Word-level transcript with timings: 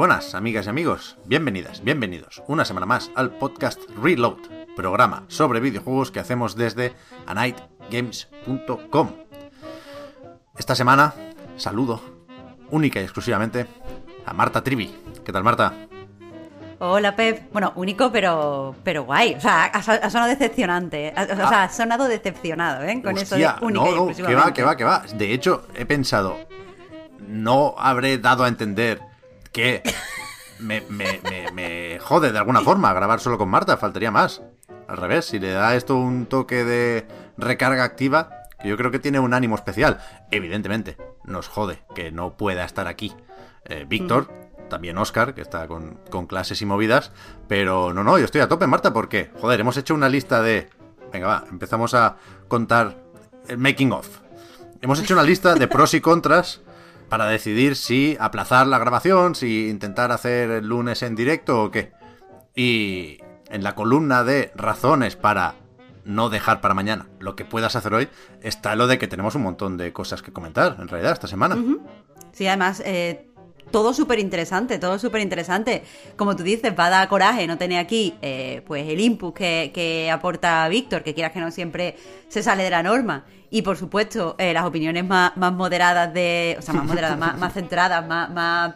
buenas, 0.00 0.34
amigas 0.34 0.64
y 0.64 0.70
amigos. 0.70 1.18
Bienvenidas, 1.26 1.84
bienvenidos 1.84 2.42
una 2.46 2.64
semana 2.64 2.86
más 2.86 3.10
al 3.16 3.32
podcast 3.32 3.78
Reload, 4.02 4.38
programa 4.74 5.24
sobre 5.28 5.60
videojuegos 5.60 6.10
que 6.10 6.20
hacemos 6.20 6.56
desde 6.56 6.94
anightgames.com. 7.26 9.10
Esta 10.56 10.74
semana 10.74 11.12
saludo 11.58 12.00
única 12.70 12.98
y 12.98 13.02
exclusivamente 13.02 13.66
a 14.24 14.32
Marta 14.32 14.64
Trivi. 14.64 14.90
¿Qué 15.22 15.32
tal, 15.34 15.44
Marta? 15.44 15.74
Hola, 16.78 17.14
Pep. 17.14 17.52
Bueno, 17.52 17.74
único, 17.76 18.10
pero, 18.10 18.74
pero 18.82 19.04
guay. 19.04 19.34
O 19.34 19.40
sea, 19.40 19.64
ha, 19.66 19.82
sonado 19.82 20.30
decepcionante. 20.30 21.12
O 21.14 21.36
sea, 21.36 21.64
ha 21.64 21.68
sonado 21.68 22.08
decepcionado, 22.08 22.84
¿eh? 22.84 23.02
Con 23.02 23.18
eso 23.18 23.36
de 23.36 23.46
única 23.60 23.84
no, 23.84 24.06
no, 24.06 24.14
que 24.14 24.34
va, 24.34 24.54
que 24.54 24.62
va, 24.62 24.76
que 24.78 24.84
va. 24.84 25.02
De 25.12 25.34
hecho, 25.34 25.66
he 25.74 25.84
pensado, 25.84 26.38
no 27.28 27.74
habré 27.76 28.16
dado 28.16 28.44
a 28.44 28.48
entender 28.48 29.09
que 29.52 29.82
me, 30.58 30.82
me, 30.90 31.98
jode 32.00 32.32
de 32.32 32.38
alguna 32.38 32.60
forma 32.60 32.92
grabar 32.92 33.20
solo 33.20 33.38
con 33.38 33.48
Marta, 33.48 33.76
faltaría 33.76 34.10
más. 34.10 34.42
Al 34.88 34.96
revés, 34.96 35.26
si 35.26 35.38
le 35.38 35.52
da 35.52 35.76
esto 35.76 35.96
un 35.96 36.26
toque 36.26 36.64
de 36.64 37.06
recarga 37.36 37.84
activa, 37.84 38.30
que 38.60 38.68
yo 38.68 38.76
creo 38.76 38.90
que 38.90 38.98
tiene 38.98 39.20
un 39.20 39.34
ánimo 39.34 39.54
especial. 39.54 40.00
Evidentemente, 40.30 40.96
nos 41.24 41.48
jode 41.48 41.82
que 41.94 42.10
no 42.10 42.36
pueda 42.36 42.64
estar 42.64 42.86
aquí 42.86 43.14
eh, 43.64 43.84
Víctor, 43.88 44.28
también 44.68 44.98
Oscar, 44.98 45.34
que 45.34 45.42
está 45.42 45.66
con, 45.68 45.98
con, 46.10 46.26
clases 46.26 46.60
y 46.62 46.66
movidas, 46.66 47.12
pero 47.48 47.92
no, 47.92 48.02
no, 48.04 48.18
yo 48.18 48.24
estoy 48.24 48.40
a 48.40 48.48
tope, 48.48 48.66
Marta, 48.66 48.92
porque, 48.92 49.30
joder, 49.40 49.60
hemos 49.60 49.76
hecho 49.76 49.94
una 49.94 50.08
lista 50.08 50.42
de... 50.42 50.68
Venga, 51.12 51.26
va, 51.26 51.44
empezamos 51.50 51.94
a 51.94 52.16
contar 52.48 52.96
el 53.48 53.58
making 53.58 53.92
of. 53.92 54.08
Hemos 54.80 55.00
hecho 55.00 55.14
una 55.14 55.22
lista 55.22 55.54
de 55.54 55.68
pros 55.68 55.92
y 55.94 56.00
contras 56.00 56.62
para 57.10 57.26
decidir 57.26 57.76
si 57.76 58.16
aplazar 58.20 58.66
la 58.68 58.78
grabación, 58.78 59.34
si 59.34 59.68
intentar 59.68 60.12
hacer 60.12 60.50
el 60.50 60.66
lunes 60.66 61.02
en 61.02 61.16
directo 61.16 61.64
o 61.64 61.70
qué. 61.70 61.92
Y 62.54 63.18
en 63.48 63.64
la 63.64 63.74
columna 63.74 64.24
de 64.24 64.52
razones 64.54 65.16
para 65.16 65.56
no 66.04 66.30
dejar 66.30 66.60
para 66.60 66.72
mañana 66.72 67.08
lo 67.18 67.36
que 67.36 67.44
puedas 67.44 67.76
hacer 67.76 67.92
hoy, 67.92 68.08
está 68.42 68.76
lo 68.76 68.86
de 68.86 68.98
que 68.98 69.08
tenemos 69.08 69.34
un 69.34 69.42
montón 69.42 69.76
de 69.76 69.92
cosas 69.92 70.22
que 70.22 70.32
comentar, 70.32 70.76
en 70.78 70.88
realidad, 70.88 71.12
esta 71.12 71.26
semana. 71.26 71.56
Sí, 72.32 72.46
además, 72.46 72.80
eh, 72.86 73.28
todo 73.70 73.94
súper 73.94 74.18
interesante, 74.18 74.78
todo 74.78 74.98
súper 74.98 75.20
interesante. 75.20 75.82
Como 76.16 76.36
tú 76.36 76.42
dices, 76.42 76.72
va 76.78 76.86
a 76.86 76.90
dar 76.90 77.08
coraje 77.08 77.46
no 77.46 77.58
tener 77.58 77.78
aquí 77.78 78.14
eh, 78.22 78.62
pues 78.66 78.88
el 78.88 79.00
input 79.00 79.34
que, 79.34 80.10
aporta 80.12 80.68
Víctor, 80.68 81.02
que 81.02 81.14
quieras 81.14 81.32
que 81.32 81.40
no 81.40 81.50
siempre 81.50 81.96
se 82.28 82.42
sale 82.42 82.62
de 82.62 82.70
la 82.70 82.82
norma. 82.82 83.24
Y 83.50 83.62
por 83.62 83.76
supuesto, 83.76 84.36
eh, 84.38 84.52
las 84.52 84.64
opiniones 84.64 85.04
más, 85.04 85.32
moderadas 85.36 86.12
de. 86.14 86.56
O 86.58 86.62
sea, 86.62 86.74
más 86.74 86.84
moderadas, 86.84 87.18
más, 87.18 87.52
centradas, 87.52 88.06
más. 88.06 88.30
más 88.30 88.74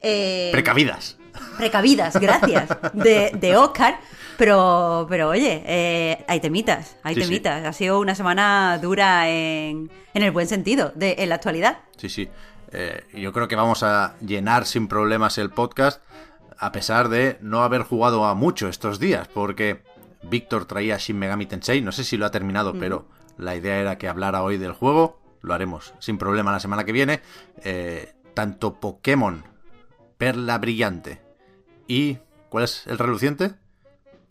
eh, 0.00 0.48
precavidas. 0.52 1.16
Precavidas, 1.56 2.18
gracias. 2.18 2.68
De, 2.94 3.30
de 3.38 3.56
Oscar. 3.56 4.00
Pero, 4.36 5.06
pero 5.08 5.30
oye, 5.30 6.24
hay 6.28 6.40
temitas, 6.40 6.96
hay 7.02 7.16
temitas. 7.16 7.64
Ha 7.64 7.72
sido 7.72 7.98
una 7.98 8.14
semana 8.14 8.78
dura 8.80 9.28
en, 9.28 9.90
en 10.14 10.22
el 10.22 10.30
buen 10.30 10.46
sentido, 10.46 10.92
de, 10.94 11.16
en 11.18 11.28
la 11.28 11.36
actualidad. 11.36 11.78
Sí, 11.96 12.08
sí. 12.08 12.28
Eh, 12.72 13.04
yo 13.14 13.32
creo 13.32 13.48
que 13.48 13.56
vamos 13.56 13.82
a 13.82 14.16
llenar 14.20 14.66
sin 14.66 14.88
problemas 14.88 15.38
el 15.38 15.50
podcast, 15.50 16.02
a 16.58 16.72
pesar 16.72 17.08
de 17.08 17.38
no 17.40 17.62
haber 17.62 17.82
jugado 17.82 18.24
a 18.24 18.34
mucho 18.34 18.68
estos 18.68 18.98
días, 18.98 19.28
porque 19.28 19.82
Víctor 20.22 20.66
traía 20.66 20.98
Shin 20.98 21.18
Megami 21.18 21.46
Tensei, 21.46 21.80
no 21.80 21.92
sé 21.92 22.04
si 22.04 22.16
lo 22.16 22.26
ha 22.26 22.30
terminado, 22.30 22.74
pero 22.78 23.08
la 23.36 23.56
idea 23.56 23.78
era 23.78 23.98
que 23.98 24.08
hablara 24.08 24.42
hoy 24.42 24.58
del 24.58 24.72
juego, 24.72 25.20
lo 25.40 25.54
haremos 25.54 25.94
sin 25.98 26.18
problema 26.18 26.52
la 26.52 26.60
semana 26.60 26.84
que 26.84 26.92
viene. 26.92 27.20
Eh, 27.62 28.12
tanto 28.34 28.74
Pokémon, 28.74 29.44
Perla 30.16 30.58
Brillante 30.58 31.20
y... 31.86 32.18
¿Cuál 32.48 32.64
es 32.64 32.86
el 32.86 32.96
reluciente? 32.96 33.56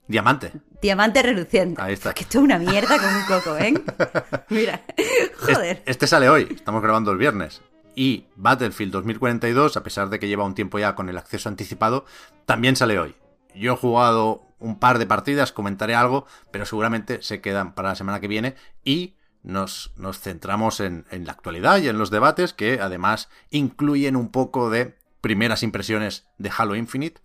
Diamante. 0.08 0.52
Diamante 0.82 1.22
reluciente. 1.22 1.80
Ahí 1.80 1.94
está. 1.94 2.16
Que 2.16 2.24
esto 2.24 2.40
es 2.40 2.44
una 2.44 2.58
mierda 2.58 2.98
con 2.98 3.16
un 3.16 3.24
coco, 3.26 3.58
¿eh? 3.58 3.74
Mira, 4.50 4.82
joder. 5.40 5.84
este 5.86 6.08
sale 6.08 6.28
hoy, 6.28 6.48
estamos 6.50 6.82
grabando 6.82 7.12
el 7.12 7.20
viernes 7.20 7.62
y 7.98 8.28
Battlefield 8.36 8.94
2042, 8.94 9.76
a 9.76 9.82
pesar 9.82 10.10
de 10.10 10.20
que 10.20 10.28
lleva 10.28 10.46
un 10.46 10.54
tiempo 10.54 10.78
ya 10.78 10.94
con 10.94 11.10
el 11.10 11.18
acceso 11.18 11.50
anticipado, 11.50 12.06
también 12.46 12.76
sale 12.76 13.00
hoy. 13.00 13.16
Yo 13.56 13.74
he 13.74 13.76
jugado 13.76 14.44
un 14.60 14.78
par 14.78 15.00
de 15.00 15.08
partidas, 15.08 15.52
comentaré 15.52 15.96
algo, 15.96 16.28
pero 16.52 16.68
seguramente 16.68 17.24
se 17.24 17.42
quedan 17.42 17.74
para 17.74 17.90
la 17.90 17.96
semana 17.96 18.20
que 18.20 18.28
viene 18.28 18.54
y 18.84 19.16
nos, 19.42 19.94
nos 19.98 20.20
centramos 20.20 20.80
en, 20.80 21.06
la 21.10 21.32
actualidad 21.32 21.80
y 21.80 21.88
en 21.88 21.98
los 21.98 22.12
debates 22.12 22.54
que 22.54 22.80
además 22.80 23.30
incluyen 23.50 24.16
un 24.16 24.30
poco 24.30 24.70
de 24.70 24.96
primeras 25.20 25.64
impresiones 25.64 26.28
de 26.38 26.52
Halo 26.56 26.76
Infinite, 26.76 27.22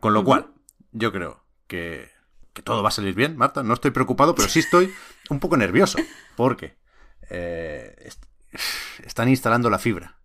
con 0.00 0.14
lo 0.14 0.24
cual 0.24 0.46
yo 0.92 1.12
creo 1.12 1.44
que, 1.66 2.10
que, 2.54 2.62
todo 2.62 2.82
va 2.82 2.88
a 2.88 2.92
salir 2.92 3.14
bien, 3.14 3.36
Marta. 3.36 3.62
No 3.62 3.74
estoy 3.74 3.90
preocupado, 3.90 4.34
pero 4.34 4.48
sí 4.48 4.60
estoy 4.60 4.94
un 5.28 5.40
poco 5.40 5.58
nervioso, 5.58 5.98
porque 6.36 6.78
eh, 7.28 8.08
están 9.04 9.28
instalando 9.28 9.70
la 9.70 9.78
fibra. 9.78 10.16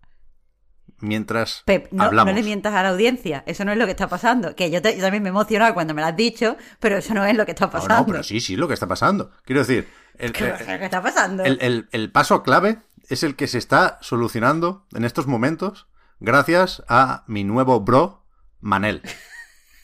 Mientras 1.00 1.64
Pep, 1.66 1.88
no, 1.92 2.04
hablamos. 2.04 2.32
no 2.32 2.40
le 2.40 2.46
mientas 2.46 2.74
a 2.76 2.84
la 2.84 2.90
audiencia. 2.90 3.44
Eso 3.48 3.66
no 3.66 3.72
es 3.72 3.78
lo 3.78 3.86
que 3.86 3.92
está 3.92 4.08
pasando. 4.08 4.56
Que 4.56 4.70
yo, 4.70 4.82
también 4.82 5.24
me 5.24 5.30
he 5.30 5.32
emocionado 5.32 5.74
cuando 5.74 5.96
me 5.96 6.02
lo 6.02 6.08
has 6.08 6.16
dicho, 6.16 6.58
pero 6.80 6.98
eso 6.98 7.14
no 7.16 7.26
es 7.26 7.36
lo 7.36 7.46
que 7.46 7.52
está 7.52 7.72
pasando. 7.72 7.98
No, 7.98 8.06
pero 8.06 8.24
sí, 8.24 8.40
sí, 8.40 8.56
lo 8.56 8.68
que 8.68 8.76
está 8.76 8.88
pasando. 8.88 9.32
Quiero 9.44 9.62
decir, 9.62 9.88
el, 10.18 10.32
¿Qué, 10.32 10.54
está 10.82 11.02
pasando? 11.02 11.44
El, 11.44 12.12
paso 12.12 12.44
clave 12.44 12.80
es 13.10 13.24
el 13.24 13.36
que 13.36 13.48
se 13.48 13.58
está 13.58 13.98
solucionando 14.02 14.86
en 14.94 15.04
estos 15.04 15.26
momentos 15.26 15.88
gracias 16.20 16.84
a 16.88 17.24
mi 17.26 17.44
nuevo 17.44 17.82
bro, 17.82 18.24
Manel 18.60 19.02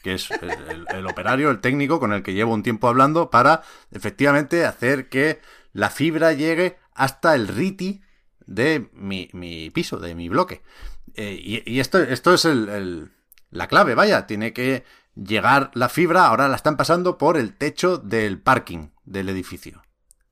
que 0.07 0.13
es 0.13 0.29
el, 0.31 1.05
operario, 1.05 1.49
el 1.49 1.59
técnico 1.59 1.99
con 1.99 2.13
el 2.13 2.23
que 2.23 2.33
llevo 2.33 2.53
un 2.53 2.63
tiempo 2.63 2.87
hablando 2.87 3.29
para 3.29 3.63
efectivamente 3.91 4.65
hacer 4.65 5.09
que 5.09 5.41
la 5.73 5.89
fibra 5.89 6.31
llegue 6.31 6.77
hasta 6.93 7.35
el 7.35 7.49
RITI 7.49 8.01
de 8.47 8.89
mi, 8.93 9.69
piso, 9.71 9.97
de 9.99 10.15
mi 10.15 10.29
bloque. 10.29 10.63
Eh, 11.13 11.63
y, 11.65 11.79
esto, 11.79 11.99
esto 11.99 12.33
es 12.33 12.45
el, 12.45 13.11
la 13.51 13.67
clave, 13.67 13.95
vaya, 13.95 14.25
tiene 14.25 14.53
que 14.53 14.83
llegar 15.15 15.71
la 15.73 15.89
fibra, 15.89 16.27
ahora 16.27 16.47
la 16.47 16.55
están 16.55 16.77
pasando 16.77 17.17
por 17.17 17.37
el 17.37 17.53
techo 17.53 17.97
del 17.97 18.39
parking 18.39 18.89
del 19.05 19.29
edificio, 19.29 19.83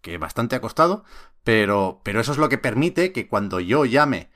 que 0.02 0.18
bastante 0.18 0.56
ha 0.56 0.62
costado, 0.62 1.03
pero, 1.44 2.02
pero 2.03 2.20
eso 2.20 2.31
es 2.31 2.38
lo 2.38 2.50
que 2.50 2.58
permite 2.58 3.12
que 3.12 3.28
cuando 3.28 3.59
yo 3.59 3.86
llame 3.86 4.30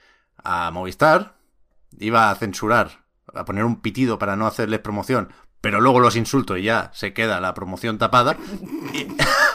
a 0.43 0.71
Movistar, 0.71 1.37
iba 1.99 2.29
a 2.29 2.35
censurar, 2.35 3.05
a 3.33 3.45
poner 3.45 3.63
un 3.63 3.81
pitido 3.81 4.19
para 4.19 4.35
no 4.35 4.47
hacerles 4.47 4.79
promoción, 4.79 5.31
pero 5.61 5.81
luego 5.81 5.99
los 5.99 6.15
insulto 6.15 6.57
y 6.57 6.63
ya 6.63 6.89
se 6.93 7.13
queda 7.13 7.41
la 7.41 7.53
promoción 7.53 7.97
tapada. 7.97 8.37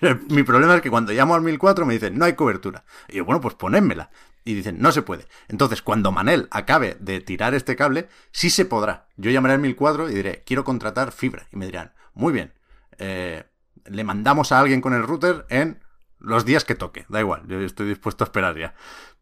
Mi 0.28 0.42
problema 0.42 0.76
es 0.76 0.82
que 0.82 0.90
cuando 0.90 1.12
llamo 1.12 1.34
al 1.34 1.42
1004 1.42 1.86
me 1.86 1.94
dicen, 1.94 2.18
no 2.18 2.24
hay 2.24 2.34
cobertura. 2.34 2.84
Y 3.08 3.16
yo, 3.16 3.24
bueno, 3.24 3.40
pues 3.40 3.54
ponémela. 3.54 4.10
Y 4.44 4.54
dicen, 4.54 4.76
no 4.78 4.92
se 4.92 5.02
puede. 5.02 5.26
Entonces, 5.48 5.80
cuando 5.80 6.12
Manel 6.12 6.48
acabe 6.50 6.96
de 7.00 7.20
tirar 7.20 7.54
este 7.54 7.76
cable, 7.76 8.08
sí 8.30 8.50
se 8.50 8.66
podrá. 8.66 9.06
Yo 9.16 9.30
llamaré 9.30 9.54
al 9.54 9.60
1004 9.60 10.10
y 10.10 10.14
diré, 10.14 10.42
quiero 10.44 10.64
contratar 10.64 11.12
fibra. 11.12 11.46
Y 11.50 11.56
me 11.56 11.66
dirán, 11.66 11.92
muy 12.12 12.32
bien, 12.32 12.52
eh, 12.98 13.44
le 13.86 14.04
mandamos 14.04 14.52
a 14.52 14.60
alguien 14.60 14.80
con 14.80 14.92
el 14.92 15.02
router 15.02 15.46
en 15.48 15.80
los 16.24 16.44
días 16.44 16.64
que 16.64 16.74
toque. 16.74 17.06
Da 17.08 17.20
igual, 17.20 17.42
yo 17.46 17.60
estoy 17.60 17.88
dispuesto 17.88 18.24
a 18.24 18.26
esperar 18.26 18.58
ya. 18.58 18.74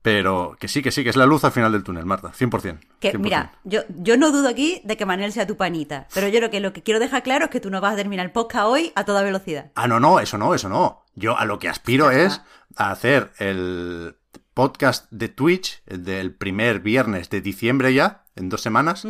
Pero 0.02 0.56
que 0.58 0.66
sí, 0.66 0.82
que 0.82 0.90
sí, 0.90 1.04
que 1.04 1.10
es 1.10 1.16
la 1.16 1.26
luz 1.26 1.44
al 1.44 1.52
final 1.52 1.70
del 1.70 1.84
túnel, 1.84 2.04
Marta, 2.04 2.32
100%. 2.32 2.80
Que, 2.98 3.16
mira, 3.18 3.52
yo, 3.62 3.82
yo 3.88 4.16
no 4.16 4.32
dudo 4.32 4.48
aquí 4.48 4.80
de 4.84 4.96
que 4.96 5.06
Manuel 5.06 5.32
sea 5.32 5.46
tu 5.46 5.56
panita, 5.56 6.08
pero 6.12 6.26
yo 6.26 6.40
lo 6.40 6.50
que, 6.50 6.58
lo 6.58 6.72
que 6.72 6.82
quiero 6.82 6.98
dejar 6.98 7.22
claro 7.22 7.44
es 7.44 7.50
que 7.52 7.60
tú 7.60 7.70
no 7.70 7.80
vas 7.80 7.92
a 7.92 7.96
terminar 7.96 8.26
el 8.26 8.32
podcast 8.32 8.66
hoy 8.66 8.92
a 8.96 9.04
toda 9.04 9.22
velocidad. 9.22 9.70
Ah, 9.76 9.86
no, 9.86 10.00
no, 10.00 10.18
eso 10.18 10.38
no, 10.38 10.54
eso 10.54 10.68
no. 10.68 11.04
Yo 11.14 11.38
a 11.38 11.44
lo 11.44 11.60
que 11.60 11.68
aspiro 11.68 12.10
es 12.10 12.42
a 12.76 12.90
hacer 12.90 13.30
el 13.38 14.16
podcast 14.54 15.10
de 15.12 15.28
Twitch 15.28 15.84
del 15.84 16.34
primer 16.34 16.80
viernes 16.80 17.30
de 17.30 17.40
diciembre 17.40 17.94
ya, 17.94 18.24
en 18.34 18.48
dos 18.48 18.60
semanas, 18.60 19.06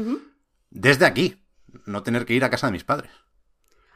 desde 0.70 1.06
aquí. 1.06 1.42
No 1.86 2.02
tener 2.02 2.26
que 2.26 2.34
ir 2.34 2.44
a 2.44 2.50
casa 2.50 2.66
de 2.66 2.72
mis 2.72 2.84
padres. 2.84 3.10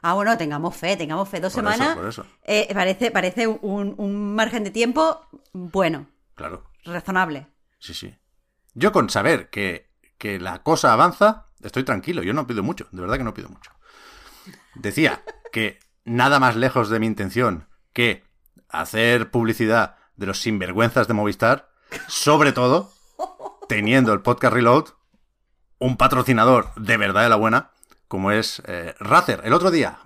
Ah, 0.09 0.13
bueno, 0.13 0.37
tengamos 0.37 0.75
fe, 0.75 0.95
tengamos 0.97 1.27
fe. 1.27 1.39
Dos 1.39 1.53
semanas. 1.53 1.97
Eh, 2.43 2.69
parece 2.73 3.11
parece 3.11 3.47
un, 3.47 3.95
un 3.97 4.35
margen 4.35 4.63
de 4.63 4.71
tiempo 4.71 5.21
bueno. 5.53 6.07
Claro 6.35 6.63
razonable. 6.87 7.47
Sí, 7.79 7.93
sí. 7.93 8.15
Yo 8.73 8.91
con 8.91 9.09
saber 9.09 9.49
que, 9.49 9.91
que 10.17 10.39
la 10.39 10.63
cosa 10.63 10.93
avanza, 10.93 11.47
estoy 11.61 11.83
tranquilo. 11.83 12.23
Yo 12.23 12.33
no 12.33 12.47
pido 12.47 12.63
mucho, 12.63 12.87
de 12.91 13.01
verdad 13.01 13.17
que 13.17 13.23
no 13.23 13.33
pido 13.33 13.49
mucho. 13.49 13.71
Decía 14.75 15.23
que 15.51 15.79
nada 16.05 16.39
más 16.39 16.55
lejos 16.55 16.89
de 16.89 16.99
mi 16.99 17.07
intención 17.07 17.67
que 17.93 18.23
hacer 18.69 19.31
publicidad 19.31 19.97
de 20.15 20.27
los 20.27 20.41
sinvergüenzas 20.41 21.07
de 21.07 21.13
Movistar, 21.13 21.69
sobre 22.07 22.51
todo 22.51 22.91
teniendo 23.67 24.13
el 24.13 24.21
podcast 24.21 24.53
Reload, 24.53 24.85
un 25.79 25.97
patrocinador 25.97 26.73
de 26.75 26.97
verdad 26.97 27.23
de 27.23 27.29
la 27.29 27.35
buena, 27.35 27.71
como 28.07 28.31
es 28.31 28.61
eh, 28.65 28.95
Razer. 28.99 29.41
El 29.43 29.53
otro 29.53 29.71
día, 29.71 29.99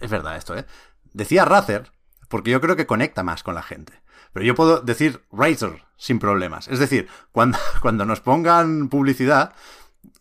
es 0.00 0.10
verdad 0.10 0.36
esto, 0.36 0.56
¿eh? 0.56 0.64
Decía 1.12 1.44
Razer 1.44 1.92
porque 2.28 2.50
yo 2.50 2.60
creo 2.60 2.76
que 2.76 2.86
conecta 2.86 3.22
más 3.22 3.42
con 3.42 3.54
la 3.54 3.62
gente. 3.62 3.92
Pero 4.32 4.44
yo 4.44 4.54
puedo 4.54 4.80
decir 4.80 5.24
Razer 5.30 5.84
sin 5.96 6.18
problemas. 6.18 6.66
Es 6.68 6.78
decir, 6.78 7.08
cuando, 7.32 7.58
cuando 7.80 8.04
nos 8.04 8.20
pongan 8.20 8.88
publicidad, 8.88 9.54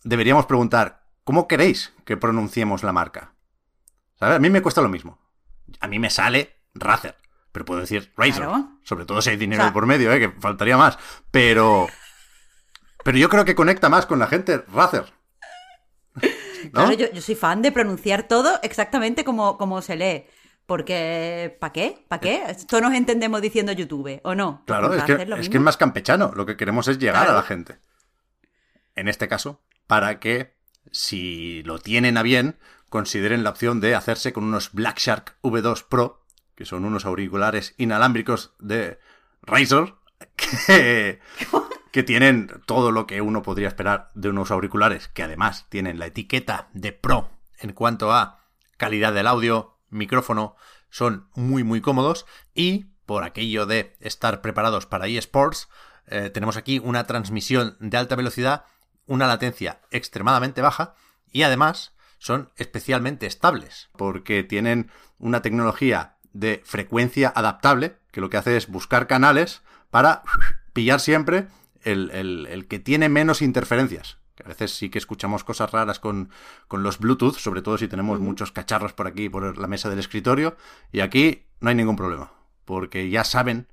deberíamos 0.03 0.45
preguntar, 0.45 1.03
¿cómo 1.23 1.47
queréis 1.47 1.93
que 2.05 2.17
pronunciemos 2.17 2.83
la 2.83 2.93
marca? 2.93 3.33
¿Sabes? 4.19 4.35
A 4.35 4.39
mí 4.39 4.49
me 4.49 4.61
cuesta 4.61 4.81
lo 4.81 4.89
mismo. 4.89 5.19
A 5.79 5.87
mí 5.87 5.97
me 5.97 6.09
sale 6.09 6.59
Razer, 6.75 7.15
pero 7.51 7.65
puedo 7.65 7.79
decir 7.81 8.13
Razer. 8.15 8.43
Claro. 8.43 8.69
Sobre 8.83 9.05
todo 9.05 9.21
si 9.21 9.31
hay 9.31 9.37
dinero 9.37 9.63
O 9.63 9.65
sea- 9.65 9.73
por 9.73 9.87
medio, 9.87 10.11
¿eh? 10.11 10.19
que 10.19 10.29
faltaría 10.39 10.77
más. 10.77 10.97
Pero. 11.31 11.87
Pero 13.03 13.17
yo 13.17 13.29
creo 13.29 13.43
que 13.45 13.55
conecta 13.55 13.89
más 13.89 14.05
con 14.05 14.19
la 14.19 14.27
gente 14.27 14.63
Razer. 14.71 15.11
¿No? 16.65 16.71
Claro, 16.71 16.93
yo, 16.93 17.11
yo 17.11 17.21
soy 17.21 17.35
fan 17.35 17.61
de 17.61 17.71
pronunciar 17.71 18.23
todo 18.27 18.59
exactamente 18.63 19.23
como, 19.23 19.57
como 19.57 19.81
se 19.81 19.95
lee. 19.95 20.25
Porque, 20.65 21.57
¿para 21.59 21.73
qué? 21.73 22.05
¿Para 22.07 22.19
qué? 22.21 22.55
Todos 22.69 22.81
nos 22.83 22.93
entendemos 22.93 23.41
diciendo 23.41 23.73
YouTube, 23.73 24.21
¿o 24.23 24.33
no? 24.33 24.63
Claro, 24.65 24.87
Pues 24.87 24.99
es 24.99 25.05
que, 25.05 25.13
es 25.13 25.27
mismo. 25.27 25.51
que 25.51 25.57
es 25.57 25.63
más 25.63 25.75
campechano. 25.77 26.31
Lo 26.35 26.45
que 26.45 26.55
queremos 26.55 26.87
es 26.87 26.97
llegar 26.99 27.23
Claro. 27.25 27.31
a 27.31 27.41
la 27.41 27.43
gente. 27.43 27.79
En 28.95 29.07
este 29.09 29.27
caso, 29.27 29.61
para 29.87 30.19
que, 30.19 30.55
si 30.91 31.63
lo 31.63 31.79
tienen 31.79 32.17
a 32.17 32.21
bien, 32.23 32.57
consideren 32.89 33.43
la 33.43 33.49
opción 33.49 33.81
de 33.81 33.93
hacerse 33.95 34.31
con 34.31 34.45
unos 34.45 34.71
Black 34.71 34.99
Shark 34.99 35.35
V2 35.41 35.83
Pro, 35.89 36.23
que 36.55 36.63
son 36.65 36.85
unos 36.85 37.05
auriculares 37.05 37.73
inalámbricos 37.77 38.53
de 38.59 38.99
Razer, 39.41 39.95
que, 40.37 41.19
que 41.93 42.01
tienen 42.01 42.49
todo 42.65 42.91
lo 42.91 43.05
que 43.05 43.21
uno 43.21 43.43
podría 43.43 43.67
esperar 43.67 44.09
de 44.15 44.29
unos 44.29 44.49
auriculares, 44.49 45.09
que 45.09 45.21
además 45.21 45.67
tienen 45.69 45.99
la 45.99 46.07
etiqueta 46.07 46.67
de 46.73 46.91
Pro 46.91 47.29
en 47.59 47.71
cuanto 47.73 48.11
a 48.11 48.39
calidad 48.77 49.13
del 49.13 49.27
audio, 49.27 49.77
micrófono, 49.91 50.55
son 50.89 51.29
muy 51.35 51.63
muy 51.63 51.81
cómodos. 51.81 52.25
Y 52.55 52.85
por 53.05 53.23
aquello 53.23 53.67
de 53.67 53.95
estar 53.99 54.41
preparados 54.41 54.87
para 54.87 55.05
eSports, 55.05 55.69
eh, 56.07 56.31
tenemos 56.31 56.57
aquí 56.57 56.79
una 56.79 57.03
transmisión 57.05 57.77
de 57.79 57.95
alta 57.95 58.15
velocidad, 58.15 58.65
una 59.05 59.27
latencia 59.27 59.79
extremadamente 59.91 60.63
baja 60.63 60.95
y 61.31 61.43
además 61.43 61.93
son 62.17 62.49
especialmente 62.55 63.27
estables 63.27 63.89
porque 63.95 64.43
tienen 64.43 64.89
una 65.19 65.43
tecnología 65.43 66.15
de 66.31 66.63
frecuencia 66.65 67.31
adaptable 67.35 67.97
que 68.11 68.19
lo 68.19 68.31
que 68.31 68.37
hace 68.37 68.57
es 68.57 68.67
buscar 68.67 69.05
canales 69.05 69.61
para 69.91 70.23
pillar 70.73 70.99
siempre 70.99 71.49
el, 71.83 72.11
el- 72.11 72.47
el 72.49 72.67
que 72.67 72.79
tiene 72.79 73.09
menos 73.09 73.41
interferencias. 73.41 74.17
Que 74.35 74.43
a 74.43 74.47
veces 74.47 74.71
sí 74.75 74.89
que 74.89 74.97
escuchamos 74.97 75.43
cosas 75.43 75.71
raras 75.71 75.99
con, 75.99 76.31
con 76.67 76.81
los 76.81 76.97
Bluetooth, 76.97 77.35
sobre 77.37 77.61
todo 77.61 77.77
si 77.77 77.87
tenemos 77.87 78.19
muchos 78.19 78.51
cacharros 78.51 78.93
por 78.93 79.05
aquí, 79.05 79.29
por 79.29 79.57
la 79.59 79.67
mesa 79.67 79.89
del 79.89 79.99
escritorio. 79.99 80.57
Y 80.91 81.01
aquí 81.01 81.45
no 81.59 81.69
hay 81.69 81.75
ningún 81.75 81.95
problema, 81.95 82.33
porque 82.65 83.09
ya 83.09 83.23
saben 83.23 83.67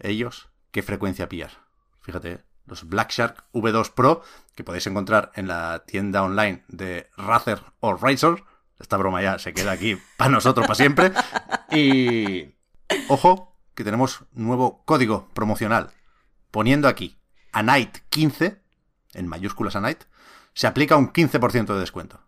ellos 0.00 0.48
qué 0.72 0.82
frecuencia 0.82 1.28
pillar. 1.28 1.52
Fíjate, 2.00 2.42
los 2.66 2.88
Black 2.88 3.10
Shark 3.12 3.44
V2 3.52 3.92
Pro, 3.94 4.22
que 4.56 4.64
podéis 4.64 4.86
encontrar 4.88 5.30
en 5.36 5.46
la 5.46 5.84
tienda 5.86 6.22
online 6.24 6.64
de 6.68 7.08
Razer 7.16 7.60
o 7.78 7.94
Razer. 7.94 8.42
Esta 8.80 8.96
broma 8.96 9.22
ya 9.22 9.38
se 9.38 9.52
queda 9.52 9.70
aquí 9.72 9.96
para 10.16 10.30
nosotros 10.30 10.66
para 10.66 10.74
siempre. 10.74 11.12
Y 11.70 12.54
ojo, 13.08 13.56
que 13.74 13.84
tenemos 13.84 14.24
nuevo 14.32 14.82
código 14.84 15.28
promocional. 15.34 15.90
Poniendo 16.50 16.88
aquí 16.88 17.19
a 17.52 17.62
Night 17.62 17.98
15, 18.10 18.60
en 19.14 19.26
mayúsculas 19.28 19.76
a 19.76 19.80
Night, 19.80 20.04
se 20.54 20.66
aplica 20.66 20.96
un 20.96 21.12
15% 21.12 21.74
de 21.74 21.80
descuento. 21.80 22.20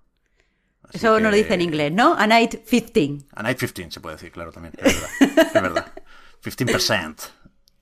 Así 0.84 0.98
Eso 0.98 1.18
no 1.20 1.26
lo 1.26 1.30
que- 1.30 1.36
dice 1.38 1.54
en 1.54 1.60
inglés, 1.62 1.92
¿no? 1.92 2.14
A 2.14 2.26
night 2.26 2.54
15. 2.68 3.18
a 3.34 3.42
Night 3.42 3.58
15 3.58 3.90
se 3.92 4.00
puede 4.00 4.16
decir, 4.16 4.30
claro, 4.32 4.52
también. 4.52 4.74
Es 4.78 5.00
verdad. 5.20 5.46
es 5.54 5.62
verdad. 5.62 5.92
15%. 6.42 7.16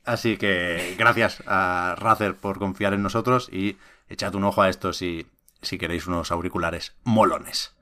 Así 0.04 0.36
que 0.36 0.94
gracias 0.98 1.42
a 1.46 1.94
Razer 1.98 2.36
por 2.36 2.58
confiar 2.58 2.94
en 2.94 3.02
nosotros 3.02 3.48
y 3.52 3.76
echad 4.08 4.34
un 4.34 4.44
ojo 4.44 4.62
a 4.62 4.68
esto 4.68 4.92
si, 4.92 5.26
si 5.62 5.78
queréis 5.78 6.06
unos 6.06 6.30
auriculares 6.30 6.94
molones. 7.04 7.74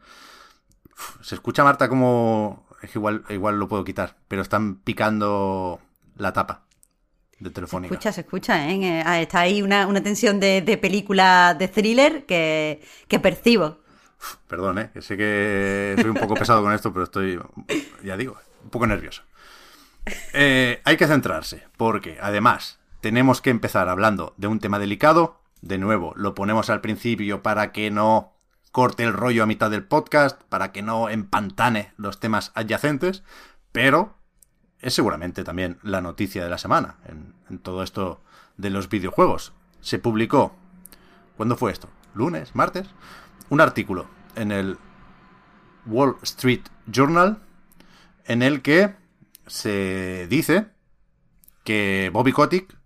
Uf, 0.92 1.24
se 1.24 1.34
escucha, 1.34 1.64
Marta, 1.64 1.88
como... 1.88 2.66
Es 2.82 2.90
que 2.92 2.98
igual, 2.98 3.24
igual 3.28 3.58
lo 3.58 3.66
puedo 3.68 3.84
quitar, 3.84 4.16
pero 4.28 4.40
están 4.42 4.76
picando 4.76 5.80
la 6.16 6.32
tapa 6.32 6.64
de 7.40 7.50
Telefónica. 7.50 7.94
Escucha, 7.94 8.12
se 8.12 8.20
escucha, 8.22 8.68
¿eh? 8.68 8.74
Eh, 8.82 9.02
ah, 9.04 9.20
Está 9.20 9.40
ahí 9.40 9.62
una, 9.62 9.86
una 9.86 10.02
tensión 10.02 10.40
de, 10.40 10.62
de 10.62 10.76
película 10.76 11.54
de 11.58 11.68
thriller 11.68 12.26
que, 12.26 12.82
que 13.06 13.20
percibo. 13.20 13.78
Perdón, 14.48 14.78
¿eh? 14.78 14.90
que 14.92 15.02
sé 15.02 15.16
que 15.16 15.94
soy 16.00 16.10
un 16.10 16.16
poco 16.16 16.34
pesado 16.38 16.62
con 16.62 16.72
esto, 16.72 16.92
pero 16.92 17.04
estoy, 17.04 17.38
ya 18.02 18.16
digo, 18.16 18.36
un 18.64 18.70
poco 18.70 18.86
nervioso. 18.86 19.22
Eh, 20.32 20.80
hay 20.84 20.96
que 20.96 21.06
centrarse, 21.06 21.66
porque 21.76 22.18
además 22.20 22.78
tenemos 23.00 23.40
que 23.40 23.50
empezar 23.50 23.88
hablando 23.88 24.34
de 24.36 24.48
un 24.48 24.58
tema 24.58 24.78
delicado. 24.78 25.40
De 25.60 25.78
nuevo, 25.78 26.12
lo 26.16 26.34
ponemos 26.34 26.70
al 26.70 26.80
principio 26.80 27.42
para 27.42 27.72
que 27.72 27.90
no 27.90 28.32
corte 28.72 29.04
el 29.04 29.12
rollo 29.12 29.42
a 29.42 29.46
mitad 29.46 29.70
del 29.70 29.84
podcast, 29.84 30.42
para 30.44 30.72
que 30.72 30.82
no 30.82 31.08
empantane 31.08 31.92
los 31.96 32.20
temas 32.20 32.52
adyacentes, 32.54 33.24
pero 33.72 34.17
es 34.80 34.94
seguramente 34.94 35.44
también 35.44 35.78
la 35.82 36.00
noticia 36.00 36.44
de 36.44 36.50
la 36.50 36.58
semana 36.58 36.96
en, 37.06 37.58
todo 37.58 37.82
esto 37.82 38.20
de 38.56 38.70
los 38.70 38.88
videojuegos. 38.88 39.52
Se 39.80 39.98
publicó, 39.98 40.54
¿cuándo 41.36 41.56
fue 41.56 41.72
esto? 41.72 41.88
¿Lunes? 42.14 42.54
¿Martes? 42.54 42.88
Un 43.48 43.60
artículo 43.60 44.06
en 44.36 44.52
el 44.52 44.78
Wall 45.86 46.16
Street 46.22 46.62
Journal 46.86 47.38
en 48.26 48.42
el 48.42 48.62
que 48.62 48.94
se 49.46 50.26
dice 50.28 50.68
que 51.64 52.10
Bobby 52.12 52.32
Kotick, 52.32 52.76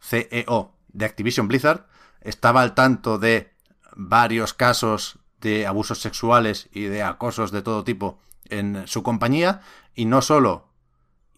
CEO 0.00 0.74
de 0.88 1.04
Activision 1.04 1.48
Blizzard, 1.48 1.86
estaba 2.20 2.62
al 2.62 2.74
tanto 2.74 3.18
de 3.18 3.54
varios 3.94 4.54
casos 4.54 5.18
de 5.40 5.66
abusos 5.66 6.00
sexuales 6.00 6.68
y 6.72 6.84
de 6.84 7.02
acosos 7.02 7.52
de 7.52 7.62
todo 7.62 7.84
tipo 7.84 8.18
en 8.46 8.86
su 8.86 9.02
compañía 9.02 9.60
y 9.94 10.06
no 10.06 10.22
solo 10.22 10.67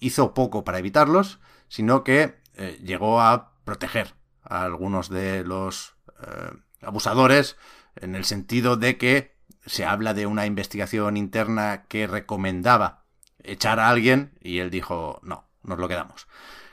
hizo 0.00 0.34
poco 0.34 0.64
para 0.64 0.78
evitarlos, 0.78 1.38
sino 1.68 2.02
que 2.02 2.40
eh, 2.54 2.80
llegó 2.82 3.20
a 3.20 3.52
proteger 3.64 4.14
a 4.42 4.62
algunos 4.62 5.08
de 5.08 5.44
los 5.44 5.94
eh, 6.22 6.50
abusadores 6.82 7.56
en 7.96 8.14
el 8.14 8.24
sentido 8.24 8.76
de 8.76 8.98
que 8.98 9.36
se 9.66 9.84
habla 9.84 10.14
de 10.14 10.26
una 10.26 10.46
investigación 10.46 11.16
interna 11.16 11.84
que 11.88 12.06
recomendaba 12.06 13.04
echar 13.42 13.78
a 13.78 13.88
alguien 13.88 14.32
y 14.40 14.58
él 14.58 14.70
dijo, 14.70 15.20
no, 15.22 15.48
nos 15.62 15.78
lo 15.78 15.88
quedamos. 15.88 16.26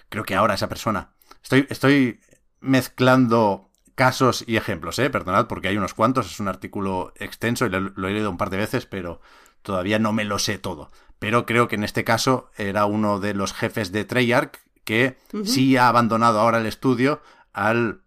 Creo 0.10 0.24
que 0.24 0.36
ahora 0.36 0.55
esa 0.55 0.69
persona... 0.69 1.13
Estoy, 1.43 1.67
estoy 1.69 2.19
mezclando 2.60 3.69
casos 3.96 4.43
y 4.48 4.57
ejemplos, 4.57 5.00
¿eh? 5.00 5.10
Perdonad 5.10 5.48
porque 5.48 5.69
hay 5.69 5.77
unos 5.77 5.93
cuantos, 5.93 6.29
es 6.29 6.39
un 6.39 6.48
artículo 6.48 7.13
extenso 7.15 7.65
y 7.65 7.69
lo, 7.69 7.79
lo 7.79 8.07
he 8.07 8.12
leído 8.12 8.29
un 8.29 8.38
par 8.38 8.50
de 8.50 8.57
veces, 8.57 8.86
pero 8.86 9.22
todavía 9.62 10.00
no 10.00 10.13
me 10.13 10.25
lo 10.25 10.39
sé 10.39 10.57
todo. 10.57 10.91
Pero 11.19 11.45
creo 11.45 11.67
que 11.67 11.75
en 11.75 11.83
este 11.83 12.03
caso 12.03 12.51
era 12.57 12.86
uno 12.86 13.19
de 13.19 13.33
los 13.33 13.53
jefes 13.53 13.91
de 13.91 14.05
Treyarch 14.05 14.59
que 14.83 15.17
sí 15.43 15.75
ha 15.75 15.89
abandonado 15.89 16.39
ahora 16.39 16.59
el 16.59 16.65
estudio 16.65 17.21
al 17.51 18.01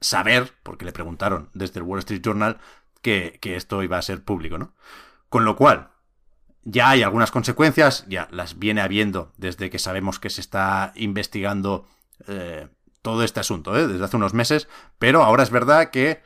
saber, 0.00 0.52
porque 0.62 0.84
le 0.84 0.92
preguntaron 0.92 1.48
desde 1.54 1.80
el 1.80 1.84
Wall 1.84 2.00
Street 2.00 2.22
Journal, 2.22 2.58
que, 3.00 3.38
que 3.40 3.56
esto 3.56 3.82
iba 3.82 3.96
a 3.96 4.02
ser 4.02 4.22
público, 4.22 4.58
¿no? 4.58 4.74
Con 5.30 5.44
lo 5.44 5.56
cual, 5.56 5.92
ya 6.64 6.90
hay 6.90 7.02
algunas 7.02 7.30
consecuencias, 7.30 8.04
ya 8.08 8.28
las 8.30 8.58
viene 8.58 8.80
habiendo 8.80 9.32
desde 9.36 9.70
que 9.70 9.78
sabemos 9.78 10.18
que 10.18 10.30
se 10.30 10.40
está 10.40 10.92
investigando 10.94 11.86
eh, 12.26 12.68
todo 13.02 13.22
este 13.24 13.40
asunto, 13.40 13.76
¿eh? 13.76 13.86
desde 13.86 14.04
hace 14.04 14.16
unos 14.16 14.34
meses, 14.34 14.68
pero 14.98 15.22
ahora 15.22 15.42
es 15.42 15.50
verdad 15.50 15.90
que 15.90 16.22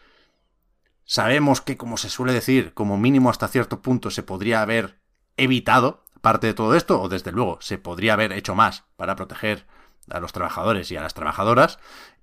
sabemos 1.04 1.60
que, 1.60 1.76
como 1.76 1.96
se 1.96 2.10
suele 2.10 2.32
decir, 2.32 2.74
como 2.74 2.98
mínimo 2.98 3.30
hasta 3.30 3.48
cierto 3.48 3.80
punto 3.80 4.10
se 4.10 4.22
podría 4.22 4.62
haber 4.62 4.98
evitado 5.36 6.03
parte 6.24 6.46
de 6.46 6.54
todo 6.54 6.74
esto, 6.74 7.00
o 7.02 7.10
desde 7.10 7.32
luego 7.32 7.58
se 7.60 7.76
podría 7.76 8.14
haber 8.14 8.32
hecho 8.32 8.54
más 8.54 8.84
para 8.96 9.14
proteger 9.14 9.66
a 10.10 10.20
los 10.20 10.32
trabajadores 10.32 10.90
y 10.90 10.96
a 10.96 11.02
las 11.02 11.12
trabajadoras, 11.12 11.78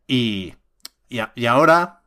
y, 0.08 0.56
y, 1.08 1.46
ahora 1.46 2.02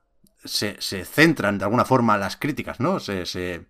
se, 0.45 0.77
se 0.81 1.05
centran 1.05 1.57
de 1.57 1.65
alguna 1.65 1.85
forma 1.85 2.19
las 2.19 2.37
críticas, 2.37 2.81
¿no? 2.81 2.99
Se, 2.99 3.27
se, 3.27 3.69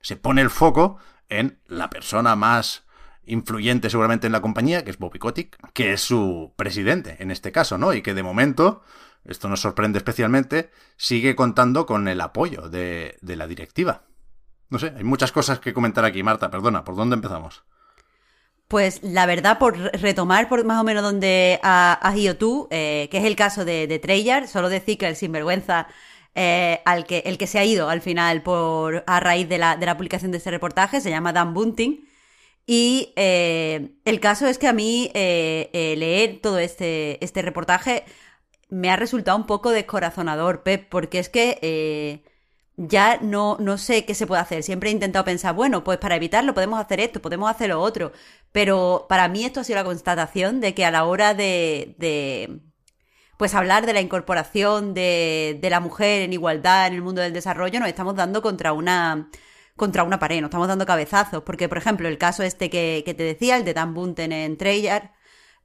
se 0.00 0.16
pone 0.16 0.40
el 0.40 0.48
foco 0.48 0.96
en 1.28 1.60
la 1.66 1.90
persona 1.90 2.36
más 2.36 2.84
influyente 3.26 3.90
seguramente 3.90 4.26
en 4.26 4.32
la 4.32 4.40
compañía, 4.40 4.82
que 4.82 4.90
es 4.90 4.98
Bobby 4.98 5.18
Kotick, 5.18 5.58
que 5.74 5.92
es 5.92 6.00
su 6.00 6.54
presidente 6.56 7.16
en 7.20 7.30
este 7.30 7.52
caso, 7.52 7.76
¿no? 7.76 7.92
Y 7.92 8.00
que 8.00 8.14
de 8.14 8.22
momento, 8.22 8.82
esto 9.24 9.46
nos 9.48 9.60
sorprende 9.60 9.98
especialmente, 9.98 10.70
sigue 10.96 11.36
contando 11.36 11.84
con 11.84 12.08
el 12.08 12.22
apoyo 12.22 12.70
de, 12.70 13.18
de 13.20 13.36
la 13.36 13.46
directiva. 13.46 14.07
No 14.70 14.78
sé, 14.78 14.92
hay 14.96 15.04
muchas 15.04 15.32
cosas 15.32 15.60
que 15.60 15.72
comentar 15.72 16.04
aquí, 16.04 16.22
Marta, 16.22 16.50
perdona, 16.50 16.84
¿por 16.84 16.94
dónde 16.96 17.14
empezamos? 17.14 17.62
Pues 18.68 19.02
la 19.02 19.24
verdad, 19.24 19.58
por 19.58 19.78
re- 19.78 19.90
retomar 19.92 20.48
por 20.48 20.64
más 20.64 20.80
o 20.80 20.84
menos 20.84 21.02
donde 21.02 21.58
ha- 21.62 21.94
has 22.02 22.16
ido 22.16 22.36
tú, 22.36 22.68
eh, 22.70 23.08
que 23.10 23.18
es 23.18 23.24
el 23.24 23.34
caso 23.34 23.64
de, 23.64 23.86
de 23.86 24.46
solo 24.46 24.68
decir 24.68 24.98
que 24.98 25.06
el 25.08 25.16
sinvergüenza 25.16 25.86
eh, 26.34 26.80
al 26.84 27.06
que, 27.06 27.20
el 27.24 27.38
que 27.38 27.46
se 27.46 27.58
ha 27.58 27.64
ido 27.64 27.88
al 27.88 28.02
final 28.02 28.42
por 28.42 29.04
a 29.06 29.20
raíz 29.20 29.48
de 29.48 29.58
la, 29.58 29.76
de 29.76 29.86
la 29.86 29.96
publicación 29.96 30.30
de 30.32 30.38
este 30.38 30.50
reportaje 30.50 31.00
se 31.00 31.10
llama 31.10 31.32
Dan 31.32 31.54
Bunting. 31.54 32.06
Y 32.66 33.14
eh, 33.16 33.92
el 34.04 34.20
caso 34.20 34.46
es 34.46 34.58
que 34.58 34.68
a 34.68 34.74
mí 34.74 35.10
leer 35.14 36.40
todo 36.42 36.58
este, 36.58 37.22
este 37.24 37.40
reportaje 37.40 38.04
me 38.68 38.90
ha 38.90 38.96
resultado 38.96 39.38
un 39.38 39.46
poco 39.46 39.70
descorazonador, 39.70 40.62
Pep, 40.62 40.86
porque 40.90 41.18
es 41.18 41.30
que 41.30 42.22
ya 42.78 43.18
no, 43.20 43.56
no 43.60 43.76
sé 43.76 44.04
qué 44.04 44.14
se 44.14 44.26
puede 44.26 44.40
hacer. 44.40 44.62
Siempre 44.62 44.88
he 44.90 44.92
intentado 44.92 45.24
pensar, 45.24 45.54
bueno, 45.54 45.82
pues 45.84 45.98
para 45.98 46.16
evitarlo 46.16 46.54
podemos 46.54 46.80
hacer 46.80 47.00
esto, 47.00 47.20
podemos 47.20 47.50
hacer 47.50 47.70
lo 47.70 47.80
otro. 47.80 48.12
Pero 48.52 49.06
para 49.08 49.28
mí 49.28 49.44
esto 49.44 49.60
ha 49.60 49.64
sido 49.64 49.76
la 49.78 49.84
constatación 49.84 50.60
de 50.60 50.74
que 50.74 50.84
a 50.84 50.90
la 50.92 51.04
hora 51.04 51.34
de, 51.34 51.96
de 51.98 52.60
pues 53.36 53.54
hablar 53.54 53.86
de 53.86 53.94
la 53.94 54.00
incorporación 54.00 54.94
de, 54.94 55.58
de 55.60 55.70
la 55.70 55.80
mujer 55.80 56.22
en 56.22 56.32
igualdad 56.32 56.86
en 56.86 56.94
el 56.94 57.02
mundo 57.02 57.20
del 57.20 57.32
desarrollo, 57.32 57.80
nos 57.80 57.88
estamos 57.88 58.14
dando 58.16 58.42
contra 58.42 58.72
una 58.72 59.30
contra 59.76 60.02
una 60.04 60.18
pared, 60.18 60.40
nos 60.40 60.48
estamos 60.48 60.68
dando 60.68 60.86
cabezazos, 60.86 61.42
porque 61.44 61.68
por 61.68 61.78
ejemplo 61.78 62.08
el 62.08 62.18
caso 62.18 62.42
este 62.42 62.70
que, 62.70 63.02
que 63.06 63.14
te 63.14 63.22
decía, 63.22 63.56
el 63.56 63.64
de 63.64 63.74
Dan 63.74 63.94
Bunten 63.94 64.32
en 64.32 64.56
Treyarch, 64.56 65.12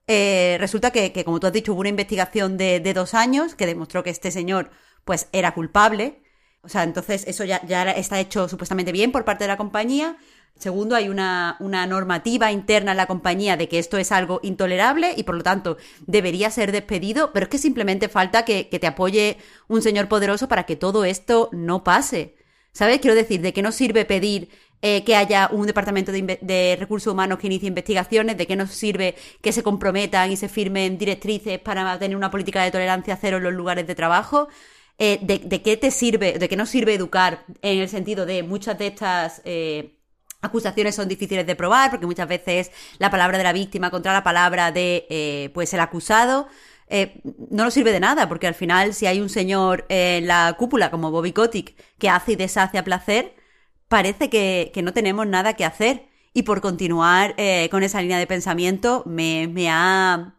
eh, 0.07 0.57
resulta 0.59 0.91
que, 0.91 1.11
que, 1.13 1.25
como 1.25 1.39
tú 1.39 1.47
has 1.47 1.53
dicho, 1.53 1.73
hubo 1.73 1.79
una 1.81 1.89
investigación 1.89 2.57
de, 2.57 2.79
de, 2.79 2.93
dos 2.93 3.13
años 3.13 3.55
que 3.55 3.65
demostró 3.65 4.03
que 4.03 4.09
este 4.11 4.31
señor 4.31 4.71
pues 5.05 5.29
era 5.31 5.53
culpable, 5.53 6.22
o 6.63 6.69
sea, 6.69 6.83
entonces 6.83 7.25
eso 7.27 7.43
ya, 7.43 7.57
está 7.91 8.19
hecho 8.19 8.47
supuestamente 8.47 8.91
bien 8.91 9.11
por 9.11 9.25
parte 9.25 9.43
de 9.43 9.49
la 9.49 9.57
compañía, 9.57 10.17
Segundo, 10.55 10.95
hay 10.95 11.09
una, 11.09 11.57
normativa 11.59 12.51
interna 12.51 12.91
en 12.91 12.97
la 12.97 13.07
compañía 13.07 13.57
de 13.57 13.67
que 13.67 13.79
esto 13.79 13.97
es 13.97 14.11
algo 14.11 14.39
intolerable 14.43 15.13
y 15.17 15.23
por 15.23 15.35
lo 15.35 15.43
tanto 15.43 15.77
debería 16.05 16.51
ser 16.51 16.71
despedido, 16.71 17.33
pero 17.33 17.45
es 17.45 17.49
que 17.49 17.57
simplemente 17.57 18.07
falta 18.07 18.45
que, 18.45 18.65
te 18.65 18.87
apoye 18.87 19.37
un 19.67 19.81
señor 19.81 20.07
poderoso 20.07 20.47
para 20.47 20.65
que 20.65 20.75
todo 20.75 21.05
esto 21.05 21.49
no 21.51 21.83
pase. 21.83 22.35
¿Sabes? 22.71 22.99
Quiero 22.99 23.15
decir, 23.15 23.41
¿de 23.41 23.51
qué 23.51 23.61
nos 23.61 23.75
sirve 23.75 24.05
pedir 24.05 24.49
eh, 24.81 25.03
que 25.03 25.15
haya 25.15 25.49
un 25.51 25.65
departamento 25.65 26.11
de, 26.11 26.39
de, 26.41 26.77
recursos 26.79 27.11
humanos 27.11 27.39
que 27.39 27.47
inicie 27.47 27.67
investigaciones? 27.67 28.37
¿De 28.37 28.47
qué 28.47 28.55
nos 28.55 28.71
sirve 28.71 29.15
que 29.41 29.51
se 29.51 29.63
comprometan 29.63 30.31
y 30.31 30.37
se 30.37 30.49
firmen 30.49 30.97
directrices 30.97 31.59
para 31.59 31.97
tener 31.99 32.15
una 32.15 32.31
política 32.31 32.63
de 32.63 32.71
tolerancia 32.71 33.17
cero 33.19 33.37
en 33.37 33.43
los 33.43 33.53
lugares 33.53 33.85
de 33.87 33.95
trabajo? 33.95 34.49
Eh, 34.99 35.19
de, 35.21 35.61
qué 35.61 35.75
te 35.75 35.91
sirve, 35.91 36.37
de 36.37 36.47
qué 36.47 36.55
nos 36.55 36.69
sirve 36.69 36.93
educar 36.93 37.45
en 37.61 37.79
el 37.79 37.89
sentido 37.89 38.25
de 38.25 38.43
muchas 38.43 38.77
de 38.77 38.87
estas 38.87 39.41
eh, 39.43 39.97
acusaciones 40.41 40.95
son 40.95 41.07
difíciles 41.07 41.47
de 41.47 41.55
probar 41.55 41.89
porque 41.89 42.05
muchas 42.05 42.27
veces 42.27 42.71
la 42.99 43.09
palabra 43.09 43.39
de 43.39 43.43
la 43.43 43.53
víctima 43.53 43.89
contra 43.89 44.13
la 44.13 44.23
palabra 44.23 44.71
de 44.71 45.07
eh, 45.09 45.49
pues 45.53 45.73
el 45.73 45.79
acusado 45.79 46.47
no 47.49 47.63
nos 47.63 47.73
sirve 47.73 47.91
de 47.91 47.99
nada 47.99 48.29
porque 48.29 48.45
al 48.45 48.53
final 48.53 48.93
si 48.93 49.07
hay 49.07 49.19
un 49.19 49.29
señor 49.29 49.85
en 49.89 50.27
la 50.27 50.55
cúpula 50.59 50.91
como 50.91 51.09
Bobby 51.09 51.31
Kotick 51.31 51.75
que 51.97 52.07
hace 52.07 52.33
y 52.33 52.35
deshace 52.35 52.77
a 52.77 52.83
placer 52.83 53.33
parece 53.93 54.27
que, 54.27 54.71
que 54.73 54.81
no 54.81 54.91
tenemos 54.91 55.27
nada 55.27 55.53
que 55.53 55.65
hacer. 55.65 56.07
Y 56.33 56.43
por 56.43 56.61
continuar 56.61 57.35
eh, 57.37 57.69
con 57.69 57.83
esa 57.83 58.01
línea 58.01 58.17
de 58.17 58.25
pensamiento 58.25 59.03
me, 59.05 59.47
me 59.47 59.69
ha 59.69 60.33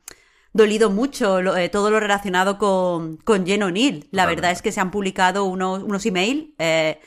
dolido 0.55 0.89
mucho 0.89 1.43
lo, 1.43 1.55
eh, 1.57 1.69
todo 1.69 1.91
lo 1.91 2.01
relacionado 2.01 2.57
con, 2.57 3.19
con 3.19 3.45
Jen 3.45 3.65
O'Neill. 3.65 4.09
La 4.11 4.25
vale. 4.25 4.37
verdad 4.37 4.53
es 4.53 4.63
que 4.63 4.73
se 4.73 4.81
han 4.81 4.91
publicado 4.91 5.45
unos, 5.45 5.83
unos 5.83 6.07
emails 6.07 6.47
eh, 6.59 6.99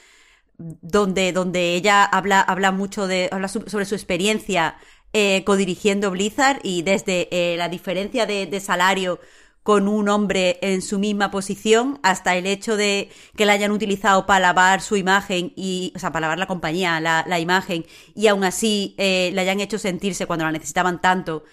donde, 0.57 1.31
donde 1.33 1.73
ella 1.73 2.03
habla, 2.03 2.41
habla 2.41 2.71
mucho 2.71 3.07
de, 3.07 3.29
habla 3.31 3.47
sobre 3.47 3.85
su 3.85 3.95
experiencia 3.95 4.75
eh, 5.13 5.43
codirigiendo 5.45 6.11
Blizzard 6.11 6.59
y 6.63 6.81
desde 6.81 7.27
eh, 7.31 7.57
la 7.57 7.69
diferencia 7.69 8.25
de, 8.25 8.45
de, 8.45 8.59
salario 8.59 9.19
con 9.63 9.87
un 9.87 10.09
hombre 10.09 10.59
en 10.61 10.81
su 10.81 10.99
misma 10.99 11.31
posición 11.31 11.99
hasta 12.03 12.35
el 12.35 12.45
hecho 12.45 12.75
de 12.77 13.09
que 13.35 13.45
la 13.45 13.53
hayan 13.53 13.71
utilizado 13.71 14.25
para 14.25 14.39
lavar 14.39 14.81
su 14.81 14.95
imagen 14.95 15.53
y, 15.55 15.93
o 15.95 15.99
sea, 15.99 16.11
para 16.11 16.25
lavar 16.25 16.39
la 16.39 16.47
compañía, 16.47 16.99
la, 16.99 17.23
la 17.27 17.39
imagen 17.39 17.85
y 18.15 18.27
aún 18.27 18.43
así 18.43 18.95
eh, 18.97 19.31
le 19.33 19.41
hayan 19.41 19.59
hecho 19.59 19.79
sentirse 19.79 20.25
cuando 20.25 20.45
la 20.45 20.51
necesitaban 20.51 21.01
tanto 21.01 21.43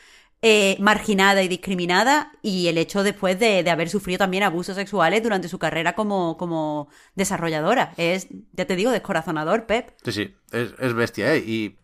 eh, 0.46 0.76
marginada 0.78 1.42
y 1.42 1.48
discriminada 1.48 2.30
y 2.42 2.68
el 2.68 2.76
hecho 2.76 3.02
después 3.02 3.38
de, 3.38 3.68
haber 3.70 3.88
sufrido 3.88 4.18
también 4.18 4.42
abusos 4.42 4.76
sexuales 4.76 5.22
durante 5.22 5.48
su 5.48 5.58
carrera 5.58 5.94
como, 5.94 6.88
desarrolladora. 7.14 7.94
Es, 7.96 8.28
ya 8.52 8.66
te 8.66 8.76
digo, 8.76 8.90
descorazonador, 8.90 9.64
Pep. 9.64 9.94
Sí, 10.04 10.12
sí, 10.12 10.36
es, 10.52 10.74
es 10.78 10.92
bestia, 10.92 11.32
¿eh? 11.32 11.38
Y 11.38 11.78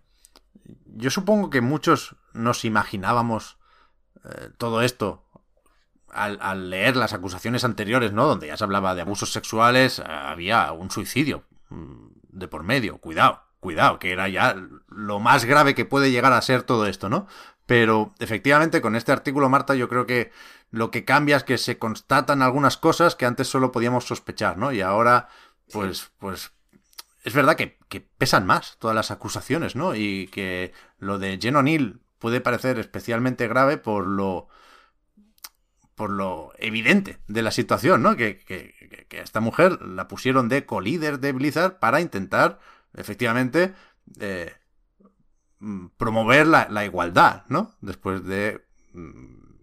yo 0.85 1.09
supongo 1.09 1.49
que 1.49 1.63
muchos 1.63 2.17
nos 2.35 2.67
imaginábamos 2.67 3.57
eh, 4.27 4.51
todo 4.59 4.83
esto 4.83 5.25
al, 6.11 6.37
al, 6.43 6.69
leer 6.69 6.97
las 6.97 7.15
acusaciones 7.15 7.65
anteriores, 7.65 8.13
¿no? 8.13 8.27
Donde 8.27 8.49
ya 8.49 8.59
se 8.59 8.65
hablaba 8.65 8.95
de 8.95 9.01
abusos 9.01 9.33
sexuales, 9.33 10.01
había 10.01 10.71
un 10.73 10.91
suicidio 10.91 11.45
mm, 11.71 12.09
de 12.29 12.47
por 12.47 12.63
medio. 12.63 12.99
Cuidado, 12.99 13.41
cuidado, 13.59 13.99
que 13.99 14.13
era 14.13 14.29
ya 14.29 14.55
lo 14.89 15.19
más 15.19 15.47
grave 15.47 15.75
que 15.75 15.87
puede 15.87 16.11
llegar 16.11 16.35
a 16.35 16.43
ser 16.43 16.63
todo 16.63 16.87
esto, 16.87 17.09
¿no? 17.09 17.27
Pero 17.71 18.13
efectivamente 18.19 18.81
con 18.81 18.97
este 18.97 19.13
artículo, 19.13 19.49
Marta, 19.49 19.77
yo 19.77 19.89
creo 19.89 20.05
que 20.05 20.33
lo 20.73 20.91
que 20.91 21.05
cambia 21.05 21.37
es 21.37 21.45
que 21.45 21.57
se 21.57 21.79
constatan 21.79 22.43
algunas 22.43 22.77
cosas 22.77 23.15
que 23.15 23.27
antes 23.27 23.47
solo 23.47 23.71
podíamos 23.71 24.07
sospechar, 24.07 24.59
¿no? 24.59 24.73
Y 24.73 24.81
ahora, 24.81 25.29
pues, 25.73 26.11
pues, 26.19 26.51
es 27.23 27.33
verdad 27.33 27.55
que, 27.55 27.79
que 27.89 28.01
pesan 28.01 28.45
más 28.45 28.77
todas 28.81 28.97
las 28.97 29.13
acusaciones, 29.13 29.77
¿no? 29.77 29.95
Y 29.95 30.27
que 30.33 30.73
lo 30.99 31.21
de 31.21 31.39
Jen 31.41 31.55
O'Neill 31.55 32.01
puede 32.19 32.41
parecer 32.41 32.81
especialmente 32.81 33.47
grave 33.47 33.77
por 33.77 34.05
lo 34.05 34.49
por 35.95 36.11
lo 36.11 36.51
evidente 36.59 37.21
de 37.29 37.43
la 37.43 37.53
situación, 37.53 38.03
¿no? 38.03 38.17
Que, 38.17 38.39
que, 38.39 39.07
que 39.09 39.21
a 39.21 39.23
esta 39.23 39.39
mujer 39.39 39.81
la 39.81 40.09
pusieron 40.09 40.49
de 40.49 40.67
co-líder 40.67 41.21
de 41.21 41.31
Blizzard 41.31 41.79
para 41.79 42.01
intentar, 42.01 42.59
efectivamente, 42.95 43.75
eh, 44.19 44.57
promover 45.97 46.47
la, 46.47 46.69
la, 46.71 46.85
igualdad, 46.85 47.45
¿no? 47.49 47.75
Después 47.81 48.25
de 48.25 48.65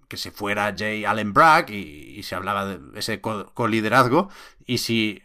que 0.07 0.17
se 0.17 0.31
fuera 0.31 0.73
Jay 0.77 1.05
Allen 1.05 1.33
Bragg 1.33 1.69
y, 1.69 2.15
y 2.17 2.23
se 2.23 2.35
hablaba 2.35 2.65
de 2.65 2.79
ese 2.99 3.19
coliderazgo, 3.19 4.29
y 4.65 4.77
si 4.77 5.23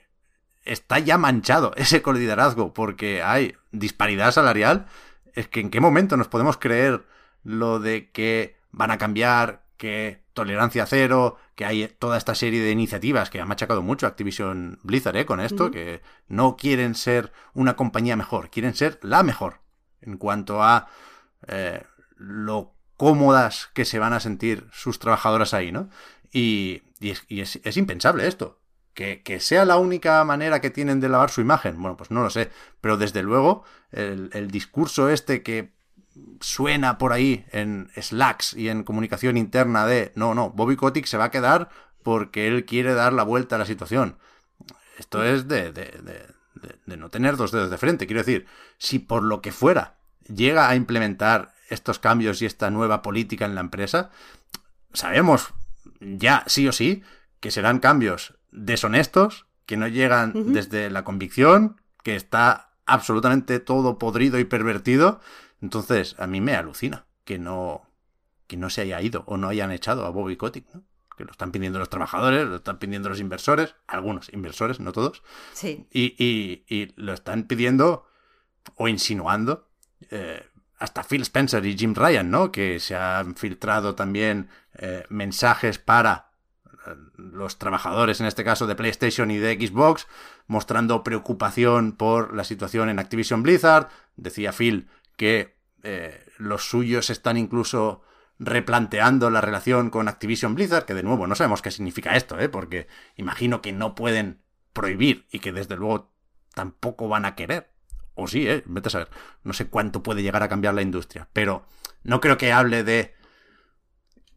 está 0.64 0.98
ya 0.98 1.18
manchado 1.18 1.72
ese 1.76 2.02
coliderazgo 2.02 2.72
porque 2.72 3.22
hay 3.22 3.54
disparidad 3.70 4.32
salarial, 4.32 4.86
es 5.34 5.48
que 5.48 5.60
en 5.60 5.70
qué 5.70 5.80
momento 5.80 6.16
nos 6.16 6.28
podemos 6.28 6.56
creer 6.56 7.04
lo 7.44 7.78
de 7.80 8.10
que 8.10 8.56
van 8.70 8.90
a 8.90 8.98
cambiar, 8.98 9.62
que 9.76 10.22
tolerancia 10.32 10.86
cero, 10.86 11.36
que 11.54 11.64
hay 11.64 11.88
toda 11.98 12.16
esta 12.16 12.34
serie 12.34 12.62
de 12.62 12.70
iniciativas 12.70 13.30
que 13.30 13.40
ha 13.40 13.44
machacado 13.44 13.82
mucho 13.82 14.06
Activision 14.06 14.78
Blizzard 14.82 15.16
¿eh? 15.16 15.26
con 15.26 15.40
esto, 15.40 15.64
uh 15.64 15.68
-huh. 15.68 15.72
que 15.72 16.02
no 16.28 16.56
quieren 16.56 16.94
ser 16.94 17.32
una 17.52 17.76
compañía 17.76 18.16
mejor, 18.16 18.48
quieren 18.48 18.74
ser 18.74 18.98
la 19.02 19.22
mejor 19.22 19.61
en 20.02 20.16
cuanto 20.16 20.62
a 20.62 20.88
eh, 21.48 21.82
lo 22.16 22.74
cómodas 22.96 23.70
que 23.74 23.84
se 23.84 23.98
van 23.98 24.12
a 24.12 24.20
sentir 24.20 24.68
sus 24.72 24.98
trabajadoras 24.98 25.54
ahí, 25.54 25.72
¿no? 25.72 25.88
Y, 26.32 26.82
es, 27.00 27.76
impensable 27.76 28.26
esto. 28.26 28.58
Que, 28.94 29.22
que, 29.22 29.40
sea 29.40 29.64
la 29.64 29.78
única 29.78 30.22
manera 30.24 30.60
que 30.60 30.70
tienen 30.70 31.00
de 31.00 31.08
lavar 31.08 31.30
su 31.30 31.40
imagen, 31.40 31.80
bueno, 31.80 31.96
pues 31.96 32.10
no 32.10 32.22
lo 32.22 32.30
sé. 32.30 32.50
Pero 32.80 32.98
desde 32.98 33.22
luego, 33.22 33.64
el, 33.90 34.30
el 34.34 34.50
discurso 34.50 35.08
este 35.08 35.42
que 35.42 35.72
suena 36.40 36.98
por 36.98 37.12
ahí 37.12 37.46
en 37.52 37.90
Slacks 37.96 38.54
y 38.54 38.68
en 38.68 38.84
comunicación 38.84 39.36
interna 39.36 39.86
de 39.86 40.12
no, 40.14 40.34
no, 40.34 40.50
Bobby 40.50 40.76
Kotick 40.76 41.06
se 41.06 41.16
va 41.16 41.24
a 41.24 41.30
quedar 41.30 41.70
porque 42.02 42.48
él 42.48 42.64
quiere 42.64 42.94
dar 42.94 43.12
la 43.12 43.22
vuelta 43.22 43.56
a 43.56 43.58
la 43.58 43.66
situación. 43.66 44.18
Esto 44.98 45.24
es 45.24 45.48
de, 45.48 45.72
de, 45.72 45.86
de, 46.02 46.26
de, 46.62 46.76
de 46.86 46.96
no 46.96 47.10
tener 47.10 47.36
dos 47.36 47.52
dedos 47.52 47.70
de 47.70 47.78
frente. 47.78 48.06
Quiero 48.06 48.20
decir, 48.22 48.46
si 48.78 48.98
por 48.98 49.22
lo 49.22 49.42
que 49.42 49.52
fuera 49.52 49.96
llega 50.26 50.68
a 50.68 50.76
implementar 50.76 51.54
estos 51.68 51.98
cambios 51.98 52.40
y 52.42 52.46
esta 52.46 52.70
nueva 52.70 53.02
política 53.02 53.44
en 53.44 53.54
la 53.54 53.60
empresa, 53.60 54.10
sabemos 54.92 55.54
ya 56.00 56.44
sí 56.46 56.68
o 56.68 56.72
sí 56.72 57.02
que 57.40 57.50
serán 57.50 57.80
cambios 57.80 58.38
deshonestos, 58.52 59.46
que 59.66 59.76
no 59.76 59.88
llegan 59.88 60.32
uh 60.34 60.40
-huh. 60.40 60.52
desde 60.52 60.90
la 60.90 61.04
convicción, 61.04 61.80
que 62.02 62.14
está 62.14 62.72
absolutamente 62.86 63.58
todo 63.58 63.98
podrido 63.98 64.38
y 64.38 64.44
pervertido. 64.44 65.20
Entonces, 65.60 66.14
a 66.18 66.26
mí 66.26 66.40
me 66.40 66.54
alucina 66.54 67.06
que 67.24 67.38
no, 67.38 67.82
que 68.46 68.56
no 68.56 68.70
se 68.70 68.82
haya 68.82 69.00
ido 69.00 69.24
o 69.26 69.36
no 69.36 69.48
hayan 69.48 69.70
echado 69.70 70.04
a 70.04 70.10
Bobby 70.10 70.36
Kotick, 70.36 70.66
¿no? 70.74 70.82
Que 71.16 71.24
lo 71.24 71.30
están 71.30 71.52
pidiendo 71.52 71.78
los 71.78 71.90
trabajadores, 71.90 72.46
lo 72.46 72.56
están 72.56 72.78
pidiendo 72.78 73.08
los 73.08 73.20
inversores, 73.20 73.74
algunos 73.86 74.32
inversores, 74.32 74.80
no 74.80 74.92
todos. 74.92 75.22
Sí. 75.52 75.86
Y, 75.90 76.14
y, 76.18 76.64
y 76.68 76.92
lo 76.96 77.12
están 77.12 77.44
pidiendo 77.44 78.06
o 78.76 78.88
insinuando 78.88 79.68
eh, 80.10 80.46
hasta 80.78 81.04
Phil 81.04 81.22
Spencer 81.22 81.64
y 81.64 81.76
Jim 81.76 81.94
Ryan, 81.94 82.30
¿no? 82.30 82.50
Que 82.50 82.80
se 82.80 82.96
han 82.96 83.36
filtrado 83.36 83.94
también 83.94 84.48
eh, 84.74 85.04
mensajes 85.10 85.78
para 85.78 86.30
eh, 86.86 86.94
los 87.16 87.58
trabajadores, 87.58 88.20
en 88.20 88.26
este 88.26 88.42
caso 88.42 88.66
de 88.66 88.74
PlayStation 88.74 89.30
y 89.30 89.38
de 89.38 89.54
Xbox, 89.54 90.08
mostrando 90.46 91.04
preocupación 91.04 91.92
por 91.92 92.34
la 92.34 92.44
situación 92.44 92.88
en 92.88 92.98
Activision 92.98 93.42
Blizzard. 93.42 93.88
Decía 94.16 94.52
Phil 94.52 94.88
que 95.16 95.56
eh, 95.82 96.24
los 96.38 96.68
suyos 96.68 97.10
están 97.10 97.36
incluso 97.36 98.02
replanteando 98.44 99.30
la 99.30 99.40
relación 99.40 99.88
con 99.90 100.08
Activision 100.08 100.56
Blizzard, 100.56 100.84
que 100.84 100.94
de 100.94 101.04
nuevo 101.04 101.28
no 101.28 101.36
sabemos 101.36 101.62
qué 101.62 101.70
significa 101.70 102.16
esto, 102.16 102.38
¿eh? 102.40 102.48
porque 102.48 102.88
imagino 103.16 103.62
que 103.62 103.72
no 103.72 103.94
pueden 103.94 104.42
prohibir 104.72 105.26
y 105.30 105.38
que 105.38 105.52
desde 105.52 105.76
luego 105.76 106.12
tampoco 106.52 107.08
van 107.08 107.24
a 107.24 107.36
querer. 107.36 107.70
O 108.14 108.26
sí, 108.26 108.46
¿eh? 108.48 108.62
Vete 108.66 108.88
a 108.88 108.90
saber. 108.90 109.08
No 109.44 109.52
sé 109.52 109.68
cuánto 109.68 110.02
puede 110.02 110.22
llegar 110.22 110.42
a 110.42 110.48
cambiar 110.48 110.74
la 110.74 110.82
industria, 110.82 111.28
pero 111.32 111.66
no 112.02 112.20
creo 112.20 112.36
que 112.36 112.52
hable 112.52 112.82
de 112.82 113.14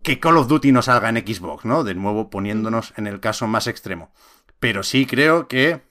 que 0.03 0.19
Call 0.19 0.37
of 0.37 0.47
Duty 0.47 0.71
no 0.71 0.83
salga 0.83 1.09
en 1.09 1.17
Xbox, 1.17 1.65
¿no? 1.65 1.83
De 1.83 1.95
nuevo 1.95 2.29
poniéndonos 2.29 2.93
en 2.95 3.07
el 3.07 3.19
caso 3.19 3.47
más 3.47 3.65
extremo. 3.65 4.13
Pero 4.59 4.83
sí 4.83 5.07
creo 5.07 5.47
que 5.47 5.81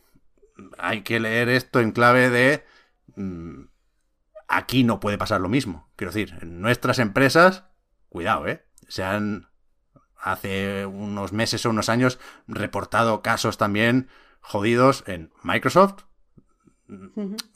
hay 0.79 1.03
que 1.03 1.19
leer 1.19 1.49
esto 1.49 1.81
en 1.81 1.91
clave 1.91 2.31
de... 2.31 2.65
mm, 3.17 3.65
aquí 4.47 4.85
no 4.85 5.01
puede 5.01 5.19
pasar 5.19 5.41
lo 5.41 5.49
mismo. 5.49 5.91
Quiero 5.97 6.13
decir, 6.13 6.39
en 6.41 6.61
nuestras 6.61 7.01
empresas, 7.01 7.65
cuidado, 8.15 8.47
¿eh? 8.47 8.65
Se 8.87 9.03
han 9.03 9.49
hace 10.17 10.87
unos 10.87 11.33
meses 11.33 11.67
o 11.67 11.71
unos 11.71 11.89
años 11.89 12.21
reportado 12.47 13.23
casos 13.23 13.59
también 13.59 14.09
jodidos 14.41 15.03
en 15.09 15.33
Microsoft. 15.43 16.05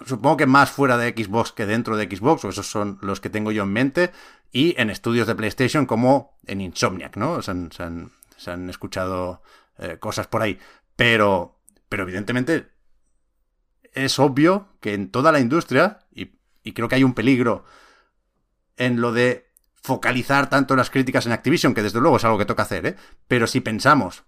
Supongo 0.04 0.36
que 0.36 0.46
más 0.46 0.68
fuera 0.68 0.98
de 0.98 1.10
Xbox 1.10 1.52
que 1.52 1.64
dentro 1.64 1.96
de 1.96 2.06
Xbox, 2.06 2.44
o 2.44 2.48
esos 2.48 2.68
son 2.68 2.98
los 3.02 3.20
que 3.20 3.30
tengo 3.30 3.52
yo 3.52 3.62
en 3.62 3.72
mente, 3.72 4.10
y 4.50 4.74
en 4.80 4.90
estudios 4.90 5.28
de 5.28 5.36
PlayStation 5.36 5.86
como 5.86 6.36
en 6.44 6.60
Insomniac, 6.60 7.16
¿no? 7.16 7.40
Se 7.40 7.52
han, 7.52 7.70
se 7.70 7.84
han, 7.84 8.10
se 8.36 8.50
han 8.50 8.68
escuchado 8.68 9.42
eh, 9.78 9.98
cosas 10.00 10.26
por 10.26 10.42
ahí. 10.42 10.58
Pero, 10.96 11.60
pero 11.88 12.02
evidentemente 12.02 12.72
es 13.92 14.18
obvio 14.18 14.70
que 14.80 14.92
en 14.92 15.12
toda 15.12 15.30
la 15.30 15.38
industria, 15.38 16.00
y, 16.10 16.32
y 16.64 16.72
creo 16.72 16.88
que 16.88 16.96
hay 16.96 17.04
un 17.04 17.14
peligro 17.14 17.64
en 18.76 19.00
lo 19.00 19.12
de 19.12 19.47
focalizar 19.82 20.50
tanto 20.50 20.76
las 20.76 20.90
críticas 20.90 21.26
en 21.26 21.32
Activision, 21.32 21.75
que 21.75 21.82
desde 21.82 22.00
luego 22.00 22.16
es 22.16 22.25
algo 22.25 22.38
que 22.38 22.44
toca 22.44 22.62
hacer, 22.62 22.87
¿eh? 22.87 22.97
Pero 23.26 23.47
si 23.47 23.61
pensamos 23.61 24.25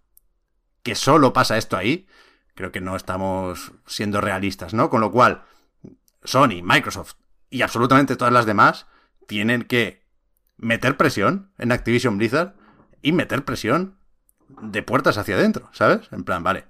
que 0.83 0.95
solo 0.95 1.33
pasa 1.33 1.59
esto 1.59 1.77
ahí, 1.77 2.07
creo 2.55 2.73
que 2.73 2.81
no 2.81 2.97
estamos 2.97 3.73
siendo 3.87 4.21
realistas, 4.21 4.75
¿no? 4.75 4.91
Con 4.91 5.01
lo 5.01 5.11
cual, 5.11 5.45
Sony, 6.25 6.63
Microsoft 6.63 7.15
y 7.51 7.63
absolutamente 7.63 8.17
todas 8.17 8.33
las 8.33 8.47
demás 8.47 8.87
tienen 9.27 9.65
que 9.65 10.07
meter 10.57 10.97
presión 10.97 11.53
en 11.59 11.73
Activision 11.73 12.19
Blizzard 12.19 12.55
y 13.03 13.13
meter 13.13 13.45
presión 13.45 13.99
de 14.63 14.83
puertas 14.83 15.19
hacia 15.19 15.37
adentro, 15.37 15.69
¿sabes? 15.73 16.09
En 16.13 16.25
plan, 16.25 16.43
vale, 16.43 16.67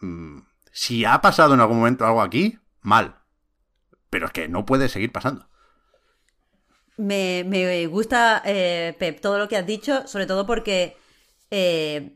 mm, 0.00 0.38
si 0.72 1.04
ha 1.04 1.20
pasado 1.20 1.54
en 1.54 1.60
algún 1.60 1.78
momento 1.78 2.06
algo 2.06 2.22
aquí, 2.22 2.58
mal. 2.80 3.16
Pero 4.10 4.26
es 4.26 4.32
que 4.32 4.48
no 4.48 4.64
puede 4.64 4.88
seguir 4.88 5.12
pasando. 5.12 5.48
Me, 6.96 7.86
gusta, 7.86 8.42
eh, 8.44 8.94
Pep, 8.98 9.20
todo 9.20 9.38
lo 9.38 9.48
que 9.48 9.56
has 9.56 9.66
dicho, 9.66 10.06
sobre 10.06 10.26
todo 10.26 10.46
porque, 10.46 10.96
eh, 11.50 12.14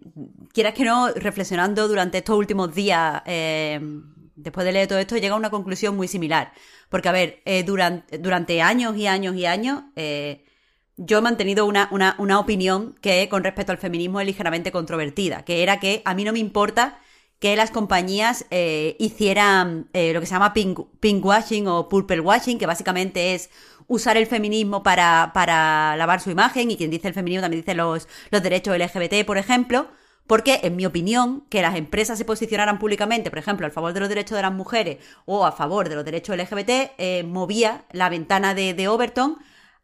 quieras 0.52 0.74
que 0.74 0.84
no, 0.84 1.12
reflexionando 1.12 1.88
durante 1.88 2.18
estos 2.18 2.36
últimos 2.36 2.74
días, 2.74 3.22
eh, 3.26 3.80
después 4.36 4.64
de 4.64 4.72
leer 4.72 4.88
todo 4.88 4.98
esto, 4.98 5.16
llega 5.16 5.34
a 5.34 5.38
una 5.38 5.50
conclusión 5.50 5.96
muy 5.96 6.06
similar. 6.06 6.52
Porque, 6.90 7.08
a 7.08 7.12
ver, 7.12 7.42
eh, 7.44 7.64
durante, 7.64 8.18
durante 8.18 8.62
años 8.62 8.96
y 8.96 9.06
años 9.08 9.34
y 9.34 9.46
años, 9.46 9.82
yo 10.96 11.18
he 11.18 11.20
mantenido 11.20 11.66
una, 11.66 11.88
una, 11.92 12.16
una 12.18 12.38
opinión 12.40 12.94
que 13.00 13.28
con 13.28 13.44
respecto 13.44 13.72
al 13.72 13.78
feminismo 13.78 14.20
es 14.20 14.26
ligeramente 14.26 14.72
controvertida, 14.72 15.44
que 15.44 15.62
era 15.62 15.80
que 15.80 16.02
a 16.04 16.14
mí 16.14 16.24
no 16.24 16.32
me 16.32 16.40
importa 16.40 16.98
que 17.38 17.54
las 17.54 17.70
compañías 17.70 18.46
hicieran 18.98 19.88
lo 19.92 20.20
que 20.20 20.26
se 20.26 20.32
llama 20.32 20.52
pink, 20.54 20.80
pink 20.98 21.24
washing 21.24 21.68
o 21.68 21.88
purple 21.88 22.20
washing, 22.20 22.58
que 22.58 22.66
básicamente 22.66 23.34
es 23.34 23.50
usar 23.88 24.16
el 24.16 24.26
feminismo 24.26 24.82
para, 24.82 25.32
para 25.34 25.96
lavar 25.96 26.20
su 26.20 26.30
imagen, 26.30 26.70
y 26.70 26.76
quien 26.76 26.90
dice 26.90 27.08
el 27.08 27.14
feminismo 27.14 27.42
también 27.42 27.62
dice 27.62 27.74
los, 27.74 28.06
los 28.30 28.42
derechos 28.42 28.78
LGBT, 28.78 29.26
por 29.26 29.38
ejemplo, 29.38 29.88
porque, 30.28 30.60
en 30.62 30.76
mi 30.76 30.84
opinión, 30.84 31.44
que 31.48 31.62
las 31.62 31.74
empresas 31.74 32.18
se 32.18 32.26
posicionaran 32.26 32.78
públicamente, 32.78 33.30
por 33.30 33.38
ejemplo, 33.38 33.66
a 33.66 33.70
favor 33.70 33.94
de 33.94 34.00
los 34.00 34.10
derechos 34.10 34.36
de 34.36 34.42
las 34.42 34.52
mujeres 34.52 34.98
o 35.24 35.46
a 35.46 35.52
favor 35.52 35.88
de 35.88 35.94
los 35.96 36.04
derechos 36.04 36.36
LGBT, 36.36 36.92
eh, 36.98 37.24
movía 37.26 37.86
la 37.92 38.10
ventana 38.10 38.54
de, 38.54 38.74
de 38.74 38.88
Overton 38.88 39.38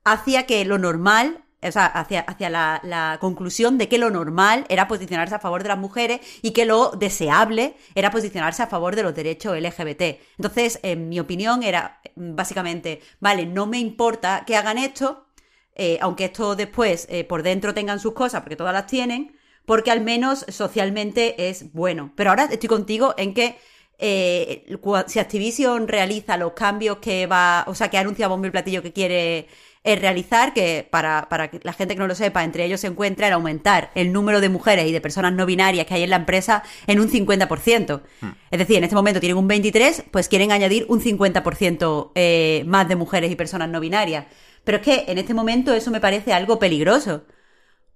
hacia 0.04 0.45
que 0.45 0.64
lo 0.67 0.78
normal 0.78 1.44
o 1.67 1.73
sea, 1.73 1.87
hacia, 1.87 2.50
la, 2.50 3.19
conclusión 3.21 3.79
de 3.79 3.89
que 3.89 3.99
lo 3.99 4.11
normal 4.11 4.67
era 4.69 4.89
posicionarse 4.89 5.35
a 5.35 5.39
favor 5.39 5.63
de 5.63 5.69
las 5.69 5.79
mujeres 5.79 6.21
y 6.43 6.53
que 6.53 6.65
lo 6.65 6.91
deseable 6.91 7.77
era 7.95 8.11
posicionarse 8.11 8.63
a 8.63 8.67
favor 8.67 8.97
de 8.97 9.03
los 9.03 9.15
derechos 9.15 9.59
LGBT. 9.59 10.21
Entonces, 10.37 10.81
en 10.83 11.09
mi 11.09 11.21
opinión, 11.21 11.63
era 11.63 12.00
básicamente, 12.17 13.00
vale, 13.21 13.47
no 13.47 13.67
me 13.67 13.79
importa 13.79 14.45
que 14.47 14.57
hagan 14.57 14.79
esto, 14.79 15.27
eh, 15.75 15.99
aunque 16.00 16.27
esto 16.27 16.55
después 16.57 17.07
eh, 17.11 17.25
por 17.25 17.43
dentro 17.43 17.75
tengan 17.75 17.99
sus 17.99 18.13
cosas, 18.13 18.43
porque 18.43 18.57
todas 18.57 18.73
las 18.73 18.87
tienen, 18.87 19.37
porque 19.65 19.91
al 19.91 20.00
menos 20.00 20.45
socialmente 20.49 21.49
es 21.49 21.73
bueno. 21.73 22.13
Pero 22.15 22.31
ahora 22.31 22.45
estoy 22.50 22.69
contigo 22.69 23.15
en 23.17 23.35
que 23.35 23.57
eh, 23.99 24.67
si 25.07 25.19
Activision 25.19 25.89
realiza 25.89 26.37
los 26.37 26.53
cambios 26.53 26.99
que 26.99 27.27
va, 27.27 27.65
o 27.67 27.75
sea, 27.75 27.89
que 27.91 27.99
anuncia 27.99 28.29
Bombo 28.29 28.47
y 28.47 28.50
Platillo 28.50 28.83
que 28.83 28.93
quiere 28.93 29.49
es 29.84 30.00
realizar, 30.00 30.54
que 30.54 30.88
para, 30.90 31.28
para 31.28 31.49
que 31.49 31.60
la 31.62 31.75
gente 31.75 31.94
que 31.94 32.00
no 32.00 32.06
lo 32.06 32.14
sepa, 32.14 32.42
entre 32.42 32.64
ellos 32.64 32.80
se 32.80 32.86
encuentra 32.86 33.26
el 33.26 33.34
aumentar 33.34 33.90
el 33.94 34.12
número 34.12 34.40
de 34.40 34.49
mujeres 34.49 34.86
y 34.86 34.92
de 34.92 35.00
personas 35.02 35.34
no 35.34 35.44
binarias 35.44 35.86
que 35.86 35.92
hay 35.92 36.02
en 36.02 36.10
la 36.10 36.16
empresa 36.16 36.62
en 36.86 37.00
un 37.00 37.10
50%. 37.10 38.00
Hmm. 38.20 38.28
Es 38.50 38.58
decir, 38.58 38.78
en 38.78 38.84
este 38.84 38.97
momento 38.97 39.20
tienen 39.20 39.36
un 39.36 39.49
23%, 39.49 40.04
pues 40.10 40.28
quieren 40.28 40.52
añadir 40.52 40.86
un 40.88 41.02
50% 41.02 42.12
eh, 42.14 42.64
más 42.66 42.88
de 42.88 42.97
mujeres 42.97 43.30
y 43.30 43.36
personas 43.36 43.68
no 43.68 43.78
binarias. 43.78 44.25
Pero 44.64 44.78
es 44.78 44.82
que 44.82 45.04
en 45.06 45.18
este 45.18 45.34
momento 45.34 45.75
eso 45.75 45.90
me 45.90 46.00
parece 46.00 46.32
algo 46.32 46.58
peligroso. 46.58 47.25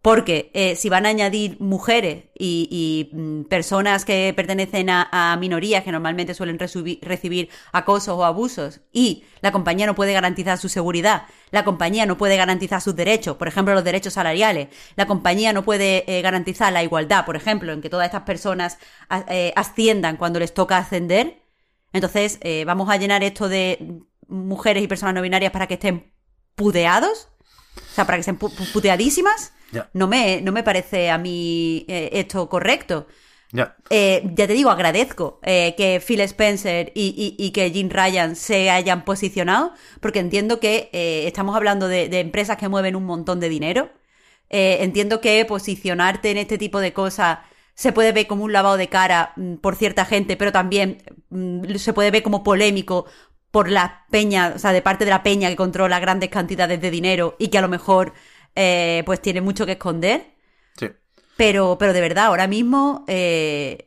Porque 0.00 0.50
eh, 0.54 0.76
si 0.76 0.88
van 0.88 1.06
a 1.06 1.08
añadir 1.08 1.56
mujeres 1.60 2.26
y, 2.38 3.10
mm, 3.12 3.42
personas 3.44 4.04
que 4.04 4.32
pertenecen 4.34 4.90
a, 4.90 5.36
minorías 5.40 5.82
que 5.82 5.90
normalmente 5.90 6.34
suelen 6.34 6.58
recibir, 6.58 7.48
acosos 7.72 8.14
o 8.16 8.24
abusos 8.24 8.80
y 8.92 9.24
la 9.40 9.50
compañía 9.50 9.86
no 9.86 9.96
puede 9.96 10.12
garantizar 10.12 10.56
su 10.58 10.68
seguridad, 10.68 11.24
la 11.50 11.64
compañía 11.64 12.06
no 12.06 12.16
puede 12.16 12.36
garantizar 12.36 12.80
sus 12.80 12.94
derechos, 12.94 13.36
por 13.36 13.48
ejemplo 13.48 13.74
los 13.74 13.84
derechos 13.84 14.12
salariales, 14.12 14.68
la 14.94 15.06
compañía 15.06 15.52
no 15.52 15.64
puede 15.64 16.04
eh, 16.06 16.22
garantizar 16.22 16.72
la 16.72 16.82
igualdad, 16.82 17.24
por 17.24 17.36
ejemplo, 17.36 17.72
en 17.72 17.80
que 17.80 17.90
todas 17.90 18.06
estas 18.06 18.22
personas 18.22 18.78
eh, 19.28 19.52
asciendan 19.56 20.16
cuando 20.16 20.38
les 20.38 20.54
toca 20.54 20.78
ascender, 20.78 21.42
entonces 21.92 22.38
eh, 22.42 22.64
vamos 22.64 22.88
a 22.90 22.96
llenar 22.96 23.22
esto 23.22 23.48
de 23.48 24.02
mujeres 24.28 24.82
y 24.82 24.88
personas 24.88 25.14
no 25.14 25.22
binarias 25.22 25.52
para 25.52 25.66
que 25.66 25.74
estén 25.74 26.12
puteados, 26.54 27.28
o 27.76 27.94
sea, 27.94 28.04
para 28.04 28.16
que 28.16 28.20
estén 28.20 28.36
pu 28.36 28.50
puteadísimas. 28.72 29.52
No, 29.92 30.06
me, 30.06 30.40
no 30.40 30.52
me 30.52 30.62
parece 30.62 31.10
a 31.10 31.18
mí 31.18 31.84
eh, 31.88 32.10
esto 32.12 32.48
correcto. 32.48 33.06
Ya. 33.50 33.76
Eh, 33.88 34.22
ya 34.34 34.46
te 34.46 34.52
digo, 34.52 34.70
agradezco 34.70 35.40
eh, 35.42 35.74
que 35.76 36.02
Phil 36.06 36.20
Spencer 36.20 36.92
y, 36.94 37.36
y, 37.38 37.42
y, 37.42 37.50
que 37.50 37.70
Jim 37.70 37.88
Ryan 37.88 38.36
se 38.36 38.70
hayan 38.70 39.06
posicionado, 39.06 39.72
porque 40.00 40.18
entiendo 40.18 40.60
que 40.60 40.90
eh, 40.92 41.26
estamos 41.26 41.56
hablando 41.56 41.88
de, 41.88 42.10
de, 42.10 42.20
empresas 42.20 42.58
que 42.58 42.68
mueven 42.68 42.94
un 42.94 43.04
montón 43.06 43.40
de 43.40 43.48
dinero. 43.48 43.90
Entiendo 44.50 45.20
que 45.20 45.44
posicionarte 45.44 46.30
en 46.30 46.38
este 46.38 46.56
tipo 46.56 46.80
de 46.80 46.94
cosas 46.94 47.40
se 47.78 47.92
puede 47.92 48.10
ver 48.12 48.26
como 48.26 48.42
un 48.44 48.52
lavado 48.52 48.76
de 48.76 48.88
cara 48.88 49.32
mm, 49.36 49.56
por 49.56 49.76
cierta 49.76 50.04
gente, 50.04 50.36
pero 50.36 50.50
también 50.50 51.02
mm, 51.30 51.76
se 51.76 51.92
puede 51.92 52.10
ver 52.10 52.24
como 52.24 52.42
polémico 52.42 53.06
por 53.50 53.70
la 53.70 54.06
peña, 54.10 54.52
o 54.56 54.58
sea, 54.58 54.72
de 54.72 54.82
parte 54.82 55.04
de 55.04 55.10
la 55.12 55.22
peña 55.22 55.48
que 55.48 55.56
controla 55.56 56.00
grandes 56.00 56.28
cantidades 56.30 56.80
de 56.80 56.90
dinero 56.90 57.36
y 57.38 57.48
que 57.48 57.58
a 57.58 57.60
lo 57.62 57.68
mejor 57.68 58.14
eh, 58.54 59.02
pues 59.06 59.20
tiene 59.20 59.40
mucho 59.40 59.66
que 59.66 59.72
esconder. 59.72 60.34
Sí. 60.76 60.88
Pero, 61.36 61.76
pero 61.78 61.92
de 61.92 62.00
verdad, 62.00 62.26
ahora 62.26 62.46
mismo 62.46 63.04
eh, 63.08 63.86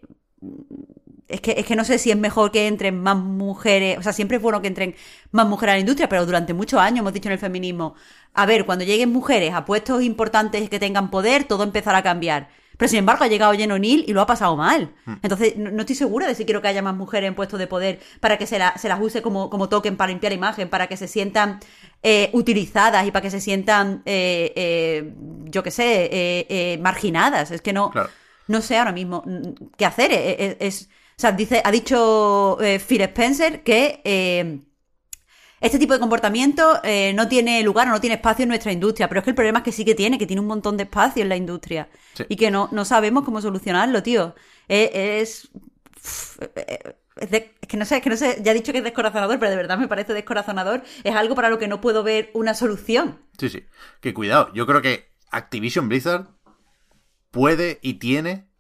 es, 1.28 1.42
que, 1.42 1.56
es 1.58 1.66
que 1.66 1.76
no 1.76 1.84
sé 1.84 1.98
si 1.98 2.12
es 2.12 2.18
mejor 2.18 2.52
que 2.52 2.68
entren 2.68 3.02
más 3.02 3.18
mujeres, 3.18 3.98
o 3.98 4.04
sea, 4.04 4.14
siempre 4.14 4.38
es 4.38 4.44
bueno 4.44 4.62
que 4.62 4.68
entren 4.68 4.96
más 5.32 5.48
mujeres 5.48 5.74
a 5.74 5.76
la 5.76 5.80
industria, 5.80 6.10
pero 6.10 6.26
durante 6.26 6.54
muchos 6.54 6.80
años 6.80 7.00
hemos 7.00 7.14
dicho 7.14 7.30
en 7.30 7.34
el 7.34 7.40
feminismo, 7.40 7.96
a 8.34 8.46
ver, 8.46 8.66
cuando 8.66 8.86
lleguen 8.86 9.12
mujeres 9.12 9.54
a 9.54 9.66
puestos 9.66 10.04
importantes 10.04 10.70
que 10.70 10.80
tengan 10.80 11.10
poder, 11.10 11.46
todo 11.46 11.64
empezará 11.64 12.00
a 12.00 12.04
cambiar. 12.04 12.50
Pero 12.82 12.90
sin 12.90 12.98
embargo 12.98 13.24
ha 13.24 13.28
llegado 13.28 13.54
Jen 13.54 13.72
O'Neill 13.72 14.06
y 14.08 14.12
lo 14.12 14.22
ha 14.22 14.26
pasado 14.26 14.56
mal. 14.56 14.92
Entonces 15.22 15.56
no, 15.56 15.70
no, 15.70 15.82
estoy 15.82 15.96
segura 15.96 16.26
de 16.26 16.34
si 16.34 16.46
quiero 16.46 16.64
que 16.64 16.68
haya 16.68 16.82
más 16.82 16.96
mujeres 16.96 17.28
en 17.28 17.36
puestos 17.36 17.60
de 17.60 17.68
poder 17.68 18.00
para 18.20 18.40
que 18.40 18.48
se, 18.48 18.58
la, 18.58 18.76
se 18.76 18.90
las 18.90 19.00
use 19.00 19.22
como, 19.22 19.52
como 19.52 19.70
token 19.70 19.98
para 19.98 20.10
limpiar 20.10 20.34
imagen, 20.34 20.68
para 20.68 20.88
que 20.88 20.98
se 20.98 21.08
sientan 21.08 21.60
eh, 22.02 22.32
utilizadas 22.34 23.06
y 23.06 23.12
para 23.12 23.22
que 23.22 23.30
se 23.30 23.40
sientan, 23.40 24.02
eh, 24.08 24.52
eh, 24.56 25.14
yo 25.46 25.62
qué 25.62 25.70
sé, 25.70 26.80
marginadas. 26.82 27.52
Es 27.52 27.62
que 27.62 27.72
no, 27.72 27.92
claro. 27.92 28.10
no 28.48 28.62
sé 28.64 28.80
ahora 28.80 28.94
mismo 28.94 29.24
qué 29.78 29.86
hacer. 29.86 30.12
Es, 30.12 30.58
es, 30.60 30.90
o 31.18 31.22
sea, 31.22 31.34
dice, 31.34 31.62
ha 31.64 31.70
dicho 31.70 32.58
Phil 32.88 33.02
Spencer 33.02 33.62
que 33.62 34.64
este 35.62 35.80
tipo 35.80 35.94
de 35.94 36.00
comportamiento 36.00 36.82
eh, 36.84 37.14
no 37.16 37.28
tiene 37.28 37.62
lugar 37.64 37.88
o 37.88 37.92
no 37.92 38.02
tiene 38.02 38.16
espacio 38.16 38.44
en 38.44 38.50
nuestra 38.50 38.72
industria, 38.72 39.08
pero 39.08 39.20
es 39.20 39.24
que 39.24 39.30
el 39.30 39.36
problema 39.36 39.60
es 39.60 39.64
que 39.64 39.72
sí 39.72 39.86
que 39.86 39.96
tiene, 39.96 40.18
que 40.18 40.26
tiene 40.26 40.42
un 40.42 40.48
montón 40.48 40.76
de 40.76 40.84
espacio 40.84 41.22
en 41.22 41.30
la 41.30 41.36
industria 41.36 41.88
sí. 42.14 42.26
y 42.28 42.36
que 42.36 42.52
no, 42.52 42.68
no 42.72 42.84
sabemos 42.84 43.24
cómo 43.24 43.42
solucionarlo, 43.42 44.04
tío. 44.04 44.36
Es... 44.68 45.50
es, 47.18 47.30
de, 47.30 47.54
es, 47.62 47.68
que 47.68 47.78
no 47.78 47.86
sé, 47.86 47.98
es 47.98 48.02
que 48.02 48.10
no 48.10 48.18
sé, 48.18 48.42
ya 48.44 48.52
he 48.52 48.56
dicho 48.56 48.72
que 48.72 48.80
es 48.80 48.84
descorazonador, 48.84 49.38
pero 49.40 49.52
de 49.52 49.58
verdad 49.58 49.78
me 49.78 49.88
parece 49.88 50.14
descorazonador. 50.14 50.84
Es 51.04 51.16
algo 51.16 51.36
para 51.36 51.50
lo 51.50 51.60
que 51.60 51.68
no 51.68 51.80
puedo 51.80 52.04
ver 52.04 52.32
una 52.34 52.54
solución. 52.56 53.20
Sí, 53.38 53.50
sí. 53.50 53.64
Que 54.00 54.14
cuidado, 54.14 54.52
yo 54.54 54.66
creo 54.66 54.82
que 54.82 55.12
Activision 55.30 55.88
Blizzard 55.88 56.28
puede 57.30 57.80
y 57.82 57.96
tiene 57.96 58.51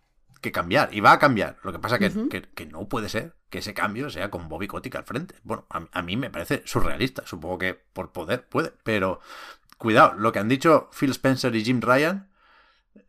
que 0.42 0.52
cambiar, 0.52 0.90
y 0.92 1.00
va 1.00 1.14
a 1.14 1.20
cambiar. 1.20 1.58
Lo 1.64 1.72
que 1.72 1.80
pasa 1.80 2.00
que, 2.00 2.08
uh 2.08 2.10
-huh. 2.10 2.30
que, 2.30 2.42
que 2.42 2.66
no 2.66 2.88
puede 2.88 3.10
ser 3.10 3.36
que 3.50 3.60
ese 3.60 3.74
cambio 3.74 4.10
sea 4.10 4.32
con 4.32 4.50
Bobby 4.50 4.68
Kotick 4.68 4.96
al 4.96 5.04
frente. 5.04 5.36
Bueno, 5.44 5.66
a, 5.70 5.86
a, 5.92 6.02
mí 6.02 6.18
me 6.18 6.30
parece 6.30 6.64
surrealista. 6.66 7.24
Supongo 7.26 7.58
que 7.60 7.74
por 7.74 8.12
poder 8.12 8.48
puede, 8.48 8.74
pero 8.84 9.20
cuidado, 9.78 10.14
lo 10.14 10.32
que 10.32 10.40
han 10.40 10.48
dicho 10.50 10.90
Phil 10.98 11.12
Spencer 11.12 11.56
y 11.56 11.64
Jim 11.64 11.82
Ryan, 11.82 12.30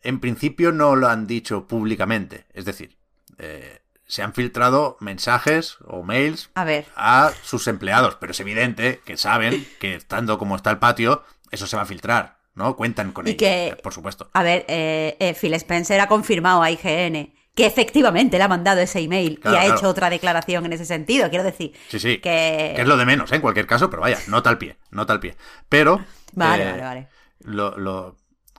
en 0.03 0.21
principio 0.21 0.73
no 0.73 0.97
lo 0.97 1.09
han 1.09 1.27
dicho 1.27 1.67
públicamente. 1.69 2.47
Es 2.53 2.65
decir, 2.65 2.97
eh, 3.39 3.83
se 4.07 4.23
han 4.23 4.35
filtrado 4.35 4.97
mensajes 5.01 5.79
o 5.87 6.03
mails 6.03 6.51
A 6.55 6.65
ver. 6.65 6.87
a 6.97 7.33
sus 7.43 7.67
empleados, 7.67 8.17
pero 8.17 8.33
es 8.33 8.41
evidente 8.41 9.01
que 9.05 9.17
saben 9.17 9.67
que 9.81 9.95
estando 9.95 10.39
como 10.39 10.57
está 10.57 10.71
el 10.71 10.79
patio, 10.79 11.25
eso 11.51 11.67
se 11.67 11.77
va 11.77 11.83
a 11.83 11.87
filtrar, 11.87 12.39
¿no? 12.55 12.77
Cuentan 12.77 13.13
con 13.13 13.27
Y 13.27 13.31
ello, 13.31 13.39
que- 13.39 13.77
por 13.83 13.93
supuesto. 13.93 14.31
A 14.33 14.43
ver, 14.43 14.65
eh, 14.69 15.17
eh, 15.21 15.35
Phil 15.41 15.55
Spencer 15.55 16.01
ha 16.01 16.07
confirmado 16.09 16.63
a 16.63 16.71
IGN 16.71 17.33
que 17.55 17.67
efectivamente 17.67 18.39
le 18.39 18.45
ha 18.45 18.49
mandado 18.49 18.81
ese 18.81 19.01
email 19.01 19.39
Claro, 19.39 19.57
y 19.57 19.59
ha 19.61 19.63
claro. 19.65 19.79
hecho 19.79 19.89
otra 19.89 20.09
declaración 20.09 20.65
en 20.67 20.73
ese 20.73 20.87
sentido. 20.87 21.29
Quiero 21.29 21.45
decir 21.45 21.73
Sí, 21.89 21.99
sí. 22.01 22.15
que... 22.19 22.73
Que 22.75 22.81
es 22.83 22.87
lo 22.89 22.97
de 22.97 23.05
menos, 23.05 23.31
¿eh? 23.31 23.35
en 23.37 23.41
cualquier 23.43 23.67
caso, 23.67 23.91
pero 23.91 24.01
vaya, 24.03 24.19
nota 24.29 24.49
al 24.49 24.57
pie, 24.59 24.79
nota 24.91 25.13
al 25.13 25.21
pie. 25.21 25.37
Pero. 25.69 26.03
Vale, 26.33 26.63
eh, 26.63 26.71
vale, 26.71 26.83
vale. 26.83 27.09
Lo, 27.41 27.77
lo, 27.77 28.17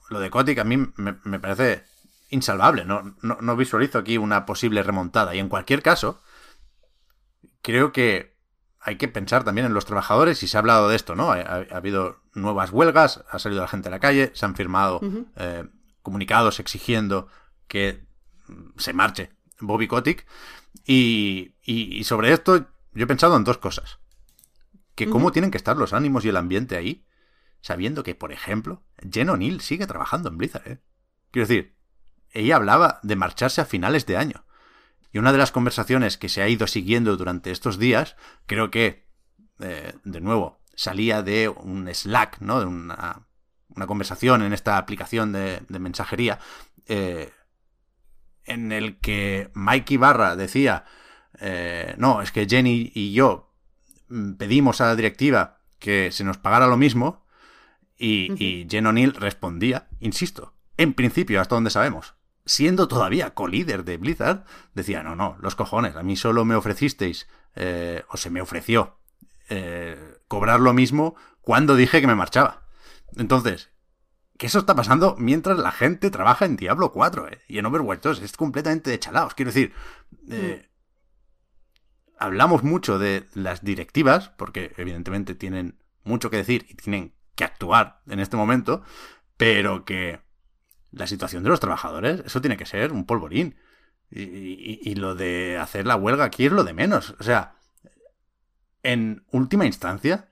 lo 0.10 0.20
de 0.20 0.30
Kotick 0.30 0.60
a 0.60 0.64
mí 0.64 0.78
me, 0.78 1.16
me 1.24 1.40
parece 1.40 1.84
insalvable. 2.30 2.86
No, 2.86 3.16
no, 3.24 3.38
no 3.42 3.56
visualizo 3.56 3.98
aquí 3.98 4.18
una 4.20 4.46
posible 4.46 4.84
remontada. 4.84 5.34
Y 5.34 5.40
en 5.40 5.50
cualquier 5.50 5.82
caso, 5.82 6.22
creo 7.62 7.92
que 7.92 8.33
hay 8.86 8.98
que 8.98 9.08
pensar 9.08 9.44
también 9.44 9.66
en 9.68 9.74
los 9.74 9.86
trabajadores 9.86 10.44
y 10.44 10.48
se 10.48 10.58
ha 10.58 10.60
hablado 10.60 10.90
de 10.90 10.96
esto, 10.96 11.16
¿no? 11.16 11.32
Ha, 11.32 11.38
ha- 11.42 11.66
ha 11.72 11.78
habido 11.78 12.22
nuevas 12.34 12.72
huelgas, 12.72 13.24
ha 13.30 13.40
salido 13.40 13.62
la 13.62 13.68
gente 13.68 13.88
a 13.88 13.92
la 13.92 14.00
calle, 14.00 14.32
se 14.34 14.46
han 14.46 14.56
firmado 14.56 15.00
eh, 15.38 15.66
comunicados 16.02 16.60
exigiendo 16.60 17.28
que 17.68 18.06
se 18.78 18.94
marche 18.94 19.32
Bobby 19.60 19.88
Kotick. 19.88 20.26
Y, 20.86 21.56
y- 21.64 21.96
y 21.98 22.04
sobre 22.04 22.34
esto 22.34 22.66
yo 22.94 23.04
he 23.04 23.08
pensado 23.08 23.38
en 23.38 23.44
dos 23.44 23.58
cosas. 23.58 24.00
Que 24.96 25.10
cómo 25.10 25.32
tienen 25.32 25.50
que 25.52 25.58
estar 25.58 25.78
los 25.78 25.94
ánimos 25.94 26.26
y 26.26 26.30
el 26.30 26.38
ambiente 26.38 26.76
ahí, 26.76 27.06
sabiendo 27.62 28.04
que, 28.04 28.16
por 28.16 28.32
ejemplo, 28.32 28.84
Jen 29.12 29.30
O'Neill 29.30 29.62
sigue 29.62 29.88
trabajando 29.88 30.30
en 30.30 30.38
Blizzard, 30.38 30.68
¿eh? 30.68 30.80
Quiero 31.32 31.48
decir, 31.48 31.76
ella 32.32 32.58
hablaba 32.58 33.00
de 33.02 33.16
marcharse 33.16 33.62
a 33.62 33.66
finales 33.66 34.06
de 34.06 34.18
año. 34.18 34.46
Y 35.14 35.20
una 35.20 35.32
de 35.32 35.38
las 35.38 35.52
conversaciones 35.52 36.18
que 36.18 36.28
se 36.28 36.42
ha 36.42 36.50
ido 36.50 36.66
siguiendo 36.66 37.16
durante 37.16 37.52
estos 37.52 37.78
días, 37.78 38.16
creo 38.48 38.72
que, 38.72 39.06
eh, 39.60 39.94
de 40.04 40.22
nuevo, 40.22 40.60
salía 40.76 41.22
de 41.22 41.50
un 41.50 41.88
Slack, 41.94 42.42
¿no? 42.42 42.60
De 42.60 42.66
una, 42.66 43.28
una 43.70 43.88
conversación 43.88 44.42
en 44.42 44.54
esta 44.54 44.78
aplicación 44.78 45.32
de, 45.32 45.62
de 45.70 45.80
mensajería, 45.80 46.40
eh, 46.88 47.32
en 48.46 48.72
el 48.72 49.00
que 49.00 49.52
Mike 49.54 49.94
Ibarra 49.94 50.36
decía, 50.36 50.86
eh, 51.40 51.94
no, 51.98 52.24
es 52.24 52.32
que 52.32 52.48
Jenny 52.50 52.92
y 52.96 53.14
yo 53.14 53.54
mm, 54.10 54.34
pedimos 54.34 54.82
a 54.82 54.88
la 54.88 54.96
directiva 54.96 55.60
que 55.78 56.12
se 56.12 56.24
nos 56.24 56.40
pagara 56.40 56.68
lo 56.68 56.76
mismo 56.76 57.26
y, 57.98 58.34
y 58.44 58.68
Jen 58.68 58.88
O'Neill 58.88 59.14
respondía, 59.14 59.88
insisto, 60.00 60.56
en 60.76 60.94
principio, 60.94 61.40
hasta 61.40 61.56
donde 61.56 61.70
sabemos, 61.70 62.16
siendo 62.46 62.88
todavía 62.88 63.34
co-líder 63.34 63.84
de 63.84 63.98
Blizzard, 63.98 64.46
decía, 64.74 65.04
no, 65.04 65.16
no, 65.16 65.38
los 65.40 65.56
cojones, 65.56 65.96
a 65.96 66.04
mí 66.04 66.16
solo 66.16 66.46
me 66.46 66.56
ofrecisteis, 66.56 67.28
eh, 67.56 68.04
o 68.10 68.18
se 68.18 68.30
me 68.30 68.42
ofreció, 68.42 69.00
eh, 69.50 70.18
cobrar 70.28 70.60
lo 70.60 70.74
mismo 70.74 71.16
cuando 71.42 71.76
dije 71.76 72.02
que 72.02 72.08
me 72.08 72.16
marchaba. 72.16 72.68
Entonces, 73.16 73.70
que 74.38 74.48
eso 74.48 74.60
está 74.60 74.76
pasando 74.76 75.16
mientras 75.20 75.58
la 75.58 75.72
gente 75.72 76.10
trabaja 76.10 76.46
en 76.46 76.56
Diablo 76.56 76.92
4 76.92 77.28
eh, 77.30 77.42
y 77.48 77.60
en 77.60 77.66
Overwatch 77.66 78.02
2. 78.02 78.22
Es 78.22 78.36
completamente 78.36 78.90
de 78.90 79.00
chalaos. 79.00 79.36
Quiero 79.36 79.52
decir, 79.52 79.74
eh, 80.30 80.70
hablamos 82.18 82.64
mucho 82.64 82.98
de 83.00 83.28
las 83.34 83.64
directivas, 83.64 84.30
porque 84.30 84.74
evidentemente 84.78 85.36
tienen 85.36 85.78
mucho 86.04 86.30
que 86.30 86.38
decir 86.38 86.66
y 86.68 86.76
tienen 86.76 87.14
que 87.36 87.44
actuar 87.44 88.02
en 88.08 88.20
este 88.20 88.38
momento, 88.38 88.84
pero 89.38 89.86
que 89.86 90.22
la 90.94 91.08
situación 91.08 91.44
de 91.44 91.50
los 91.50 91.60
trabajadores, 91.60 92.24
eso 92.26 92.42
tiene 92.42 92.58
que 92.58 92.66
ser 92.68 92.92
un 92.94 93.06
polvorín. 93.06 93.58
Y, 94.12 94.22
y- 94.92 94.96
lo 94.96 95.16
de 95.16 95.58
hacer 95.60 95.88
la 95.88 95.96
huelga 95.96 96.26
aquí 96.26 96.46
es 96.46 96.52
lo 96.52 96.64
de 96.64 96.74
menos. 96.74 97.16
O 97.20 97.24
sea, 97.24 97.56
en 98.84 99.26
última 99.32 99.66
instancia, 99.66 100.30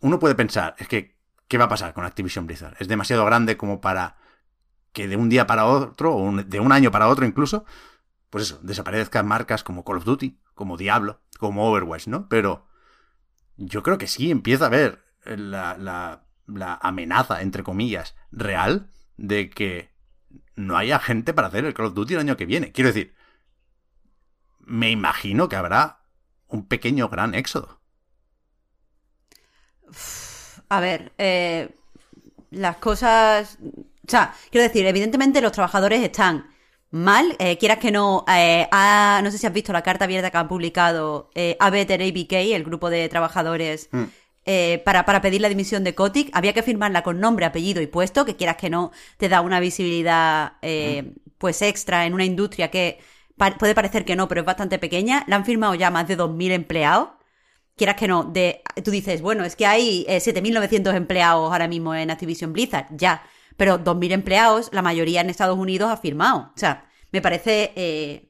uno 0.00 0.18
puede 0.18 0.34
pensar, 0.34 0.74
es 0.78 0.88
que, 0.88 1.16
¿qué 1.48 1.58
va 1.58 1.64
a 1.64 1.68
pasar 1.68 1.94
con 1.94 2.04
Activision 2.04 2.46
Blizzard? 2.46 2.74
Es 2.78 2.88
demasiado 2.88 3.24
grande 3.24 3.56
como 3.56 3.80
para 3.80 4.16
que 4.92 5.08
de 5.08 5.16
un 5.16 5.28
día 5.28 5.46
para 5.46 5.66
otro, 5.66 6.16
o 6.16 6.32
de 6.42 6.60
un 6.60 6.72
año 6.72 6.90
para 6.90 7.08
otro 7.08 7.26
incluso, 7.26 7.64
pues 8.30 8.44
eso, 8.44 8.60
desaparezcan 8.62 9.26
marcas 9.28 9.64
como 9.64 9.84
Call 9.84 9.98
of 9.98 10.04
Duty, 10.04 10.40
como 10.54 10.76
Diablo, 10.76 11.22
como 11.38 11.70
Overwatch, 11.70 12.08
¿no? 12.08 12.28
Pero 12.28 12.66
yo 13.56 13.82
creo 13.82 13.98
que 13.98 14.08
sí 14.08 14.30
empieza 14.30 14.64
a 14.64 14.68
haber 14.68 15.04
la, 15.24 15.76
la- 15.78 16.26
la 16.46 16.74
amenaza, 16.82 17.42
entre 17.42 17.62
comillas, 17.62 18.14
real 18.30 18.88
de 19.16 19.50
que 19.50 19.90
no 20.56 20.76
haya 20.76 20.98
gente 20.98 21.32
para 21.34 21.48
hacer 21.48 21.64
el 21.64 21.74
Call 21.74 21.86
of 21.86 21.94
Duty 21.94 22.14
el 22.14 22.20
año 22.20 22.36
que 22.36 22.46
viene. 22.46 22.72
Quiero 22.72 22.88
decir, 22.88 23.14
me 24.60 24.90
imagino 24.90 25.48
que 25.48 25.56
habrá 25.56 26.00
un 26.48 26.66
pequeño 26.66 27.08
gran 27.08 27.34
éxodo. 27.34 27.80
A 30.68 30.80
ver, 30.80 31.12
eh, 31.18 31.74
las 32.50 32.76
cosas... 32.78 33.58
O 34.06 34.10
sea, 34.10 34.34
quiero 34.50 34.66
decir, 34.66 34.84
evidentemente 34.86 35.40
los 35.40 35.52
trabajadores 35.52 36.02
están 36.02 36.50
mal. 36.90 37.36
eh, 37.38 37.56
quieras 37.58 37.78
que 37.78 37.90
no, 37.90 38.24
eh, 38.28 38.68
ha- 38.72 39.20
no 39.22 39.30
sé 39.30 39.38
si 39.38 39.46
has 39.46 39.52
visto 39.52 39.72
la 39.72 39.82
carta 39.82 40.04
abierta 40.04 40.30
que 40.30 40.36
ha 40.38 40.48
publicado 40.48 41.30
eh, 41.34 41.56
Abeter 41.60 42.02
ABK, 42.02 42.32
el 42.54 42.64
grupo 42.64 42.90
de 42.90 43.08
trabajadores, 43.08 43.88
Mm. 43.92 44.04
Eh, 44.44 44.82
para, 44.84 45.04
para 45.04 45.20
pedir 45.22 45.40
la 45.40 45.48
dimisión 45.48 45.84
de 45.84 45.94
Kotick. 45.94 46.30
Había 46.32 46.52
que 46.52 46.62
firmarla 46.62 47.02
con 47.02 47.20
nombre, 47.20 47.46
apellido 47.46 47.80
y 47.82 47.86
puesto, 47.86 48.24
que 48.24 48.36
quieras 48.36 48.56
que 48.56 48.70
no 48.70 48.92
te 49.18 49.28
da 49.28 49.40
una 49.40 49.60
visibilidad 49.60 50.54
eh, 50.62 51.14
pues 51.38 51.62
extra 51.62 52.06
en 52.06 52.14
una 52.14 52.24
industria 52.24 52.70
que 52.70 52.98
pa- 53.36 53.56
puede 53.58 53.74
parecer 53.74 54.04
que 54.04 54.16
no, 54.16 54.28
pero 54.28 54.40
es 54.42 54.46
bastante 54.46 54.78
pequeña. 54.78 55.24
La 55.28 55.36
han 55.36 55.44
firmado 55.44 55.74
ya 55.74 55.90
más 55.90 56.08
de 56.08 56.16
2.000 56.16 56.52
empleados 56.52 57.10
quieras 57.76 57.96
que 57.96 58.06
no, 58.08 58.24
de, 58.24 58.62
tú 58.84 58.90
dices, 58.90 59.22
bueno, 59.22 59.44
es 59.44 59.56
que 59.56 59.66
hay 59.66 60.04
eh, 60.08 60.20
7.900 60.20 60.94
empleados 60.94 61.50
ahora 61.50 61.68
mismo 61.68 61.94
en 61.94 62.10
Activision 62.10 62.52
Blizzard, 62.52 62.86
ya, 62.90 63.22
pero 63.56 63.78
2.000 63.78 64.12
empleados, 64.12 64.68
la 64.72 64.82
mayoría 64.82 65.20
en 65.20 65.30
Estados 65.30 65.58
Unidos 65.58 65.90
ha 65.90 65.96
firmado. 65.96 66.52
O 66.54 66.58
sea, 66.58 66.86
me 67.12 67.20
parece 67.22 67.72
eh, 67.76 68.28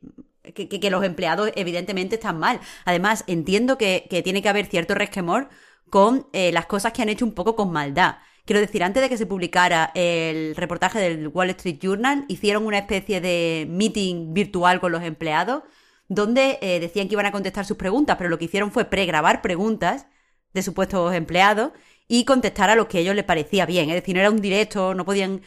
que, 0.54 0.68
que- 0.68 0.80
que 0.80 0.90
los 0.90 1.04
empleados 1.04 1.50
evidentemente 1.54 2.16
están 2.16 2.38
mal. 2.38 2.60
Además, 2.84 3.24
entiendo 3.26 3.78
que, 3.78 4.06
que 4.10 4.22
tiene 4.22 4.42
que 4.42 4.48
haber 4.48 4.66
cierto 4.66 4.94
resquemor 4.94 5.48
con 5.92 6.26
eh, 6.32 6.52
las 6.52 6.64
cosas 6.64 6.94
que 6.94 7.02
han 7.02 7.10
hecho 7.10 7.26
un 7.26 7.34
poco 7.34 7.54
con 7.54 7.70
maldad. 7.70 8.16
Quiero 8.46 8.60
decir, 8.60 8.82
antes 8.82 9.02
de 9.02 9.10
que 9.10 9.18
se 9.18 9.26
publicara 9.26 9.92
el 9.94 10.56
reportaje 10.56 10.98
del 10.98 11.28
Wall 11.28 11.50
Street 11.50 11.78
Journal, 11.82 12.24
hicieron 12.28 12.64
una 12.64 12.78
especie 12.78 13.20
de 13.20 13.66
meeting 13.68 14.32
virtual 14.32 14.80
con 14.80 14.90
los 14.90 15.02
empleados 15.02 15.64
donde 16.08 16.58
eh, 16.62 16.80
decían 16.80 17.08
que 17.08 17.14
iban 17.14 17.26
a 17.26 17.30
contestar 17.30 17.66
sus 17.66 17.76
preguntas, 17.76 18.16
pero 18.16 18.30
lo 18.30 18.38
que 18.38 18.46
hicieron 18.46 18.72
fue 18.72 18.86
pregrabar 18.86 19.42
preguntas 19.42 20.06
de 20.54 20.62
supuestos 20.62 21.14
empleados 21.14 21.72
y 22.08 22.24
contestar 22.24 22.70
a 22.70 22.74
lo 22.74 22.88
que 22.88 22.96
a 22.96 23.00
ellos 23.02 23.14
les 23.14 23.26
parecía 23.26 23.66
bien. 23.66 23.90
Es 23.90 23.96
decir, 23.96 24.14
no 24.14 24.20
era 24.22 24.30
un 24.30 24.40
directo, 24.40 24.94
no 24.94 25.04
podían 25.04 25.42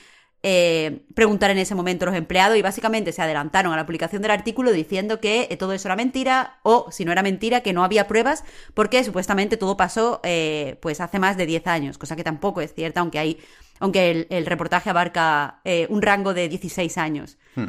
eh, 0.47 1.01
preguntar 1.15 1.49
en 1.49 1.57
ese 1.57 1.73
momento 1.73 2.05
los 2.05 2.13
empleados 2.13 2.55
y 2.55 2.61
básicamente 2.61 3.11
se 3.11 3.19
adelantaron 3.19 3.73
a 3.73 3.75
la 3.75 3.87
publicación 3.87 4.21
del 4.21 4.29
artículo 4.29 4.71
diciendo 4.71 5.19
que 5.19 5.47
eh, 5.49 5.57
todo 5.57 5.73
eso 5.73 5.87
era 5.87 5.95
mentira 5.95 6.59
o, 6.61 6.85
si 6.91 7.03
no 7.03 7.11
era 7.11 7.23
mentira, 7.23 7.61
que 7.61 7.73
no 7.73 7.83
había 7.83 8.07
pruebas 8.07 8.43
porque 8.75 9.03
supuestamente 9.03 9.57
todo 9.57 9.75
pasó 9.75 10.21
eh, 10.23 10.77
pues 10.83 11.01
hace 11.01 11.17
más 11.17 11.35
de 11.35 11.47
10 11.47 11.65
años, 11.65 11.97
cosa 11.97 12.15
que 12.15 12.23
tampoco 12.23 12.61
es 12.61 12.75
cierta, 12.75 12.99
aunque 12.99 13.17
hay 13.17 13.39
aunque 13.79 14.11
el, 14.11 14.27
el 14.29 14.45
reportaje 14.45 14.91
abarca 14.91 15.61
eh, 15.63 15.87
un 15.89 16.03
rango 16.03 16.35
de 16.35 16.47
16 16.47 16.95
años. 16.99 17.39
Hmm. 17.55 17.65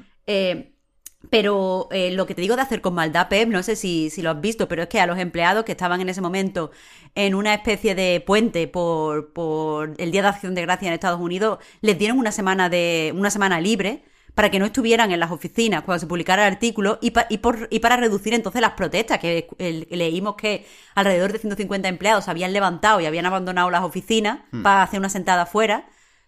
Pero 1.31 1.89
eh, 1.91 2.11
lo 2.13 2.27
que 2.27 2.35
te 2.35 2.41
digo 2.43 2.57
de 2.57 2.63
hacer 2.63 2.81
con 2.81 2.95
maldad, 2.95 3.29
Pep, 3.29 3.49
no 3.49 3.63
sé 3.63 3.77
si, 3.77 4.11
si 4.11 4.23
lo 4.23 4.31
has 4.31 4.41
visto, 4.41 4.69
pero 4.69 4.83
es 4.83 4.89
que 4.89 5.01
a 5.01 5.07
los 5.07 5.19
empleados 5.19 5.65
que 5.65 5.73
estaban 5.73 6.01
en 6.01 6.09
ese 6.09 6.21
momento 6.21 6.71
en 7.15 7.35
una 7.35 7.55
especie 7.55 7.95
de 7.95 8.21
puente 8.25 8.69
por, 8.69 9.33
por 9.33 9.95
el 9.99 10.11
Día 10.13 10.23
de 10.23 10.29
Acción 10.29 10.55
de 10.55 10.63
Gracia 10.63 10.89
en 10.89 10.95
Estados 10.95 11.21
Unidos, 11.21 11.59
les 11.81 11.99
dieron 11.99 12.19
una 12.19 12.33
semana 12.33 12.69
de 12.69 13.13
una 13.17 13.31
semana 13.31 13.61
libre 13.61 14.05
para 14.35 14.51
que 14.51 14.59
no 14.59 14.67
estuvieran 14.67 15.11
en 15.13 15.19
las 15.21 15.31
oficinas 15.31 15.83
cuando 15.83 16.01
se 16.01 16.07
publicara 16.07 16.47
el 16.47 16.53
artículo 16.53 16.99
y, 17.01 17.11
pa- 17.13 17.27
y, 17.31 17.39
por- 17.39 17.69
y 17.71 17.81
para 17.81 17.97
reducir 17.97 18.35
entonces 18.35 18.61
las 18.61 18.73
protestas, 18.73 19.19
que 19.19 19.49
el- 19.59 19.87
leímos 19.91 20.35
que 20.37 20.67
alrededor 20.95 21.33
de 21.33 21.39
150 21.39 21.89
empleados 21.89 22.29
habían 22.29 22.53
levantado 22.53 23.01
y 23.01 23.07
habían 23.07 23.25
abandonado 23.25 23.71
las 23.71 23.83
oficinas 23.83 24.41
para 24.63 24.83
hacer 24.83 24.99
una 25.01 25.09
sentada 25.09 25.43
afuera. 25.43 25.87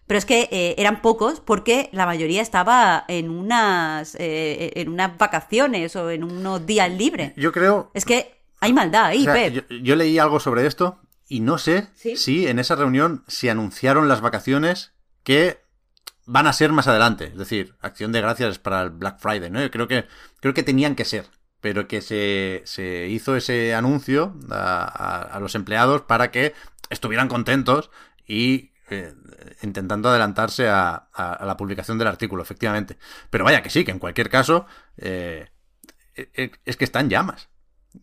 Pero 0.09 0.17
es 0.17 0.25
que 0.25 0.49
eh, 0.51 0.73
eran 0.79 1.03
pocos 1.03 1.39
porque 1.39 1.87
la 1.93 2.07
mayoría 2.07 2.41
estaba 2.41 3.05
en 3.07 3.29
unas, 3.29 4.15
eh, 4.15 4.71
en 4.75 4.89
unas 4.89 5.15
vacaciones 5.19 5.95
o 5.95 6.09
en 6.09 6.23
unos 6.23 6.65
días 6.65 6.91
libres. 6.91 7.33
Yo 7.35 7.51
creo 7.51 7.91
Es 7.93 8.05
que 8.05 8.41
hay 8.59 8.73
maldad 8.73 9.05
ahí, 9.05 9.19
O 9.19 9.23
sea, 9.25 9.33
Pep. 9.35 9.53
yo, 9.69 9.77
yo 9.83 9.95
leí 9.95 10.17
algo 10.17 10.39
sobre 10.39 10.65
esto 10.65 10.99
y 11.27 11.41
no 11.41 11.59
sé 11.59 11.89
¿Sí? 11.93 12.17
si 12.17 12.47
en 12.47 12.57
esa 12.57 12.75
reunión 12.75 13.23
se 13.27 13.51
anunciaron 13.51 14.07
las 14.07 14.19
vacaciones 14.21 14.93
que 15.23 15.59
van 16.25 16.47
a 16.47 16.53
ser 16.53 16.71
más 16.71 16.87
adelante. 16.87 17.25
Es 17.25 17.37
decir, 17.37 17.75
acción 17.79 18.11
de 18.11 18.21
gracias 18.21 18.57
para 18.57 18.81
el 18.81 18.89
Black 18.89 19.19
Friday, 19.19 19.51
¿no? 19.51 19.61
Yo 19.61 19.69
creo 19.69 19.87
que, 19.87 20.05
creo 20.39 20.55
que 20.55 20.63
tenían 20.63 20.95
que 20.95 21.05
ser. 21.05 21.27
Pero 21.61 21.87
que 21.87 22.01
se, 22.01 22.63
se 22.65 23.09
hizo 23.09 23.35
ese 23.35 23.75
anuncio 23.75 24.33
a, 24.49 24.85
a- 24.85 25.21
a 25.21 25.39
los 25.39 25.53
empleados 25.53 26.01
para 26.01 26.31
que 26.31 26.55
estuvieran 26.89 27.27
contentos 27.27 27.91
y 28.25 28.71
eh, 28.89 29.13
intentando 29.61 30.09
adelantarse 30.09 30.67
a, 30.69 31.09
a- 31.13 31.33
a 31.33 31.45
la 31.45 31.57
publicación 31.57 31.97
del 31.97 32.07
artículo, 32.07 32.41
efectivamente. 32.43 32.97
Pero 33.29 33.43
vaya 33.43 33.61
que 33.61 33.69
sí, 33.69 33.83
que 33.83 33.91
en 33.91 33.99
cualquier 33.99 34.29
caso, 34.29 34.65
eh, 34.97 35.49
es 36.15 36.77
que 36.77 36.83
está 36.85 36.99
en 36.99 37.09
llamas 37.09 37.49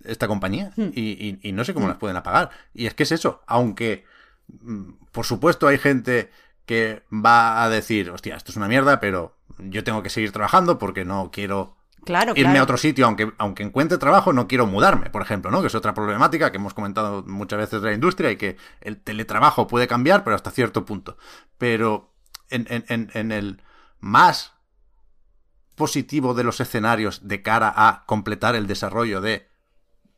esta 0.05 0.27
compañía 0.27 0.73
Hmm. 0.77 0.89
y, 0.95 1.39
y 1.49 1.53
no 1.53 1.65
sé 1.65 1.73
cómo 1.75 1.87
las 1.89 1.97
pueden 1.99 2.17
apagar. 2.17 2.51
Y 2.75 2.87
es 2.87 2.95
que 2.95 3.05
es 3.05 3.13
eso, 3.13 3.43
aunque 3.47 4.05
mm, 4.49 4.93
por 5.13 5.25
supuesto 5.27 5.69
hay 5.69 5.79
gente 5.79 6.31
que 6.65 7.05
va 7.13 7.63
a 7.63 7.69
decir, 7.71 8.11
hostia, 8.11 8.37
esto 8.37 8.51
es 8.51 8.57
una 8.57 8.69
mierda, 8.69 8.99
pero 9.01 9.37
yo 9.59 9.85
tengo 9.85 10.03
que 10.03 10.11
seguir 10.11 10.33
trabajando 10.33 10.79
porque 10.79 11.05
no 11.05 11.31
quiero 11.31 11.76
Claro, 12.07 12.33
irme 12.37 12.45
claro. 12.45 12.61
a 12.61 12.63
otro 12.63 12.77
sitio, 12.79 13.05
aunque, 13.05 13.33
aunque 13.37 13.65
encuentre 13.65 13.99
trabajo, 13.99 14.33
no 14.33 14.47
quiero 14.49 14.67
mudarme, 14.67 15.11
por 15.11 15.21
ejemplo, 15.23 15.51
¿no? 15.51 15.61
Que 15.61 15.67
es 15.67 15.75
otra 15.75 15.93
problemática 15.93 16.51
que 16.53 16.57
hemos 16.57 16.73
comentado 16.73 17.25
muchas 17.27 17.59
veces 17.59 17.83
de 17.83 17.89
la 17.89 17.95
industria 17.95 18.31
y 18.31 18.37
que 18.37 18.57
el 18.81 18.97
teletrabajo 19.03 19.67
puede 19.67 19.89
cambiar, 19.89 20.23
pero 20.25 20.37
hasta 20.37 20.51
cierto 20.53 20.85
punto. 20.85 21.19
Pero 21.59 22.15
en, 22.49 22.67
en, 22.71 23.11
en, 23.13 23.33
el 23.33 23.61
más 23.99 24.53
positivo 25.75 26.33
de 26.35 26.45
los 26.45 26.61
escenarios 26.61 27.27
de 27.29 27.43
cara 27.43 27.73
a 27.77 28.05
completar 28.07 28.55
el 28.55 28.67
desarrollo 28.67 29.21
de, 29.21 29.49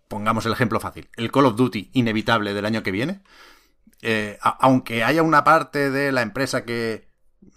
pongamos 0.08 0.46
el 0.46 0.52
ejemplo 0.52 0.78
fácil, 0.80 1.08
el 1.16 1.32
Call 1.32 1.46
of 1.46 1.56
Duty 1.56 1.90
inevitable 1.94 2.54
del 2.54 2.66
año 2.66 2.82
que 2.82 2.92
viene, 2.92 3.22
eh, 4.02 4.38
a- 4.42 4.58
aunque 4.60 5.02
haya 5.04 5.22
una 5.22 5.42
parte 5.42 5.90
de 5.90 6.12
la 6.12 6.22
empresa 6.22 6.64
que 6.64 7.08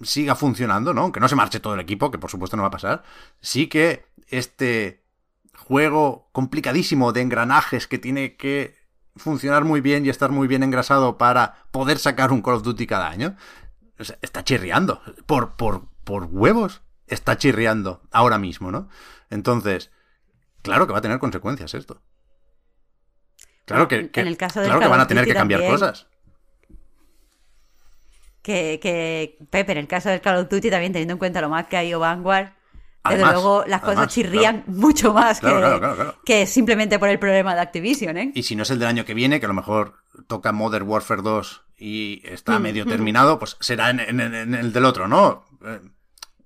siga 0.02 0.36
funcionando, 0.36 0.94
¿no? 0.94 1.02
Aunque 1.02 1.20
no 1.20 1.28
se 1.28 1.36
marche 1.36 1.60
todo 1.60 1.76
el 1.76 1.80
equipo, 1.80 2.10
que 2.10 2.18
por 2.18 2.32
supuesto 2.32 2.58
no 2.58 2.64
va 2.64 2.70
a 2.70 2.72
pasar, 2.72 3.04
sí 3.40 3.68
que 3.68 4.06
este 4.32 5.04
juego 5.56 6.30
complicadísimo 6.32 7.14
de 7.14 7.22
engranajes 7.22 7.88
que 7.88 7.98
tiene 8.00 8.36
que 8.36 8.76
funcionar 9.16 9.64
muy 9.66 9.82
bien 9.82 10.06
y 10.06 10.10
estar 10.10 10.32
muy 10.32 10.48
bien 10.48 10.64
engrasado 10.64 11.18
para 11.18 11.66
poder 11.72 12.00
sacar 12.00 12.32
un 12.32 12.42
Call 12.42 12.56
of 12.56 12.64
Duty 12.64 12.88
cada 12.88 13.10
año, 13.10 13.36
o 14.00 14.04
sea, 14.04 14.18
está 14.22 14.44
chirriando. 14.44 15.02
Por, 15.26 15.56
por, 15.56 15.88
por 16.04 16.26
huevos 16.32 16.82
está 17.08 17.38
chirriando 17.38 18.02
ahora 18.12 18.38
mismo, 18.38 18.72
¿no? 18.72 18.90
Entonces, 19.30 19.92
claro 20.62 20.88
que 20.88 20.94
va 20.94 21.00
a 21.00 21.04
tener 21.04 21.20
consecuencias 21.20 21.74
esto. 21.74 22.02
Claro 23.66 23.88
que, 23.88 24.10
que- 24.10 24.22
En 24.22 24.28
el 24.28 24.38
caso 24.38 24.60
del 24.60 24.68
claro 24.70 24.82
que 24.82 24.88
van 24.88 25.00
a 25.02 25.08
tener 25.08 25.26
que 25.26 25.34
cambiar 25.34 25.60
también. 25.62 25.80
cosas. 25.80 26.08
Que, 28.42 28.80
que, 28.82 29.38
Pepe, 29.52 29.74
en 29.74 29.78
el 29.78 29.88
caso 29.88 30.10
del 30.10 30.20
Call 30.22 30.38
of 30.38 30.50
Duty, 30.50 30.70
también 30.72 30.92
teniendo 30.94 31.14
en 31.14 31.20
cuenta 31.20 31.42
lo 31.42 31.50
más 31.50 31.68
que 31.68 31.78
ha 31.78 31.84
ido 31.84 32.00
Vanguard, 32.00 32.54
desde 33.04 33.16
Además, 33.24 33.34
luego 33.34 33.64
las 33.68 33.82
cosas 33.82 34.08
chirrían 34.10 34.64
mucho 34.68 35.14
más 35.14 35.40
Claro, 35.40 35.74
que, 35.74 35.80
claro, 36.36 36.48
simplemente 36.48 37.00
por 37.00 37.10
el 37.10 37.18
problema 37.20 37.56
de 37.56 37.62
Activision, 37.62 38.18
¿eh? 38.18 38.32
Y 38.36 38.44
si 38.44 38.56
no 38.56 38.64
es 38.64 38.70
el 38.70 38.78
del 38.80 38.88
año 38.90 39.06
que 39.06 39.14
viene, 39.16 39.40
que 39.40 39.46
a 39.46 39.50
lo 39.50 39.56
mejor 39.56 39.96
toca 40.28 40.52
Modern 40.52 40.88
Warfare 40.88 41.22
2 41.24 41.64
y 41.78 42.22
está 42.26 42.60
Mm, 42.60 42.62
medio 42.62 42.86
mm. 42.86 42.90
terminado, 42.90 43.40
pues 43.40 43.58
será 43.60 43.90
en, 43.90 44.00
en- 44.00 44.20
en 44.22 44.54
el 44.54 44.72
del 44.72 44.86
otro, 44.86 45.08
¿no? 45.08 45.46
Eh, 45.66 45.80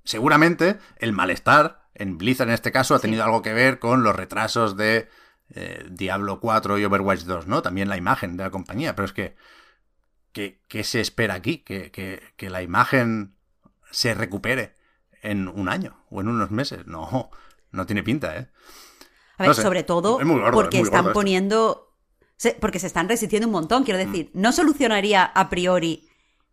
seguramente 0.06 0.78
el 0.98 1.12
malestar 1.14 1.82
en 1.94 2.18
Blizzard 2.18 2.48
en 2.50 2.54
este 2.54 2.72
caso 2.72 2.96
ha 2.96 3.00
tenido 3.00 3.24
algo 3.24 3.42
que 3.42 3.54
ver 3.54 3.80
con 3.80 4.04
los 4.04 4.16
retrasos 4.16 4.78
de 4.78 5.10
eh, 5.56 5.86
Diablo 5.90 6.40
4 6.40 6.78
y 6.80 6.86
Overwatch 6.86 7.22
2, 7.24 7.48
¿no? 7.48 7.62
También 7.62 7.90
la 7.90 7.98
imagen 7.98 8.38
de 8.38 8.44
la 8.44 8.50
compañía, 8.50 8.96
pero 8.96 9.06
es 9.06 9.14
que 9.14 9.36
¿qué, 10.32 10.62
qué 10.68 10.84
se 10.84 11.02
espera 11.02 11.34
aquí? 11.34 11.60
Que, 11.60 11.92
que- 11.92 12.22
que 12.38 12.50
la 12.50 12.62
imagen 12.62 13.36
se 13.92 14.14
recupere 14.14 14.75
en 15.32 15.48
un 15.48 15.70
año 15.70 16.06
o 16.10 16.22
en 16.22 16.28
unos 16.30 16.52
meses. 16.52 16.86
No, 16.88 17.30
no 17.72 17.86
tiene 17.86 18.04
pinta, 18.04 18.38
¿eh? 18.38 18.48
A 19.38 19.44
ver, 19.44 19.48
No 19.50 19.54
sé. 19.54 19.62
sobre 19.64 19.84
todo 19.84 20.20
Es 20.20 20.26
muy 20.26 20.40
gordo, 20.40 20.54
porque 20.54 20.78
es 20.80 20.86
están 20.86 21.12
poniendo. 21.14 21.94
se- 22.38 22.54
porque 22.60 22.80
se 22.80 22.88
están 22.88 23.08
resistiendo 23.10 23.48
un 23.48 23.52
montón. 23.54 23.84
Quiero 23.84 24.00
Mm. 24.04 24.12
decir, 24.12 24.32
no 24.34 24.52
solucionaría 24.52 25.24
a 25.26 25.50
priori 25.50 26.08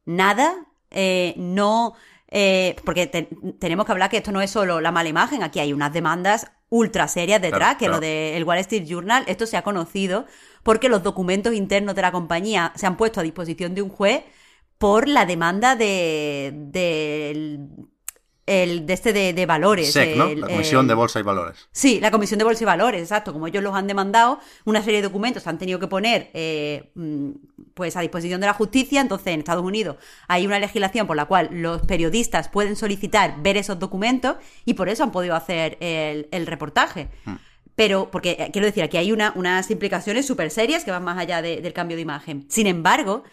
nada. 0.04 0.54
eh, 0.94 1.32
no. 1.38 1.94
eh, 2.34 2.76
porque 2.84 3.06
te- 3.06 3.28
tenemos 3.58 3.84
que 3.86 3.92
hablar 3.92 4.08
que 4.10 4.16
esto 4.18 4.32
no 4.32 4.40
es 4.40 4.50
solo 4.50 4.80
la 4.80 4.90
mala 4.92 5.08
imagen. 5.08 5.42
Aquí 5.42 5.58
hay 5.60 5.72
unas 5.74 5.92
demandas 5.92 6.50
ultra 6.70 7.06
serias 7.08 7.40
detrás. 7.42 7.76
Claro, 7.76 7.78
que 7.78 7.84
claro. 7.86 7.94
lo 7.94 8.00
del 8.00 8.44
Wall 8.44 8.58
Street 8.58 8.84
Journal, 8.86 9.24
esto 9.26 9.44
se 9.46 9.56
ha 9.58 9.62
conocido 9.62 10.24
porque 10.62 10.88
los 10.88 11.02
documentos 11.02 11.52
internos 11.54 11.94
de 11.94 12.00
la 12.02 12.10
compañía 12.12 12.72
se 12.74 12.86
han 12.86 12.96
puesto 12.96 13.20
a 13.20 13.22
disposición 13.22 13.74
de 13.74 13.82
un 13.82 13.90
juez 13.90 14.22
por 14.78 15.08
la 15.08 15.24
demanda 15.26 15.76
de. 15.76 16.52
del 16.54 17.68
el 18.62 18.86
de 18.86 18.92
este 18.92 19.12
de, 19.12 19.32
de 19.32 19.46
valores. 19.46 19.92
SEC, 19.92 20.16
¿no? 20.16 20.28
La 20.34 20.46
Comisión 20.48 20.82
el- 20.82 20.88
de 20.88 20.94
Bolsa 20.94 21.20
y 21.20 21.22
Valores. 21.22 21.68
Sí, 21.72 22.00
la 22.00 22.10
Comisión 22.10 22.38
de 22.38 22.44
Bolsa 22.44 22.62
y 22.62 22.66
Valores, 22.66 23.00
exacto. 23.02 23.32
Como 23.32 23.46
ellos 23.46 23.62
los 23.62 23.74
han 23.74 23.86
demandado, 23.86 24.38
una 24.64 24.82
serie 24.82 25.00
de 25.00 25.08
documentos 25.08 25.46
han 25.46 25.58
tenido 25.58 25.78
que 25.78 25.86
poner 25.88 26.30
eh, 26.34 26.90
mm, 26.94 27.30
pues 27.74 27.96
a 27.96 28.00
disposición 28.00 28.40
de 28.40 28.46
la 28.46 28.54
justicia. 28.54 29.00
Entonces, 29.00 29.26
en 29.28 29.40
Estados 29.40 29.64
Unidos 29.64 29.96
hay 30.28 30.46
una 30.46 30.58
legislación 30.58 31.06
por 31.06 31.16
la 31.16 31.24
cual 31.26 31.48
los 31.52 31.82
periodistas 31.82 32.48
pueden 32.48 32.76
solicitar 32.76 33.36
ver 33.42 33.56
esos 33.56 33.78
documentos 33.78 34.36
y 34.64 34.74
por 34.74 34.88
eso 34.88 35.02
han 35.02 35.12
podido 35.12 35.34
hacer 35.34 35.76
el, 35.80 36.28
el 36.30 36.46
reportaje. 36.46 37.08
Pero, 37.74 38.10
porque 38.10 38.32
eh, 38.38 38.50
quiero 38.52 38.66
decir, 38.66 38.82
aquí 38.82 38.98
hay 38.98 39.12
una- 39.12 39.32
unas 39.34 39.70
implicaciones 39.70 40.26
súper 40.26 40.50
serias 40.50 40.84
que 40.84 40.90
van 40.90 41.02
más 41.04 41.16
allá 41.18 41.40
de- 41.40 41.60
del 41.62 41.72
cambio 41.72 41.96
de 41.96 42.02
imagen. 42.02 42.44
Sin 42.50 42.66
embargo, 42.66 43.24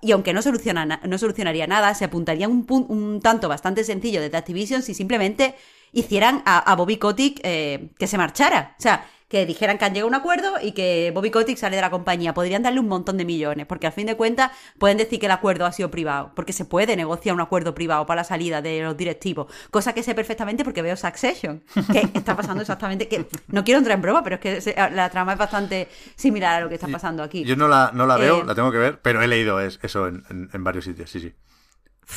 y 0.00 0.12
aunque 0.12 0.32
no, 0.32 0.42
soluciona, 0.42 0.84
na- 0.86 1.00
no 1.06 1.18
solucionaría 1.18 1.66
nada, 1.66 1.94
se 1.94 2.04
apuntaría 2.04 2.48
un, 2.48 2.64
un 2.88 3.20
tanto 3.20 3.48
bastante 3.48 3.84
sencillo 3.84 4.20
desde 4.20 4.36
Activision 4.36 4.82
si 4.82 4.94
simplemente 4.94 5.54
hicieran 5.92 6.42
a, 6.46 6.58
a 6.58 6.76
Bobby 6.76 6.96
Kotick 6.98 7.40
eh, 7.42 7.90
que 7.98 8.06
se 8.06 8.16
marchara. 8.18 8.74
O 8.78 8.82
sea, 8.82 9.04
que 9.30 9.46
dijeran 9.46 9.78
que 9.78 9.84
han 9.84 9.94
llegado 9.94 10.08
a 10.08 10.10
un 10.10 10.14
acuerdo 10.16 10.54
y 10.60 10.72
que 10.72 11.12
Bobby 11.14 11.30
Kotick 11.30 11.56
sale 11.56 11.76
de 11.76 11.82
la 11.82 11.88
compañía. 11.90 12.34
Podrían 12.34 12.64
darle 12.64 12.80
un 12.80 12.88
montón 12.88 13.16
de 13.16 13.24
millones, 13.24 13.64
porque 13.64 13.86
al 13.86 13.92
fin 13.92 14.06
de 14.06 14.16
cuentas 14.16 14.50
pueden 14.76 14.98
decir 14.98 15.20
que 15.20 15.26
el 15.26 15.32
acuerdo 15.32 15.66
ha 15.66 15.72
sido 15.72 15.88
privado, 15.88 16.32
porque 16.34 16.52
se 16.52 16.64
puede 16.64 16.96
negociar 16.96 17.36
un 17.36 17.40
acuerdo 17.40 17.72
privado 17.72 18.04
para 18.06 18.22
la 18.22 18.24
salida 18.24 18.60
de 18.60 18.82
los 18.82 18.96
directivos, 18.96 19.46
cosa 19.70 19.92
que 19.92 20.02
sé 20.02 20.16
perfectamente 20.16 20.64
porque 20.64 20.82
veo 20.82 20.96
Succession, 20.96 21.62
que 21.92 22.00
está 22.14 22.36
pasando 22.36 22.60
exactamente, 22.62 23.06
que 23.06 23.26
no 23.46 23.62
quiero 23.62 23.78
entrar 23.78 23.94
en 23.96 24.02
broma, 24.02 24.24
pero 24.24 24.36
es 24.36 24.40
que 24.64 24.74
la 24.92 25.08
trama 25.10 25.34
es 25.34 25.38
bastante 25.38 25.86
similar 26.16 26.56
a 26.56 26.60
lo 26.62 26.68
que 26.68 26.74
está 26.74 26.88
pasando 26.88 27.22
aquí. 27.22 27.44
Yo 27.44 27.54
no 27.54 27.68
la, 27.68 27.92
no 27.94 28.06
la 28.06 28.16
veo, 28.16 28.40
Eh, 28.42 28.44
la 28.44 28.56
tengo 28.56 28.72
que 28.72 28.78
ver, 28.78 29.00
pero 29.00 29.22
he 29.22 29.28
leído 29.28 29.60
es- 29.60 29.78
eso 29.82 30.08
en, 30.08 30.24
en- 30.28 30.50
en 30.52 30.64
varios 30.64 30.84
sitios, 30.86 31.08
sí, 31.08 31.20
sí. 31.20 31.32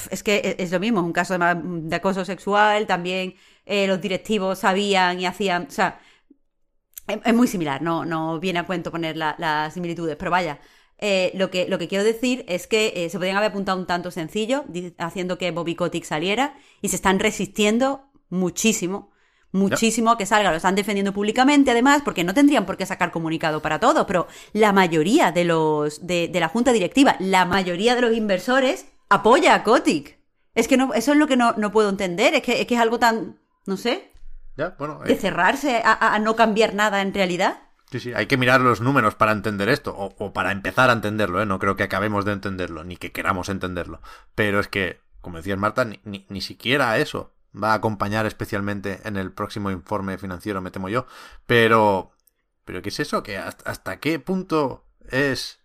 es 0.09 0.23
que 0.23 0.55
es- 0.57 0.71
lo 0.71 0.79
mismo, 0.79 0.99
es 1.01 1.05
un 1.05 1.13
caso 1.13 1.37
de 1.37 1.95
acoso 1.95 2.25
sexual, 2.25 2.87
también 2.87 3.35
eh, 3.67 3.85
los 3.85 4.01
directivos 4.01 4.57
sabían 4.59 5.19
y 5.21 5.27
hacían, 5.27 5.67
o 5.69 5.71
sea, 5.71 5.99
es, 7.07 7.33
muy 7.33 7.47
similar, 7.47 7.81
no, 7.81 8.05
no 8.05 8.39
viene 8.39 8.59
a 8.59 8.65
cuento 8.65 8.91
poner 8.91 9.17
la- 9.17 9.35
las 9.37 9.73
similitudes, 9.73 10.15
pero 10.15 10.31
vaya, 10.31 10.59
eh, 10.99 11.31
lo, 11.35 11.49
que, 11.51 11.67
lo 11.67 11.77
que 11.77 11.87
quiero 11.87 12.03
decir 12.03 12.45
es 12.47 12.67
que 12.67 12.93
eh, 12.95 13.09
se 13.09 13.17
podrían 13.17 13.37
haber 13.37 13.49
apuntado 13.49 13.77
un 13.77 13.85
tanto 13.87 14.09
sencillo, 14.11 14.63
haciendo 14.97 15.37
que 15.37 15.51
Bobby 15.51 15.75
Kotick 15.75 16.05
saliera, 16.05 16.55
y 16.81 16.89
se 16.89 16.95
están 16.95 17.19
resistiendo 17.19 18.05
muchísimo, 18.29 19.11
muchísimo 19.51 20.11
a 20.11 20.17
que 20.17 20.25
salga, 20.25 20.49
lo 20.49 20.57
están 20.57 20.75
defendiendo 20.75 21.13
públicamente 21.13 21.71
además, 21.71 22.01
porque 22.03 22.23
no 22.23 22.33
tendrían 22.33 22.65
por 22.65 22.77
qué 22.77 22.85
sacar 22.85 23.11
comunicado 23.11 23.61
para 23.61 23.79
todo, 23.79 24.07
pero 24.07 24.27
la 24.53 24.71
mayoría 24.71 25.31
de 25.31 25.43
los, 25.43 26.07
de, 26.07 26.27
de 26.27 26.39
la 26.39 26.47
junta 26.47 26.71
directiva, 26.71 27.15
la 27.19 27.45
mayoría 27.45 27.95
de 27.95 28.01
los 28.01 28.15
inversores 28.15 28.85
apoya 29.09 29.53
a 29.55 29.63
Kotick. 29.63 30.17
Es 30.55 30.67
que 30.67 30.77
no, 30.77 30.93
eso 30.93 31.11
es 31.11 31.17
lo 31.17 31.27
que 31.27 31.35
no, 31.37 31.53
no 31.57 31.71
puedo 31.71 31.89
entender, 31.89 32.33
es 32.33 32.41
que, 32.43 32.61
es 32.61 32.67
que 32.67 32.75
es 32.75 32.81
algo 32.81 32.97
tan, 32.97 33.39
no 33.65 33.75
sé, 33.77 34.12
Ya, 34.55 34.75
bueno, 34.77 34.99
de 35.03 35.13
eh, 35.13 35.17
cerrarse 35.17 35.81
a, 35.83 35.91
a- 35.93 36.15
a 36.15 36.19
no 36.19 36.35
cambiar 36.35 36.73
nada 36.75 37.01
en 37.01 37.13
realidad. 37.13 37.59
sí, 37.91 37.99
sí, 37.99 38.13
hay 38.13 38.25
que 38.27 38.37
mirar 38.37 38.61
los 38.61 38.81
números 38.81 39.15
para 39.15 39.31
entender 39.31 39.69
esto, 39.69 39.95
o, 39.97 40.13
o 40.17 40.33
para 40.33 40.51
empezar 40.51 40.89
a 40.89 40.93
entenderlo, 40.93 41.41
¿eh? 41.41 41.45
No 41.45 41.59
creo 41.59 41.75
que 41.75 41.83
acabemos 41.83 42.25
de 42.25 42.33
entenderlo, 42.33 42.83
ni 42.83 42.97
que 42.97 43.11
queramos 43.11 43.49
entenderlo. 43.49 44.01
Pero 44.35 44.59
es 44.59 44.67
que, 44.67 45.01
como 45.21 45.37
decías 45.37 45.57
Marta, 45.57 45.85
ni, 45.85 45.99
ni, 46.03 46.25
ni 46.29 46.41
siquiera 46.41 46.97
eso 46.97 47.33
va 47.55 47.71
a 47.71 47.75
acompañar 47.75 48.25
especialmente 48.25 48.99
en 49.05 49.15
el 49.17 49.31
próximo 49.31 49.69
informe 49.71 50.17
financiero, 50.17 50.61
me 50.61 50.71
temo 50.71 50.89
yo. 50.89 51.05
Pero, 51.45 52.11
pero 52.65 52.81
¿qué 52.81 52.89
es 52.89 52.99
eso? 52.99 53.21
¿Que 53.23 53.37
hasta, 53.37 53.69
hasta 53.69 53.99
qué 53.99 54.19
punto 54.19 54.85
es 55.09 55.59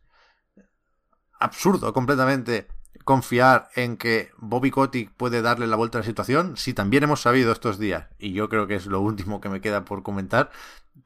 absurdo 1.41 1.93
completamente 1.93 2.67
confiar 3.09 3.71
en 3.75 3.97
que 3.97 4.33
Bobby 4.37 4.71
Kotick 4.71 5.11
puede 5.15 5.41
darle 5.41 5.67
la 5.67 5.77
vuelta 5.77 5.97
a 5.97 6.03
la 6.03 6.07
situación 6.07 6.59
si 6.59 6.75
también 6.75 7.05
hemos 7.05 7.23
sabido 7.23 7.53
estos 7.53 7.79
días, 7.79 8.09
y 8.19 8.35
yo 8.35 8.51
creo 8.51 8.67
que 8.67 8.75
es 8.75 8.85
lo 8.85 9.01
último 9.01 9.41
que 9.41 9.49
me 9.49 9.63
queda 9.63 9.87
por 9.87 10.03
comentar, 10.03 10.51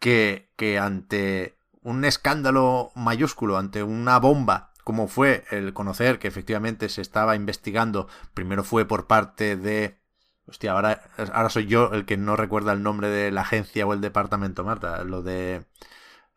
que, 0.01 0.51
que 0.57 0.81
ante 0.81 1.57
un 1.81 2.05
escándalo 2.05 2.91
mayúsculo, 2.97 3.57
ante 3.57 3.85
una 3.85 4.19
bomba, 4.19 4.73
como 4.83 5.07
fue 5.07 5.45
el 5.53 5.75
conocer 5.75 6.19
que 6.19 6.27
efectivamente 6.27 6.89
se 6.89 7.03
estaba 7.03 7.37
investigando, 7.37 8.09
primero 8.35 8.65
fue 8.65 8.85
por 8.85 9.07
parte 9.07 9.55
de... 9.55 10.01
Hostia, 10.49 10.73
ahora, 10.73 11.03
ahora 11.33 11.51
soy 11.51 11.67
yo 11.67 11.93
el 11.93 12.05
que 12.05 12.17
no 12.17 12.35
recuerda 12.35 12.73
el 12.73 12.83
nombre 12.83 13.11
de 13.11 13.31
la 13.31 13.43
agencia 13.43 13.87
o 13.87 13.93
el 13.93 14.01
departamento, 14.01 14.65
Marta, 14.65 15.05
lo 15.05 15.23
de 15.23 15.55
eh, 15.55 15.67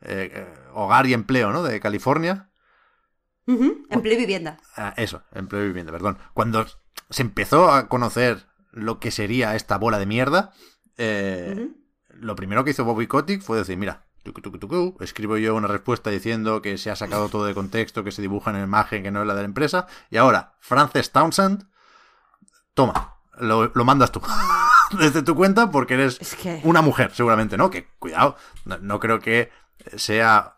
eh, 0.02 0.54
Hogar 0.76 1.08
y 1.08 1.14
Empleo, 1.16 1.52
¿no? 1.52 1.64
De 1.64 1.80
California. 1.80 2.52
Ujú, 3.48 3.86
Empleo 3.90 4.14
y 4.14 4.18
vivienda. 4.18 4.58
Ah, 4.76 4.94
eso, 4.98 5.24
empleo 5.32 5.64
y 5.64 5.68
vivienda, 5.68 5.92
perdón. 5.92 6.18
Cuando 6.34 6.66
se 7.10 7.22
empezó 7.22 7.72
a 7.72 7.88
conocer 7.88 8.48
lo 8.72 9.00
que 9.00 9.12
sería 9.12 9.56
esta 9.56 9.78
bola 9.78 10.00
de 10.00 10.06
mierda, 10.08 10.52
eh, 10.98 11.70
lo 12.10 12.36
primero 12.36 12.64
que 12.64 12.72
hizo 12.72 12.86
Bobby 12.86 13.08
Kotick 13.08 13.42
fue 13.42 13.58
decir, 13.58 13.78
mira, 13.78 14.06
tucu, 14.24 14.42
tucu, 14.42 14.58
tucu, 14.58 14.98
escribo 15.02 15.38
yo 15.38 15.56
una 15.56 15.68
respuesta 15.68 16.10
diciendo 16.10 16.62
que 16.62 16.78
se 16.80 16.90
ha 16.90 16.96
sacado 16.96 17.30
todo 17.30 17.46
de 17.46 17.54
contexto, 17.54 18.04
que 18.04 18.12
se 18.12 18.22
dibuja 18.24 18.50
en 18.52 18.58
la 18.58 18.64
imagen 18.64 19.04
que 19.04 19.12
no 19.12 19.22
es 19.22 19.28
la 19.28 19.36
de 19.36 19.42
la 19.42 19.46
empresa, 19.46 19.86
y 20.10 20.18
ahora, 20.18 20.56
Frances 20.60 21.12
Townsend, 21.12 21.68
toma, 22.74 23.16
lo, 23.38 23.72
lo 23.74 23.86
mandas 23.86 24.12
tú. 24.12 24.22
desde 25.00 25.22
tu 25.24 25.36
cuenta 25.36 25.70
porque 25.72 25.94
eres 25.96 26.18
Es 26.22 26.36
que- 26.36 26.62
una 26.64 26.82
mujer, 26.82 27.12
seguramente, 27.14 27.58
¿no? 27.58 27.70
Que 27.70 27.88
cuidado, 28.00 28.38
no, 28.66 28.78
no 28.80 29.00
creo 29.00 29.20
que 29.20 29.52
sea 29.96 30.55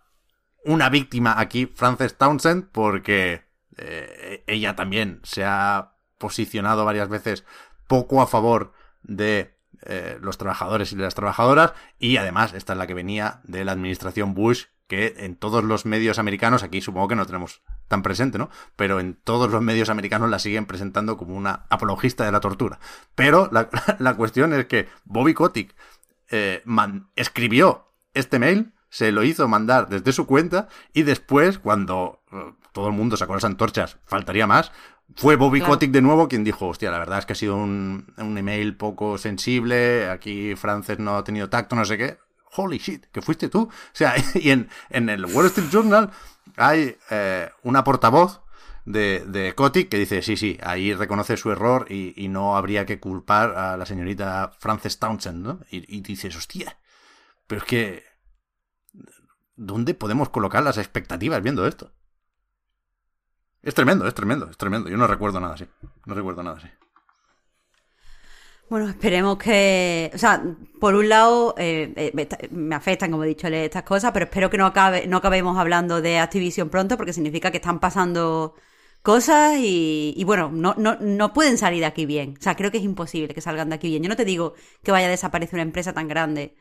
una 0.68 0.90
víctima 0.90 1.40
aquí 1.40 1.66
Frances 1.66 2.18
Townsend 2.18 2.68
porque 2.72 3.44
eh, 3.78 4.44
ella 4.48 4.76
también 4.76 5.22
se 5.24 5.46
ha 5.46 5.94
posicionado 6.18 6.86
varias 6.86 7.10
veces 7.10 7.46
poco 7.88 8.22
a 8.22 8.28
favor 8.28 8.74
de 9.02 9.58
eh, 9.84 10.18
los 10.22 10.38
trabajadores 10.38 10.92
y 10.92 10.98
las 10.98 11.16
trabajadoras 11.16 11.74
y 11.98 12.18
además 12.18 12.54
esta 12.54 12.74
es 12.74 12.80
la 12.80 12.86
que 12.86 12.94
venía 12.94 13.40
de 13.44 13.64
la 13.64 13.72
administración 13.72 14.34
Bush 14.34 14.66
que 14.88 15.16
en 15.18 15.36
todos 15.36 15.64
los 15.64 15.86
medios 15.86 16.18
americanos, 16.18 16.64
aquí 16.64 16.82
supongo 16.82 17.10
que 17.10 17.16
no 17.16 17.26
tenemos 17.26 17.62
tan 17.88 18.04
presente, 18.04 18.38
¿no? 18.38 18.50
Pero 18.76 19.00
en 19.00 19.16
todos 19.16 19.52
los 19.52 19.62
medios 19.62 19.90
americanos 19.90 20.30
la 20.30 20.40
siguen 20.40 20.66
presentando 20.66 21.18
como 21.18 21.36
una 21.36 21.66
apologista 21.70 22.26
de 22.26 22.32
la 22.32 22.40
tortura. 22.40 22.80
Pero 23.14 23.50
la, 23.52 24.14
cuestión 24.18 24.54
es 24.54 24.66
que 24.66 24.88
Bobby 25.04 25.34
Kotick 25.34 25.76
eh, 26.30 26.64
escribió 27.16 27.92
este 28.14 28.40
mail, 28.40 28.74
se 28.90 29.12
lo 29.12 29.24
hizo 29.24 29.48
mandar 29.48 29.90
desde 29.90 30.14
su 30.14 30.26
cuenta 30.26 30.68
y 30.94 31.04
después, 31.04 31.60
cuando 31.60 32.22
eh, 32.32 32.54
todo 32.72 32.88
el 32.88 32.94
mundo 32.94 33.18
sacó 33.18 33.34
las 33.34 33.44
antorchas, 33.44 33.98
faltaría 34.06 34.48
más, 34.48 34.72
fue 35.16 35.36
Bobby 35.36 35.60
Claro. 35.60 35.74
Kotick 35.74 35.92
de 35.92 36.02
nuevo 36.02 36.28
quien 36.28 36.44
dijo, 36.44 36.68
hostia, 36.68 36.92
la 36.92 37.00
verdad 37.00 37.20
es 37.20 37.26
que 37.26 37.34
ha 37.34 37.38
sido 37.38 37.56
un, 37.56 38.14
un 38.18 38.38
email 38.38 38.76
poco 38.76 39.18
sensible, 39.18 40.10
aquí 40.10 40.56
Frances 40.56 41.00
no 41.00 41.18
ha 41.18 41.24
tenido 41.24 41.50
tacto, 41.50 41.76
no 41.76 41.86
sé 41.86 41.98
qué. 41.98 42.18
Holy 42.56 42.78
shit, 42.78 43.06
que 43.12 43.22
fuiste 43.22 43.50
tú. 43.50 43.64
O 43.64 43.72
sea, 43.94 44.16
y 44.36 44.50
en, 44.52 44.70
en 44.90 45.10
el 45.10 45.26
Wall 45.26 45.48
Street 45.48 45.70
Journal 45.72 46.12
hay 46.56 46.98
eh, 47.10 47.50
una 47.64 47.84
portavoz 47.84 48.42
de, 48.86 49.24
de 49.28 49.54
Kotick 49.54 49.90
que 49.90 49.98
dice, 49.98 50.22
sí, 50.22 50.38
sí, 50.38 50.58
ahí 50.64 50.94
reconoce 50.94 51.36
su 51.38 51.52
error 51.52 51.88
y, 51.90 52.14
y 52.16 52.30
no 52.30 52.56
habría 52.58 52.86
que 52.86 53.00
culpar 53.00 53.56
a 53.58 53.78
la 53.78 53.86
señorita 53.86 54.52
Frances 54.60 54.98
Townsend, 55.00 55.46
¿no? 55.46 55.60
Y, 55.70 55.96
y 55.98 56.02
dices, 56.02 56.36
hostia, 56.36 56.78
pero 57.48 57.62
es 57.62 57.68
que... 57.68 58.17
¿Dónde 59.58 59.94
podemos 59.96 60.30
colocar 60.30 60.64
las 60.64 60.78
expectativas 60.78 61.42
viendo 61.42 61.68
esto? 61.68 61.92
Es 63.64 63.74
tremendo, 63.74 64.08
es 64.08 64.14
tremendo, 64.14 64.50
es 64.50 64.58
tremendo. 64.58 64.90
Yo 64.90 64.98
no 64.98 65.08
recuerdo 65.08 65.40
nada 65.40 65.56
así. 65.56 65.66
No 66.06 66.14
recuerdo 66.14 66.44
nada 66.44 66.58
así. 66.58 66.68
Bueno, 68.70 68.90
esperemos 68.90 69.38
que, 69.38 70.12
o 70.14 70.18
sea, 70.18 70.44
por 70.80 70.94
un 70.94 71.10
lado 71.10 71.56
eh, 71.58 71.94
eh, 71.96 72.50
me 72.52 72.76
afectan, 72.76 73.12
como 73.12 73.24
he 73.24 73.28
dicho, 73.28 73.48
estas 73.48 73.84
cosas, 73.84 74.12
pero 74.12 74.26
espero 74.26 74.50
que 74.50 74.58
no 74.58 74.66
acabe, 74.66 75.08
no 75.08 75.18
acabemos 75.18 75.58
hablando 75.58 76.02
de 76.02 76.20
Activision 76.20 76.70
pronto, 76.70 76.98
porque 76.98 77.14
significa 77.14 77.50
que 77.50 77.58
están 77.58 77.80
pasando 77.80 78.56
cosas 79.02 79.56
y, 79.58 80.14
y 80.18 80.24
bueno, 80.26 80.50
no, 80.52 80.76
no, 80.78 80.98
no 81.00 81.34
pueden 81.34 81.58
salir 81.58 81.80
de 81.80 81.86
aquí 81.86 82.06
bien. 82.06 82.36
O 82.38 82.42
sea, 82.42 82.56
creo 82.56 82.70
que 82.72 82.78
es 82.78 82.84
imposible 82.84 83.34
que 83.34 83.42
salgan 83.42 83.70
de 83.70 83.76
aquí 83.76 83.90
bien. 83.90 84.04
Yo 84.04 84.10
no 84.10 84.18
te 84.18 84.26
digo 84.26 84.54
que 84.84 84.92
vaya 84.92 85.08
a 85.08 85.10
desaparecer 85.12 85.56
una 85.56 85.64
empresa 85.64 85.94
tan 85.94 86.08
grande. 86.10 86.56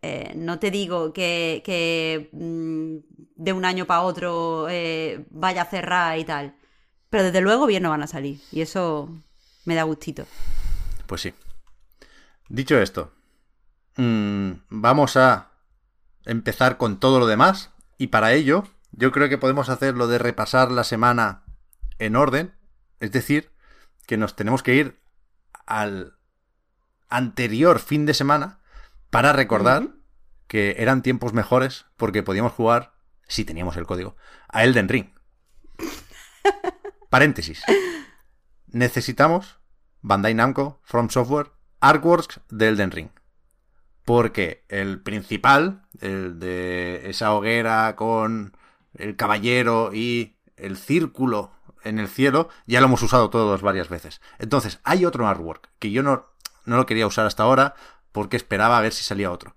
Eh, 0.00 0.32
no 0.36 0.58
te 0.58 0.70
digo 0.70 1.12
que, 1.12 2.30
mm, 2.32 2.96
de 3.36 3.52
un 3.52 3.64
año 3.64 3.86
para 3.86 4.02
otro 4.02 4.68
eh, 4.68 5.26
vaya 5.30 5.62
a 5.62 5.66
cerrar 5.66 6.18
y 6.18 6.24
tal. 6.24 6.54
Pero 7.10 7.24
desde 7.24 7.40
luego 7.40 7.66
bien 7.66 7.82
no 7.82 7.90
van 7.90 8.02
a 8.02 8.06
salir. 8.06 8.40
Y 8.52 8.60
eso 8.60 9.08
me 9.64 9.74
da 9.74 9.82
gustito. 9.82 10.26
Pues 11.06 11.22
sí. 11.22 11.34
Dicho 12.48 12.78
esto, 12.78 13.12
mm, 13.96 14.52
vamos 14.70 15.16
a 15.16 15.50
empezar 16.24 16.76
con 16.76 17.00
todo 17.00 17.18
lo 17.18 17.26
demás. 17.26 17.70
Y 17.98 18.08
para 18.08 18.32
ello, 18.32 18.64
yo 18.92 19.10
creo 19.12 19.28
que 19.28 19.38
podemos 19.38 19.68
hacer 19.68 19.96
lo 19.96 20.06
de 20.06 20.18
repasar 20.18 20.70
la 20.70 20.84
semana 20.84 21.42
en 21.98 22.16
orden. 22.16 22.54
Es 23.00 23.12
decir, 23.12 23.50
que 24.06 24.16
nos 24.16 24.36
tenemos 24.36 24.62
que 24.62 24.74
ir 24.74 25.00
al 25.66 26.14
anterior 27.08 27.78
fin 27.78 28.06
de 28.06 28.14
semana 28.14 28.57
para 29.10 29.32
recordar 29.32 29.88
que 30.46 30.76
eran 30.78 31.02
tiempos 31.02 31.32
mejores 31.32 31.86
porque 31.96 32.22
podíamos 32.22 32.52
jugar, 32.52 32.94
si 33.28 33.44
teníamos 33.44 33.76
el 33.76 33.86
código, 33.86 34.16
a 34.48 34.64
Elden 34.64 34.88
Ring. 34.88 35.10
Paréntesis. 37.10 37.62
Necesitamos 38.66 39.58
Bandai 40.00 40.34
Namco, 40.34 40.80
From 40.82 41.10
Software, 41.10 41.52
Artworks 41.80 42.40
de 42.50 42.68
Elden 42.68 42.90
Ring. 42.90 43.10
Porque 44.04 44.64
el 44.68 45.02
principal, 45.02 45.86
el 46.00 46.38
de 46.38 47.10
esa 47.10 47.34
hoguera 47.34 47.94
con 47.96 48.56
el 48.94 49.16
caballero 49.16 49.90
y 49.92 50.38
el 50.56 50.76
círculo 50.76 51.52
en 51.84 51.98
el 51.98 52.08
cielo, 52.08 52.48
ya 52.66 52.80
lo 52.80 52.86
hemos 52.86 53.02
usado 53.02 53.30
todos 53.30 53.60
varias 53.60 53.88
veces. 53.88 54.20
Entonces, 54.38 54.80
hay 54.82 55.04
otro 55.04 55.28
artwork 55.28 55.70
que 55.78 55.90
yo 55.90 56.02
no, 56.02 56.26
no 56.64 56.76
lo 56.76 56.86
quería 56.86 57.06
usar 57.06 57.26
hasta 57.26 57.42
ahora 57.42 57.74
porque 58.18 58.36
esperaba 58.36 58.76
a 58.76 58.80
ver 58.80 58.92
si 58.92 59.04
salía 59.04 59.30
otro. 59.30 59.54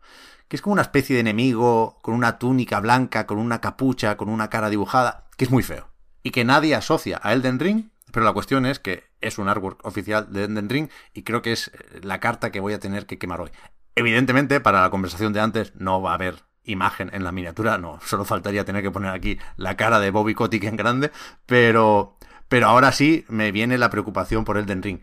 Que 0.48 0.56
es 0.56 0.62
como 0.62 0.74
una 0.74 0.84
especie 0.84 1.16
de 1.16 1.22
enemigo 1.22 1.98
con 2.04 2.14
una 2.14 2.38
túnica 2.38 2.80
blanca, 2.80 3.26
con 3.26 3.40
una 3.40 3.60
capucha, 3.60 4.18
con 4.18 4.30
una 4.30 4.52
cara 4.52 4.70
dibujada, 4.70 5.26
que 5.36 5.46
es 5.46 5.50
muy 5.50 5.64
feo. 5.64 5.88
Y 6.22 6.30
que 6.30 6.46
nadie 6.46 6.76
asocia 6.76 7.20
a 7.24 7.34
Elden 7.34 7.58
Ring, 7.58 7.90
pero 8.12 8.24
la 8.24 8.34
cuestión 8.34 8.68
es 8.68 8.78
que 8.78 9.06
es 9.20 9.40
un 9.40 9.50
artwork 9.50 9.84
oficial 9.84 10.32
de 10.32 10.44
Elden 10.44 10.70
Ring 10.70 10.90
y 11.12 11.24
creo 11.24 11.42
que 11.42 11.54
es 11.54 11.70
eh, 11.70 12.02
la 12.04 12.20
carta 12.20 12.52
que 12.52 12.60
voy 12.60 12.74
a 12.74 12.80
tener 12.80 13.08
que 13.08 13.18
quemar 13.18 13.42
hoy. 13.42 13.50
Evidentemente, 13.96 14.60
para 14.60 14.84
la 14.84 14.92
conversación 14.92 15.34
de 15.34 15.40
antes 15.40 15.74
no 15.74 16.00
va 16.04 16.12
a 16.12 16.14
haber 16.14 16.44
imagen 16.64 17.10
en 17.14 17.24
la 17.24 17.32
miniatura, 17.32 17.80
no, 17.80 18.00
solo 18.06 18.26
faltaría 18.26 18.64
tener 18.64 18.84
que 18.84 18.92
poner 18.92 19.10
aquí 19.10 19.40
la 19.58 19.76
cara 19.76 20.00
de 20.00 20.12
Bobby 20.12 20.36
Kotick 20.36 20.66
en 20.66 20.76
grande, 20.76 21.12
pero, 21.48 22.16
pero 22.48 22.68
ahora 22.68 22.92
sí 22.92 23.26
me 23.28 23.52
viene 23.52 23.80
la 23.80 23.90
preocupación 23.90 24.46
por 24.46 24.60
Elden 24.60 24.84
Ring. 24.84 25.00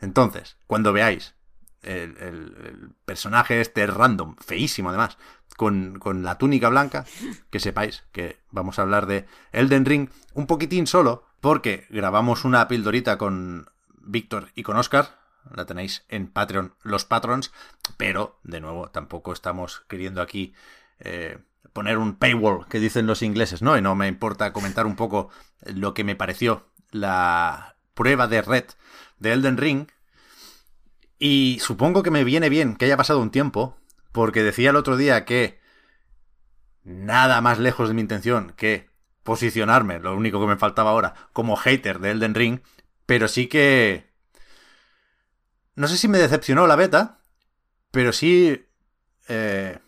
Entonces, 0.00 0.56
cuando 0.66 0.94
veáis 0.94 1.34
el, 1.82 2.92
personaje 3.04 3.60
este 3.60 3.86
random, 3.86 4.36
feísimo 4.36 4.90
además, 4.90 5.18
con, 5.56 5.98
con 5.98 6.22
la 6.22 6.38
túnica 6.38 6.68
blanca, 6.68 7.04
que 7.50 7.60
sepáis 7.60 8.04
que 8.12 8.38
vamos 8.50 8.78
a 8.78 8.82
hablar 8.82 9.06
de 9.06 9.26
Elden 9.52 9.84
Ring 9.84 10.08
un 10.34 10.46
poquitín 10.46 10.86
solo, 10.86 11.24
porque 11.40 11.86
grabamos 11.90 12.44
una 12.44 12.68
pildorita 12.68 13.18
con 13.18 13.70
Víctor 14.02 14.48
y 14.54 14.62
con 14.62 14.76
Oscar, 14.76 15.18
la 15.54 15.66
tenéis 15.66 16.04
en 16.08 16.28
Patreon, 16.28 16.74
los 16.82 17.04
patrons, 17.04 17.52
pero 17.96 18.38
de 18.42 18.60
nuevo 18.60 18.90
tampoco 18.90 19.32
estamos 19.32 19.82
queriendo 19.88 20.22
aquí 20.22 20.54
eh, 20.98 21.38
poner 21.72 21.98
un 21.98 22.16
paywall 22.16 22.66
que 22.66 22.80
dicen 22.80 23.06
los 23.06 23.22
ingleses, 23.22 23.62
¿no? 23.62 23.76
Y 23.76 23.82
no 23.82 23.94
me 23.94 24.08
importa 24.08 24.52
comentar 24.52 24.86
un 24.86 24.96
poco 24.96 25.30
lo 25.64 25.94
que 25.94 26.04
me 26.04 26.16
pareció 26.16 26.66
la 26.90 27.76
prueba 27.94 28.26
de 28.26 28.42
red 28.42 28.64
de 29.18 29.32
Elden 29.32 29.56
Ring, 29.56 29.86
y 31.20 31.58
supongo 31.60 32.02
que 32.02 32.10
me 32.10 32.24
viene 32.24 32.48
bien 32.48 32.74
que 32.74 32.86
haya 32.86 32.96
pasado 32.96 33.20
un 33.20 33.30
tiempo, 33.30 33.78
porque 34.10 34.42
decía 34.42 34.70
el 34.70 34.76
otro 34.76 34.96
día 34.96 35.24
que 35.24 35.60
nada 36.82 37.40
más 37.42 37.58
lejos 37.58 37.88
de 37.88 37.94
mi 37.94 38.00
intención 38.00 38.54
que 38.56 38.88
posicionarme, 39.22 40.00
lo 40.00 40.16
único 40.16 40.40
que 40.40 40.46
me 40.46 40.56
faltaba 40.56 40.90
ahora, 40.90 41.14
como 41.34 41.56
hater 41.56 42.00
de 42.00 42.12
Elden 42.12 42.34
Ring, 42.34 42.60
pero 43.06 43.28
sí 43.28 43.46
que... 43.46 44.10
No 45.76 45.88
sé 45.88 45.98
si 45.98 46.08
me 46.08 46.18
decepcionó 46.18 46.66
la 46.66 46.76
beta, 46.76 47.20
pero 47.90 48.12
sí... 48.12 48.66
eh, 49.28 49.78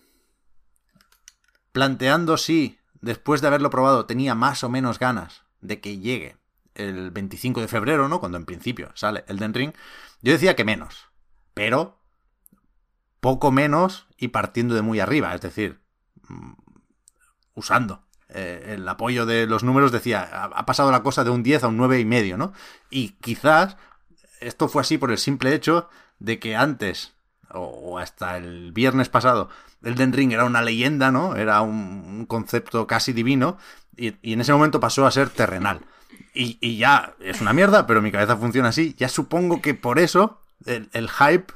planteando 1.73 2.37
si, 2.37 2.79
después 3.01 3.41
de 3.41 3.47
haberlo 3.47 3.71
probado, 3.71 4.05
tenía 4.05 4.35
más 4.35 4.63
o 4.65 4.69
menos 4.69 4.99
ganas 4.99 5.45
de 5.63 5.81
que 5.81 5.99
llegue 5.99 6.37
el 6.75 7.11
25 7.11 7.63
de 7.63 7.69
febrero, 7.69 8.09
¿no? 8.09 8.21
Cuando 8.21 8.37
en 8.37 8.45
principio 8.45 8.93
sale 8.95 9.25
Elden 9.29 9.55
Ring, 9.55 9.73
yo 10.21 10.33
decía 10.33 10.55
que 10.55 10.65
menos 10.65 11.12
pero 11.55 11.99
poco 13.21 13.53
menos 13.53 14.07
y 14.17 14.29
partiendo 14.29 14.75
de 14.75 14.83
muy 14.83 15.01
arriba, 15.01 15.35
es 15.35 15.41
decir, 15.41 15.81
mm, 16.29 16.53
usando 17.55 18.03
eh, 18.29 18.75
el 18.75 18.89
apoyo 18.89 19.27
de 19.27 19.47
los 19.47 19.63
números, 19.63 19.93
decía, 19.93 20.23
ha, 20.23 20.67
pasado 20.67 20.91
la 20.91 21.03
cosa 21.03 21.23
de 21.23 21.31
un 21.31 21.43
10 21.43 21.65
a 21.65 21.69
un 21.69 21.77
9 21.77 22.01
y 22.01 22.05
medio, 22.05 22.39
¿no? 22.39 22.53
Y 22.91 23.11
quizás 23.21 23.77
esto 24.41 24.69
fue 24.69 24.83
así 24.83 24.99
por 24.99 25.11
el 25.11 25.19
simple 25.19 25.55
hecho 25.55 25.89
de 26.19 26.39
que 26.39 26.57
antes, 26.57 27.15
o, 27.51 27.99
hasta 27.99 28.39
el 28.39 28.73
viernes 28.73 29.09
pasado, 29.09 29.51
Elden 29.83 30.13
Ring 30.13 30.33
era 30.33 30.45
una 30.45 30.63
leyenda, 30.63 31.13
¿no? 31.13 31.37
Era 31.37 31.61
un, 31.61 32.27
concepto 32.27 32.87
casi 32.87 33.13
divino, 33.13 33.59
y, 33.97 34.17
en 34.33 34.41
ese 34.41 34.53
momento 34.53 34.81
pasó 34.81 35.07
a 35.07 35.11
ser 35.11 35.29
terrenal. 35.29 35.81
Y 36.35 36.79
ya 36.79 37.15
es 37.21 37.41
una 37.43 37.53
mierda, 37.53 37.87
pero 37.87 38.01
mi 38.01 38.11
cabeza 38.11 38.37
funciona 38.37 38.71
así. 38.71 38.95
Ya 38.97 39.09
supongo 39.09 39.61
que 39.61 39.75
por 39.75 39.99
eso 39.99 40.41
el, 40.67 40.91
el 40.93 41.11
hype 41.11 41.53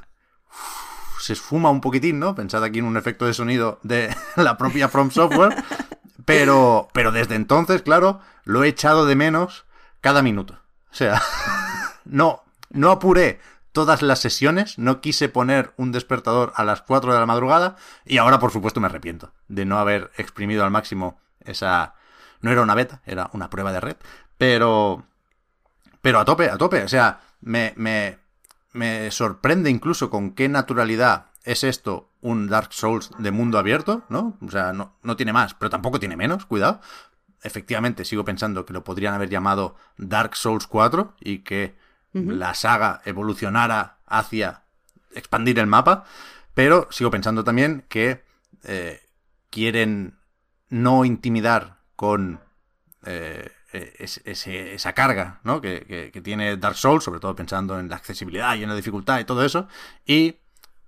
se 1.19 1.33
esfuma 1.33 1.69
un 1.69 1.81
poquitín, 1.81 2.19
¿no? 2.19 2.35
Pensad 2.35 2.63
aquí 2.63 2.79
en 2.79 2.85
un 2.85 2.97
efecto 2.97 3.25
de 3.25 3.33
sonido 3.33 3.79
de 3.83 4.15
la 4.35 4.57
propia 4.57 4.89
From 4.89 5.11
Software. 5.11 5.63
Pero, 6.25 6.89
pero 6.93 7.11
desde 7.11 7.35
entonces, 7.35 7.81
claro, 7.81 8.21
lo 8.43 8.63
he 8.63 8.67
echado 8.67 9.05
de 9.05 9.15
menos 9.15 9.65
cada 10.01 10.21
minuto. 10.21 10.59
O 10.91 10.95
sea, 10.95 11.21
no, 12.05 12.43
no 12.69 12.91
apuré 12.91 13.39
todas 13.71 14.01
las 14.01 14.19
sesiones, 14.19 14.77
no 14.77 15.01
quise 15.01 15.29
poner 15.29 15.73
un 15.77 15.91
despertador 15.91 16.51
a 16.55 16.63
las 16.63 16.81
4 16.81 17.13
de 17.13 17.19
la 17.19 17.25
madrugada 17.25 17.75
y 18.05 18.17
ahora, 18.17 18.39
por 18.39 18.51
supuesto, 18.51 18.79
me 18.79 18.87
arrepiento 18.87 19.33
de 19.47 19.65
no 19.65 19.79
haber 19.79 20.11
exprimido 20.17 20.63
al 20.63 20.71
máximo 20.71 21.19
esa... 21.41 21.93
No 22.39 22.51
era 22.51 22.61
una 22.61 22.75
beta, 22.75 23.01
era 23.05 23.29
una 23.33 23.49
prueba 23.49 23.71
de 23.71 23.79
red, 23.79 23.97
pero... 24.37 25.05
Pero 26.01 26.19
a 26.19 26.25
tope, 26.25 26.49
a 26.49 26.57
tope, 26.57 26.83
o 26.83 26.87
sea, 26.87 27.19
me 27.41 27.73
me 28.73 29.11
sorprende 29.11 29.69
incluso 29.69 30.09
con 30.09 30.31
qué 30.31 30.49
naturalidad 30.49 31.27
es 31.43 31.63
esto 31.63 32.11
un 32.21 32.47
Dark 32.47 32.73
Souls 32.73 33.11
de 33.17 33.31
mundo 33.31 33.57
abierto, 33.57 34.03
¿no? 34.09 34.37
O 34.45 34.51
sea, 34.51 34.73
no, 34.73 34.95
no 35.01 35.15
tiene 35.15 35.33
más, 35.33 35.53
pero 35.53 35.69
tampoco 35.69 35.99
tiene 35.99 36.17
menos, 36.17 36.45
cuidado. 36.45 36.81
Efectivamente, 37.41 38.03
sigo 38.03 38.25
pensando 38.25 38.65
que 38.65 38.73
lo 38.73 38.83
podrían 38.83 39.13
haber 39.13 39.29
llamado 39.29 39.75
Dark 39.97 40.35
Souls 40.35 40.67
4 40.67 41.15
y 41.21 41.39
que 41.39 41.75
la 42.13 42.55
saga 42.55 43.01
evolucionara 43.05 43.97
hacia 44.07 44.63
expandir 45.13 45.59
el 45.59 45.67
mapa, 45.67 46.05
pero 46.53 46.87
sigo 46.89 47.11
pensando 47.11 47.43
también 47.43 47.85
que 47.89 48.23
eh, 48.63 49.01
quieren 49.49 50.17
no 50.69 51.05
intimidar 51.05 51.77
con 51.95 52.41
eh, 53.05 53.51
e-, 53.73 54.73
esa 54.73 54.93
carga 54.93 55.39
¿no? 55.43 55.61
que, 55.61 56.11
tiene 56.23 56.57
Dark 56.57 56.75
Souls, 56.75 57.03
sobre 57.03 57.19
todo 57.19 57.35
pensando 57.35 57.79
en 57.79 57.89
la 57.89 57.95
accesibilidad 57.95 58.55
y 58.55 58.63
en 58.63 58.69
la 58.69 58.75
dificultad 58.75 59.19
y 59.19 59.25
todo 59.25 59.43
eso, 59.43 59.67
y 60.05 60.37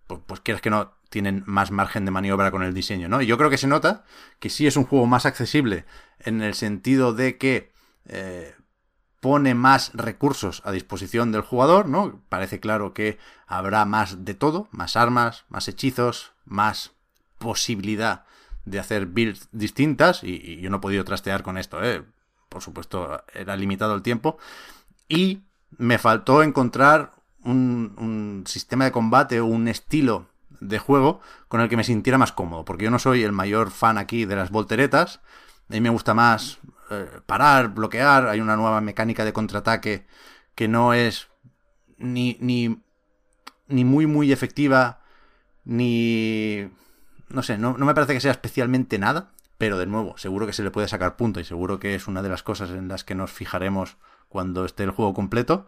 pues, 0.07 0.21
pues 0.25 0.39
quieres 0.41 0.61
que 0.61 0.69
no, 0.69 0.93
tienen 1.09 1.43
más 1.45 1.71
margen 1.71 2.05
de 2.05 2.11
maniobra 2.11 2.51
con 2.51 2.63
el 2.63 2.73
diseño, 2.73 3.09
¿no? 3.09 3.21
Y 3.21 3.25
yo 3.25 3.37
creo 3.37 3.49
que 3.49 3.57
se 3.57 3.67
nota 3.67 4.03
que 4.39 4.49
sí 4.49 4.67
es 4.67 4.77
un 4.77 4.85
juego 4.85 5.07
más 5.07 5.25
accesible 5.25 5.85
en 6.19 6.41
el 6.41 6.53
sentido 6.53 7.13
de 7.13 7.37
que 7.37 7.71
eh, 8.05 8.55
pone 9.19 9.55
más 9.55 9.91
recursos 9.93 10.61
a 10.65 10.71
disposición 10.71 11.31
del 11.31 11.41
jugador, 11.41 11.87
¿no? 11.87 12.21
Parece 12.29 12.59
claro 12.59 12.93
que 12.93 13.17
habrá 13.47 13.85
más 13.85 14.23
de 14.23 14.33
todo, 14.33 14.67
más 14.71 14.95
armas, 14.95 15.45
más 15.49 15.67
hechizos, 15.67 16.33
más 16.45 16.91
posibilidad 17.37 18.25
de 18.65 18.79
hacer 18.79 19.07
builds 19.07 19.49
distintas 19.51 20.23
y, 20.23 20.59
yo 20.61 20.69
no 20.69 20.77
he 20.77 20.81
podido 20.81 21.03
trastear 21.03 21.43
con 21.43 21.57
esto, 21.57 21.83
¿eh? 21.83 22.03
Por 22.49 22.61
supuesto, 22.61 23.23
era 23.33 23.55
limitado 23.55 23.95
el 23.95 24.01
tiempo. 24.01 24.37
Y 25.07 25.43
me 25.77 25.97
faltó 25.97 26.43
encontrar 26.43 27.13
un, 27.43 27.95
un 27.97 28.43
sistema 28.47 28.85
de 28.85 28.91
combate 28.91 29.39
o 29.39 29.45
un 29.45 29.67
estilo 29.67 30.27
de 30.59 30.79
juego 30.79 31.21
con 31.47 31.61
el 31.61 31.69
que 31.69 31.77
me 31.77 31.83
sintiera 31.83 32.17
más 32.17 32.31
cómodo, 32.31 32.65
porque 32.65 32.85
yo 32.85 32.91
no 32.91 32.99
soy 32.99 33.23
el 33.23 33.31
mayor 33.31 33.71
fan 33.71 33.97
aquí 33.97 34.25
de 34.25 34.35
las 34.35 34.51
volteretas, 34.51 35.21
a 35.69 35.73
mí 35.73 35.81
me 35.81 35.89
gusta 35.89 36.13
más 36.13 36.59
eh, 36.91 37.07
parar, 37.25 37.69
bloquear, 37.69 38.27
hay 38.27 38.41
una 38.41 38.55
nueva 38.55 38.81
mecánica 38.81 39.23
de 39.23 39.33
contraataque 39.33 40.05
que 40.55 40.67
no 40.67 40.93
es 40.93 41.29
ni, 41.97 42.37
ni, 42.41 42.81
ni 43.67 43.85
muy 43.85 44.05
muy 44.05 44.31
efectiva, 44.31 45.01
ni... 45.63 46.69
no 47.29 47.43
sé, 47.43 47.57
no, 47.57 47.77
no 47.77 47.85
me 47.85 47.93
parece 47.93 48.13
que 48.13 48.21
sea 48.21 48.31
especialmente 48.31 48.99
nada, 48.99 49.31
pero 49.59 49.77
de 49.77 49.85
nuevo, 49.85 50.17
seguro 50.17 50.47
que 50.47 50.53
se 50.53 50.63
le 50.63 50.71
puede 50.71 50.87
sacar 50.87 51.17
punto 51.17 51.41
y 51.41 51.43
seguro 51.43 51.79
que 51.79 51.93
es 51.93 52.07
una 52.07 52.23
de 52.23 52.29
las 52.29 52.43
cosas 52.43 52.69
en 52.69 52.87
las 52.87 53.03
que 53.03 53.13
nos 53.13 53.29
fijaremos 53.29 53.97
cuando 54.29 54.63
esté 54.63 54.83
el 54.83 54.91
juego 54.91 55.13
completo. 55.13 55.67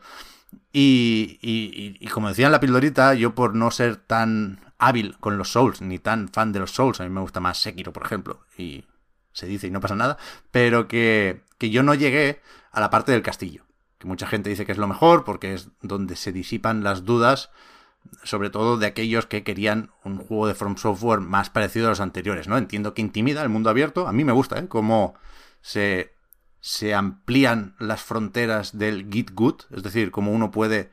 Y, 0.72 1.40
y, 1.42 1.98
y, 2.00 2.08
como 2.08 2.30
decía 2.30 2.46
en 2.46 2.54
la 2.54 2.62
pildorita, 2.62 3.14
yo 3.16 3.36
por 3.36 3.54
no 3.54 3.70
ser 3.70 3.98
tan 3.98 4.62
hábil 4.78 5.18
con 5.20 5.38
los 5.38 5.52
Souls, 5.52 5.82
ni 5.82 6.00
tan 6.00 6.30
fan 6.30 6.54
de 6.54 6.60
los 6.60 6.72
Souls, 6.72 7.02
a 7.02 7.04
mí 7.04 7.10
me 7.10 7.20
gusta 7.20 7.42
más 7.42 7.58
Sekiro, 7.58 7.92
por 7.92 8.06
ejemplo, 8.06 8.40
y 8.58 8.86
se 9.34 9.46
dice 9.46 9.68
y 9.68 9.72
no 9.72 9.82
pasa 9.82 9.96
nada, 9.96 10.18
pero 10.52 10.88
que, 10.88 11.44
que 11.58 11.70
yo 11.70 11.84
no 11.84 11.94
llegué 11.94 12.42
a 12.72 12.80
la 12.80 12.90
parte 12.90 13.12
del 13.12 13.22
castillo, 13.22 13.66
que 13.98 14.08
mucha 14.08 14.26
gente 14.26 14.50
dice 14.50 14.66
que 14.66 14.72
es 14.72 14.78
lo 14.78 14.88
mejor 14.88 15.26
porque 15.26 15.54
es 15.54 15.70
donde 15.82 16.16
se 16.16 16.32
disipan 16.32 16.84
las 16.84 17.04
dudas, 17.04 17.50
sobre 18.24 18.50
todo 18.50 18.78
de 18.78 18.88
aquellos 18.88 19.26
que 19.26 19.44
querían 19.44 19.92
un 20.04 20.18
juego 20.18 20.48
de 20.48 20.56
From 20.56 20.78
Software 20.78 21.22
más 21.22 21.50
parecido 21.50 21.88
a 21.88 21.90
los 21.90 22.00
anteriores, 22.00 22.48
¿no? 22.48 22.58
Entiendo 22.58 22.94
que 22.94 23.02
intimida 23.02 23.42
el 23.42 23.50
mundo 23.50 23.70
abierto, 23.70 24.08
a 24.08 24.12
mí 24.12 24.24
me 24.24 24.32
gusta, 24.32 24.60
¿eh? 24.60 24.68
Cómo 24.68 25.16
se 25.62 26.14
se 26.62 26.94
amplían 26.94 27.76
las 27.80 28.04
fronteras 28.04 28.78
del 28.78 29.12
Git 29.12 29.32
Good, 29.34 29.64
es 29.72 29.84
decir, 29.84 30.12
cómo 30.12 30.32
uno 30.32 30.52
puede 30.52 30.92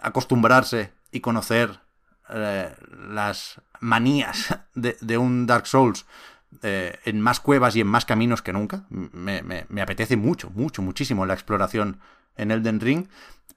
acostumbrarse 0.00 0.92
y 1.12 1.20
conocer 1.20 1.80
eh, 2.28 2.74
las 3.08 3.62
manías 3.80 4.58
de, 4.74 5.18
un 5.18 5.46
Dark 5.46 5.68
Souls 5.68 6.04
eh, 6.62 6.98
en 7.04 7.20
más 7.20 7.38
cuevas 7.38 7.76
y 7.76 7.80
en 7.80 7.86
más 7.86 8.04
caminos 8.04 8.42
que 8.42 8.52
nunca. 8.52 8.86
Me, 8.90 9.42
me, 9.42 9.80
apetece 9.80 10.16
mucho, 10.16 10.50
mucho, 10.50 10.82
muchísimo 10.82 11.26
la 11.26 11.34
exploración 11.34 12.00
en 12.38 12.50
Elden 12.50 12.80
Ring, 12.80 13.08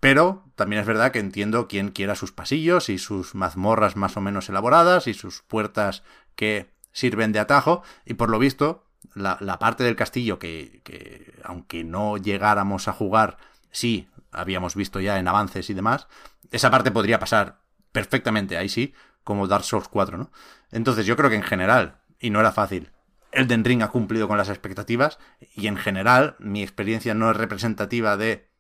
pero 0.02 0.44
también 0.56 0.82
es 0.82 0.88
verdad 0.88 1.12
que 1.12 1.20
entiendo 1.20 1.68
quien 1.68 1.92
quiera 1.92 2.16
sus 2.16 2.32
pasillos 2.32 2.90
y 2.90 2.98
sus 2.98 3.36
mazmorras 3.36 3.96
más 3.96 4.18
o 4.18 4.22
menos 4.22 4.50
elaboradas 4.50 5.08
y 5.08 5.14
sus 5.14 5.44
puertas 5.44 6.04
que 6.36 6.72
sirven 6.92 7.32
de 7.32 7.40
atajo, 7.40 7.84
y 8.06 8.16
por 8.16 8.30
lo 8.30 8.40
visto 8.40 8.86
la, 9.14 9.38
parte 9.60 9.84
del 9.84 9.96
castillo 9.96 10.40
que, 10.40 11.34
aunque 11.44 11.84
no 11.84 12.18
llegáramos 12.18 12.88
a 12.88 12.94
jugar, 12.94 13.38
sí, 13.72 14.10
habíamos 14.32 14.76
visto 14.76 15.00
ya 15.00 15.20
en 15.20 15.28
avances 15.28 15.70
y 15.70 15.74
demás, 15.74 16.08
esa 16.52 16.72
parte 16.72 16.92
podría 16.92 17.20
pasar 17.20 17.60
perfectamente, 17.92 18.58
ahí 18.58 18.70
sí, 18.70 18.94
como 19.24 19.48
Dark 19.48 19.64
Souls 19.64 19.88
4, 19.88 20.18
¿no? 20.18 20.32
Entonces 20.72 21.06
yo 21.06 21.16
creo 21.16 21.30
que 21.30 21.36
en 21.36 21.44
general, 21.44 21.98
y 22.20 22.30
no 22.30 22.40
era 22.40 22.52
fácil, 22.52 22.92
Elden 23.32 23.64
Ring 23.64 23.82
ha 23.82 23.90
cumplido 23.90 24.28
con 24.28 24.38
las 24.38 24.50
expectativas 24.50 25.20
y 25.56 25.68
en 25.68 25.78
general 25.78 26.36
mi 26.40 26.64
experiencia 26.64 27.14
no 27.14 27.32
es 27.32 27.38
representativa 27.38 28.18
de 28.18 28.51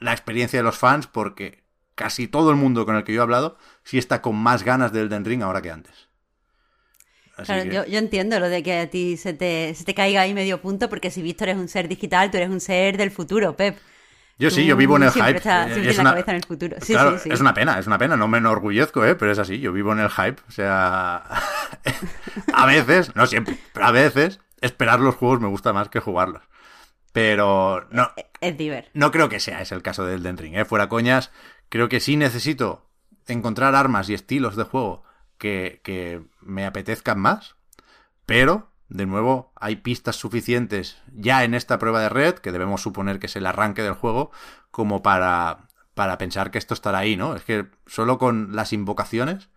la 0.00 0.12
experiencia 0.12 0.58
de 0.58 0.64
los 0.64 0.78
fans 0.78 1.06
porque 1.06 1.62
casi 1.94 2.26
todo 2.26 2.50
el 2.50 2.56
mundo 2.56 2.84
con 2.86 2.96
el 2.96 3.04
que 3.04 3.12
yo 3.12 3.20
he 3.20 3.22
hablado 3.22 3.56
sí 3.84 3.98
está 3.98 4.20
con 4.20 4.36
más 4.36 4.64
ganas 4.64 4.92
de 4.92 5.02
Elden 5.02 5.24
Ring 5.24 5.42
ahora 5.42 5.62
que 5.62 5.70
antes 5.70 6.10
yo, 7.44 7.98
entiendo 7.98 8.38
lo 8.40 8.48
de 8.48 8.62
que 8.62 8.80
a 8.80 8.90
ti 8.90 9.16
se 9.16 9.32
te, 9.32 9.74
se 9.74 9.84
te 9.84 9.94
caiga 9.94 10.22
ahí 10.22 10.34
medio 10.34 10.60
punto, 10.60 10.88
porque 10.88 11.10
si 11.10 11.22
Víctor 11.22 11.50
es 11.50 11.56
un 11.56 11.68
ser 11.68 11.88
digital, 11.88 12.30
tú 12.30 12.36
eres 12.36 12.50
un 12.50 12.60
ser 12.60 12.96
del 12.96 13.10
futuro, 13.10 13.56
Pep. 13.56 13.78
Yo 14.38 14.48
sí, 14.48 14.64
yo 14.64 14.74
vivo 14.74 14.96
en 14.96 15.02
el 15.02 15.10
hype. 15.10 15.36
es 15.36 15.98
una, 15.98 16.12
cabeza 16.12 16.30
en 16.30 16.36
el 16.36 16.44
futuro. 16.44 16.76
Sí, 16.80 16.94
sí, 16.94 17.18
sí. 17.22 17.30
Es 17.30 17.40
una 17.40 17.52
pena, 17.52 17.78
es 17.78 17.86
una 17.86 17.98
pena, 17.98 18.16
no 18.16 18.26
me 18.26 18.38
enorgullezco, 18.38 19.04
¿eh? 19.04 19.14
pero 19.14 19.30
es 19.30 19.38
así, 19.38 19.60
yo 19.60 19.70
vivo 19.70 19.92
en 19.92 20.00
el 20.00 20.08
hype. 20.08 20.40
O 20.48 20.50
sea, 20.50 21.22
a 22.54 22.66
veces, 22.66 23.14
no 23.14 23.26
siempre, 23.26 23.58
pero 23.74 23.86
a 23.86 23.90
veces 23.90 24.40
esperar 24.62 25.00
los 25.00 25.14
juegos 25.14 25.40
me 25.40 25.48
gusta 25.48 25.74
más 25.74 25.90
que 25.90 26.00
jugarlos. 26.00 26.42
Pero 27.12 27.86
no. 27.90 28.10
Eh, 28.16 28.30
es. 28.40 28.84
No 28.94 29.10
creo 29.10 29.28
que 29.28 29.40
sea 29.40 29.60
ese 29.60 29.74
el 29.74 29.82
caso 29.82 30.04
del 30.04 30.22
Den 30.22 30.36
Ring, 30.36 30.54
¿eh? 30.54 30.64
Fuera 30.64 30.88
coñas, 30.88 31.30
creo 31.68 31.88
que 31.88 32.00
sí 32.00 32.16
necesito 32.16 32.86
encontrar 33.26 33.74
armas 33.74 34.08
y 34.08 34.14
estilos 34.14 34.56
de 34.56 34.64
juego 34.64 35.02
que, 35.38 36.22
me 36.40 36.66
apetezcan 36.66 37.18
más, 37.18 37.56
pero 38.26 38.70
de 38.88 39.06
nuevo, 39.06 39.52
hay 39.54 39.76
pistas 39.76 40.16
suficientes 40.16 41.00
ya 41.12 41.44
en 41.44 41.54
esta 41.54 41.78
prueba 41.78 42.00
de 42.00 42.08
red, 42.08 42.34
que 42.34 42.50
debemos 42.50 42.82
suponer 42.82 43.20
que 43.20 43.26
es 43.26 43.36
el 43.36 43.46
arranque 43.46 43.82
del 43.82 43.94
juego, 43.94 44.32
como 44.72 45.00
para, 45.02 45.68
para 45.94 46.18
pensar 46.18 46.50
que 46.50 46.58
esto 46.58 46.74
estará 46.74 46.98
ahí, 46.98 47.16
¿no? 47.16 47.36
Es 47.36 47.44
que 47.44 47.68
solo 47.86 48.18
con 48.18 48.56
las 48.56 48.72
invocaciones, 48.72 49.48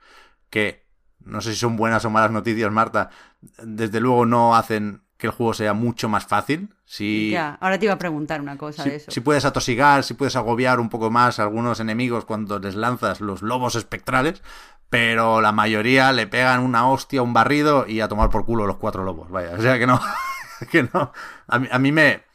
que 0.51 0.85
no 1.19 1.41
sé 1.41 1.53
si 1.53 1.59
son 1.59 1.77
buenas 1.77 2.05
o 2.05 2.11
malas 2.11 2.31
noticias, 2.31 2.71
Marta, 2.71 3.09
desde 3.41 3.99
luego 3.99 4.25
no 4.25 4.55
hacen 4.55 5.02
que 5.23 5.27
el 5.27 5.33
juego 5.33 5.53
sea 5.53 5.73
mucho 5.73 6.09
más 6.09 6.25
fácil. 6.25 6.67
Si, 6.83 7.29
ya, 7.29 7.57
ahora 7.61 7.79
te 7.79 7.85
iba 7.85 7.93
a 7.93 7.97
preguntar 7.97 8.41
una 8.41 8.57
cosa 8.57 8.83
de 8.83 8.97
eso. 8.97 9.09
Si 9.09 9.21
puedes 9.21 9.45
atosigar, 9.45 10.03
si 10.03 10.15
puedes 10.15 10.35
agobiar 10.35 10.81
un 10.81 10.89
poco 10.89 11.11
más 11.11 11.39
a 11.39 11.43
algunos 11.43 11.79
enemigos 11.79 12.25
cuando 12.25 12.59
les 12.59 12.75
lanzas 12.75 13.21
los 13.21 13.41
lobos 13.41 13.75
espectrales, 13.75 14.43
pero 14.89 15.39
la 15.39 15.53
mayoría 15.53 16.11
le 16.11 16.27
pegan 16.27 16.59
una 16.59 16.89
hostia, 16.89 17.21
un 17.21 17.31
barrido 17.31 17.87
y 17.87 18.01
a 18.01 18.09
tomar 18.09 18.29
por 18.31 18.43
culo 18.43 18.67
los 18.67 18.75
cuatro 18.75 19.05
lobos. 19.05 19.29
Vaya, 19.29 19.53
o 19.57 19.61
sea 19.61 19.79
que 19.79 19.87
no, 19.87 20.01
que 20.71 20.83
no. 20.83 21.13
A 21.47 21.79
mí, 21.79 21.93
me, 21.93 22.25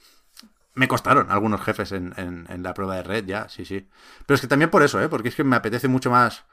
me 0.72 0.88
costaron 0.88 1.30
algunos 1.30 1.60
jefes 1.60 1.92
en, 1.92 2.14
en, 2.16 2.62
la 2.62 2.72
prueba 2.72 2.96
de 2.96 3.02
red, 3.02 3.26
ya, 3.26 3.50
sí, 3.50 3.66
sí. 3.66 3.86
Pero 4.24 4.36
es 4.36 4.40
que 4.40 4.46
también 4.46 4.70
por 4.70 4.82
eso, 4.82 4.98
¿eh? 4.98 5.10
Porque 5.10 5.28
es 5.28 5.34
que 5.34 5.44
me 5.44 5.56
apetece 5.56 5.88
mucho 5.88 6.10
más 6.10 6.46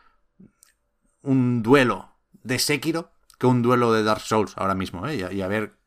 un 1.21 1.63
duelo 1.63 2.09
de 2.43 2.59
Sekiro 2.59 3.13
que 3.39 3.47
un 3.47 3.61
duelo 3.61 3.93
de 3.93 4.03
Dark 4.03 4.19
Souls 4.19 4.53
ahora 4.57 4.75
mismo, 4.75 5.07
¿eh? 5.07 5.29
Y 5.31 5.41
a, 5.41 5.47
ver 5.47 5.77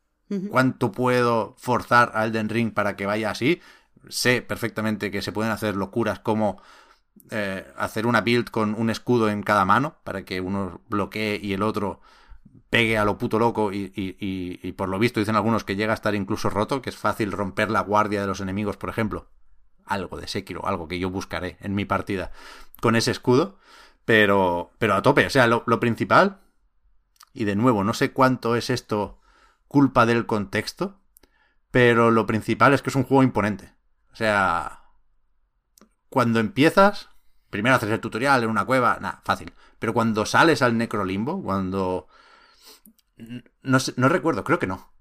cuánto 0.50 0.92
puedo 0.92 1.54
forzar 1.58 2.12
a 2.14 2.24
Elden 2.24 2.48
Ring 2.48 2.72
para 2.72 2.96
que 2.96 3.06
vaya 3.06 3.30
así. 3.30 3.60
Sé 4.08 4.42
perfectamente 4.42 5.10
que 5.10 5.22
se 5.22 5.32
pueden 5.32 5.52
hacer 5.52 5.76
locuras 5.76 6.18
como 6.20 6.60
eh, 7.30 7.66
hacer 7.76 8.06
una 8.06 8.20
build 8.20 8.50
con 8.50 8.74
un 8.74 8.90
escudo 8.90 9.28
en 9.28 9.42
cada 9.42 9.64
mano 9.64 9.96
para 10.04 10.24
que 10.24 10.40
uno 10.40 10.80
bloquee 10.88 11.40
y 11.42 11.52
el 11.52 11.62
otro 11.62 12.00
pegue 12.70 12.98
a 12.98 13.04
lo 13.04 13.18
puto 13.18 13.38
loco 13.38 13.72
y, 13.72 13.92
y, 13.94 14.72
por 14.72 14.88
lo 14.88 14.98
visto 14.98 15.20
dicen 15.20 15.36
algunos 15.36 15.64
que 15.64 15.76
llega 15.76 15.92
a 15.92 15.94
estar 15.94 16.14
incluso 16.14 16.50
roto, 16.50 16.82
que 16.82 16.90
es 16.90 16.96
fácil 16.96 17.32
romper 17.32 17.70
la 17.70 17.80
guardia 17.80 18.20
de 18.20 18.26
los 18.26 18.40
enemigos, 18.40 18.76
por 18.76 18.90
ejemplo. 18.90 19.28
Algo 19.86 20.20
de 20.20 20.28
Sekiro, 20.28 20.66
algo 20.66 20.86
que 20.86 20.98
yo 20.98 21.08
buscaré 21.08 21.56
en 21.60 21.74
mi 21.74 21.86
partida 21.86 22.30
con 22.80 22.94
ese 22.94 23.10
escudo, 23.10 23.58
pero, 24.04 24.70
pero 24.78 24.94
a 24.94 25.02
tope, 25.02 25.26
o 25.26 25.30
sea, 25.30 25.46
lo, 25.46 25.64
lo 25.66 25.80
principal, 25.80 26.40
y 27.32 27.44
de 27.44 27.56
nuevo, 27.56 27.84
no 27.84 27.94
sé 27.94 28.12
cuánto 28.12 28.54
es 28.54 28.68
esto 28.68 29.18
culpa 29.68 30.06
del 30.06 30.26
contexto, 30.26 31.00
pero 31.70 32.10
lo 32.10 32.26
principal 32.26 32.74
es 32.74 32.82
que 32.82 32.90
es 32.90 32.96
un 32.96 33.04
juego 33.04 33.22
imponente. 33.22 33.72
O 34.12 34.16
sea, 34.16 34.82
cuando 36.08 36.40
empiezas, 36.40 37.10
primero 37.50 37.76
haces 37.76 37.90
el 37.90 38.00
tutorial 38.00 38.42
en 38.42 38.50
una 38.50 38.64
cueva, 38.64 38.98
nada, 39.00 39.20
fácil. 39.24 39.52
Pero 39.78 39.94
cuando 39.94 40.26
sales 40.26 40.62
al 40.62 40.76
necrolimbo, 40.76 41.42
cuando... 41.42 42.08
No, 43.62 43.78
no 43.96 44.08
recuerdo, 44.08 44.44
creo 44.44 44.58
que 44.58 44.66
no. 44.66 44.92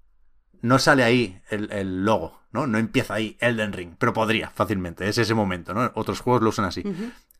No 0.60 0.78
sale 0.78 1.04
ahí 1.04 1.40
el, 1.50 2.04
logo, 2.04 2.40
¿no? 2.50 2.66
No 2.66 2.78
empieza 2.78 3.14
ahí 3.14 3.36
Elden 3.40 3.72
Ring, 3.72 3.94
pero 3.96 4.12
podría 4.12 4.50
fácilmente, 4.50 5.08
es 5.08 5.18
ese 5.18 5.34
momento, 5.34 5.72
¿no? 5.72 5.92
Otros 5.94 6.20
juegos 6.20 6.42
lo 6.42 6.48
usan 6.50 6.64
así. 6.64 6.82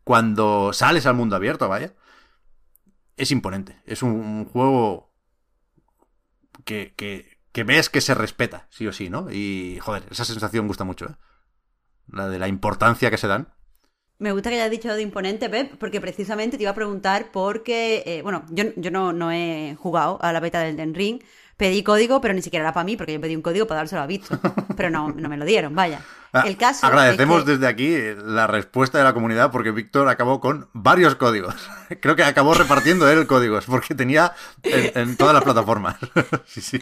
cuando 0.05 0.73
sales 0.73 1.05
al 1.05 1.17
mundo 1.17 1.35
abierto, 1.35 1.69
vaya, 1.69 1.95
es 3.17 3.31
imponente. 3.33 3.77
Es 3.85 4.03
un, 4.03 4.47
juego 4.47 5.08
que, 6.69 6.93
que, 6.95 7.39
que, 7.51 7.65
ves 7.65 7.89
que 7.89 8.03
se 8.03 8.15
respeta, 8.15 8.69
sí 8.69 8.87
o 8.87 8.93
sí, 8.93 9.09
¿no? 9.09 9.31
Y, 9.33 9.79
joder, 9.81 10.05
esa 10.11 10.27
sensación 10.27 10.69
gusta 10.69 10.85
mucho, 10.85 11.07
¿eh? 11.07 11.17
La 12.07 12.29
de 12.29 12.39
la 12.39 12.47
importancia 12.47 13.11
que 13.11 13.17
se 13.17 13.27
dan. 13.27 13.49
Me 14.19 14.33
gusta 14.33 14.51
que 14.51 14.57
hayas 14.57 14.71
dicho 14.71 14.95
de 14.95 15.01
imponente, 15.01 15.49
Pep, 15.49 15.79
porque 15.79 16.01
precisamente 16.01 16.59
te 16.59 16.65
iba 16.65 16.73
a 16.73 16.75
preguntar 16.75 17.31
porque, 17.33 18.03
eh, 18.05 18.23
bueno, 18.23 18.45
yo, 18.51 18.65
yo 18.77 18.91
no, 18.91 19.15
no, 19.15 19.33
he 19.33 19.77
jugado 19.79 20.19
a 20.21 20.33
la 20.33 20.41
beta 20.41 20.61
del 20.61 20.77
Den 20.77 20.95
Ring, 20.95 21.23
pedí 21.59 21.83
código, 21.83 22.23
pero 22.23 22.33
ni 22.33 22.41
siquiera 22.41 22.65
era 22.65 22.73
para 22.73 22.85
mí, 22.85 22.97
porque 22.97 23.13
yo 23.13 23.21
pedí 23.21 23.37
un 23.37 23.43
código 23.43 23.67
para 23.67 23.81
dárselo 23.81 24.01
a 24.01 24.07
Víctor, 24.07 24.41
pero 24.77 24.89
no, 24.89 25.11
no 25.11 25.29
me 25.29 25.37
lo 25.37 25.45
dieron, 25.45 25.75
vaya. 25.75 26.01
Ah, 26.33 26.45
el 26.47 26.59
caso 26.59 26.87
Agradecemos 26.87 27.47
desde 27.47 27.67
aquí 27.67 27.97
la 28.25 28.47
respuesta 28.47 28.99
de 28.99 29.05
la 29.05 29.15
comunidad 29.15 29.51
porque 29.51 29.71
Víctor 29.71 30.09
acabó 30.09 30.41
con 30.41 30.69
varios 30.73 31.15
códigos. 31.17 31.55
Creo 32.01 32.17
que 32.17 32.23
acabó 32.23 32.55
repartiendo 32.55 33.11
él 33.11 33.27
códigos 33.27 33.65
porque 33.67 33.95
tenía 33.95 34.33
en, 34.63 35.17
todas 35.17 35.35
las 35.35 35.43
plataformas. 35.43 35.97
sí, 36.47 36.61
sí. 36.61 36.79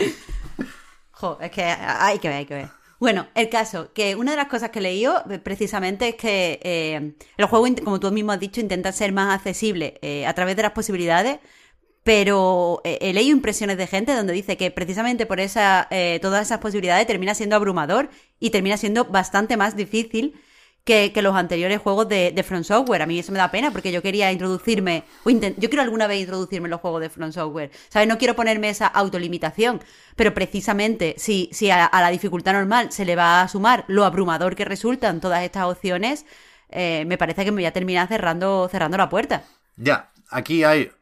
Jo, 1.13 1.39
es 1.41 1.51
que 1.51 1.65
hay 1.65 2.19
que 2.19 2.29
ver, 2.29 2.37
hay 2.39 2.47
que 2.47 2.55
ver. 2.55 2.69
Bueno, 2.99 3.29
el 3.35 3.49
caso, 3.51 3.93
que 3.93 4.17
una 4.17 4.33
de 4.33 4.39
las 4.39 4.49
cosas 4.49 4.71
que 4.71 4.79
he 4.79 4.83
leído 4.83 5.23
eh, 5.31 5.39
precisamente 5.39 6.09
es 6.09 6.15
que 6.17 6.61
eh, 6.63 7.15
el 7.37 7.47
juego, 7.47 7.67
como 7.85 8.01
tú 8.01 8.11
mismo 8.11 8.33
has 8.33 8.41
dicho, 8.41 8.61
intenta 8.61 8.91
ser 8.93 9.13
más 9.13 9.35
accesible 9.35 9.99
eh, 10.03 10.27
a 10.27 10.35
través 10.35 10.57
de 10.57 10.63
las 10.63 10.73
posibilidades, 10.73 11.39
pero 12.07 12.83
he 12.85 13.13
leído 13.13 13.35
impresiones 13.35 13.77
de 13.79 13.89
gente 13.89 14.15
donde 14.15 14.33
dice 14.33 14.57
que 14.57 14.71
precisamente 14.71 15.27
por 15.27 15.41
esa, 15.41 15.89
todas 16.23 16.47
esas 16.47 16.61
posibilidades 16.61 17.05
termina 17.05 17.35
siendo 17.35 17.57
abrumador 17.57 18.11
y 18.39 18.51
termina 18.51 18.77
siendo 18.77 19.07
bastante 19.07 19.57
más 19.57 19.75
difícil 19.75 20.41
que, 20.87 21.21
los 21.21 21.35
anteriores 21.35 21.81
juegos 21.81 22.09
de, 22.09 22.45
From 22.47 22.63
Software. 22.63 23.03
A 23.03 23.07
mí 23.07 23.19
eso 23.19 23.33
me 23.33 23.39
da 23.39 23.51
pena 23.51 23.73
porque 23.73 23.91
yo 23.91 24.03
quería 24.03 24.31
introducirme, 24.31 25.03
o 25.25 25.31
yo 25.31 25.69
quiero 25.69 25.83
alguna 25.83 26.07
vez 26.07 26.21
introducirme 26.21 26.67
en 26.67 26.71
los 26.71 26.81
juegos 26.81 27.01
de 27.01 27.11
From 27.11 27.33
Software. 27.33 27.73
¿Sabes? 27.89 28.07
No 28.07 28.19
quiero 28.19 28.37
ponerme 28.37 28.69
esa 28.69 28.87
autolimitación, 28.87 29.81
pero 30.15 30.33
precisamente 30.33 31.17
si, 31.19 31.51
si 31.53 31.71
a, 31.71 31.91
la 31.93 32.11
dificultad 32.11 32.53
normal 32.53 32.93
se 32.93 33.05
le 33.05 33.17
va 33.17 33.43
a 33.43 33.49
sumar 33.49 33.85
lo 33.89 34.05
abrumador 34.05 34.55
que 34.55 34.65
resultan 34.65 35.21
todas 35.21 35.43
estas 35.43 35.65
opciones, 35.65 36.25
eh, 36.71 37.05
me 37.05 37.19
parece 37.19 37.45
que 37.45 37.51
me 37.51 37.57
voy 37.57 37.67
a 37.67 37.73
terminar 37.73 38.07
cerrando, 38.07 38.69
cerrando 38.71 38.97
la 38.97 39.09
puerta. 39.09 39.43
Ya, 39.77 40.13
aquí 40.31 40.63
hay 40.63 40.93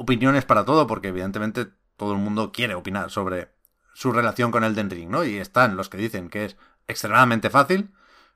opiniones 0.00 0.44
para 0.44 0.64
todo 0.64 0.86
porque 0.86 1.08
evidentemente 1.08 1.68
todo 1.96 2.12
el 2.12 2.18
mundo 2.18 2.52
quiere 2.52 2.74
opinar 2.74 3.10
sobre 3.10 3.50
su 3.94 4.12
relación 4.12 4.50
con 4.50 4.64
Elden 4.64 4.90
Ring, 4.90 5.10
¿no? 5.10 5.24
Y 5.24 5.36
están 5.36 5.76
los 5.76 5.88
que 5.88 5.98
dicen 5.98 6.30
que 6.30 6.46
es 6.46 6.56
extremadamente 6.88 7.50
fácil 7.50 7.90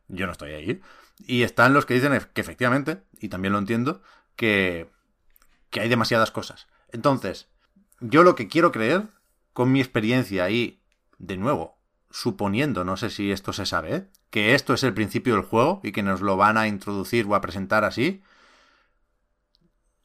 yo 0.08 0.26
no 0.26 0.32
estoy 0.32 0.52
ahí. 0.52 0.80
Y 1.18 1.42
están 1.42 1.74
los 1.74 1.86
que 1.86 1.94
dicen 1.94 2.18
que 2.32 2.40
efectivamente, 2.40 3.02
y 3.18 3.28
también 3.28 3.52
lo 3.52 3.58
entiendo, 3.58 4.02
que, 4.36 4.90
que 5.70 5.80
hay 5.80 5.88
demasiadas 5.88 6.30
cosas. 6.30 6.66
Entonces, 6.90 7.48
yo 8.00 8.22
lo 8.22 8.34
que 8.34 8.48
quiero 8.48 8.72
creer, 8.72 9.04
con 9.52 9.72
mi 9.72 9.80
experiencia 9.80 10.50
y, 10.50 10.82
de 11.18 11.36
nuevo, 11.36 11.78
suponiendo, 12.10 12.84
no 12.84 12.96
sé 12.96 13.10
si 13.10 13.30
esto 13.30 13.52
se 13.52 13.66
sabe, 13.66 13.96
¿eh? 13.96 14.06
que 14.30 14.54
esto 14.54 14.74
es 14.74 14.82
el 14.82 14.94
principio 14.94 15.34
del 15.34 15.44
juego 15.44 15.80
y 15.82 15.92
que 15.92 16.02
nos 16.02 16.20
lo 16.20 16.36
van 16.36 16.58
a 16.58 16.68
introducir 16.68 17.26
o 17.26 17.34
a 17.34 17.40
presentar 17.40 17.84
así, 17.84 18.22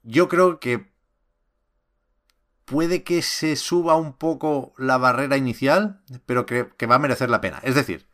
yo 0.04 0.30
creo 0.30 0.60
que 0.60 0.92
puede 2.70 3.04
que 3.04 3.22
se 3.22 3.56
suba 3.56 3.96
un 3.96 4.14
poco 4.14 4.74
la 4.78 4.98
barrera 4.98 5.38
inicial, 5.38 6.02
pero 6.26 6.46
que, 6.46 6.70
que 6.78 6.86
va 6.86 6.96
a 6.96 7.00
merecer 7.00 7.30
la 7.30 7.42
pena. 7.42 7.60
Es 7.64 7.76
decir, 7.76 8.08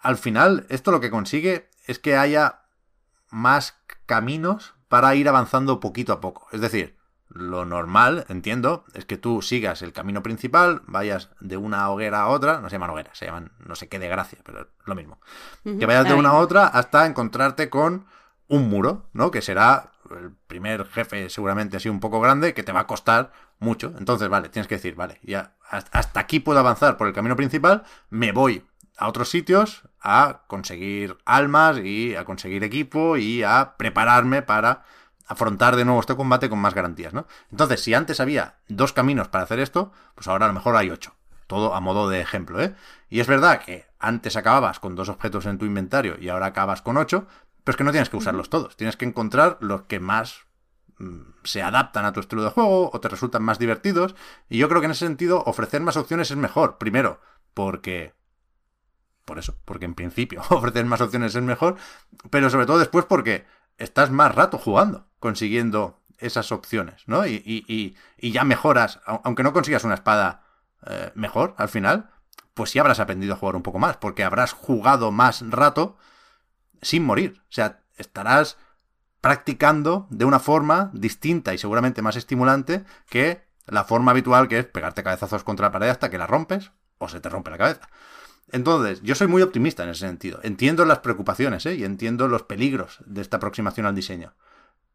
al 0.00 0.16
final, 0.16 0.66
esto 0.68 0.90
lo 0.90 1.00
que 1.00 1.10
consigue 1.10 1.70
es 1.86 1.98
que 1.98 2.16
haya 2.16 2.62
más 3.30 3.78
caminos 4.06 4.74
para 4.88 5.14
ir 5.14 5.28
avanzando 5.28 5.80
poquito 5.80 6.12
a 6.12 6.20
poco. 6.20 6.48
Es 6.52 6.60
decir, 6.60 6.96
lo 7.28 7.64
normal, 7.64 8.26
entiendo, 8.28 8.84
es 8.94 9.04
que 9.04 9.16
tú 9.16 9.42
sigas 9.42 9.82
el 9.82 9.92
camino 9.92 10.22
principal, 10.22 10.82
vayas 10.86 11.30
de 11.40 11.56
una 11.56 11.88
hoguera 11.90 12.22
a 12.22 12.28
otra, 12.28 12.60
no 12.60 12.68
se 12.68 12.74
llaman 12.74 12.90
hogueras, 12.90 13.16
se 13.16 13.26
llaman 13.26 13.52
no 13.58 13.76
sé 13.76 13.88
qué 13.88 13.98
de 13.98 14.08
gracia, 14.08 14.38
pero 14.44 14.62
es 14.62 14.66
lo 14.86 14.94
mismo. 14.94 15.20
Que 15.62 15.86
vayas 15.86 16.04
de 16.04 16.14
una 16.14 16.30
a 16.30 16.38
otra 16.38 16.66
hasta 16.66 17.06
encontrarte 17.06 17.70
con 17.70 18.06
un 18.48 18.68
muro, 18.68 19.08
¿no? 19.12 19.30
Que 19.30 19.40
será 19.40 19.93
el 20.10 20.32
primer 20.46 20.86
jefe 20.86 21.28
seguramente 21.30 21.76
así 21.76 21.88
un 21.88 22.00
poco 22.00 22.20
grande 22.20 22.54
que 22.54 22.62
te 22.62 22.72
va 22.72 22.80
a 22.80 22.86
costar 22.86 23.32
mucho. 23.58 23.92
Entonces, 23.98 24.28
vale, 24.28 24.48
tienes 24.48 24.68
que 24.68 24.76
decir, 24.76 24.94
vale, 24.94 25.18
ya 25.22 25.54
hasta 25.68 26.20
aquí 26.20 26.40
puedo 26.40 26.58
avanzar 26.58 26.96
por 26.96 27.06
el 27.06 27.14
camino 27.14 27.36
principal, 27.36 27.84
me 28.10 28.32
voy 28.32 28.64
a 28.96 29.08
otros 29.08 29.28
sitios 29.28 29.82
a 30.00 30.42
conseguir 30.46 31.16
almas 31.24 31.78
y 31.78 32.14
a 32.14 32.24
conseguir 32.24 32.62
equipo 32.64 33.16
y 33.16 33.42
a 33.42 33.74
prepararme 33.76 34.42
para 34.42 34.84
afrontar 35.26 35.76
de 35.76 35.84
nuevo 35.84 36.00
este 36.00 36.16
combate 36.16 36.48
con 36.48 36.58
más 36.58 36.74
garantías, 36.74 37.14
¿no? 37.14 37.26
Entonces, 37.50 37.82
si 37.82 37.94
antes 37.94 38.20
había 38.20 38.56
dos 38.68 38.92
caminos 38.92 39.28
para 39.28 39.44
hacer 39.44 39.58
esto, 39.58 39.92
pues 40.14 40.28
ahora 40.28 40.44
a 40.44 40.48
lo 40.48 40.54
mejor 40.54 40.76
hay 40.76 40.90
ocho. 40.90 41.14
Todo 41.46 41.74
a 41.74 41.80
modo 41.80 42.08
de 42.08 42.20
ejemplo, 42.20 42.62
¿eh? 42.62 42.74
Y 43.08 43.20
es 43.20 43.26
verdad 43.26 43.60
que 43.60 43.86
antes 43.98 44.36
acababas 44.36 44.80
con 44.80 44.94
dos 44.96 45.08
objetos 45.08 45.46
en 45.46 45.58
tu 45.58 45.64
inventario 45.64 46.16
y 46.20 46.28
ahora 46.28 46.46
acabas 46.46 46.82
con 46.82 46.96
ocho, 46.96 47.26
pero 47.64 47.72
es 47.72 47.76
que 47.76 47.84
no 47.84 47.90
tienes 47.90 48.10
que 48.10 48.16
usarlos 48.16 48.50
todos. 48.50 48.76
Tienes 48.76 48.96
que 48.96 49.06
encontrar 49.06 49.56
los 49.60 49.82
que 49.82 49.98
más 49.98 50.44
mm, 50.98 51.20
se 51.44 51.62
adaptan 51.62 52.04
a 52.04 52.12
tu 52.12 52.20
estilo 52.20 52.44
de 52.44 52.50
juego 52.50 52.90
o 52.92 53.00
te 53.00 53.08
resultan 53.08 53.42
más 53.42 53.58
divertidos. 53.58 54.14
Y 54.48 54.58
yo 54.58 54.68
creo 54.68 54.80
que 54.80 54.86
en 54.86 54.92
ese 54.92 55.06
sentido 55.06 55.42
ofrecer 55.46 55.80
más 55.80 55.96
opciones 55.96 56.30
es 56.30 56.36
mejor. 56.36 56.78
Primero, 56.78 57.20
porque 57.54 58.14
por 59.24 59.38
eso, 59.38 59.56
porque 59.64 59.86
en 59.86 59.94
principio 59.94 60.42
ofrecer 60.50 60.84
más 60.84 61.00
opciones 61.00 61.34
es 61.34 61.42
mejor, 61.42 61.76
pero 62.30 62.50
sobre 62.50 62.66
todo 62.66 62.78
después 62.78 63.06
porque 63.06 63.46
estás 63.78 64.10
más 64.10 64.34
rato 64.34 64.58
jugando, 64.58 65.08
consiguiendo 65.18 66.00
esas 66.18 66.52
opciones, 66.52 67.02
¿no? 67.06 67.26
Y, 67.26 67.42
y, 67.44 67.96
y, 68.16 68.32
ya 68.32 68.44
mejoras, 68.44 69.00
aunque 69.04 69.42
no 69.42 69.52
consigas 69.52 69.84
una 69.84 69.94
espada 69.94 70.44
eh, 70.86 71.10
mejor 71.14 71.54
al 71.58 71.68
final, 71.68 72.10
pues 72.54 72.70
sí 72.70 72.78
habrás 72.78 73.00
aprendido 73.00 73.34
a 73.34 73.36
jugar 73.36 73.56
un 73.56 73.62
poco 73.62 73.78
más, 73.78 73.96
porque 73.96 74.24
habrás 74.24 74.52
jugado 74.52 75.10
más 75.10 75.42
rato 75.50 75.96
sin 76.82 77.04
morir. 77.04 77.40
O 77.48 77.52
sea, 77.52 77.80
estarás 77.96 78.58
practicando 79.20 80.06
de 80.10 80.24
una 80.24 80.38
forma 80.38 80.90
distinta 80.92 81.54
y 81.54 81.58
seguramente 81.58 82.02
más 82.02 82.16
estimulante 82.16 82.84
que 83.08 83.42
la 83.66 83.84
forma 83.84 84.10
habitual 84.10 84.48
que 84.48 84.58
es 84.58 84.66
pegarte 84.66 85.02
cabezazos 85.02 85.44
contra 85.44 85.68
la 85.68 85.72
pared 85.72 85.88
hasta 85.88 86.10
que 86.10 86.18
la 86.18 86.26
rompes 86.26 86.72
o 86.98 87.08
se 87.08 87.20
te 87.20 87.28
rompe 87.28 87.50
la 87.50 87.58
cabeza. 87.58 87.88
Entonces, 88.52 89.00
yo 89.02 89.14
soy 89.14 89.26
muy 89.26 89.42
optimista 89.42 89.82
en 89.82 89.90
ese 89.90 90.06
sentido. 90.06 90.40
Entiendo 90.42 90.84
las 90.84 90.98
preocupaciones 90.98 91.64
¿eh? 91.66 91.74
y 91.74 91.84
entiendo 91.84 92.28
los 92.28 92.42
peligros 92.42 92.98
de 93.06 93.22
esta 93.22 93.38
aproximación 93.38 93.86
al 93.86 93.94
diseño. 93.94 94.34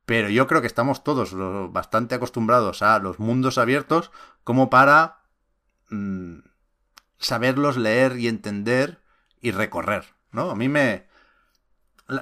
Pero 0.06 0.30
yo 0.30 0.48
creo 0.48 0.62
que 0.62 0.68
estamos 0.68 1.04
todos 1.04 1.36
bastante 1.72 2.16
acostumbrados 2.16 2.82
a 2.82 3.00
los 3.00 3.20
mundos 3.20 3.58
abiertos 3.58 4.12
como 4.44 4.70
para 4.70 5.24
mm, 5.90 6.40
saberlos 7.18 7.78
leer 7.78 8.18
y 8.18 8.28
entender 8.28 9.02
y 9.42 9.52
recorrer. 9.52 10.06
¿no? 10.32 10.52
A 10.52 10.56
mí 10.56 10.70
me... 10.70 11.09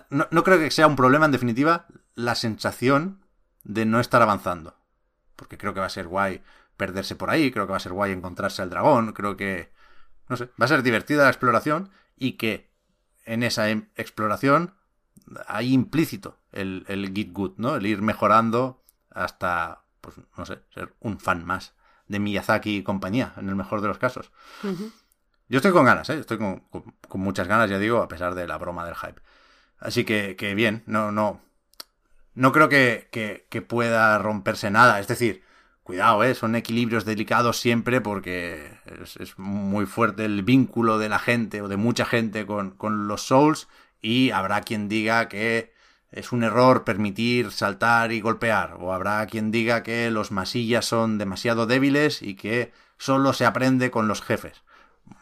No, 0.09 0.27
no 0.29 0.43
creo 0.43 0.59
que 0.59 0.71
sea 0.71 0.87
un 0.87 0.95
problema, 0.95 1.25
en 1.25 1.31
definitiva, 1.31 1.85
la 2.15 2.35
sensación 2.35 3.21
de 3.63 3.85
no 3.85 3.99
estar 3.99 4.21
avanzando. 4.21 4.75
Porque 5.35 5.57
creo 5.57 5.73
que 5.73 5.79
va 5.79 5.85
a 5.85 5.89
ser 5.89 6.07
guay 6.07 6.41
perderse 6.75 7.15
por 7.15 7.29
ahí, 7.29 7.51
creo 7.51 7.65
que 7.65 7.71
va 7.71 7.77
a 7.77 7.81
ser 7.81 7.93
guay 7.93 8.11
encontrarse 8.11 8.61
al 8.61 8.69
dragón, 8.69 9.13
creo 9.13 9.35
que 9.35 9.71
no 10.29 10.37
sé, 10.37 10.49
va 10.61 10.65
a 10.65 10.67
ser 10.67 10.83
divertida 10.83 11.23
la 11.23 11.29
exploración 11.29 11.89
y 12.15 12.33
que 12.33 12.69
en 13.25 13.43
esa 13.43 13.69
em, 13.69 13.87
exploración 13.95 14.73
hay 15.47 15.73
implícito 15.73 16.37
el, 16.51 16.85
el 16.87 17.13
Git 17.13 17.33
Good, 17.33 17.53
¿no? 17.57 17.75
El 17.75 17.85
ir 17.85 18.01
mejorando 18.01 18.83
hasta, 19.11 19.83
pues, 20.01 20.17
no 20.37 20.45
sé, 20.45 20.59
ser 20.73 20.93
un 20.99 21.19
fan 21.19 21.45
más 21.45 21.73
de 22.07 22.19
Miyazaki 22.19 22.77
y 22.77 22.83
compañía, 22.83 23.33
en 23.37 23.49
el 23.49 23.55
mejor 23.55 23.81
de 23.81 23.89
los 23.89 23.97
casos. 23.97 24.31
Yo 25.49 25.57
estoy 25.57 25.71
con 25.71 25.85
ganas, 25.85 26.09
¿eh? 26.09 26.19
Estoy 26.19 26.37
con, 26.37 26.63
muchas 27.15 27.47
ganas, 27.47 27.69
ya 27.69 27.79
digo, 27.79 28.01
a 28.01 28.07
pesar 28.07 28.35
de 28.35 28.47
la 28.47 28.57
broma 28.57 28.85
del 28.85 28.95
hype. 28.95 29.21
Así 29.79 30.05
que, 30.05 30.35
que 30.35 30.55
bien, 30.55 30.83
no, 30.85 31.11
no. 31.11 31.41
No 32.33 32.51
creo 32.51 32.69
que, 32.69 33.07
que 33.49 33.61
pueda 33.61 34.17
romperse 34.19 34.69
nada. 34.69 34.99
Es 34.99 35.07
decir, 35.07 35.43
cuidado, 35.87 36.21
¿eh? 36.25 36.35
son 36.35 36.57
equilibrios 36.57 37.05
delicados 37.05 37.61
siempre 37.61 38.01
porque 38.01 38.69
es, 39.21 39.39
muy 39.39 39.85
fuerte 39.85 40.25
el 40.25 40.43
vínculo 40.43 40.97
de 40.97 41.07
la 41.07 41.17
gente 41.17 41.61
o 41.61 41.69
de 41.69 41.77
mucha 41.77 42.03
gente 42.03 42.45
con, 42.45 42.71
con, 42.71 43.07
los 43.07 43.21
Souls 43.21 43.69
y 44.01 44.31
habrá 44.31 44.59
quien 44.59 44.89
diga 44.89 45.29
que 45.29 45.71
es 46.11 46.33
un 46.33 46.43
error 46.43 46.83
permitir 46.83 47.51
saltar 47.53 48.11
y 48.11 48.19
golpear 48.19 48.75
o 48.81 48.91
habrá 48.91 49.25
quien 49.27 49.49
diga 49.49 49.81
que 49.81 50.11
los 50.11 50.29
masillas 50.29 50.83
son 50.83 51.17
demasiado 51.17 51.67
débiles 51.67 52.21
y 52.21 52.35
que 52.35 52.73
solo 52.97 53.31
se 53.31 53.45
aprende 53.45 53.89
con 53.89 54.09
los 54.09 54.21
jefes. 54.21 54.63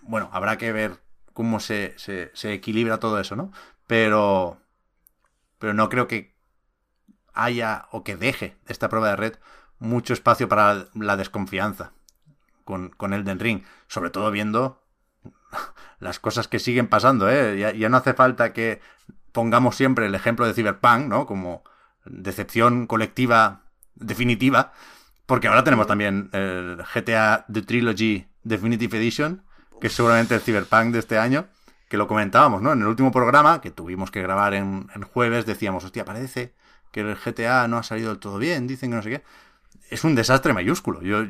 Bueno, 0.02 0.32
habrá 0.34 0.58
que 0.58 0.72
ver 0.72 1.00
cómo 1.34 1.60
se, 1.60 1.94
se, 1.98 2.32
se 2.34 2.54
equilibra 2.54 3.00
todo 3.00 3.20
eso, 3.20 3.36
¿no? 3.36 3.52
Pero, 3.88 4.58
pero 5.60 5.74
no 5.74 5.90
creo 5.90 6.08
que 6.08 6.36
haya 7.34 7.88
o 7.92 8.04
que 8.04 8.16
deje 8.16 8.56
esta 8.68 8.90
prueba 8.90 9.10
de 9.10 9.16
red 9.18 9.34
mucho 9.80 10.14
espacio 10.14 10.48
para 10.48 10.88
la 10.94 11.18
desconfianza 11.18 11.92
con, 12.64 12.90
con 12.90 13.14
Elden 13.14 13.40
Ring, 13.40 13.64
sobre 13.88 14.10
todo 14.10 14.32
viendo 14.32 14.84
las 16.00 16.20
cosas 16.20 16.48
que 16.48 16.60
siguen 16.60 16.88
pasando, 16.88 17.30
¿eh? 17.30 17.76
Ya, 17.78 17.90
no 17.90 17.98
hace 17.98 18.14
falta 18.14 18.54
que 18.54 18.82
pongamos 19.32 19.76
siempre 19.76 20.06
el 20.08 20.16
ejemplo 20.16 20.48
de 20.48 20.54
Cyberpunk, 20.54 21.08
¿no? 21.08 21.26
Como 21.26 21.64
decepción 22.06 22.88
colectiva 22.88 23.62
definitiva, 23.96 24.74
porque 25.26 25.48
ahora 25.48 25.64
tenemos 25.64 25.88
también 25.88 26.30
el 26.34 26.84
GTA 26.94 27.46
The 27.52 27.62
Trilogy 27.62 28.28
Definitive 28.44 28.98
Edition, 28.98 29.44
que 29.82 29.88
es 29.88 29.94
seguramente 29.94 30.36
el 30.36 30.42
Cyberpunk 30.42 30.92
de 30.92 31.00
este 31.00 31.18
año, 31.18 31.48
que 31.96 31.98
lo 31.98 32.08
comentábamos, 32.08 32.62
¿no? 32.62 32.74
En 32.74 32.82
el 32.82 32.88
último 32.88 33.10
programa, 33.10 33.62
que 33.62 33.72
tuvimos 33.72 34.12
que 34.12 34.22
grabar 34.22 34.54
en, 34.54 34.88
jueves, 35.14 35.46
decíamos, 35.46 35.86
hostia, 35.86 36.04
parece 36.04 36.54
que 36.92 37.00
el 37.00 37.16
GTA 37.16 37.70
no 37.70 37.78
ha 37.78 37.84
salido 37.84 38.10
del 38.10 38.20
todo 38.20 38.38
bien, 38.38 38.68
dicen 38.68 38.90
que 38.90 38.98
no 38.98 39.02
sé 39.02 39.10
qué. 39.10 39.24
Es 39.90 40.04
un 40.04 40.14
desastre 40.14 40.52
mayúsculo. 40.52 41.02
Yo, 41.02 41.24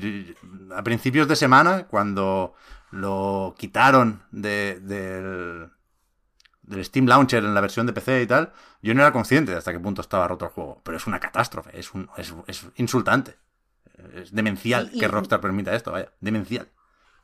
a 0.75 0.83
principios 0.83 1.27
de 1.27 1.35
semana, 1.35 1.85
cuando 1.85 2.55
lo 2.89 3.53
quitaron 3.59 4.23
de, 4.31 4.79
del, 4.81 5.69
del 6.63 6.85
Steam 6.85 7.05
Launcher 7.05 7.43
en 7.43 7.53
la 7.53 7.61
versión 7.61 7.85
de 7.85 7.93
PC 7.93 8.23
y 8.23 8.27
tal, 8.27 8.51
yo 8.81 8.95
no 8.95 9.01
era 9.01 9.11
consciente 9.11 9.51
de 9.51 9.59
hasta 9.59 9.71
qué 9.71 9.79
punto 9.79 10.01
estaba 10.01 10.27
roto 10.27 10.45
el 10.45 10.51
juego. 10.51 10.81
Pero 10.83 10.97
es 10.97 11.05
una 11.05 11.19
catástrofe, 11.19 11.79
es, 11.79 11.93
un, 11.93 12.09
es, 12.17 12.33
es 12.47 12.65
insultante. 12.77 13.37
Es 14.15 14.31
demencial 14.33 14.91
que 14.97 15.07
Rockstar 15.07 15.41
permita 15.41 15.75
esto, 15.75 15.91
vaya, 15.91 16.11
demencial. 16.21 16.69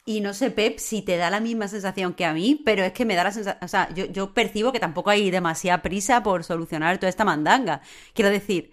Y 0.05 0.21
no 0.21 0.33
sé, 0.33 0.49
Pep, 0.49 0.79
si 0.79 1.03
te 1.03 1.17
da 1.17 1.29
la 1.29 1.39
misma 1.39 1.67
sensación 1.67 2.13
que 2.13 2.25
a 2.25 2.33
mí, 2.33 2.59
pero 2.65 2.83
es 2.83 2.91
que 2.91 3.05
me 3.05 3.15
da 3.15 3.23
la 3.23 3.31
sensación, 3.31 3.63
o 3.63 3.67
sea, 3.67 3.93
yo, 3.93 4.05
yo 4.05 4.33
percibo 4.33 4.71
que 4.71 4.79
tampoco 4.79 5.11
hay 5.11 5.29
demasiada 5.29 5.81
prisa 5.83 6.23
por 6.23 6.43
solucionar 6.43 6.97
toda 6.97 7.09
esta 7.09 7.23
mandanga. 7.23 7.81
Quiero 8.13 8.31
decir, 8.31 8.71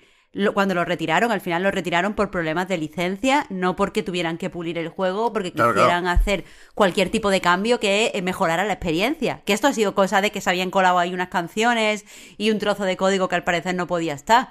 cuando 0.52 0.74
lo 0.74 0.84
retiraron, 0.84 1.32
al 1.32 1.40
final 1.40 1.62
lo 1.62 1.70
retiraron 1.70 2.14
por 2.14 2.30
problemas 2.30 2.68
de 2.68 2.78
licencia, 2.78 3.46
no 3.48 3.76
porque 3.76 4.02
tuvieran 4.02 4.36
que 4.36 4.50
pulir 4.50 4.76
el 4.78 4.88
juego, 4.88 5.32
porque 5.32 5.52
quisieran 5.52 6.06
hacer 6.06 6.44
cualquier 6.74 7.10
tipo 7.10 7.30
de 7.30 7.40
cambio 7.40 7.80
que 7.80 8.12
eh, 8.14 8.22
mejorara 8.22 8.64
la 8.64 8.74
experiencia. 8.74 9.42
Que 9.44 9.54
esto 9.54 9.66
ha 9.66 9.72
sido 9.72 9.94
cosa 9.94 10.20
de 10.20 10.30
que 10.30 10.40
se 10.40 10.50
habían 10.50 10.70
colado 10.70 10.98
ahí 10.98 11.14
unas 11.14 11.28
canciones 11.28 12.04
y 12.36 12.50
un 12.50 12.58
trozo 12.58 12.84
de 12.84 12.96
código 12.96 13.28
que 13.28 13.36
al 13.36 13.44
parecer 13.44 13.74
no 13.74 13.86
podía 13.86 14.14
estar. 14.14 14.48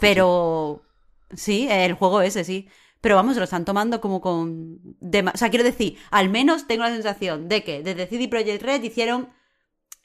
pero 0.00 0.82
sí, 1.32 1.68
el 1.70 1.94
juego 1.94 2.22
ese 2.22 2.44
sí. 2.44 2.68
Pero 3.00 3.16
vamos, 3.16 3.36
lo 3.36 3.44
están 3.44 3.64
tomando 3.64 4.00
como 4.00 4.20
con... 4.20 4.78
O 5.00 5.36
sea, 5.36 5.50
quiero 5.50 5.64
decir, 5.64 5.96
al 6.10 6.28
menos 6.28 6.66
tengo 6.66 6.82
la 6.82 6.90
sensación 6.90 7.48
de 7.48 7.64
que 7.64 7.82
desde 7.82 8.06
CD 8.06 8.28
Projekt 8.28 8.62
Red 8.62 8.82
hicieron, 8.82 9.30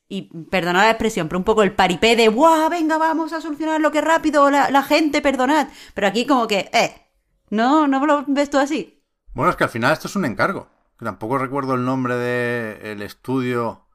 y 0.07 0.29
perdonad 0.45 0.83
la 0.83 0.91
expresión, 0.91 1.27
pero 1.27 1.39
un 1.39 1.43
poco 1.43 1.63
el 1.63 1.73
paripé 1.73 2.15
de, 2.15 2.27
¡guau! 2.27 2.69
Venga, 2.69 2.97
vamos 2.97 3.33
a 3.33 3.41
solucionar 3.41 3.81
lo 3.81 3.91
que 3.91 4.01
rápido, 4.01 4.49
la, 4.49 4.83
gente, 4.83 5.21
perdonad. 5.21 5.67
Pero 5.93 6.07
aquí 6.07 6.25
como 6.25 6.47
que, 6.47 6.69
¡eh! 6.71 7.01
¿No, 7.49 7.87
¿No 7.87 8.05
lo 8.05 8.23
ves 8.27 8.49
tú 8.49 8.57
así? 8.57 9.03
Bueno, 9.33 9.49
es 9.49 9.57
que 9.57 9.65
al 9.65 9.69
final 9.69 9.93
esto 9.93 10.07
es 10.07 10.15
un 10.15 10.25
encargo. 10.25 10.69
Tampoco 10.97 11.37
recuerdo 11.37 11.73
el 11.73 11.83
nombre 11.83 12.15
del 12.15 13.01
estudio, 13.01 13.85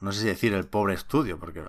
no 0.00 0.12
sé 0.12 0.20
si 0.20 0.26
decir 0.26 0.52
el 0.52 0.66
pobre 0.66 0.94
estudio, 0.94 1.38
porque 1.38 1.64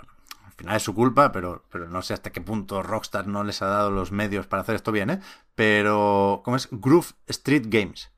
final 0.52 0.76
es 0.76 0.84
su 0.84 0.94
culpa, 0.94 1.32
pero, 1.32 1.64
pero 1.72 1.88
no 1.88 2.02
sé 2.02 2.14
hasta 2.14 2.32
qué 2.32 2.42
punto 2.42 2.84
Rockstar 2.84 3.28
no 3.28 3.44
les 3.44 3.62
ha 3.62 3.68
dado 3.68 3.92
los 3.92 4.12
medios 4.12 4.48
para 4.48 4.62
hacer 4.62 4.76
esto 4.76 4.92
bien, 4.92 5.10
¿eh? 5.10 5.20
Pero, 5.56 6.42
¿cómo 6.44 6.58
es? 6.58 6.68
Groove 6.72 7.14
Street 7.28 7.66
Games. 7.68 8.12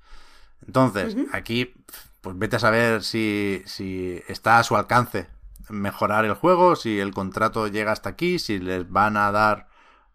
Entonces, 0.66 1.16
aquí, 1.34 1.74
pues 2.22 2.38
vete 2.38 2.56
a 2.56 2.60
saber 2.60 3.04
si, 3.04 3.62
si 3.66 4.22
está 4.28 4.60
a 4.60 4.64
su 4.64 4.76
alcance 4.76 5.28
mejorar 5.70 6.26
el 6.26 6.34
juego, 6.34 6.76
si 6.76 7.00
el 7.00 7.14
contrato 7.14 7.68
llega 7.68 7.92
hasta 7.92 8.10
aquí, 8.10 8.40
si 8.40 8.60
les 8.60 8.90
van 8.90 9.18
a 9.18 9.32
dar 9.32 9.68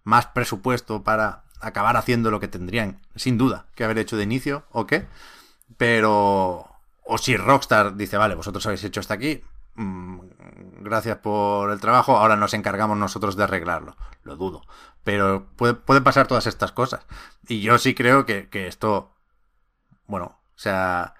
más 0.04 0.26
presupuesto 0.26 1.02
para 1.04 1.44
acabar 1.60 1.96
haciendo 1.96 2.30
lo 2.30 2.40
que 2.40 2.48
tendrían, 2.48 3.00
sin 3.14 3.36
duda, 3.38 3.66
que 3.74 3.84
haber 3.84 3.98
hecho 3.98 4.16
de 4.16 4.24
inicio, 4.24 4.64
o 4.70 4.86
qué. 4.86 5.06
Pero, 5.76 6.68
o 7.04 7.18
si 7.18 7.36
Rockstar 7.36 7.96
dice, 7.96 8.16
vale, 8.16 8.34
vosotros 8.34 8.64
habéis 8.66 8.84
hecho 8.84 9.00
hasta 9.00 9.14
aquí, 9.14 9.42
gracias 9.78 11.18
por 11.18 11.70
el 11.70 11.80
trabajo, 11.80 12.16
ahora 12.16 12.36
nos 12.36 12.54
encargamos 12.54 12.96
nosotros 12.96 13.36
de 13.36 13.44
arreglarlo. 13.44 13.96
Lo 14.22 14.36
dudo. 14.36 14.62
Pero 15.04 15.46
pueden 15.56 16.04
pasar 16.04 16.26
todas 16.26 16.46
estas 16.46 16.72
cosas. 16.72 17.06
Y 17.46 17.60
yo 17.60 17.78
sí 17.78 17.94
creo 17.94 18.26
que, 18.26 18.48
esto, 18.52 19.14
bueno, 20.06 20.38
o 20.54 20.58
sea, 20.58 21.14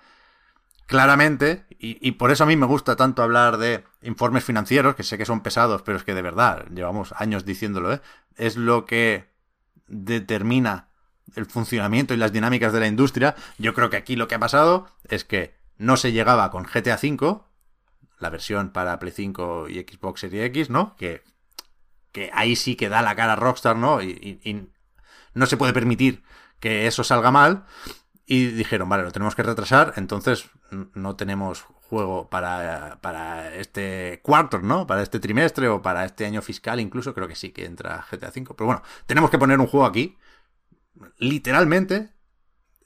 claramente, 0.87 1.67
y, 1.79 2.13
por 2.13 2.31
eso 2.31 2.45
a 2.45 2.47
mí 2.47 2.57
me 2.57 2.67
gusta 2.67 2.97
tanto 2.97 3.23
hablar 3.23 3.57
de 3.57 3.85
informes 4.03 4.45
financieros, 4.45 4.95
que 4.95 5.05
sé 5.05 5.17
que 5.17 5.25
son 5.25 5.43
pesados, 5.43 5.83
pero 5.83 5.97
es 5.97 6.05
que 6.05 6.15
de 6.15 6.23
verdad, 6.23 6.67
llevamos 6.75 7.15
años 7.17 7.45
diciéndolo, 7.45 7.93
¿eh? 7.95 8.01
es 8.37 8.57
lo 8.57 8.85
que 8.85 9.31
determina 9.87 10.89
el 11.37 11.47
funcionamiento 11.47 12.15
y 12.15 12.17
las 12.17 12.33
dinámicas 12.33 12.73
de 12.73 12.81
la 12.81 12.87
industria. 12.87 13.37
Yo 13.59 13.75
creo 13.75 13.91
que 13.91 13.97
aquí 13.97 14.17
lo 14.17 14.29
que 14.29 14.35
ha 14.35 14.41
pasado 14.41 14.89
es 15.09 15.25
que 15.25 15.57
no 15.77 15.97
se 15.97 16.13
llegaba 16.13 16.51
con 16.51 16.65
GTA 16.65 16.99
V, 17.01 17.41
la 18.19 18.31
versión 18.31 18.71
para 18.71 18.99
Play 18.99 19.13
5 19.13 19.69
y 19.69 19.81
Xbox 19.81 20.21
Series 20.21 20.47
X, 20.47 20.71
¿no? 20.71 20.97
Que, 20.97 21.23
que 22.13 22.31
ahí 22.35 22.57
sí 22.57 22.77
que 22.77 22.89
da 22.89 23.03
la 23.03 23.17
cara 23.17 23.37
Rockstar, 23.37 23.77
¿no? 23.77 24.03
Y, 24.03 24.69
no 25.35 25.47
se 25.47 25.57
puede 25.57 25.73
permitir 25.73 26.23
que 26.59 26.87
eso 26.87 27.05
salga 27.05 27.31
mal. 27.31 27.65
Y 28.27 28.47
dijeron, 28.47 28.89
vale, 28.89 29.05
lo 29.05 29.13
tenemos 29.13 29.35
que 29.35 29.43
retrasar, 29.43 29.95
entonces 29.97 30.51
no 30.71 31.17
tenemos 31.17 31.63
juego 31.89 32.29
para, 32.29 32.99
para 33.01 33.55
este 33.55 34.21
cuarto, 34.23 34.59
¿no? 34.59 34.87
Para 34.87 35.03
este 35.03 35.19
trimestre 35.19 35.69
o 35.69 35.81
para 35.81 36.05
este 36.05 36.27
año 36.27 36.43
fiscal, 36.43 36.79
incluso 36.79 37.15
creo 37.15 37.27
que 37.27 37.37
sí 37.37 37.53
que 37.53 37.65
entra 37.65 38.05
GTA 38.11 38.29
V. 38.29 38.55
Pero 38.55 38.67
bueno, 38.67 38.83
tenemos 39.07 39.31
que 39.31 39.39
poner 39.39 39.59
un 39.59 39.67
juego 39.67 39.87
aquí. 39.87 40.19
Literalmente, 41.17 42.11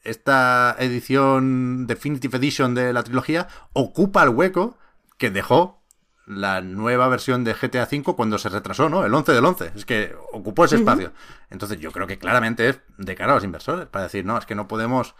esta 0.05 0.77
edición 0.79 1.87
Definitive 1.87 2.37
Edition 2.39 2.75
de 2.75 2.93
la 2.93 3.03
trilogía 3.03 3.49
ocupa 3.73 4.23
el 4.23 4.31
hueco 4.31 4.79
que 5.23 5.31
dejó 5.31 5.81
la 6.27 6.63
nueva 6.63 7.07
versión 7.07 7.45
de 7.45 7.55
GTA 7.55 7.85
V 7.85 8.03
cuando 8.17 8.39
se 8.39 8.49
retrasó, 8.49 8.89
¿no? 8.89 9.07
El 9.07 9.15
11 9.15 9.31
del 9.31 9.45
11. 9.45 9.71
Es 9.77 9.85
que 9.85 10.17
ocupó 10.33 10.65
ese 10.65 10.75
espacio. 10.75 11.13
Entonces 11.49 11.79
yo 11.79 11.93
creo 11.93 12.09
que 12.09 12.19
claramente 12.19 12.69
es 12.69 12.81
de 12.99 13.15
cara 13.15 13.31
a 13.31 13.35
los 13.37 13.45
inversores, 13.45 13.87
para 13.87 14.03
decir, 14.03 14.25
no, 14.25 14.37
es 14.37 14.47
que 14.47 14.57
no 14.57 14.67
podemos 14.67 15.15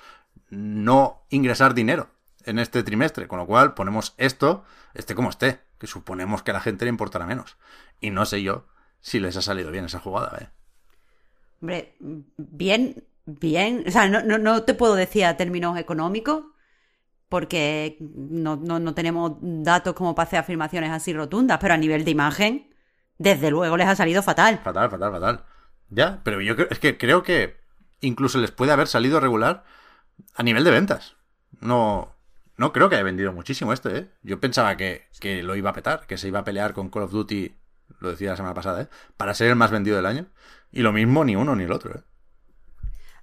no 0.51 1.23
ingresar 1.31 1.75
dinero 1.75 2.09
en 2.45 2.59
este 2.59 2.83
trimestre, 2.83 3.29
con 3.29 3.39
lo 3.39 3.47
cual 3.47 3.75
ponemos 3.75 4.15
esto, 4.17 4.65
esté 4.93 5.15
como 5.15 5.31
esté, 5.31 5.61
que 5.79 5.87
suponemos 5.87 6.43
que 6.43 6.51
a 6.51 6.55
la 6.55 6.61
gente 6.61 6.85
le 6.85 6.89
importará 6.89 7.25
menos. 7.25 7.57
Y 8.01 8.11
no 8.11 8.27
sé 8.27 8.43
yo 8.43 8.67
si 9.01 9.21
les 9.21 9.37
ha 9.37 9.43
salido 9.43 9.71
bien 9.71 9.85
esa 9.85 10.01
jugada, 10.01 10.37
¿eh? 10.41 10.49
Hombre, 11.61 11.95
bien, 12.01 13.05
bien. 13.25 13.85
O 13.87 13.91
sea, 13.93 14.09
no, 14.09 14.21
no, 14.25 14.37
no 14.39 14.65
te 14.65 14.75
puedo 14.75 14.97
decir 14.97 15.27
a 15.27 15.37
términos 15.37 15.79
económicos, 15.79 16.47
porque 17.33 17.97
no, 17.99 18.57
no, 18.57 18.93
tenemos 18.93 19.39
datos 19.41 19.95
como 19.95 20.15
para 20.15 20.27
hacer 20.27 20.39
afirmaciones 20.39 20.91
así 20.91 21.15
rotundas, 21.15 21.57
pero 21.63 21.73
a 21.73 21.79
nivel 21.79 22.05
de 22.05 22.11
imagen, 22.11 22.69
desde 23.17 23.51
luego 23.51 23.75
les 23.79 23.89
ha 23.89 23.97
salido 23.97 24.23
fatal. 24.23 24.61
Fatal, 24.63 24.91
fatal, 24.91 25.13
fatal. 25.13 25.45
Ya, 25.89 26.21
pero 26.25 26.43
yo 26.43 26.57
creo, 26.57 26.69
es 26.71 26.79
que 26.79 26.99
creo 26.99 27.23
que 27.23 27.57
incluso 28.03 28.37
les 28.37 28.51
puede 28.51 28.73
haber 28.73 28.87
salido 28.87 29.19
regular 29.19 29.65
a 30.35 30.43
nivel 30.43 30.63
de 30.63 30.73
ventas. 30.73 31.17
No, 31.59 32.15
no 32.59 32.71
creo 32.75 32.91
que 32.91 32.97
haya 32.97 33.05
vendido 33.05 33.33
muchísimo 33.33 33.73
este, 33.73 33.97
¿eh? 33.97 34.09
Yo 34.23 34.39
pensaba 34.39 34.77
que, 34.77 35.09
que 35.19 35.43
lo 35.43 35.57
iba 35.57 35.71
a 35.71 35.73
petar, 35.73 36.07
que 36.07 36.19
se 36.19 36.29
iba 36.29 36.41
a 36.41 36.45
pelear 36.45 36.75
con 36.75 36.91
Call 36.91 37.05
of 37.05 37.13
Duty, 37.13 37.57
lo 38.01 38.11
decía 38.11 38.33
la 38.33 38.37
semana 38.37 38.53
pasada, 38.53 38.83
¿eh? 38.83 38.89
Para 39.17 39.33
ser 39.33 39.49
el 39.49 39.57
más 39.57 39.71
vendido 39.71 39.97
del 39.97 40.05
año. 40.05 40.27
Y 40.71 40.83
lo 40.83 40.93
mismo 40.93 41.25
ni 41.25 41.35
uno 41.35 41.57
ni 41.57 41.65
el 41.65 41.73
otro, 41.73 41.95
¿eh? 41.95 42.03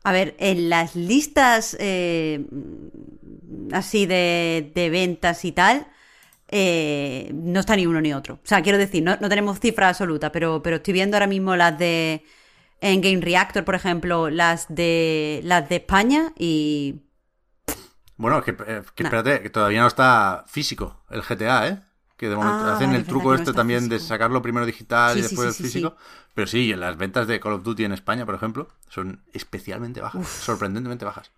A 0.04 0.12
ver, 0.12 0.36
en 0.40 0.70
las 0.70 0.96
listas 0.96 1.76
eh, 1.80 2.46
así 3.72 4.06
de, 4.06 4.90
ventas 4.92 5.46
y 5.46 5.52
tal, 5.52 5.88
eh, 6.48 7.32
no 7.34 7.60
está 7.60 7.76
ni 7.76 7.86
uno 7.86 8.02
ni 8.02 8.14
otro. 8.14 8.36
O 8.36 8.48
sea, 8.48 8.62
quiero 8.62 8.78
decir, 8.78 9.04
no, 9.04 9.18
tenemos 9.18 9.60
cifra 9.60 9.90
absoluta, 9.90 10.32
pero, 10.32 10.62
pero 10.64 10.78
estoy 10.78 10.94
viendo 10.94 11.18
ahora 11.18 11.28
mismo 11.28 11.56
las 11.56 11.78
de 11.78 12.24
en 12.82 13.02
Game 13.02 13.22
Reactor, 13.22 13.66
por 13.66 13.76
ejemplo, 13.76 14.30
las 14.30 14.68
de 14.70 15.42
las 15.44 15.68
de 15.68 15.76
España 15.78 16.32
y 16.38 17.02
bueno, 18.20 18.44
que, 18.44 18.52
eh, 18.52 18.84
que 18.96 19.04
espérate, 19.04 19.42
que 19.42 19.50
todavía 19.50 19.80
no 19.80 19.88
está 19.88 20.44
físico 20.46 21.06
el 21.10 21.22
GTA, 21.22 21.70
¿eh? 21.70 21.82
Que 22.18 22.28
de 22.28 22.36
momento 22.36 22.66
ah, 22.66 22.76
hacen 22.76 22.94
el 22.94 23.06
truco 23.06 23.34
este 23.34 23.54
también 23.54 23.88
de 23.88 23.98
sacarlo 23.98 24.42
primero 24.42 24.66
digital 24.66 25.18
y 25.18 25.22
después 25.22 25.56
físico. 25.56 25.96
Pero 26.34 26.46
sí, 26.46 26.76
las 26.76 26.98
ventas 26.98 27.28
de 27.28 27.40
Call 27.40 27.54
of 27.54 27.64
Duty 27.64 27.86
en 27.86 27.94
España, 27.94 28.26
por 28.26 28.36
ejemplo, 28.36 28.68
son 28.90 29.24
especialmente 29.32 30.02
bajas, 30.02 30.28
sorprendentemente 30.28 31.06
bajas. 31.06 31.32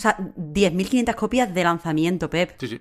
O 0.00 0.02
sea, 0.02 0.16
10.500 0.16 1.14
copias 1.14 1.52
de 1.52 1.62
lanzamiento, 1.62 2.30
Pep. 2.30 2.54
Sí, 2.58 2.68
sí. 2.68 2.80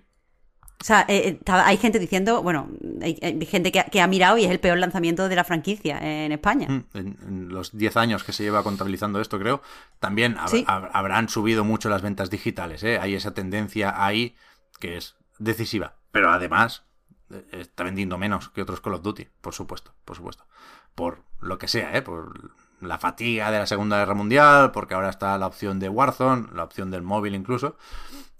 O 0.82 0.86
sea, 0.86 1.05
eh, 1.09 1.38
eh, 1.45 1.51
hay 1.51 1.76
gente 1.76 1.99
diciendo, 1.99 2.41
bueno, 2.41 2.70
hay, 3.01 3.45
gente 3.45 3.74
que, 3.74 3.99
ha 4.01 4.07
mirado 4.07 4.38
y 4.38 4.45
es 4.45 4.51
el 4.51 4.61
peor 4.61 4.78
lanzamiento 4.78 5.28
de 5.28 5.36
la 5.36 5.43
franquicia 5.43 5.97
en 5.99 6.32
España. 6.32 6.70
Mm, 6.70 6.86
en, 6.93 7.49
los 7.49 7.78
10 7.78 7.97
años 7.97 8.24
que 8.24 8.32
se 8.32 8.43
lleva 8.43 8.63
contabilizando 8.63 9.20
esto, 9.20 9.38
creo, 9.38 9.61
también 9.99 10.38
habrán 10.65 11.28
subido 11.28 11.65
mucho 11.65 11.89
las 11.89 12.01
ventas 12.01 12.30
digitales. 12.30 12.84
¿eh? 12.84 12.97
Hay 12.97 13.13
esa 13.13 13.34
tendencia 13.34 14.01
ahí 14.01 14.38
que 14.80 14.95
es 14.95 15.17
decisiva. 15.38 15.95
Pero 16.13 16.32
además, 16.32 16.84
está 17.51 17.84
vendiendo 17.84 18.17
menos 18.17 18.47
que 18.47 18.61
otros 18.61 18.80
Call 18.80 18.93
of 18.93 19.01
Duty, 19.01 19.28
por 19.41 19.53
supuesto, 19.53 19.93
por 20.05 20.15
supuesto. 20.15 20.45
Por 20.95 21.24
lo 21.41 21.57
que 21.57 21.67
sea, 21.67 21.93
¿eh? 21.97 22.01
Por 22.01 22.51
la 22.82 22.98
fatiga 22.98 23.52
de 23.52 23.60
la 23.60 23.68
Segunda 23.68 23.98
Guerra 23.98 24.14
Mundial, 24.14 24.72
porque 24.72 24.94
ahora 24.94 25.10
está 25.10 25.38
la 25.38 25.48
opción 25.48 25.80
de 25.80 25.90
Warzone, 25.90 26.48
la 26.54 26.64
opción 26.64 26.92
del 26.92 27.02
móvil 27.02 27.36
incluso. 27.36 27.78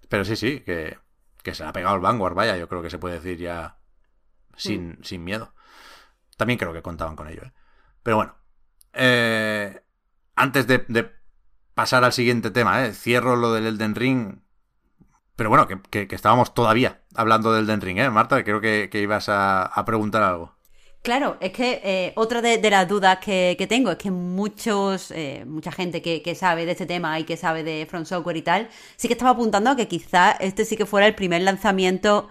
Pero 0.08 0.26
sí, 0.26 0.36
sí, 0.36 0.62
que, 0.62 0.98
se 1.44 1.64
le 1.64 1.70
ha 1.70 1.74
pegado 1.74 1.96
el 1.96 2.02
Vanguard, 2.02 2.36
vaya, 2.36 2.58
yo 2.58 2.68
creo 2.68 2.82
que 2.82 2.90
se 2.90 3.00
puede 3.00 3.16
decir 3.16 3.38
ya 3.38 3.78
sin, 4.56 4.92
mm. 4.92 5.04
sin 5.04 5.24
miedo. 5.24 5.54
También 6.38 6.58
creo 6.58 6.74
que 6.74 6.82
contaban 6.82 7.16
con 7.16 7.28
ello, 7.28 7.44
¿eh? 7.44 7.52
Pero 8.04 8.18
bueno. 8.18 8.36
Eh, 8.94 9.84
antes 10.36 10.68
de, 10.68 10.86
de, 10.88 11.12
pasar 11.74 12.04
al 12.04 12.14
siguiente 12.14 12.52
tema, 12.52 12.86
¿eh? 12.86 12.94
Cierro 12.94 13.36
lo 13.36 13.54
del 13.54 13.68
Elden 13.68 13.96
Ring. 13.96 14.40
Pero 15.36 15.50
bueno, 15.50 15.68
que, 15.68 16.08
que, 16.08 16.16
estábamos 16.16 16.54
todavía 16.54 17.02
hablando 17.16 17.54
del 17.54 17.66
Elden 17.66 17.82
Ring, 17.82 17.98
¿eh? 18.00 18.10
Marta, 18.10 18.44
creo 18.44 18.62
que, 18.62 18.90
que 18.92 19.02
ibas 19.02 19.30
a, 19.30 19.64
a 19.64 19.86
preguntar 19.86 20.24
algo. 20.24 20.56
Claro, 21.02 21.38
es 21.40 21.54
que 21.54 21.82
eh, 21.84 22.14
otra 22.18 22.42
de, 22.42 22.70
las 22.70 22.88
dudas 22.88 23.20
que, 23.20 23.66
tengo 23.70 23.92
es 23.92 23.98
que 23.98 24.12
muchos, 24.12 25.12
eh, 25.12 25.46
mucha 25.48 25.72
gente 25.72 26.02
que, 26.02 26.36
sabe 26.36 26.66
de 26.66 26.74
este 26.74 26.86
tema 26.86 27.18
y 27.20 27.24
que 27.24 27.38
sabe 27.38 27.64
de 27.64 27.86
Front 27.90 28.06
Software 28.06 28.36
y 28.38 28.42
tal, 28.42 28.70
sí 28.98 29.08
que 29.08 29.14
estaba 29.14 29.32
apuntando 29.32 29.70
a 29.70 29.76
que 29.78 29.88
quizá 29.88 30.32
este 30.32 30.66
sí 30.66 30.76
que 30.76 30.86
fuera 30.86 31.08
el 31.08 31.16
primer 31.16 31.42
lanzamiento, 31.42 32.28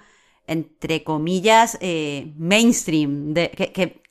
entre 0.46 1.02
comillas, 1.02 1.78
eh, 1.80 2.32
mainstream, 2.36 3.32
de, 3.34 3.50
que, 3.50 4.02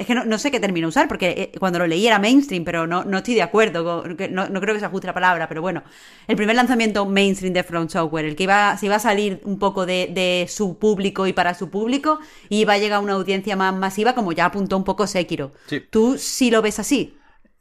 es 0.00 0.06
que 0.06 0.14
no, 0.14 0.38
sé 0.38 0.50
qué 0.50 0.60
término 0.60 0.88
usar, 0.88 1.08
porque 1.08 1.52
eh, 1.52 1.58
cuando 1.58 1.78
lo 1.78 1.86
leí 1.86 2.06
era 2.06 2.18
mainstream, 2.18 2.64
pero 2.64 2.86
no, 2.86 3.04
no 3.04 3.18
estoy 3.18 3.34
de 3.34 3.42
acuerdo, 3.42 4.02
no, 4.30 4.48
no, 4.48 4.60
creo 4.62 4.74
que 4.74 4.80
se 4.80 4.86
ajuste 4.86 5.06
la 5.06 5.12
palabra, 5.12 5.46
pero 5.46 5.60
bueno, 5.60 5.82
el 6.26 6.36
primer 6.36 6.56
lanzamiento 6.56 7.04
mainstream 7.04 7.52
de 7.52 7.62
Front 7.62 7.90
Software, 7.90 8.24
el 8.24 8.34
que 8.34 8.44
iba, 8.44 8.74
se 8.78 8.86
iba 8.86 8.96
a 8.96 8.98
salir 8.98 9.42
un 9.44 9.58
poco 9.58 9.84
de, 9.84 10.46
su 10.48 10.78
público 10.78 11.26
y 11.26 11.34
para 11.34 11.52
su 11.52 11.68
público, 11.68 12.18
y 12.48 12.60
iba 12.60 12.72
a 12.72 12.78
llegar 12.78 12.96
a 12.96 13.00
una 13.00 13.12
audiencia 13.12 13.56
más 13.56 13.74
masiva, 13.74 14.14
como 14.14 14.32
ya 14.32 14.46
apuntó 14.46 14.74
un 14.78 14.84
poco 14.84 15.06
Sekiro. 15.06 15.52
¿Tú 15.90 16.16
sí 16.16 16.50
lo 16.50 16.62
ves 16.62 16.78
así? 16.78 17.18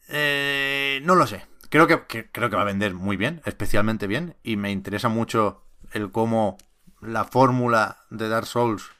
Eh, 0.07 1.01
no 1.03 1.15
lo 1.15 1.27
sé. 1.27 1.45
Creo 1.67 1.87
que, 1.87 1.99
creo 2.31 2.49
que 2.49 2.55
va 2.55 2.61
a 2.61 2.65
vender 2.65 2.93
muy 2.93 3.17
bien, 3.17 3.41
especialmente 3.43 4.07
bien, 4.07 4.37
y 4.43 4.55
me 4.55 4.71
interesa 4.71 5.09
mucho 5.09 5.65
el 5.91 6.09
cómo 6.11 6.57
la 7.01 7.25
fórmula 7.25 7.97
de 8.09 8.29
Dark 8.29 8.45
Souls, 8.45 8.91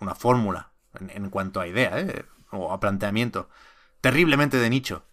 una 0.00 0.14
fórmula 0.14 0.72
en, 0.98 1.10
en 1.10 1.28
cuanto 1.28 1.60
a 1.60 1.68
idea, 1.68 2.00
¿eh? 2.00 2.24
O 2.56 2.72
a 2.72 2.80
planteamiento 2.80 3.48
terriblemente 4.00 4.58
de 4.58 4.70
nicho, 4.70 5.04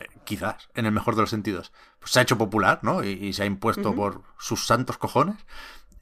eh, 0.00 0.06
quizás, 0.24 0.68
en 0.74 0.86
el 0.86 0.92
mejor 0.92 1.14
de 1.14 1.22
los 1.22 1.30
sentidos, 1.30 1.72
pues 2.00 2.12
se 2.12 2.18
ha 2.18 2.22
hecho 2.22 2.38
popular, 2.38 2.80
¿no? 2.82 3.04
Y, 3.04 3.32
se 3.32 3.42
ha 3.42 3.46
impuesto 3.46 3.94
por 3.94 4.22
sus 4.38 4.66
santos 4.66 4.98
cojones. 4.98 5.36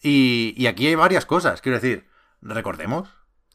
Y, 0.03 0.67
aquí 0.67 0.87
hay 0.87 0.95
varias 0.95 1.27
cosas, 1.27 1.61
quiero 1.61 1.79
decir, 1.79 2.09
recordemos 2.41 3.09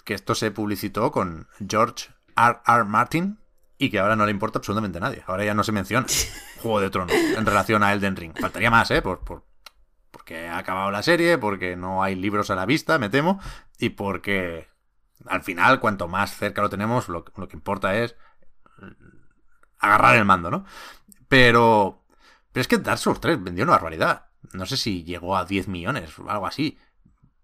que 0.03 0.13
esto 0.13 0.35
se 0.35 0.51
publicitó 0.51 1.11
con 1.11 1.47
George 1.67 2.09
R. 2.35 2.59
R. 2.65 2.83
Martin 2.85 3.39
y 3.77 3.89
que 3.89 3.99
ahora 3.99 4.15
no 4.15 4.25
le 4.25 4.31
importa 4.31 4.59
absolutamente 4.59 4.97
a 4.97 5.01
nadie. 5.01 5.23
Ahora 5.27 5.43
ya 5.43 5.53
no 5.53 5.63
se 5.63 5.71
menciona 5.71 6.05
Juego 6.61 6.81
de 6.81 6.89
Tronos 6.89 7.15
en 7.15 7.45
relación 7.45 7.83
a 7.83 7.93
Elden 7.93 8.15
Ring. 8.15 8.33
Faltaría 8.39 8.69
más, 8.69 8.91
¿eh? 8.91 9.01
Por, 9.01 9.19
por, 9.19 9.43
porque 10.11 10.47
ha 10.47 10.57
acabado 10.57 10.91
la 10.91 11.03
serie, 11.03 11.37
porque 11.37 11.75
no 11.75 12.03
hay 12.03 12.15
libros 12.15 12.49
a 12.49 12.55
la 12.55 12.65
vista, 12.65 12.99
me 12.99 13.09
temo, 13.09 13.39
y 13.79 13.89
porque 13.89 14.70
al 15.27 15.43
final, 15.43 15.79
cuanto 15.79 16.07
más 16.07 16.35
cerca 16.35 16.61
lo 16.61 16.69
tenemos, 16.69 17.09
lo, 17.09 17.23
que 17.23 17.55
importa 17.55 17.95
es 17.95 18.15
agarrar 19.79 20.15
el 20.15 20.25
mando, 20.25 20.51
¿no? 20.51 20.65
Pero, 21.27 22.03
pero 22.51 22.61
es 22.61 22.67
que 22.67 22.77
Dark 22.77 22.99
Souls 22.99 23.19
3 23.19 23.43
vendió 23.43 23.63
una 23.63 23.73
barbaridad. 23.73 24.27
No 24.53 24.65
sé 24.65 24.77
si 24.77 25.03
llegó 25.03 25.37
a 25.37 25.45
10 25.45 25.67
millones 25.67 26.17
o 26.19 26.29
algo 26.29 26.47
así. 26.47 26.77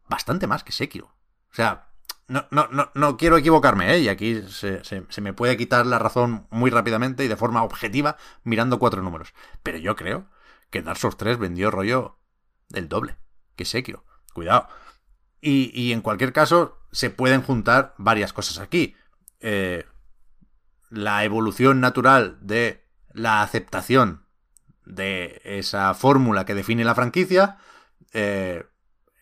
Bastante 0.09 0.47
más 0.47 0.63
que 0.63 0.71
Sekiro. 0.71 1.07
O 1.51 1.53
sea, 1.53 1.87
no, 2.27 2.45
no, 2.51 2.67
no, 2.71 2.91
no 2.93 3.17
quiero 3.17 3.37
equivocarme, 3.37 3.93
¿eh? 3.93 3.99
Y 3.99 4.09
aquí 4.09 4.41
se, 4.49 4.83
se, 4.83 5.21
me 5.21 5.33
puede 5.33 5.57
quitar 5.57 5.85
la 5.85 5.99
razón 5.99 6.47
muy 6.49 6.69
rápidamente 6.69 7.23
y 7.23 7.27
de 7.27 7.37
forma 7.37 7.63
objetiva 7.63 8.17
mirando 8.43 8.79
cuatro 8.79 9.01
números. 9.01 9.33
Pero 9.63 9.77
yo 9.77 9.95
creo 9.95 10.29
que 10.69 10.81
Dark 10.81 10.99
Souls 10.99 11.17
3 11.17 11.37
vendió 11.37 11.71
rollo 11.71 12.19
del 12.69 12.89
doble 12.89 13.17
que 13.55 13.65
Sekiro. 13.65 14.05
Cuidado. 14.33 14.67
Y, 15.41 15.71
y 15.79 15.93
en 15.93 16.01
cualquier 16.01 16.33
caso, 16.33 16.77
se 16.91 17.09
pueden 17.09 17.41
juntar 17.41 17.93
varias 17.97 18.33
cosas 18.33 18.59
aquí. 18.59 18.95
Eh, 19.39 19.85
la 20.89 21.23
evolución 21.23 21.79
natural 21.79 22.37
de 22.41 22.83
la 23.13 23.41
aceptación 23.41 24.23
de 24.85 25.41
esa 25.43 25.93
fórmula 25.93 26.45
que 26.45 26.55
define 26.55 26.85
la 26.85 26.95
franquicia, 26.95 27.57
eh, 28.13 28.65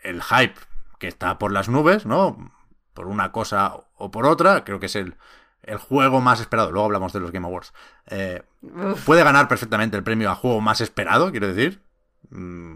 el 0.03 0.21
hype 0.21 0.59
que 0.99 1.07
está 1.07 1.39
por 1.39 1.51
las 1.51 1.69
nubes, 1.69 2.05
¿no? 2.05 2.51
Por 2.93 3.07
una 3.07 3.31
cosa 3.31 3.73
o 3.97 4.11
por 4.11 4.25
otra, 4.25 4.63
creo 4.63 4.79
que 4.79 4.85
es 4.85 4.95
el, 4.95 5.15
el 5.63 5.77
juego 5.77 6.21
más 6.21 6.39
esperado. 6.39 6.71
Luego 6.71 6.85
hablamos 6.85 7.13
de 7.13 7.19
los 7.19 7.31
Game 7.31 7.47
Awards. 7.47 7.73
Eh, 8.07 8.43
puede 9.05 9.23
ganar 9.23 9.47
perfectamente 9.47 9.97
el 9.97 10.03
premio 10.03 10.29
a 10.29 10.35
juego 10.35 10.61
más 10.61 10.81
esperado, 10.81 11.31
quiero 11.31 11.47
decir. 11.47 11.81
Mm, 12.29 12.75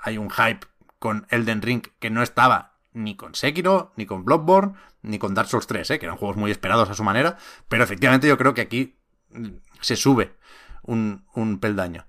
hay 0.00 0.18
un 0.18 0.30
hype 0.30 0.66
con 0.98 1.26
Elden 1.30 1.62
Ring 1.62 1.82
que 1.98 2.10
no 2.10 2.22
estaba 2.22 2.76
ni 2.92 3.14
con 3.14 3.34
Sekiro, 3.34 3.92
ni 3.96 4.06
con 4.06 4.24
Bloodborne, 4.24 4.74
ni 5.02 5.18
con 5.18 5.34
Dark 5.34 5.48
Souls 5.48 5.66
3, 5.66 5.90
¿eh? 5.90 5.98
que 5.98 6.06
eran 6.06 6.18
juegos 6.18 6.36
muy 6.36 6.50
esperados 6.50 6.88
a 6.88 6.94
su 6.94 7.04
manera, 7.04 7.36
pero 7.68 7.84
efectivamente 7.84 8.26
yo 8.26 8.38
creo 8.38 8.54
que 8.54 8.62
aquí 8.62 8.96
mm, 9.30 9.48
se 9.80 9.96
sube 9.96 10.34
un, 10.82 11.24
un 11.34 11.58
peldaño. 11.60 12.06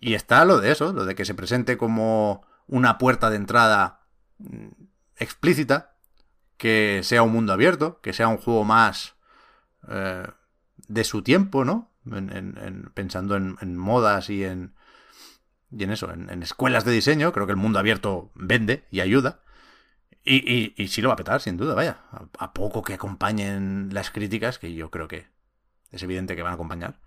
Y 0.00 0.14
está 0.14 0.44
lo 0.44 0.60
de 0.60 0.72
eso, 0.72 0.92
lo 0.92 1.04
de 1.04 1.14
que 1.14 1.24
se 1.24 1.34
presente 1.34 1.76
como 1.76 2.46
una 2.66 2.98
puerta 2.98 3.28
de 3.28 3.36
entrada 3.36 4.00
mm, 4.38 4.68
explícita, 5.16 5.96
que 6.56 7.00
sea 7.02 7.22
un 7.22 7.32
mundo 7.32 7.52
abierto, 7.52 8.00
que 8.02 8.12
sea 8.12 8.28
un 8.28 8.36
juego 8.36 8.64
más 8.64 9.14
eh, 9.88 10.26
de 10.88 11.04
su 11.04 11.22
tiempo, 11.22 11.64
¿no? 11.64 11.90
pensando 12.94 13.36
en, 13.36 13.76
modas 13.76 14.30
y 14.30 14.44
en, 14.44 14.74
y 15.76 15.84
en 15.84 15.90
eso, 15.90 16.12
en, 16.12 16.42
escuelas 16.42 16.84
de 16.84 16.92
diseño, 16.92 17.32
creo 17.32 17.46
que 17.46 17.52
el 17.52 17.56
mundo 17.56 17.78
abierto 17.78 18.30
vende 18.34 18.84
y 18.90 19.00
ayuda. 19.00 19.40
Y, 20.22 20.74
y, 20.76 20.88
sí 20.88 21.00
lo 21.00 21.08
va 21.08 21.14
a 21.14 21.16
petar, 21.16 21.40
sin 21.40 21.56
duda, 21.56 21.74
vaya. 21.74 21.98
A, 22.38 22.52
poco 22.52 22.82
que 22.82 22.94
acompañen 22.94 23.88
las 23.92 24.10
críticas, 24.10 24.58
que 24.58 24.74
yo 24.74 24.90
creo 24.90 25.08
que 25.08 25.26
es 25.92 26.02
evidente 26.02 26.36
que 26.36 26.42
van 26.42 26.52
a 26.52 26.54
acompañar. 26.54 27.00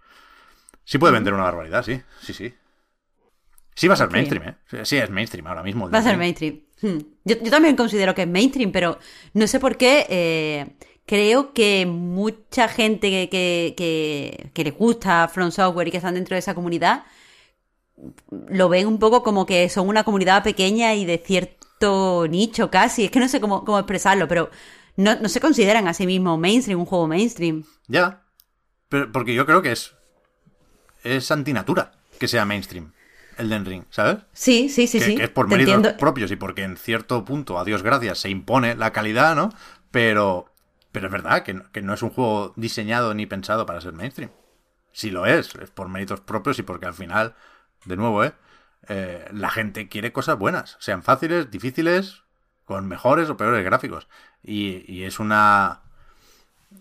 Sí 0.83 0.97
puede 0.97 1.13
vender 1.13 1.33
una 1.33 1.43
barbaridad, 1.43 1.83
sí, 1.83 2.01
sí, 2.21 2.33
sí. 2.33 2.53
Sí 3.75 3.87
va 3.87 3.93
a 3.93 3.97
ser 3.97 4.09
mainstream, 4.09 4.49
¿eh? 4.49 4.55
Sí, 4.83 4.97
es 4.97 5.09
mainstream 5.09 5.45
ahora 5.47 5.63
mismo. 5.63 5.89
Va 5.89 5.99
a 5.99 6.03
ser 6.03 6.17
mainstream. 6.17 6.61
Hmm. 6.81 6.99
Yo, 7.23 7.37
también 7.49 7.75
considero 7.75 8.13
que 8.15 8.23
es 8.23 8.27
mainstream, 8.27 8.71
pero 8.71 8.99
no 9.33 9.47
sé 9.47 9.59
por 9.59 9.77
qué. 9.77 10.05
Eh, 10.09 10.75
creo 11.05 11.53
que 11.53 11.85
mucha 11.85 12.67
gente 12.67 13.09
que, 13.09 13.29
que, 13.29 13.73
que, 13.77 14.49
que 14.53 14.63
le 14.63 14.71
gusta 14.71 15.27
Front 15.27 15.53
Software 15.53 15.87
y 15.87 15.91
que 15.91 15.97
están 15.97 16.15
dentro 16.15 16.35
de 16.35 16.39
esa 16.39 16.55
comunidad 16.55 17.03
lo 18.29 18.69
ven 18.69 18.87
un 18.87 18.99
poco 18.99 19.23
como 19.23 19.45
que 19.45 19.69
son 19.69 19.87
una 19.87 20.03
comunidad 20.03 20.43
pequeña 20.43 20.95
y 20.95 21.05
de 21.05 21.17
cierto 21.17 22.27
nicho 22.29 22.69
casi. 22.71 23.05
Es 23.05 23.11
que 23.11 23.19
no 23.19 23.27
sé 23.27 23.39
cómo, 23.39 23.63
cómo 23.65 23.79
expresarlo, 23.79 24.27
pero 24.27 24.49
no, 24.95 25.15
no, 25.15 25.29
se 25.29 25.39
consideran 25.39 25.87
a 25.87 25.93
sí 25.93 26.05
mismos 26.05 26.39
mainstream, 26.39 26.79
un 26.79 26.85
juego 26.85 27.07
mainstream. 27.07 27.63
Ya. 27.87 28.23
Pero 28.89 29.11
porque 29.11 29.33
yo 29.33 29.45
creo 29.45 29.61
que 29.61 29.71
es. 29.71 29.95
Es 31.03 31.31
antinatura 31.31 31.93
que 32.19 32.27
sea 32.27 32.45
mainstream. 32.45 32.93
El 33.37 33.49
Den 33.49 33.65
Ring, 33.65 33.83
¿sabes? 33.89 34.19
Sí, 34.31 34.69
sí, 34.69 34.85
sí, 34.85 34.99
sí. 34.99 35.15
Que 35.15 35.23
es 35.23 35.29
por 35.29 35.47
méritos 35.47 35.93
propios 35.93 36.29
y 36.29 36.35
porque 36.35 36.63
en 36.63 36.77
cierto 36.77 37.25
punto, 37.25 37.57
a 37.57 37.65
Dios 37.65 37.81
gracias, 37.81 38.19
se 38.19 38.29
impone 38.29 38.75
la 38.75 38.91
calidad, 38.91 39.35
¿no? 39.35 39.49
Pero. 39.91 40.49
Pero 40.91 41.07
es 41.07 41.11
verdad 41.11 41.41
que 41.41 41.59
que 41.71 41.81
no 41.81 41.95
es 41.95 42.03
un 42.03 42.11
juego 42.11 42.53
diseñado 42.55 43.15
ni 43.15 43.25
pensado 43.25 43.65
para 43.65 43.81
ser 43.81 43.93
mainstream. 43.93 44.29
Si 44.91 45.09
lo 45.09 45.25
es, 45.25 45.55
es 45.55 45.71
por 45.71 45.89
méritos 45.89 46.21
propios 46.21 46.59
y 46.59 46.63
porque 46.63 46.85
al 46.85 46.93
final, 46.93 47.35
de 47.85 47.95
nuevo, 47.95 48.23
¿eh? 48.23 48.33
Eh, 48.87 49.27
la 49.31 49.49
gente 49.49 49.87
quiere 49.87 50.11
cosas 50.11 50.37
buenas, 50.37 50.77
sean 50.79 51.03
fáciles, 51.03 51.49
difíciles, 51.51 52.23
con 52.65 52.87
mejores 52.87 53.29
o 53.29 53.37
peores 53.37 53.63
gráficos. 53.63 54.07
Y, 54.43 55.03
es 55.03 55.19
una, 55.19 55.81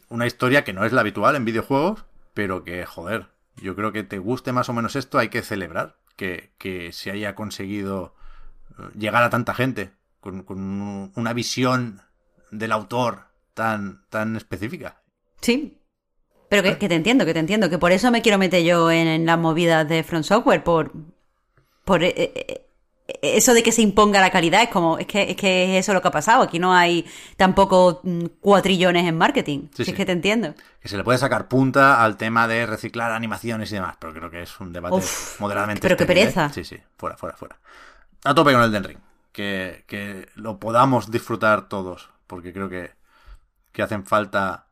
una 0.08 0.26
historia 0.26 0.64
que 0.64 0.72
no 0.72 0.84
es 0.84 0.92
la 0.92 1.00
habitual 1.00 1.36
en 1.36 1.44
videojuegos, 1.44 2.04
pero 2.34 2.64
que, 2.64 2.84
joder, 2.86 3.28
yo 3.56 3.76
creo 3.76 3.92
que 3.92 4.02
te 4.02 4.18
guste 4.18 4.52
más 4.52 4.68
o 4.68 4.72
menos 4.72 4.96
esto, 4.96 5.18
hay 5.18 5.28
que 5.28 5.42
celebrar 5.42 5.96
que, 6.16 6.52
que 6.58 6.92
se 6.92 7.10
haya 7.10 7.34
conseguido 7.34 8.14
eh, 8.78 8.82
llegar 8.98 9.22
a 9.22 9.30
tanta 9.30 9.54
gente 9.54 9.92
con, 10.20 11.12
una 11.14 11.32
visión 11.32 12.02
del 12.50 12.72
autor 12.72 13.26
tan, 13.54 14.06
tan 14.08 14.36
específica. 14.36 15.02
Sí, 15.40 15.81
pero 16.52 16.78
que, 16.78 16.86
te 16.86 16.94
entiendo, 16.94 17.24
que 17.24 17.32
te 17.32 17.40
entiendo, 17.40 17.70
que 17.70 17.78
por 17.78 17.92
eso 17.92 18.10
me 18.10 18.20
quiero 18.20 18.36
meter 18.36 18.62
yo 18.62 18.90
en, 18.90 19.08
en 19.08 19.24
las 19.24 19.38
movidas 19.38 19.88
de 19.88 20.02
Front 20.02 20.26
Software, 20.26 20.62
por, 20.62 20.92
por 21.82 22.04
eh, 22.04 22.12
eh, 22.14 22.66
eso 23.22 23.54
de 23.54 23.62
que 23.62 23.72
se 23.72 23.80
imponga 23.80 24.20
la 24.20 24.30
calidad 24.30 24.62
es 24.62 24.68
como 24.68 24.98
es 24.98 25.06
que 25.06 25.30
es 25.30 25.36
que 25.36 25.78
eso 25.78 25.94
lo 25.94 26.02
que 26.02 26.08
ha 26.08 26.10
pasado 26.10 26.42
aquí 26.42 26.58
no 26.58 26.74
hay 26.74 27.06
tampoco 27.38 28.00
mm, 28.02 28.24
cuatrillones 28.40 29.08
en 29.08 29.16
marketing 29.16 29.68
si 29.72 29.80
es 29.80 29.94
que 29.94 30.04
te 30.04 30.12
entiendo. 30.12 30.54
Que 30.78 30.88
se 30.88 30.98
le 30.98 31.04
puede 31.04 31.16
sacar 31.16 31.48
punta 31.48 32.04
al 32.04 32.18
tema 32.18 32.46
de 32.46 32.66
reciclar 32.66 33.12
animaciones 33.12 33.72
y 33.72 33.76
demás 33.76 33.96
pero 33.98 34.12
creo 34.12 34.30
que 34.30 34.42
es 34.42 34.60
un 34.60 34.74
debate 34.74 35.02
moderadamente 35.38 35.80
pero 35.80 35.96
qué 35.96 36.04
¿eh? 36.04 36.06
pereza. 36.06 36.50
Sí 36.50 36.64
sí 36.64 36.76
fuera 36.98 37.16
fuera 37.16 37.34
fuera. 37.34 37.56
A 38.24 38.34
tope 38.34 38.52
con 38.52 38.60
el 38.60 38.70
Den 38.70 38.84
Ring 38.84 38.98
que, 39.32 39.84
que 39.86 40.28
lo 40.34 40.58
podamos 40.58 41.10
disfrutar 41.10 41.70
todos 41.70 42.10
porque 42.26 42.52
creo 42.52 42.68
que 42.68 42.90
que 43.72 43.80
hacen 43.80 44.04
falta 44.04 44.66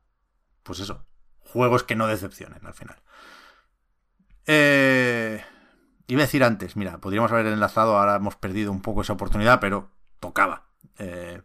pues 0.62 0.80
eso 0.80 1.06
juegos 1.52 1.82
que 1.82 1.96
no 1.96 2.06
decepcionen 2.06 2.64
al 2.66 2.74
final 2.74 2.96
eh 4.46 5.44
Iba 6.10 6.22
a 6.22 6.26
decir 6.26 6.42
antes, 6.42 6.74
mira, 6.74 6.98
podríamos 6.98 7.30
haber 7.30 7.46
enlazado, 7.46 7.96
ahora 7.96 8.16
hemos 8.16 8.34
perdido 8.34 8.72
un 8.72 8.82
poco 8.82 9.02
esa 9.02 9.12
oportunidad, 9.12 9.60
pero 9.60 9.92
tocaba. 10.18 10.66
Eh, 10.98 11.40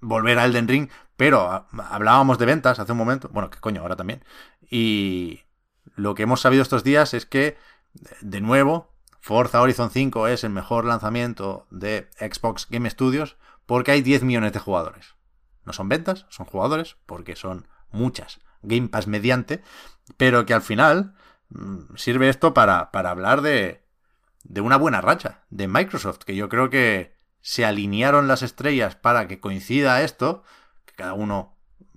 volver 0.00 0.38
a 0.38 0.46
Elden 0.46 0.66
Ring, 0.66 0.88
pero 1.18 1.66
hablábamos 1.90 2.38
de 2.38 2.46
ventas 2.46 2.78
hace 2.78 2.92
un 2.92 2.96
momento, 2.96 3.28
bueno, 3.28 3.50
que 3.50 3.58
coño, 3.58 3.82
ahora 3.82 3.94
también, 3.94 4.24
y 4.70 5.42
lo 5.94 6.14
que 6.14 6.22
hemos 6.22 6.40
sabido 6.40 6.62
estos 6.62 6.84
días 6.84 7.12
es 7.12 7.26
que, 7.26 7.58
de 8.22 8.40
nuevo, 8.40 8.94
Forza 9.20 9.60
Horizon 9.60 9.90
5 9.90 10.26
es 10.28 10.42
el 10.42 10.50
mejor 10.50 10.86
lanzamiento 10.86 11.66
de 11.70 12.08
Xbox 12.18 12.68
Game 12.70 12.88
Studios 12.88 13.36
porque 13.66 13.90
hay 13.90 14.00
10 14.00 14.22
millones 14.22 14.54
de 14.54 14.58
jugadores. 14.58 15.16
No 15.66 15.74
son 15.74 15.90
ventas, 15.90 16.24
son 16.30 16.46
jugadores, 16.46 16.96
porque 17.04 17.36
son 17.36 17.68
muchas. 17.90 18.40
Game 18.66 18.88
Pass 18.88 19.06
mediante, 19.06 19.62
pero 20.16 20.46
que 20.46 20.54
al 20.54 20.62
final 20.62 21.14
mm, 21.50 21.96
sirve 21.96 22.28
esto 22.28 22.54
para, 22.54 22.90
para 22.90 23.10
hablar 23.10 23.42
de, 23.42 23.82
de 24.44 24.60
una 24.60 24.76
buena 24.76 25.00
racha 25.00 25.44
de 25.50 25.68
Microsoft, 25.68 26.18
que 26.18 26.36
yo 26.36 26.48
creo 26.48 26.70
que 26.70 27.14
se 27.40 27.64
alinearon 27.64 28.28
las 28.28 28.42
estrellas 28.42 28.96
para 28.96 29.28
que 29.28 29.40
coincida 29.40 30.02
esto, 30.02 30.42
que 30.84 30.94
cada 30.94 31.14
uno 31.14 31.56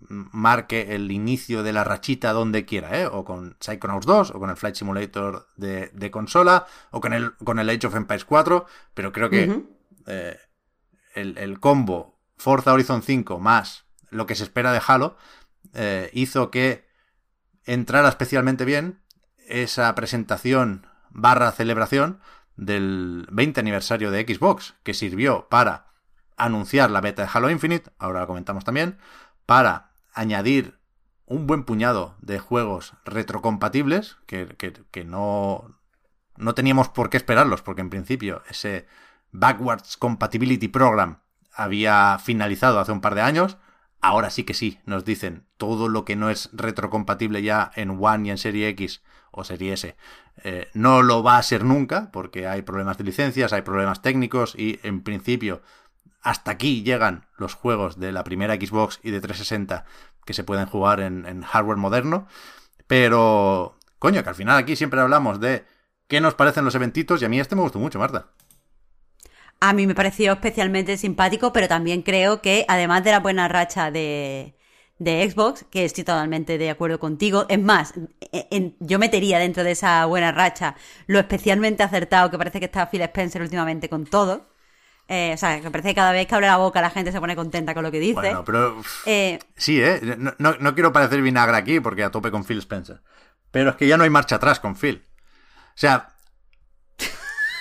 marque 0.09 0.95
el 0.95 1.11
inicio 1.11 1.63
de 1.63 1.73
la 1.73 1.83
rachita 1.83 2.31
donde 2.33 2.65
quiera, 2.65 2.99
¿eh? 2.99 3.07
o 3.07 3.23
con 3.23 3.57
Psychonauts 3.59 4.05
2, 4.05 4.31
o 4.31 4.39
con 4.39 4.49
el 4.49 4.57
Flight 4.57 4.75
Simulator 4.75 5.47
de, 5.55 6.11
consola, 6.11 6.65
o 6.91 7.01
con 7.01 7.13
el, 7.13 7.35
con 7.37 7.59
el 7.59 7.69
Age 7.69 7.87
of 7.87 7.95
Empires 7.95 8.25
4, 8.25 8.65
pero 8.93 9.11
creo 9.11 9.29
que 9.29 9.63
eh, 10.07 10.37
el, 11.15 11.37
el, 11.37 11.59
combo 11.59 12.19
Forza 12.37 12.73
Horizon 12.73 13.01
5 13.01 13.39
más 13.39 13.85
lo 14.09 14.25
que 14.25 14.35
se 14.35 14.43
espera 14.43 14.71
de 14.71 14.81
Halo 14.85 15.17
eh, 15.73 16.09
hizo 16.13 16.51
que 16.51 16.87
entrara 17.65 18.09
especialmente 18.09 18.65
bien 18.65 19.01
esa 19.47 19.93
presentación 19.95 20.87
barra 21.09 21.51
celebración 21.51 22.19
del 22.55 23.27
20 23.31 23.59
aniversario 23.59 24.11
de 24.11 24.23
Xbox, 24.23 24.75
que 24.83 24.93
sirvió 24.93 25.47
para 25.49 25.87
anunciar 26.37 26.91
la 26.91 27.01
beta 27.01 27.23
de 27.23 27.29
Halo 27.31 27.49
Infinite, 27.49 27.91
ahora 27.97 28.21
lo 28.21 28.27
comentamos 28.27 28.63
también, 28.63 28.97
para 29.45 29.91
añadir 30.13 30.79
un 31.25 31.47
buen 31.47 31.63
puñado 31.63 32.15
de 32.21 32.39
juegos 32.39 32.93
retrocompatibles, 33.05 34.17
que, 34.25 34.47
que, 34.91 35.03
no, 35.05 35.79
no 36.37 36.55
teníamos 36.55 36.89
por 36.89 37.09
qué 37.09 37.17
esperarlos, 37.17 37.61
porque 37.61 37.81
en 37.81 37.89
principio 37.89 38.41
ese 38.49 38.87
Backwards 39.31 39.97
Compatibility 39.97 40.67
Program 40.67 41.19
había 41.53 42.17
finalizado 42.19 42.79
hace 42.79 42.91
un 42.91 43.01
par 43.01 43.15
de 43.15 43.21
años. 43.21 43.57
Ahora 44.01 44.29
sí 44.29 44.43
que 44.43 44.53
sí, 44.53 44.79
nos 44.85 45.03
dicen 45.03 45.45
todo 45.57 45.89
lo 45.89 46.05
que 46.05 46.15
no 46.15 46.29
es 46.29 46.49
retrocompatible 46.53 47.41
ya 47.41 47.71
en 47.75 47.97
One 48.01 48.27
y 48.27 48.31
en 48.31 48.37
Serie 48.37 48.69
X 48.69 49.01
o 49.31 49.43
Serie 49.43 49.73
S 49.73 49.95
eh, 50.43 50.69
no 50.73 51.01
lo 51.01 51.21
va 51.21 51.37
a 51.37 51.43
ser 51.43 51.65
nunca 51.65 52.09
porque 52.11 52.47
hay 52.47 52.61
problemas 52.61 52.97
de 52.97 53.03
licencias, 53.03 53.51
hay 53.51 53.61
problemas 53.61 54.01
técnicos 54.01 54.55
y 54.57 54.79
en 54.83 55.01
principio 55.01 55.61
hasta 56.21 56.51
aquí 56.51 56.83
llegan 56.83 57.25
los 57.37 57.53
juegos 57.53 57.99
de 57.99 58.11
la 58.11 58.23
primera 58.23 58.55
Xbox 58.55 58.99
y 59.03 59.11
de 59.11 59.21
360 59.21 59.85
que 60.25 60.33
se 60.33 60.43
pueden 60.43 60.65
jugar 60.65 60.99
en, 60.99 61.41
hardware 61.41 61.77
moderno. 61.77 62.27
Pero, 62.87 63.77
coño, 63.99 64.23
que 64.23 64.29
al 64.29 64.35
final 64.35 64.57
aquí 64.57 64.75
siempre 64.75 65.01
hablamos 65.01 65.39
de 65.39 65.65
qué 66.07 66.21
nos 66.21 66.35
parecen 66.35 66.65
los 66.65 66.75
eventitos 66.75 67.21
y 67.21 67.25
a 67.25 67.29
mí 67.29 67.39
este 67.39 67.55
me 67.55 67.61
gustó 67.61 67.79
mucho, 67.79 67.99
Marta. 67.99 68.27
A 69.59 69.73
mí 69.73 69.87
me 69.87 69.95
pareció 69.95 70.33
especialmente 70.33 70.97
simpático, 70.97 71.51
pero 71.51 71.67
también 71.67 72.01
creo 72.01 72.41
que 72.41 72.65
además 72.67 73.03
de 73.03 73.11
la 73.11 73.19
buena 73.19 73.47
racha 73.47 73.91
de, 73.91 74.55
de 74.99 75.29
Xbox, 75.29 75.65
que 75.69 75.85
estoy 75.85 76.03
totalmente 76.03 76.57
de 76.57 76.69
acuerdo 76.69 76.99
contigo. 76.99 77.45
Es 77.49 77.59
más, 77.59 77.93
yo 78.79 78.99
metería 78.99 79.39
dentro 79.39 79.63
de 79.63 79.71
esa 79.71 80.05
buena 80.05 80.31
racha 80.31 80.75
lo 81.07 81.19
especialmente 81.19 81.83
acertado 81.83 82.29
que 82.29 82.37
parece 82.37 82.59
que 82.59 82.65
está 82.65 82.89
Phil 82.89 83.01
Spencer 83.01 83.41
últimamente 83.41 83.89
con 83.89 84.05
todo. 84.05 84.47
Eh, 85.07 85.31
o 85.33 85.37
sea, 85.37 85.59
que 85.59 85.71
parece 85.71 85.89
que 85.89 85.95
cada 85.95 86.11
vez 86.11 86.27
que 86.27 86.35
abre 86.35 86.45
la 86.45 86.57
boca 86.57 86.81
la 86.81 86.91
gente 86.91 87.11
se 87.11 87.19
pone 87.19 87.35
contenta 87.35 87.73
con 87.73 87.83
lo 87.83 87.91
que 87.91 87.99
dice. 87.99 88.13
Bueno, 88.13 88.45
pero... 88.45 88.79
Eh, 89.07 89.39
sí, 89.55 89.81
¿eh? 89.81 89.99
No, 90.37 90.55
no, 90.59 90.73
quiero 90.75 90.93
parecer 90.93 91.21
vinagre 91.23 91.57
aquí 91.57 91.79
porque 91.79 92.03
a 92.03 92.11
tope 92.11 92.29
con 92.29 92.43
Phil 92.43 92.59
Spencer. 92.59 93.01
Pero 93.49 93.71
es 93.71 93.75
que 93.75 93.87
ya 93.87 93.97
no 93.97 94.03
hay 94.03 94.11
marcha 94.11 94.35
atrás 94.35 94.59
con 94.59 94.75
Phil. 94.75 95.03
O 95.69 95.71
sea, 95.81 96.09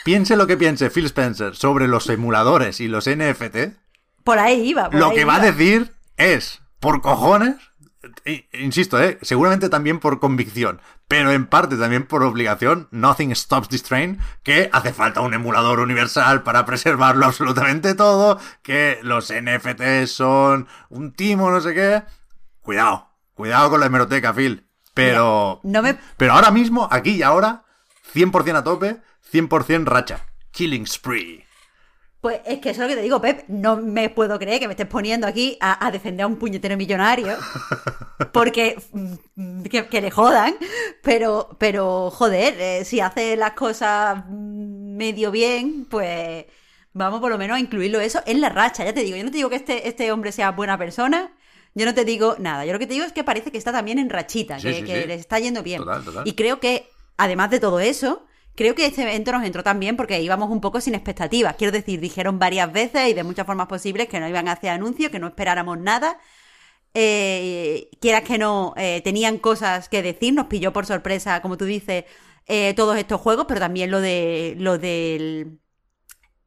piense 0.08 0.36
lo 0.36 0.46
que 0.46 0.56
piense 0.56 0.88
Phil 0.88 1.04
Spencer 1.04 1.54
sobre 1.54 1.86
los 1.86 2.08
emuladores 2.08 2.80
y 2.80 2.88
los 2.88 3.06
NFT. 3.06 3.76
Por 4.24 4.38
ahí 4.38 4.70
iba. 4.70 4.88
lo 4.90 5.12
que 5.12 5.26
va 5.26 5.36
a 5.36 5.40
decir 5.40 5.92
es 6.16 6.62
por 6.80 7.02
cojones, 7.02 7.56
insisto, 8.54 8.98
¿eh? 9.02 9.18
seguramente 9.20 9.68
también 9.68 10.00
por 10.00 10.18
convicción, 10.18 10.80
pero 11.08 11.30
en 11.30 11.44
parte 11.44 11.76
también 11.76 12.06
por 12.06 12.22
obligación, 12.22 12.88
Nothing 12.90 13.36
Stops 13.36 13.68
This 13.68 13.82
Train, 13.82 14.18
que 14.42 14.70
hace 14.72 14.94
falta 14.94 15.20
un 15.20 15.34
emulador 15.34 15.78
universal 15.78 16.42
para 16.42 16.64
preservarlo 16.64 17.26
absolutamente 17.26 17.94
todo, 17.94 18.40
que 18.62 19.00
los 19.02 19.30
NFTs 19.30 20.10
son 20.10 20.68
un 20.88 21.12
timo, 21.12 21.50
no 21.50 21.60
sé 21.60 21.74
qué. 21.74 22.02
Cuidado, 22.62 23.10
cuidado 23.34 23.68
con 23.68 23.80
la 23.80 23.86
hemeroteca, 23.86 24.32
Phil. 24.32 24.66
Pero, 24.94 25.60
no 25.64 25.82
me... 25.82 25.98
pero 26.16 26.32
ahora 26.32 26.50
mismo, 26.50 26.88
aquí 26.90 27.10
y 27.10 27.22
ahora, 27.22 27.64
100% 28.14 28.56
a 28.56 28.64
tope, 28.64 28.96
100% 29.32 29.84
racha. 29.84 30.26
Killing 30.50 30.86
Spree. 30.86 31.48
Pues 32.20 32.40
es 32.44 32.58
que 32.58 32.70
eso 32.70 32.82
es 32.82 32.88
lo 32.88 32.88
que 32.88 32.96
te 32.96 33.02
digo, 33.02 33.20
Pep. 33.20 33.44
No 33.46 33.76
me 33.76 34.10
puedo 34.10 34.38
creer 34.38 34.58
que 34.58 34.66
me 34.66 34.72
estés 34.72 34.88
poniendo 34.88 35.26
aquí 35.26 35.56
a, 35.60 35.88
defender 35.92 36.24
a 36.24 36.26
un 36.26 36.36
puñetero 36.36 36.76
millonario. 36.76 37.36
Porque 38.32 38.76
mm, 38.92 39.62
que, 39.62 40.00
le 40.00 40.10
jodan. 40.10 40.56
Pero, 41.02 41.56
pero 41.58 42.10
joder, 42.10 42.60
eh, 42.60 42.84
si 42.84 42.98
hace 43.00 43.36
las 43.36 43.52
cosas 43.52 44.24
medio 44.28 45.30
bien, 45.30 45.86
pues 45.88 46.46
vamos 46.92 47.20
por 47.20 47.30
lo 47.30 47.38
menos 47.38 47.56
a 47.56 47.60
incluirlo 47.60 48.00
eso 48.00 48.20
en 48.26 48.40
la 48.40 48.48
racha. 48.48 48.84
Ya 48.84 48.92
te 48.92 49.04
digo, 49.04 49.16
yo 49.16 49.22
no 49.22 49.30
te 49.30 49.36
digo 49.36 49.50
que 49.50 49.56
este, 49.56 49.86
este 49.86 50.10
hombre 50.10 50.32
sea 50.32 50.50
buena 50.50 50.76
persona. 50.76 51.32
Yo 51.74 51.86
no 51.86 51.94
te 51.94 52.04
digo 52.04 52.34
nada. 52.40 52.64
Yo 52.64 52.72
lo 52.72 52.80
que 52.80 52.88
te 52.88 52.94
digo 52.94 53.06
es 53.06 53.12
que 53.12 53.22
parece 53.22 53.52
que 53.52 53.58
está 53.58 53.70
también 53.70 54.00
en 54.00 54.10
rachita, 54.10 54.58
que, 54.58 54.82
le 54.82 55.14
está 55.14 55.38
yendo 55.38 55.62
bien. 55.62 55.84
Y 56.24 56.32
creo 56.32 56.58
que, 56.58 56.88
además 57.18 57.50
de 57.50 57.60
todo 57.60 57.80
eso, 57.80 58.24
Creo 58.58 58.74
que 58.74 58.86
este 58.86 59.02
evento 59.02 59.30
nos 59.30 59.44
entró 59.44 59.62
también 59.62 59.96
porque 59.96 60.20
íbamos 60.20 60.50
un 60.50 60.60
poco 60.60 60.80
sin 60.80 60.96
expectativas. 60.96 61.54
Quiero 61.54 61.70
decir, 61.70 62.00
dijeron 62.00 62.40
varias 62.40 62.72
veces 62.72 63.08
y 63.08 63.14
de 63.14 63.22
muchas 63.22 63.46
formas 63.46 63.68
posibles 63.68 64.08
que 64.08 64.18
no 64.18 64.28
iban 64.28 64.48
a 64.48 64.52
hacer 64.54 64.70
anuncios, 64.70 65.12
que 65.12 65.20
no 65.20 65.28
esperáramos 65.28 65.78
nada. 65.78 66.18
Eh, 66.92 67.88
quieras 68.00 68.22
que 68.22 68.36
no, 68.36 68.74
eh, 68.76 69.00
tenían 69.04 69.38
cosas 69.38 69.88
que 69.88 70.02
decir, 70.02 70.34
nos 70.34 70.46
pilló 70.46 70.72
por 70.72 70.86
sorpresa, 70.86 71.40
como 71.40 71.56
tú 71.56 71.66
dices, 71.66 72.06
eh, 72.46 72.74
todos 72.74 72.96
estos 72.98 73.20
juegos, 73.20 73.44
pero 73.46 73.60
también 73.60 73.92
lo 73.92 74.00
de 74.00 74.56
lo 74.58 74.76
del 74.76 75.60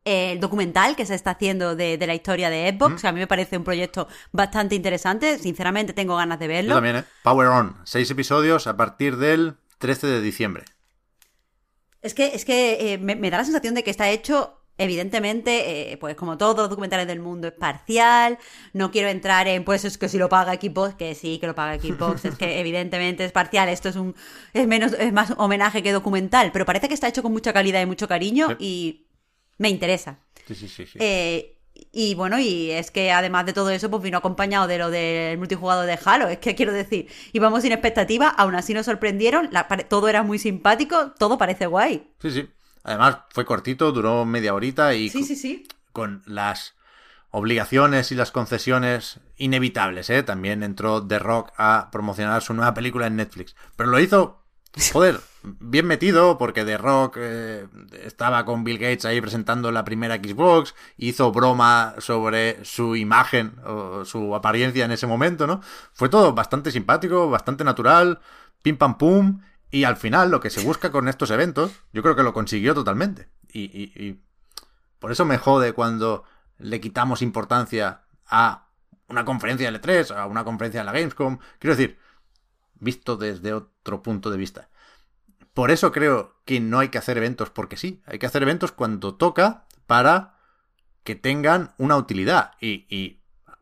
el 0.03 0.39
documental 0.41 0.97
que 0.97 1.05
se 1.05 1.15
está 1.15 1.31
haciendo 1.31 1.77
de, 1.77 1.97
la 2.05 2.13
historia 2.13 2.49
de 2.49 2.75
Xbox, 2.77 3.03
que 3.03 3.07
a 3.07 3.13
mí 3.13 3.21
me 3.21 3.27
parece 3.27 3.55
un 3.55 3.63
proyecto 3.63 4.09
bastante 4.33 4.75
interesante. 4.75 5.39
Sinceramente, 5.39 5.93
tengo 5.93 6.17
ganas 6.17 6.39
de 6.39 6.47
verlo. 6.49 6.71
Yo 6.71 6.75
también, 6.75 6.97
¿eh? 6.97 7.03
Power 7.23 7.47
On, 7.47 7.77
seis 7.85 8.11
episodios 8.11 8.67
a 8.67 8.75
partir 8.75 9.15
del 9.15 9.55
13 9.81 10.07
de 10.07 10.21
diciembre. 10.21 10.63
Es 12.01 12.13
que, 12.13 12.27
es 12.27 12.45
que 12.45 12.93
eh, 12.93 12.97
me, 12.97 13.29
da 13.29 13.39
la 13.39 13.43
sensación 13.43 13.75
de 13.75 13.83
que 13.83 13.91
está 13.91 14.09
hecho 14.09 14.57
Evidentemente, 14.77 15.91
eh, 15.91 15.97
pues 15.97 16.15
como 16.15 16.39
todos 16.39 16.57
los 16.57 16.69
documentales 16.69 17.05
del 17.05 17.19
mundo 17.19 17.49
es 17.49 17.53
parcial, 17.53 18.39
no 18.73 18.89
quiero 18.89 19.09
entrar 19.09 19.47
en 19.47 19.63
pues 19.63 19.85
es 19.85 19.99
que 19.99 20.09
si 20.09 20.17
lo 20.17 20.27
paga 20.27 20.55
Xbox, 20.55 20.95
que 20.95 21.13
sí, 21.13 21.37
que 21.37 21.45
lo 21.45 21.53
paga 21.53 21.79
Xbox, 21.79 22.25
es 22.25 22.35
que 22.35 22.59
evidentemente 22.59 23.23
es 23.23 23.31
parcial, 23.31 23.69
esto 23.69 23.89
es 23.89 23.95
un 23.95 24.15
es 24.53 24.65
menos 24.65 24.93
es 24.93 25.13
más 25.13 25.35
homenaje 25.37 25.83
que 25.83 25.91
documental, 25.91 26.51
pero 26.51 26.65
parece 26.65 26.87
que 26.87 26.95
está 26.95 27.07
hecho 27.07 27.21
con 27.21 27.31
mucha 27.31 27.53
calidad 27.53 27.79
y 27.79 27.85
mucho 27.85 28.07
cariño 28.07 28.55
y 28.57 29.05
me 29.59 29.69
interesa. 29.69 30.17
Sí, 30.47 30.55
sí, 30.55 30.67
sí. 30.67 30.87
Eh, 30.97 31.60
y 31.91 32.15
bueno, 32.15 32.39
y 32.39 32.71
es 32.71 32.91
que 32.91 33.11
además 33.11 33.45
de 33.45 33.53
todo 33.53 33.69
eso, 33.69 33.89
pues 33.89 34.03
vino 34.03 34.17
acompañado 34.17 34.67
de 34.67 34.77
lo 34.77 34.89
del 34.89 35.37
multijugador 35.37 35.85
de 35.85 35.99
Halo. 36.03 36.27
Es 36.27 36.39
que 36.39 36.55
quiero 36.55 36.73
decir, 36.73 37.07
íbamos 37.33 37.63
sin 37.63 37.71
expectativa, 37.71 38.29
aún 38.29 38.55
así 38.55 38.73
nos 38.73 38.85
sorprendieron, 38.85 39.49
todo 39.89 40.07
era 40.07 40.23
muy 40.23 40.39
simpático, 40.39 41.11
todo 41.17 41.37
parece 41.37 41.65
guay. 41.65 42.11
Sí, 42.21 42.31
sí. 42.31 42.49
Además, 42.83 43.17
fue 43.29 43.45
cortito, 43.45 43.91
duró 43.91 44.25
media 44.25 44.53
horita 44.53 44.93
y 44.95 45.09
sí, 45.09 45.23
sí, 45.23 45.35
sí. 45.35 45.67
con 45.91 46.23
las 46.25 46.75
obligaciones 47.29 48.11
y 48.11 48.15
las 48.15 48.31
concesiones 48.31 49.19
inevitables, 49.37 50.09
¿eh? 50.09 50.23
También 50.23 50.63
entró 50.63 51.05
The 51.05 51.19
Rock 51.19 51.51
a 51.57 51.89
promocionar 51.91 52.41
su 52.41 52.53
nueva 52.53 52.73
película 52.73 53.07
en 53.07 53.15
Netflix. 53.15 53.55
Pero 53.75 53.89
lo 53.89 53.99
hizo 53.99 54.41
Joder, 54.93 55.19
bien 55.43 55.87
metido, 55.87 56.37
porque 56.37 56.65
The 56.65 56.77
Rock 56.77 57.17
eh, 57.19 57.67
estaba 58.03 58.45
con 58.45 58.63
Bill 58.63 58.77
Gates 58.77 59.05
ahí 59.05 59.21
presentando 59.21 59.71
la 59.71 59.83
primera 59.83 60.15
Xbox, 60.15 60.75
hizo 60.97 61.31
broma 61.31 61.95
sobre 61.99 62.63
su 62.65 62.95
imagen 62.95 63.55
o 63.65 64.05
su 64.05 64.35
apariencia 64.35 64.85
en 64.85 64.91
ese 64.91 65.07
momento, 65.07 65.47
¿no? 65.47 65.61
Fue 65.93 66.09
todo 66.09 66.33
bastante 66.33 66.71
simpático, 66.71 67.29
bastante 67.29 67.63
natural, 67.63 68.19
pim 68.61 68.77
pam 68.77 68.97
pum, 68.97 69.41
y 69.71 69.85
al 69.85 69.97
final 69.97 70.31
lo 70.31 70.39
que 70.39 70.49
se 70.49 70.61
busca 70.61 70.91
con 70.91 71.07
estos 71.07 71.31
eventos, 71.31 71.71
yo 71.93 72.03
creo 72.03 72.15
que 72.15 72.23
lo 72.23 72.33
consiguió 72.33 72.73
totalmente. 72.73 73.29
Y, 73.53 73.63
y 73.63 74.21
por 74.99 75.11
eso 75.11 75.25
me 75.25 75.37
jode 75.37 75.73
cuando 75.73 76.23
le 76.57 76.79
quitamos 76.79 77.21
importancia 77.21 78.01
a 78.27 78.67
una 79.07 79.25
conferencia 79.25 79.71
de 79.71 79.81
L3, 79.81 80.15
a 80.15 80.25
una 80.25 80.43
conferencia 80.43 80.81
de 80.81 80.85
la 80.85 80.91
Gamescom. 80.91 81.39
Quiero 81.59 81.75
decir, 81.75 81.97
visto 82.79 83.17
desde 83.17 83.53
otro 83.53 84.01
punto 84.01 84.29
de 84.29 84.37
vista. 84.37 84.69
Por 85.53 85.71
eso 85.71 85.91
creo 85.91 86.35
que 86.45 86.59
no 86.59 86.79
hay 86.79 86.89
que 86.89 86.97
hacer 86.97 87.17
eventos 87.17 87.49
porque 87.49 87.77
sí, 87.77 88.01
hay 88.05 88.19
que 88.19 88.25
hacer 88.25 88.43
eventos 88.43 88.71
cuando 88.71 89.15
toca 89.15 89.65
para 89.85 90.35
que 91.03 91.15
tengan 91.15 91.73
una 91.77 91.97
utilidad. 91.97 92.51
Y, 92.61 93.19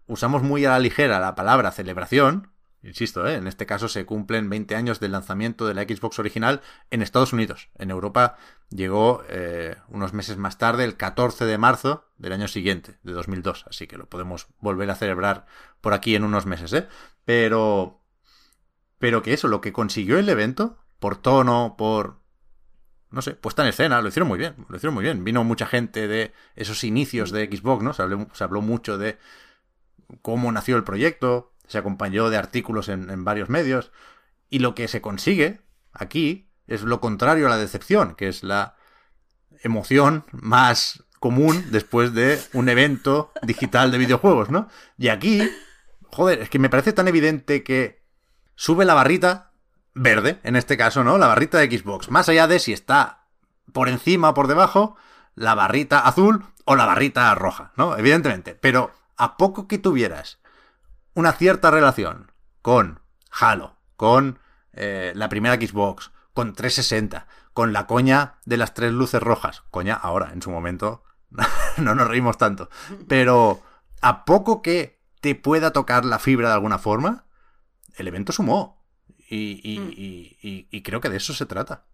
usamos 0.08 0.42
muy 0.42 0.66
a 0.66 0.72
la 0.72 0.80
ligera 0.80 1.20
la 1.20 1.36
palabra 1.36 1.72
celebración, 1.72 2.52
insisto, 2.82 3.28
¿eh? 3.28 3.36
en 3.36 3.46
este 3.46 3.68
caso 3.68 3.88
se 3.88 4.06
cumplen 4.06 4.50
20 4.50 4.76
años 4.76 5.00
del 5.00 5.12
lanzamiento 5.12 5.68
de 5.68 5.76
la 5.76 5.84
Xbox 5.84 6.18
original 6.18 6.62
en 6.90 7.04
Estados 7.04 7.32
Unidos. 7.32 7.70
En 7.78 7.92
Europa 7.92 8.38
llegó 8.70 9.24
eh, 9.30 9.76
unos 9.88 10.14
meses 10.14 10.38
más 10.38 10.58
tarde, 10.58 10.84
el 10.84 10.98
14 10.98 11.46
de 11.46 11.58
marzo 11.60 12.06
del 12.18 12.34
año 12.34 12.48
siguiente, 12.48 12.98
de 13.04 13.14
2002, 13.14 13.66
así 13.70 13.86
que 13.86 13.98
lo 13.98 14.08
podemos 14.08 14.48
volver 14.60 14.90
a 14.90 14.96
celebrar 14.96 15.46
por 15.80 15.94
aquí 15.94 16.16
en 16.16 16.24
unos 16.24 16.46
meses, 16.46 16.74
¿eh? 16.74 16.88
Pero... 17.26 17.98
Pero 18.98 19.22
que 19.22 19.32
eso, 19.32 19.48
lo 19.48 19.62
que 19.62 19.72
consiguió 19.72 20.20
el 20.20 20.28
evento, 20.28 20.78
por 21.00 21.18
tono, 21.18 21.76
por 21.78 22.20
no 23.12 23.22
sé, 23.22 23.32
puesta 23.32 23.64
en 23.64 23.70
escena, 23.70 24.02
lo 24.02 24.10
hicieron 24.10 24.28
muy 24.28 24.38
bien, 24.38 24.56
lo 24.68 24.78
hicieron 24.78 24.94
muy 24.94 25.04
bien. 25.04 25.24
Vino 25.24 25.44
mucha 25.44 25.66
gente 25.66 26.08
de 26.08 26.32
esos 26.56 26.84
inicios 26.84 27.32
de 27.32 27.46
Xbox, 27.46 27.84
¿no? 27.84 27.94
Se 27.94 28.04
habló, 28.04 28.28
se 28.34 28.44
habló 28.44 28.62
mucho 28.62 28.98
de 28.98 29.18
cómo 30.22 30.52
nació 30.52 30.76
el 30.76 30.84
proyecto, 30.84 31.54
se 31.68 31.78
acompañó 31.78 32.30
de 32.30 32.38
artículos 32.38 32.90
en, 32.90 33.10
en, 33.10 33.24
varios 33.24 33.50
medios, 33.50 33.92
y 34.50 34.60
lo 34.60 34.76
que 34.76 34.88
se 34.88 35.02
consigue 35.02 35.62
aquí 35.92 36.52
es 36.68 36.84
lo 36.84 37.00
contrario 37.02 37.48
a 37.48 37.50
la 37.50 37.58
decepción, 37.58 38.16
que 38.16 38.28
es 38.28 38.44
la 38.44 38.76
emoción 39.64 40.26
más 40.32 41.04
común 41.20 41.66
después 41.72 42.14
de 42.14 42.40
un 42.54 42.70
evento 42.70 43.32
digital 43.42 43.92
de 43.92 43.98
videojuegos, 43.98 44.50
¿no? 44.50 44.68
Y 44.98 45.10
aquí, 45.10 45.50
joder, 46.12 46.42
es 46.42 46.50
que 46.50 46.60
me 46.60 46.70
parece 46.70 46.94
tan 46.94 47.08
evidente 47.08 47.64
que 47.64 48.04
sube 48.56 48.86
la 48.86 48.94
barrita 48.94 49.49
verde, 49.94 50.40
en 50.44 50.56
este 50.56 50.78
caso, 50.78 51.04
¿no? 51.04 51.18
La 51.18 51.28
barrita 51.28 51.58
de 51.58 51.78
Xbox. 51.78 52.10
Más 52.10 52.30
allá 52.30 52.48
de 52.48 52.60
si 52.60 52.74
está 52.74 53.26
por 53.72 53.90
encima 53.90 54.30
o 54.30 54.34
por 54.34 54.48
debajo, 54.48 54.96
la 55.36 55.56
barrita 55.56 56.00
azul 56.00 56.46
o 56.66 56.76
la 56.76 56.86
barrita 56.86 57.34
roja, 57.36 57.72
¿no? 57.76 57.98
Evidentemente. 57.98 58.56
Pero 58.56 58.92
a 59.18 59.38
poco 59.38 59.68
que 59.68 59.78
tuvieras 59.78 60.40
una 61.14 61.34
cierta 61.34 61.72
relación 61.72 62.32
con 62.62 63.02
Halo, 63.32 63.76
con 63.96 64.40
eh, 64.74 65.12
la 65.16 65.30
primera 65.30 65.56
Xbox, 65.56 66.12
con 66.34 66.54
360, 66.54 67.28
con 67.54 67.74
la 67.74 67.88
coña 67.88 68.36
de 68.46 68.58
las 68.58 68.74
tres 68.74 68.94
luces 68.94 69.22
rojas. 69.22 69.64
Coña, 69.72 69.96
ahora, 69.96 70.32
en 70.32 70.42
su 70.42 70.52
momento, 70.52 71.04
no 71.78 71.96
nos 71.96 72.08
reímos 72.08 72.38
tanto. 72.38 72.70
Pero 73.08 73.62
a 74.02 74.26
poco 74.26 74.62
que 74.62 75.00
te 75.22 75.36
pueda 75.36 75.72
tocar 75.72 76.06
la 76.06 76.20
fibra 76.20 76.50
de 76.50 76.54
alguna 76.54 76.78
forma, 76.78 77.26
el 77.96 78.08
evento 78.08 78.32
sumó. 78.32 78.79
Y, 79.30 79.62
y, 79.64 79.80
mm. 79.80 79.92
y, 79.92 80.68
y, 80.72 80.82
creo 80.82 81.02
que 81.02 81.10
de 81.10 81.18
eso 81.18 81.34
se 81.34 81.46
trata. 81.46 81.86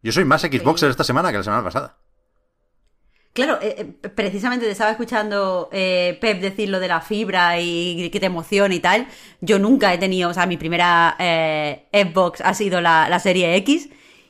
Yo 0.00 0.12
soy 0.12 0.24
más 0.24 0.42
Xboxer 0.42 0.90
esta 0.90 1.02
semana 1.02 1.32
que 1.32 1.38
la 1.38 1.44
semana 1.44 1.64
pasada. 1.64 1.98
Claro, 3.32 3.58
eh, 3.62 3.74
eh, 3.78 4.08
precisamente 4.10 4.66
te 4.66 4.72
estaba 4.72 4.90
escuchando 4.90 5.70
eh, 5.72 6.18
Pep 6.20 6.40
decir 6.40 6.68
lo 6.68 6.78
de 6.80 6.88
la 6.88 7.00
fibra 7.00 7.58
y 7.58 8.10
que 8.10 8.20
te 8.20 8.26
emociona 8.26 8.74
y 8.74 8.80
tal. 8.80 9.08
Yo 9.40 9.58
nunca 9.58 9.92
he 9.92 9.98
tenido, 9.98 10.30
o 10.30 10.34
sea, 10.34 10.46
mi 10.46 10.56
primera 10.56 11.16
eh, 11.18 11.86
Xbox 11.92 12.42
ha 12.42 12.54
sido 12.54 12.80
la, 12.80 13.08
la, 13.08 13.18
serie 13.20 13.56
X 13.56 13.88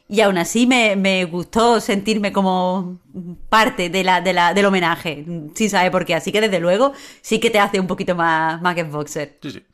y 0.09 0.21
aún 0.21 0.39
así 0.39 0.67
me, 0.67 0.95
me, 0.95 1.25
gustó 1.25 1.81
sentirme 1.81 2.33
como 2.33 3.01
parte 3.49 3.91
de 3.91 4.05
la, 4.05 4.21
de 4.21 4.33
la, 4.35 4.55
del 4.55 4.67
homenaje, 4.67 5.25
sin 5.55 5.69
saber 5.69 5.91
por 5.91 6.05
qué. 6.05 6.15
Así 6.15 6.31
que 6.31 6.41
desde 6.41 6.61
luego 6.61 6.93
sí 7.23 7.41
que 7.41 7.51
te 7.51 7.59
hace 7.59 7.81
un 7.81 7.89
poquito 7.89 8.15
más, 8.15 8.63
más 8.63 8.77
Xboxer. 8.77 9.39
Sí, 9.43 9.51
sí. 9.51 9.65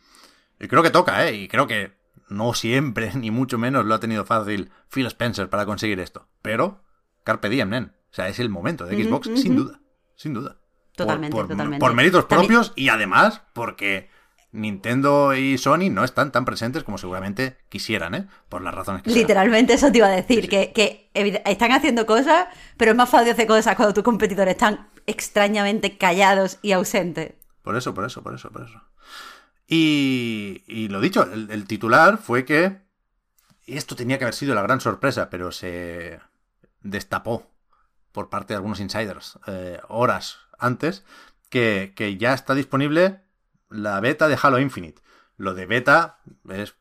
Y 0.60 0.68
creo 0.68 0.82
que 0.82 0.90
toca, 0.90 1.26
¿eh? 1.26 1.34
Y 1.34 1.48
creo 1.48 1.66
que 1.66 1.92
no 2.28 2.54
siempre, 2.54 3.12
ni 3.14 3.30
mucho 3.30 3.58
menos, 3.58 3.84
lo 3.84 3.94
ha 3.94 4.00
tenido 4.00 4.24
fácil 4.24 4.70
Phil 4.90 5.06
Spencer 5.06 5.48
para 5.48 5.66
conseguir 5.66 6.00
esto. 6.00 6.28
Pero, 6.42 6.82
Carpe 7.24 7.48
Diem, 7.48 7.70
nen. 7.70 7.92
O 8.10 8.14
sea, 8.14 8.28
es 8.28 8.38
el 8.38 8.48
momento 8.48 8.86
de 8.86 9.02
Xbox, 9.02 9.28
sin 9.40 9.56
duda. 9.56 9.80
Sin 10.16 10.34
duda. 10.34 10.56
Totalmente, 10.96 11.32
por, 11.32 11.46
por, 11.46 11.54
totalmente. 11.54 11.80
Por 11.80 11.94
méritos 11.94 12.24
propios 12.24 12.72
y 12.74 12.88
además 12.88 13.42
porque 13.52 14.08
Nintendo 14.50 15.34
y 15.34 15.58
Sony 15.58 15.90
no 15.90 16.04
están 16.04 16.32
tan 16.32 16.44
presentes 16.44 16.84
como 16.84 16.96
seguramente 16.96 17.58
quisieran, 17.68 18.14
¿eh? 18.14 18.26
Por 18.48 18.62
las 18.62 18.74
razones 18.74 19.02
que 19.02 19.10
Literalmente 19.10 19.76
sean. 19.76 19.88
eso 19.88 19.92
te 19.92 19.98
iba 19.98 20.06
a 20.06 20.10
decir, 20.10 20.36
sí, 20.36 20.42
sí. 20.42 20.48
Que, 20.48 20.72
que, 20.72 21.10
están 21.44 21.72
haciendo 21.72 22.06
cosas, 22.06 22.46
pero 22.76 22.92
es 22.92 22.96
más 22.96 23.10
fácil 23.10 23.32
hacer 23.32 23.46
cosas 23.46 23.76
cuando 23.76 23.92
tus 23.92 24.04
competidores 24.04 24.52
están 24.52 24.88
extrañamente 25.06 25.98
callados 25.98 26.58
y 26.62 26.72
ausentes. 26.72 27.34
Por 27.62 27.76
eso, 27.76 27.92
por 27.92 28.06
eso, 28.06 28.22
por 28.22 28.34
eso, 28.34 28.50
por 28.50 28.62
eso. 28.62 28.80
Y, 29.68 30.64
y 30.66 30.88
lo 30.88 31.00
dicho, 31.00 31.22
el, 31.30 31.50
el, 31.50 31.66
titular 31.66 32.16
fue 32.16 32.46
que 32.46 32.80
esto 33.66 33.94
tenía 33.94 34.16
que 34.16 34.24
haber 34.24 34.34
sido 34.34 34.54
la 34.54 34.62
gran 34.62 34.80
sorpresa, 34.80 35.28
pero 35.28 35.52
se 35.52 36.18
destapó 36.80 37.50
por 38.12 38.30
parte 38.30 38.54
de 38.54 38.56
algunos 38.56 38.80
insiders 38.80 39.38
eh, 39.46 39.78
horas 39.88 40.38
antes 40.58 41.04
que, 41.50 41.92
que, 41.94 42.16
ya 42.16 42.32
está 42.32 42.54
disponible 42.54 43.20
la 43.68 44.00
beta 44.00 44.26
de 44.26 44.38
Halo 44.42 44.58
Infinite. 44.58 45.02
Lo 45.36 45.54
de 45.54 45.66
beta 45.66 46.18
es 46.48 46.74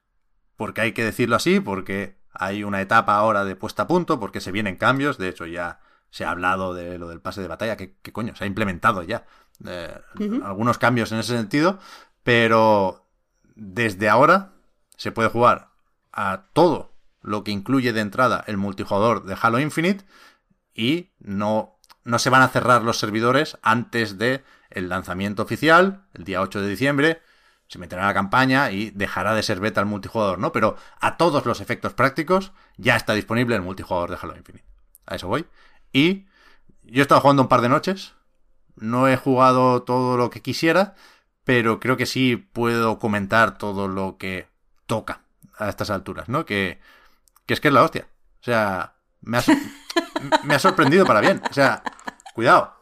porque 0.56 0.82
hay 0.82 0.94
que 0.94 1.04
decirlo 1.04 1.36
así, 1.36 1.60
porque 1.60 2.18
hay 2.32 2.64
una 2.64 2.82
etapa 2.82 3.16
ahora 3.16 3.44
de 3.46 3.56
puesta 3.56 3.84
a 3.84 3.88
punto, 3.88 4.20
porque 4.20 4.42
se 4.42 4.52
vienen 4.52 4.78
cambios, 4.78 5.18
de 5.18 5.28
hecho 5.28 5.46
ya 5.46 5.80
se 6.10 6.24
ha 6.24 6.32
hablado 6.32 6.74
de 6.74 6.98
lo 6.98 7.10
del 7.10 7.22
pase 7.22 7.42
de 7.42 7.48
batalla, 7.48 7.76
que, 7.76 7.98
que 8.02 8.14
coño, 8.14 8.36
se 8.36 8.46
ha 8.46 8.48
implementado 8.48 9.04
ya 9.04 9.26
eh, 9.66 10.00
uh 10.16 10.20
-huh. 10.20 10.46
algunos 10.46 10.78
cambios 10.78 11.12
en 11.12 11.20
ese 11.20 11.36
sentido, 11.36 11.80
pero 12.28 13.08
desde 13.56 14.10
ahora 14.10 14.52
se 14.98 15.14
puede 15.14 15.30
jugar 15.30 15.70
a 16.12 16.48
todo 16.52 16.92
lo 17.22 17.46
que 17.46 17.52
incluye 17.52 17.94
de 17.94 18.02
entrada 18.02 18.44
el 18.48 18.58
multijugador 18.58 19.24
de 19.24 19.38
Halo 19.42 19.62
Infinite 19.62 20.04
y 20.74 21.12
no, 21.20 21.80
no 22.04 22.20
se 22.20 22.30
van 22.30 22.42
a 22.42 22.50
cerrar 22.50 22.84
los 22.84 22.98
servidores 22.98 23.58
antes 23.62 24.18
de 24.18 24.44
el 24.72 24.90
lanzamiento 24.90 25.42
oficial, 25.42 26.04
el 26.16 26.26
día 26.26 26.42
8 26.42 26.60
de 26.60 26.68
diciembre, 26.68 27.22
se 27.70 27.80
meterá 27.80 28.06
la 28.06 28.14
campaña 28.14 28.72
y 28.72 28.90
dejará 28.90 29.34
de 29.34 29.42
ser 29.42 29.62
beta 29.62 29.80
el 29.80 29.88
multijugador, 29.88 30.38
¿no? 30.38 30.52
Pero 30.52 30.76
a 31.00 31.16
todos 31.16 31.46
los 31.46 31.62
efectos 31.62 31.94
prácticos 31.94 32.52
ya 32.76 32.98
está 32.98 33.14
disponible 33.14 33.56
el 33.56 33.62
multijugador 33.62 34.10
de 34.10 34.18
Halo 34.22 34.36
Infinite. 34.36 34.66
A 35.06 35.16
eso 35.16 35.30
voy. 35.30 35.46
Y 35.94 36.26
yo 36.84 37.00
he 37.00 37.04
estado 37.04 37.22
jugando 37.22 37.44
un 37.44 37.48
par 37.48 37.62
de 37.62 37.70
noches, 37.70 38.16
no 38.76 39.08
he 39.08 39.16
jugado 39.16 39.84
todo 39.84 40.18
lo 40.18 40.30
que 40.30 40.42
quisiera, 40.42 40.94
pero 41.48 41.80
creo 41.80 41.96
que 41.96 42.06
sí 42.06 42.36
puedo 42.36 43.00
comentar 43.00 43.58
todo 43.58 43.88
lo 43.88 44.18
que 44.18 44.50
toca 44.86 45.22
a 45.58 45.70
estas 45.70 45.90
alturas, 45.90 46.28
¿no? 46.28 46.46
Que, 46.46 46.82
que 47.46 47.54
es 47.54 47.62
que 47.62 47.70
es 47.70 47.74
la 47.74 47.84
hostia. 47.84 48.10
O 48.42 48.44
sea, 48.44 48.96
me 49.22 49.38
ha, 49.38 49.44
me 50.44 50.56
ha 50.56 50.60
sorprendido 50.60 51.06
para 51.06 51.22
bien. 51.22 51.42
O 51.50 51.54
sea, 51.54 51.84
cuidado. 52.34 52.76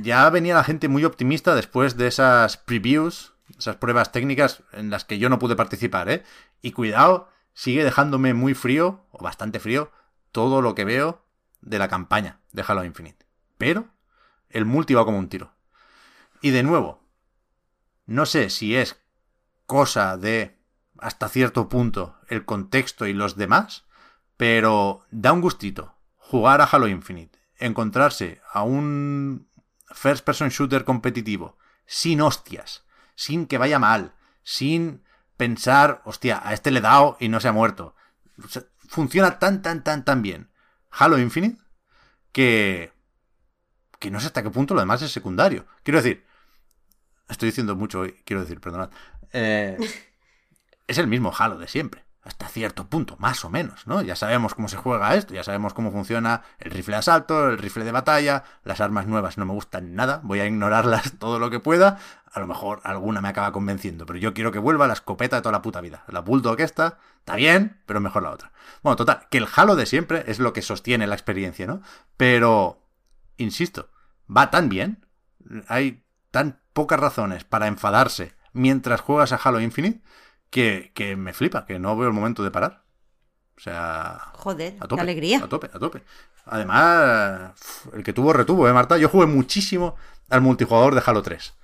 Ya 0.00 0.30
venía 0.30 0.54
la 0.54 0.64
gente 0.64 0.88
muy 0.88 1.04
optimista 1.04 1.54
después 1.54 1.98
de 1.98 2.06
esas 2.06 2.56
previews, 2.56 3.34
esas 3.58 3.76
pruebas 3.76 4.12
técnicas 4.12 4.62
en 4.72 4.88
las 4.88 5.04
que 5.04 5.18
yo 5.18 5.28
no 5.28 5.38
pude 5.38 5.54
participar, 5.54 6.08
¿eh? 6.08 6.22
Y 6.62 6.72
cuidado, 6.72 7.28
sigue 7.52 7.84
dejándome 7.84 8.32
muy 8.32 8.54
frío, 8.54 9.04
o 9.10 9.22
bastante 9.22 9.60
frío, 9.60 9.92
todo 10.32 10.62
lo 10.62 10.74
que 10.74 10.86
veo 10.86 11.22
de 11.60 11.78
la 11.78 11.88
campaña 11.88 12.38
de 12.52 12.64
Halo 12.66 12.82
Infinite. 12.82 13.26
Pero 13.58 13.88
el 14.48 14.64
multi 14.64 14.94
va 14.94 15.04
como 15.04 15.18
un 15.18 15.28
tiro. 15.28 15.52
Y 16.40 16.48
de 16.48 16.62
nuevo, 16.62 16.99
no 18.10 18.26
sé 18.26 18.50
si 18.50 18.74
es 18.74 19.00
cosa 19.66 20.16
de, 20.16 20.58
hasta 20.98 21.28
cierto 21.28 21.68
punto, 21.68 22.16
el 22.26 22.44
contexto 22.44 23.06
y 23.06 23.12
los 23.12 23.36
demás, 23.36 23.84
pero 24.36 25.06
da 25.12 25.32
un 25.32 25.40
gustito 25.40 25.94
jugar 26.16 26.60
a 26.60 26.64
Halo 26.64 26.88
Infinite, 26.88 27.38
encontrarse 27.56 28.42
a 28.52 28.64
un 28.64 29.48
first 29.92 30.24
person 30.24 30.48
shooter 30.48 30.84
competitivo, 30.84 31.56
sin 31.86 32.20
hostias, 32.20 32.84
sin 33.14 33.46
que 33.46 33.58
vaya 33.58 33.78
mal, 33.78 34.12
sin 34.42 35.04
pensar, 35.36 36.02
hostia, 36.04 36.42
a 36.44 36.52
este 36.52 36.72
le 36.72 36.80
he 36.80 36.82
dado 36.82 37.16
y 37.20 37.28
no 37.28 37.38
se 37.38 37.46
ha 37.46 37.52
muerto. 37.52 37.94
Funciona 38.88 39.38
tan, 39.38 39.62
tan, 39.62 39.84
tan, 39.84 40.04
tan 40.04 40.20
bien 40.20 40.50
Halo 40.90 41.16
Infinite 41.16 41.62
que, 42.32 42.92
que 44.00 44.10
no 44.10 44.18
sé 44.18 44.26
hasta 44.26 44.42
qué 44.42 44.50
punto 44.50 44.74
lo 44.74 44.80
demás 44.80 45.00
es 45.00 45.12
secundario. 45.12 45.64
Quiero 45.84 46.02
decir, 46.02 46.26
Estoy 47.30 47.48
diciendo 47.48 47.76
mucho 47.76 48.00
hoy, 48.00 48.16
quiero 48.24 48.42
decir, 48.42 48.60
perdonad. 48.60 48.90
Eh, 49.32 49.78
es 50.86 50.98
el 50.98 51.06
mismo 51.06 51.32
Halo 51.36 51.58
de 51.58 51.68
siempre, 51.68 52.04
hasta 52.22 52.48
cierto 52.48 52.88
punto, 52.88 53.16
más 53.18 53.44
o 53.44 53.50
menos, 53.50 53.86
¿no? 53.86 54.02
Ya 54.02 54.16
sabemos 54.16 54.54
cómo 54.54 54.68
se 54.68 54.76
juega 54.76 55.14
esto, 55.14 55.32
ya 55.32 55.44
sabemos 55.44 55.72
cómo 55.72 55.92
funciona 55.92 56.42
el 56.58 56.72
rifle 56.72 56.94
de 56.94 56.98
asalto, 56.98 57.48
el 57.48 57.58
rifle 57.58 57.84
de 57.84 57.92
batalla, 57.92 58.44
las 58.64 58.80
armas 58.80 59.06
nuevas 59.06 59.38
no 59.38 59.46
me 59.46 59.52
gustan 59.52 59.94
nada, 59.94 60.20
voy 60.24 60.40
a 60.40 60.46
ignorarlas 60.46 61.12
todo 61.18 61.38
lo 61.38 61.48
que 61.48 61.60
pueda, 61.60 61.98
a 62.32 62.40
lo 62.40 62.46
mejor 62.46 62.80
alguna 62.84 63.20
me 63.20 63.28
acaba 63.28 63.52
convenciendo, 63.52 64.04
pero 64.04 64.18
yo 64.18 64.34
quiero 64.34 64.52
que 64.52 64.58
vuelva 64.58 64.86
la 64.86 64.92
escopeta 64.92 65.36
de 65.36 65.42
toda 65.42 65.52
la 65.52 65.62
puta 65.62 65.80
vida. 65.80 66.04
La 66.08 66.20
Bulldog 66.20 66.60
esta, 66.60 66.98
está 67.18 67.36
bien, 67.36 67.80
pero 67.86 68.00
mejor 68.00 68.22
la 68.22 68.30
otra. 68.30 68.52
Bueno, 68.82 68.96
total, 68.96 69.26
que 69.30 69.38
el 69.38 69.48
Halo 69.54 69.76
de 69.76 69.86
siempre 69.86 70.24
es 70.26 70.38
lo 70.38 70.52
que 70.52 70.62
sostiene 70.62 71.06
la 71.06 71.14
experiencia, 71.14 71.66
¿no? 71.66 71.82
Pero, 72.16 72.86
insisto, 73.36 73.90
va 74.28 74.50
tan 74.50 74.68
bien, 74.68 75.06
hay 75.68 76.04
tan 76.30 76.60
pocas 76.72 77.00
razones 77.00 77.44
para 77.44 77.66
enfadarse 77.66 78.34
mientras 78.52 79.00
juegas 79.00 79.32
a 79.32 79.36
Halo 79.36 79.60
Infinite 79.60 80.02
que, 80.50 80.92
que, 80.94 81.16
me 81.16 81.32
flipa, 81.32 81.64
que 81.66 81.78
no 81.78 81.96
veo 81.96 82.08
el 82.08 82.14
momento 82.14 82.42
de 82.42 82.50
parar. 82.50 82.84
O 83.56 83.60
sea. 83.60 84.32
Joder, 84.34 84.76
a 84.80 84.88
tope, 84.88 84.96
qué 84.96 85.00
alegría. 85.00 85.44
A 85.44 85.48
tope, 85.48 85.70
a 85.72 85.78
tope. 85.78 86.02
Además, 86.46 87.52
el 87.92 88.02
que 88.02 88.12
tuvo 88.12 88.32
retuvo, 88.32 88.68
¿eh, 88.68 88.72
Marta? 88.72 88.96
Yo 88.96 89.08
jugué 89.08 89.26
muchísimo 89.26 89.96
al 90.28 90.40
multijugador 90.40 90.94
de 90.94 91.02
Halo 91.04 91.22
3. 91.22 91.54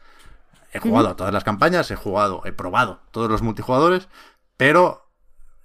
he 0.72 0.78
jugado 0.78 1.08
a 1.08 1.16
todas 1.16 1.32
las 1.32 1.44
campañas, 1.44 1.90
he 1.90 1.96
jugado, 1.96 2.42
he 2.44 2.52
probado 2.52 3.00
todos 3.10 3.30
los 3.30 3.42
multijugadores, 3.42 4.08
pero 4.56 5.10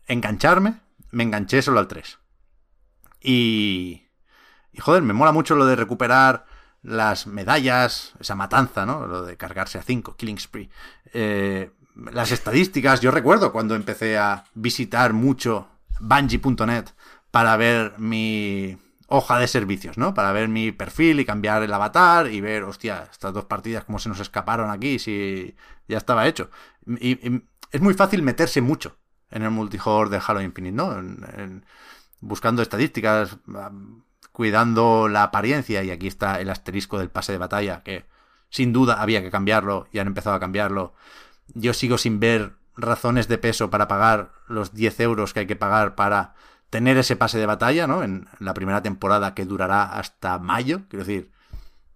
engancharme, 0.08 0.80
me 1.12 1.24
enganché 1.24 1.62
solo 1.62 1.80
al 1.80 1.88
3. 1.88 2.18
Y, 3.20 4.08
y 4.72 4.80
joder, 4.80 5.04
me 5.04 5.14
mola 5.14 5.32
mucho 5.32 5.56
lo 5.56 5.66
de 5.66 5.76
recuperar 5.76 6.46
las 6.84 7.28
medallas, 7.28 8.14
esa 8.20 8.36
matanza, 8.36 8.86
¿no? 8.86 9.06
Lo 9.08 9.24
de 9.24 9.38
cargarse 9.38 9.78
a 9.78 9.84
5, 9.84 10.16
Killing 10.16 10.40
Spree. 10.40 10.70
Eh, 11.14 11.72
las 12.12 12.32
estadísticas, 12.32 13.02
yo 13.02 13.12
recuerdo 13.12 13.52
cuando 13.52 13.76
empecé 13.76 14.18
a 14.18 14.46
visitar 14.54 15.14
mucho 15.14 15.68
Bungie.net 16.00 16.86
para 17.30 17.56
ver 17.58 17.94
mi 17.98 18.78
hoja 19.08 19.38
de 19.40 19.48
servicios, 19.48 19.98
¿no? 19.98 20.14
Para 20.14 20.32
ver 20.32 20.48
mi 20.48 20.72
perfil 20.72 21.20
y 21.20 21.26
cambiar 21.26 21.64
el 21.64 21.74
avatar 21.74 22.28
y 22.32 22.42
ver, 22.42 22.64
hostia, 22.64 23.08
estas 23.12 23.34
dos 23.34 23.46
partidas 23.46 23.84
cómo 23.84 24.00
se 24.00 24.10
nos 24.10 24.20
escaparon 24.20 24.72
aquí 24.72 25.00
si 25.00 25.56
ya 25.88 25.98
estaba 25.98 26.28
hecho. 26.28 26.50
Y, 26.88 27.44
es 27.72 27.82
muy 27.82 27.94
fácil 27.94 28.22
meterse 28.22 28.62
mucho 28.62 28.98
en 29.30 29.44
el 29.44 29.52
multijugador 29.52 30.10
de 30.10 30.22
Halo 30.26 30.42
Infinite, 30.42 30.76
¿no? 30.76 30.94
buscando 32.20 32.62
estadísticas, 32.62 33.38
cuidando 34.32 35.08
la 35.08 35.24
apariencia, 35.24 35.84
y 35.84 35.92
aquí 35.92 36.08
está 36.08 36.40
el 36.40 36.50
asterisco 36.50 37.00
del 37.00 37.10
pase 37.10 37.32
de 37.34 37.38
batalla, 37.38 37.84
que 37.84 38.06
sin 38.50 38.74
duda 38.74 39.02
había 39.02 39.22
que 39.22 39.32
cambiarlo 39.32 39.88
y 39.92 40.00
han 40.00 40.08
empezado 40.08 40.36
a 40.36 40.40
cambiarlo. 40.40 40.94
Yo 41.54 41.74
sigo 41.74 41.98
sin 41.98 42.20
ver 42.20 42.54
razones 42.76 43.28
de 43.28 43.38
peso 43.38 43.70
para 43.70 43.88
pagar 43.88 44.32
los 44.48 44.74
10 44.74 45.00
euros 45.02 45.34
que 45.34 45.42
hay 45.42 45.48
que 45.48 45.56
pagar 45.56 45.96
para 45.96 46.36
tener 46.70 46.98
ese 46.98 47.16
pase 47.16 47.38
de 47.38 47.46
batalla, 47.46 47.88
¿no? 47.88 48.04
En 48.04 48.28
la 48.40 48.54
primera 48.54 48.82
temporada 48.82 49.34
que 49.34 49.46
durará 49.46 49.84
hasta 49.84 50.40
mayo. 50.40 50.82
Quiero 50.90 51.06
decir, 51.06 51.32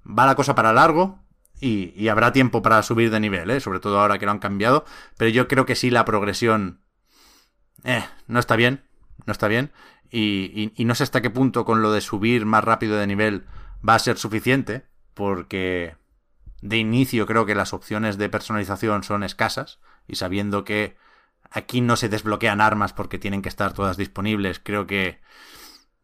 va 0.06 0.26
la 0.26 0.36
cosa 0.36 0.56
para 0.56 0.74
largo 0.74 1.20
y, 1.60 2.08
habrá 2.10 2.34
tiempo 2.34 2.62
para 2.62 2.84
subir 2.84 3.10
de 3.10 3.20
nivel, 3.20 3.50
¿eh? 3.50 3.60
Sobre 3.60 3.80
todo 3.80 4.00
ahora 4.00 4.20
que 4.20 4.26
lo 4.26 4.32
han 4.32 4.40
cambiado. 4.40 4.86
Pero 5.18 5.30
yo 5.30 5.48
creo 5.48 5.66
que 5.66 5.76
sí 5.76 5.90
la 5.90 6.06
progresión... 6.06 6.82
Eh, 7.84 8.04
no 8.28 8.40
está 8.40 8.56
bien. 8.56 8.84
No 9.26 9.32
está 9.32 9.48
bien. 9.48 9.72
Y, 10.18 10.86
no 10.86 10.95
sé 10.95 11.03
hasta 11.03 11.22
qué 11.22 11.30
punto 11.30 11.66
con 11.66 11.82
lo 11.82 11.91
de 11.91 11.99
subir 11.99 12.45
más 12.45 12.63
rápido 12.63 12.95
de 12.95 13.05
nivel 13.05 13.45
va 13.88 13.95
a 13.95 13.99
ser 13.99 14.18
suficiente, 14.18 14.86
porque 15.13 15.97
de 16.61 16.78
inicio 16.78 17.26
creo 17.26 17.45
que 17.45 17.53
las 17.53 17.74
opciones 17.74 18.18
de 18.18 18.30
personalización 18.30 19.03
son 19.03 19.24
escasas, 19.24 19.80
y 20.07 20.16
sabiendo 20.16 20.63
que 20.63 20.95
aquí 21.51 21.82
no 21.82 21.97
se 21.97 22.07
desbloquean 22.07 22.61
armas 22.61 22.93
porque 22.93 23.20
tienen 23.20 23.41
que 23.41 23.49
estar 23.49 23.74
todas 23.74 23.97
disponibles, 23.97 24.61
creo 24.63 24.88
que 24.88 25.20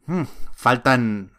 hmm, 0.08 0.24
faltan 0.54 1.32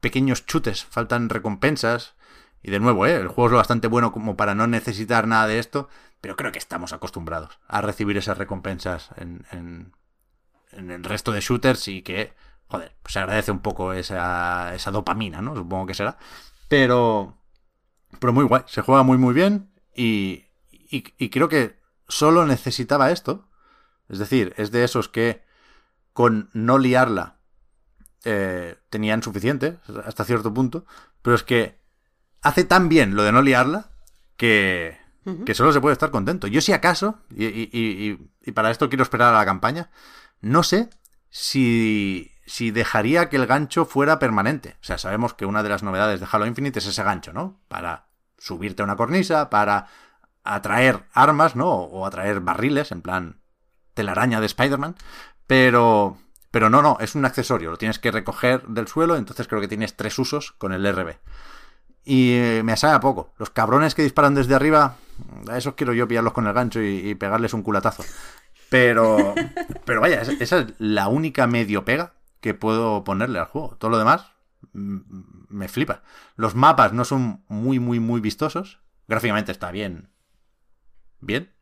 pequeños 0.00 0.46
chutes, 0.46 0.84
faltan 0.84 1.28
recompensas. 1.28 2.16
Y 2.62 2.72
de 2.72 2.80
nuevo, 2.80 3.06
¿eh? 3.06 3.14
el 3.14 3.28
juego 3.28 3.50
es 3.50 3.56
bastante 3.56 3.86
bueno 3.86 4.12
como 4.12 4.36
para 4.36 4.56
no 4.56 4.66
necesitar 4.66 5.28
nada 5.28 5.46
de 5.46 5.60
esto, 5.60 5.88
pero 6.20 6.36
creo 6.36 6.50
que 6.50 6.58
estamos 6.58 6.92
acostumbrados 6.92 7.60
a 7.68 7.80
recibir 7.80 8.16
esas 8.16 8.36
recompensas 8.36 9.10
en, 9.16 9.46
en 9.52 9.92
el 10.72 11.04
resto 11.04 11.32
de 11.32 11.40
shooters 11.40 11.88
y 11.88 12.02
que, 12.02 12.34
joder, 12.68 12.96
pues 13.02 13.12
se 13.12 13.18
agradece 13.18 13.50
un 13.50 13.60
poco 13.60 13.92
esa, 13.92 14.74
esa 14.74 14.90
dopamina, 14.90 15.40
¿no? 15.40 15.54
Supongo 15.54 15.86
que 15.86 15.94
será. 15.94 16.18
Pero, 16.68 17.38
pero 18.18 18.32
muy 18.32 18.44
guay, 18.44 18.62
se 18.66 18.82
juega 18.82 19.02
muy 19.02 19.18
muy 19.18 19.34
bien 19.34 19.70
y, 19.94 20.46
y, 20.90 21.30
creo 21.30 21.48
que 21.48 21.78
solo 22.08 22.46
necesitaba 22.46 23.10
esto. 23.10 23.48
Es 24.08 24.18
decir, 24.18 24.54
es 24.56 24.70
de 24.70 24.84
esos 24.84 25.08
que 25.08 25.44
con 26.12 26.50
no 26.52 26.78
liarla 26.78 27.38
eh, 28.24 28.76
tenían 28.90 29.22
suficiente 29.22 29.78
hasta 30.04 30.24
cierto 30.24 30.52
punto, 30.52 30.84
pero 31.22 31.36
es 31.36 31.42
que 31.42 31.78
hace 32.42 32.64
tan 32.64 32.88
bien 32.88 33.14
lo 33.14 33.22
de 33.22 33.32
no 33.32 33.42
liarla 33.42 33.90
que, 34.36 34.98
que 35.44 35.54
solo 35.54 35.72
se 35.72 35.80
puede 35.80 35.92
estar 35.92 36.10
contento. 36.10 36.46
Yo 36.46 36.60
si 36.60 36.72
acaso, 36.72 37.18
y, 37.34 37.44
y, 37.46 38.18
y, 38.42 38.52
para 38.52 38.70
esto 38.70 38.88
quiero 38.88 39.02
esperar 39.02 39.34
a 39.34 39.38
la 39.38 39.44
campaña, 39.44 39.90
no 40.40 40.62
sé 40.62 40.90
si, 41.28 42.32
si 42.46 42.70
dejaría 42.70 43.28
que 43.28 43.36
el 43.36 43.46
gancho 43.46 43.84
fuera 43.84 44.18
permanente. 44.18 44.76
O 44.80 44.84
sea, 44.84 44.98
sabemos 44.98 45.34
que 45.34 45.46
una 45.46 45.62
de 45.62 45.68
las 45.68 45.82
novedades 45.82 46.20
de 46.20 46.26
Halo 46.30 46.46
Infinite 46.46 46.78
es 46.78 46.86
ese 46.86 47.02
gancho, 47.02 47.32
¿no? 47.32 47.60
Para 47.68 48.06
subirte 48.38 48.82
a 48.82 48.84
una 48.84 48.96
cornisa, 48.96 49.50
para 49.50 49.86
atraer 50.44 51.04
armas, 51.12 51.56
¿no? 51.56 51.70
O 51.70 52.06
atraer 52.06 52.40
barriles, 52.40 52.92
en 52.92 53.02
plan 53.02 53.40
telaraña 53.94 54.40
de 54.40 54.46
Spider-Man. 54.46 54.96
Pero, 55.46 56.18
pero 56.50 56.70
no, 56.70 56.82
no, 56.82 56.96
es 57.00 57.14
un 57.14 57.24
accesorio, 57.24 57.70
lo 57.70 57.76
tienes 57.76 57.98
que 57.98 58.10
recoger 58.10 58.66
del 58.66 58.88
suelo, 58.88 59.16
entonces 59.16 59.46
creo 59.46 59.60
que 59.60 59.68
tienes 59.68 59.96
tres 59.96 60.18
usos 60.18 60.52
con 60.52 60.72
el 60.72 60.90
RB. 60.90 61.16
Y 62.04 62.32
eh, 62.32 62.62
me 62.64 62.72
asaya 62.72 62.98
poco. 63.00 63.34
Los 63.36 63.50
cabrones 63.50 63.94
que 63.94 64.02
disparan 64.02 64.34
desde 64.34 64.54
arriba, 64.54 64.96
a 65.48 65.58
esos 65.58 65.74
quiero 65.74 65.92
yo 65.92 66.08
pillarlos 66.08 66.32
con 66.32 66.46
el 66.46 66.54
gancho 66.54 66.80
y 66.80 67.14
pegarles 67.14 67.52
un 67.52 67.62
culatazo. 67.62 68.04
Pero, 68.70 69.34
pero 69.84 70.00
vaya, 70.00 70.22
esa 70.22 70.60
es 70.60 70.66
la 70.78 71.08
única 71.08 71.46
medio 71.46 71.84
pega 71.84 72.14
que 72.40 72.54
puedo 72.54 73.04
ponerle 73.04 73.38
al 73.38 73.46
juego. 73.46 73.76
Todo 73.76 73.90
lo 73.90 73.98
demás 73.98 74.32
mm, 74.72 75.00
me 75.48 75.68
flipa. 75.68 76.02
Los 76.36 76.54
mapas 76.54 76.92
no 76.92 77.04
son 77.04 77.44
muy, 77.48 77.78
muy, 77.78 78.00
muy 78.00 78.20
vistosos. 78.20 78.80
Gráficamente 79.08 79.52
está 79.52 79.70
bien. 79.72 80.08
Bien. 81.18 81.52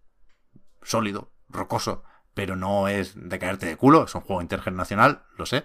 Sólido, 0.82 1.32
rocoso. 1.48 2.04
Pero 2.34 2.54
no 2.54 2.88
es 2.88 3.14
de 3.16 3.38
caerte 3.38 3.66
de 3.66 3.76
culo. 3.76 4.04
Es 4.04 4.14
un 4.14 4.20
juego 4.20 4.42
intergeneracional, 4.42 5.22
lo 5.36 5.46
sé. 5.46 5.64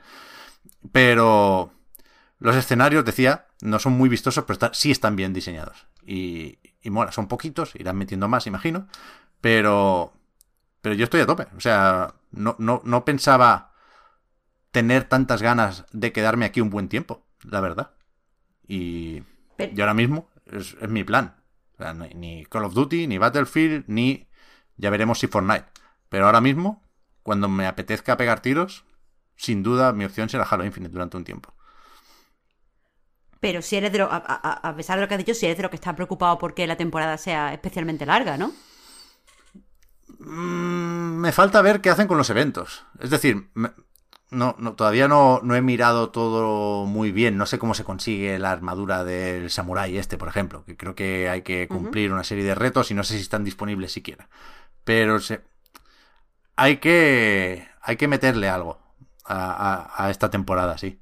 Pero 0.93 1.73
los 2.39 2.55
escenarios, 2.55 3.03
decía, 3.03 3.47
no 3.61 3.79
son 3.79 3.93
muy 3.93 4.07
vistosos, 4.07 4.45
pero 4.45 4.73
sí 4.73 4.91
están 4.91 5.17
bien 5.17 5.33
diseñados. 5.33 5.87
Y, 6.05 6.59
y 6.81 6.89
mola, 6.89 7.11
son 7.11 7.27
poquitos, 7.27 7.75
irán 7.75 7.97
metiendo 7.97 8.29
más, 8.29 8.47
imagino. 8.47 8.87
Pero 9.41 10.13
pero 10.83 10.95
yo 10.95 11.05
estoy 11.05 11.21
a 11.21 11.25
tope. 11.25 11.47
O 11.55 11.61
sea, 11.61 12.15
no, 12.31 12.57
no, 12.59 12.81
no 12.83 13.05
pensaba 13.05 13.71
tener 14.71 15.05
tantas 15.05 15.41
ganas 15.41 15.85
de 15.93 16.11
quedarme 16.11 16.43
aquí 16.43 16.59
un 16.59 16.69
buen 16.69 16.89
tiempo, 16.89 17.25
la 17.43 17.61
verdad. 17.61 17.91
Y, 18.67 19.23
ahora 19.79 19.93
mismo 19.93 20.29
es, 20.51 20.75
mi 20.89 21.05
plan. 21.05 21.37
O 21.75 21.77
sea, 21.77 21.93
ni, 21.93 22.45
Call 22.47 22.65
of 22.65 22.73
Duty, 22.73 23.07
ni 23.07 23.17
Battlefield, 23.17 23.85
ni 23.87 24.27
ya 24.75 24.89
veremos 24.89 25.19
si 25.19 25.27
Fortnite. 25.27 25.67
Pero 26.09 26.25
ahora 26.25 26.41
mismo, 26.41 26.83
cuando 27.23 27.47
me 27.47 27.65
apetezca 27.65 28.17
pegar 28.17 28.41
tiros, 28.41 28.83
sin 29.37 29.63
duda 29.63 29.93
mi 29.93 30.03
opción 30.03 30.27
será 30.27 30.43
Halo 30.43 30.65
Infinite 30.65 30.91
durante 30.91 31.15
un 31.15 31.23
tiempo. 31.23 31.53
Pero 33.39 33.61
si 33.61 33.77
eres 33.77 33.93
de 33.93 33.99
lo, 33.99 34.09
a, 34.11 34.73
pesar 34.75 34.97
de 34.97 35.03
lo 35.03 35.07
que 35.07 35.13
has 35.13 35.25
dicho, 35.25 35.33
si 35.33 35.45
eres 35.45 35.55
de 35.55 35.63
lo 35.63 35.69
que 35.69 35.77
está 35.77 35.95
preocupado 35.95 36.37
porque 36.37 36.67
la 36.67 36.75
temporada 36.75 37.17
sea 37.17 37.53
especialmente 37.53 38.05
larga, 38.05 38.35
¿no? 38.35 38.51
Mm, 40.25 41.17
me 41.19 41.31
falta 41.31 41.61
ver 41.61 41.81
qué 41.81 41.89
hacen 41.89 42.07
con 42.07 42.17
los 42.17 42.29
eventos. 42.29 42.85
Es 42.99 43.09
decir, 43.09 43.49
no, 44.31 44.55
no, 44.57 44.73
todavía 44.73 45.07
no, 45.07 45.39
no, 45.43 45.55
he 45.55 45.61
mirado 45.61 46.09
todo 46.09 46.85
muy 46.85 47.11
bien. 47.11 47.37
No 47.37 47.45
sé 47.45 47.59
cómo 47.59 47.73
se 47.73 47.83
consigue 47.83 48.39
la 48.39 48.51
armadura 48.51 49.03
del 49.03 49.49
samurái 49.49 49.97
este, 49.97 50.17
por 50.17 50.27
ejemplo. 50.27 50.63
Que 50.65 50.77
creo 50.77 50.95
que 50.95 51.29
hay 51.29 51.41
que 51.41 51.67
cumplir 51.67 52.11
una 52.11 52.23
serie 52.23 52.43
de 52.43 52.55
retos 52.55 52.91
y 52.91 52.93
no 52.93 53.03
sé 53.03 53.15
si 53.15 53.21
están 53.21 53.43
disponibles 53.43 53.91
siquiera. 53.91 54.29
Pero 54.83 55.19
se, 55.19 55.41
hay 56.55 56.77
que 56.77 57.67
hay 57.81 57.97
que 57.97 58.07
meterle 58.07 58.49
algo 58.49 58.79
a, 59.25 59.93
a, 59.95 60.09
esta 60.09 60.29
temporada, 60.29 60.77
sí. 60.77 61.01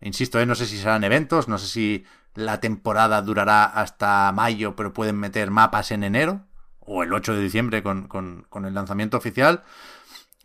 Insisto, 0.00 0.40
¿eh? 0.40 0.46
no 0.46 0.54
sé 0.54 0.66
si 0.66 0.78
serán 0.78 1.04
eventos, 1.04 1.48
no 1.48 1.58
sé 1.58 1.66
si 1.68 2.04
la 2.34 2.60
temporada 2.60 3.22
durará 3.22 3.64
hasta 3.64 4.32
mayo, 4.32 4.74
pero 4.76 4.92
pueden 4.92 5.16
meter 5.16 5.50
mapas 5.50 5.90
en 5.90 6.04
enero 6.04 6.46
o 6.86 7.02
el 7.02 7.12
8 7.12 7.34
de 7.34 7.42
diciembre 7.42 7.82
con, 7.82 8.46
el 8.64 8.74
lanzamiento 8.74 9.16
oficial. 9.16 9.62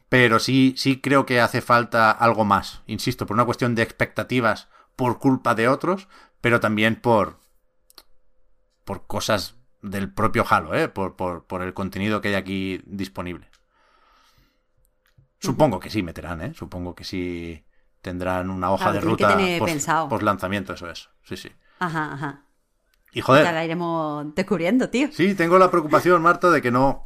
Pero 0.09 0.39
sí, 0.39 0.73
sí 0.77 1.01
creo 1.01 1.25
que 1.25 1.41
hace 1.41 1.61
falta 1.61 2.11
algo 2.11 2.45
más. 2.45 2.81
Insisto, 2.87 3.25
por 3.25 3.35
una 3.35 3.45
cuestión 3.45 3.75
de 3.75 3.83
expectativas 3.83 4.69
por 4.95 5.19
culpa 5.19 5.53
de 5.53 5.67
otros, 5.67 6.07
pero 6.41 6.59
también 6.59 6.95
por. 6.95 7.39
por 8.85 9.05
cosas 9.05 9.55
del 9.81 10.11
propio 10.11 10.45
Halo, 10.49 10.73
¿eh? 10.73 10.87
por, 10.87 11.15
por, 11.15 11.61
el 11.61 11.73
contenido 11.73 12.21
que 12.21 12.29
hay 12.29 12.35
aquí 12.35 12.81
disponible. 12.85 13.49
Supongo 15.39 15.79
que 15.79 15.89
sí 15.89 16.01
meterán, 16.01 16.41
¿eh? 16.41 16.53
Supongo 16.55 16.95
que 16.95 17.03
sí 17.03 17.63
tendrán 18.01 18.49
una 18.49 18.71
hoja 18.71 18.91
de 18.91 19.01
ruta 19.01 19.37
post, 19.59 20.23
lanzamiento, 20.23 20.73
eso 20.73 20.89
es. 20.89 21.09
Sí, 21.23 21.37
sí. 21.37 21.51
Ajá, 21.79 22.13
ajá. 22.13 22.46
Y 23.17 23.21
joder. 23.21 23.45
Ya 23.45 23.51
la 23.51 23.65
iremos 23.65 24.35
descubriendo, 24.35 24.91
tío. 24.91 25.09
Sí, 25.11 25.33
tengo 25.33 25.57
la 25.57 25.71
preocupación, 25.71 26.21
Marta, 26.21 26.51
de 26.51 26.61
que 26.61 26.69
no. 26.69 27.03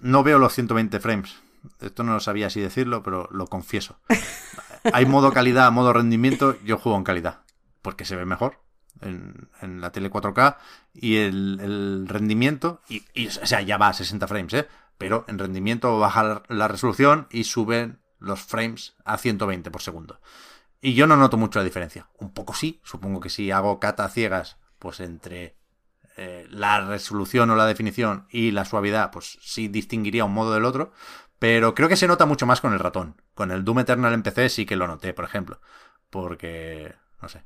No 0.00 0.22
veo 0.22 0.38
los 0.38 0.54
120 0.54 1.00
frames. 1.00 1.40
Esto 1.80 2.04
no 2.04 2.12
lo 2.12 2.20
sabía 2.20 2.46
así 2.46 2.60
decirlo, 2.60 3.02
pero 3.02 3.28
lo 3.32 3.48
confieso. 3.48 3.98
Hay 4.92 5.04
modo 5.04 5.32
calidad, 5.32 5.72
modo 5.72 5.92
rendimiento. 5.92 6.56
Yo 6.64 6.78
juego 6.78 6.96
en 6.96 7.02
calidad. 7.02 7.40
Porque 7.82 8.04
se 8.04 8.14
ve 8.14 8.24
mejor 8.26 8.60
en, 9.00 9.80
la 9.80 9.90
tele 9.90 10.08
4K. 10.08 10.58
Y 10.94 11.16
el, 11.16 12.06
rendimiento. 12.06 12.80
Y, 12.88 13.26
o 13.26 13.30
sea, 13.44 13.60
ya 13.60 13.78
va 13.78 13.88
a 13.88 13.94
60 13.94 14.28
frames, 14.28 14.54
¿eh? 14.54 14.68
Pero 14.98 15.24
en 15.26 15.40
rendimiento 15.40 15.98
baja 15.98 16.44
la 16.48 16.68
resolución 16.68 17.26
y 17.28 17.42
suben 17.42 17.98
los 18.20 18.40
frames 18.40 18.94
a 19.04 19.18
120 19.18 19.68
por 19.72 19.82
segundo. 19.82 20.20
Y 20.80 20.94
yo 20.94 21.08
no 21.08 21.16
noto 21.16 21.36
mucho 21.36 21.58
la 21.58 21.64
diferencia. 21.64 22.06
Un 22.18 22.32
poco 22.32 22.54
sí, 22.54 22.80
supongo 22.84 23.18
que 23.18 23.30
si 23.30 23.50
hago 23.50 23.80
cata 23.80 24.08
ciegas 24.08 24.61
pues 24.82 24.98
entre 24.98 25.54
eh, 26.16 26.44
la 26.50 26.80
resolución 26.80 27.48
o 27.50 27.54
la 27.54 27.66
definición 27.66 28.26
y 28.30 28.50
la 28.50 28.64
suavidad, 28.64 29.12
pues 29.12 29.38
sí 29.40 29.68
distinguiría 29.68 30.24
un 30.24 30.34
modo 30.34 30.52
del 30.52 30.64
otro. 30.64 30.90
Pero 31.38 31.76
creo 31.76 31.88
que 31.88 31.94
se 31.94 32.08
nota 32.08 32.26
mucho 32.26 32.46
más 32.46 32.60
con 32.60 32.72
el 32.72 32.80
ratón. 32.80 33.22
Con 33.34 33.52
el 33.52 33.64
Doom 33.64 33.78
Eternal 33.78 34.12
en 34.12 34.24
PC 34.24 34.48
sí 34.48 34.66
que 34.66 34.74
lo 34.74 34.88
noté, 34.88 35.14
por 35.14 35.24
ejemplo. 35.24 35.60
Porque, 36.10 36.96
no 37.20 37.28
sé, 37.28 37.44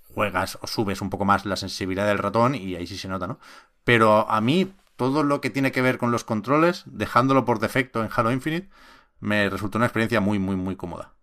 juegas 0.00 0.58
o 0.62 0.66
subes 0.66 1.00
un 1.00 1.10
poco 1.10 1.24
más 1.24 1.46
la 1.46 1.54
sensibilidad 1.54 2.08
del 2.08 2.18
ratón 2.18 2.56
y 2.56 2.74
ahí 2.74 2.88
sí 2.88 2.98
se 2.98 3.06
nota, 3.06 3.28
¿no? 3.28 3.38
Pero 3.84 4.28
a 4.28 4.40
mí, 4.40 4.74
todo 4.96 5.22
lo 5.22 5.40
que 5.40 5.50
tiene 5.50 5.70
que 5.70 5.80
ver 5.80 5.98
con 5.98 6.10
los 6.10 6.24
controles, 6.24 6.82
dejándolo 6.86 7.44
por 7.44 7.60
defecto 7.60 8.02
en 8.02 8.10
Halo 8.12 8.32
Infinite, 8.32 8.68
me 9.20 9.48
resultó 9.48 9.78
una 9.78 9.86
experiencia 9.86 10.20
muy, 10.20 10.40
muy, 10.40 10.56
muy 10.56 10.74
cómoda. 10.74 11.14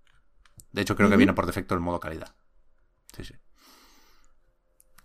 De 0.72 0.82
hecho, 0.82 0.96
creo 0.96 1.10
que 1.10 1.18
viene 1.18 1.34
por 1.34 1.46
defecto 1.46 1.76
el 1.76 1.82
modo 1.82 2.00
calidad. 2.00 2.34
Sí, 3.14 3.26
sí. 3.26 3.34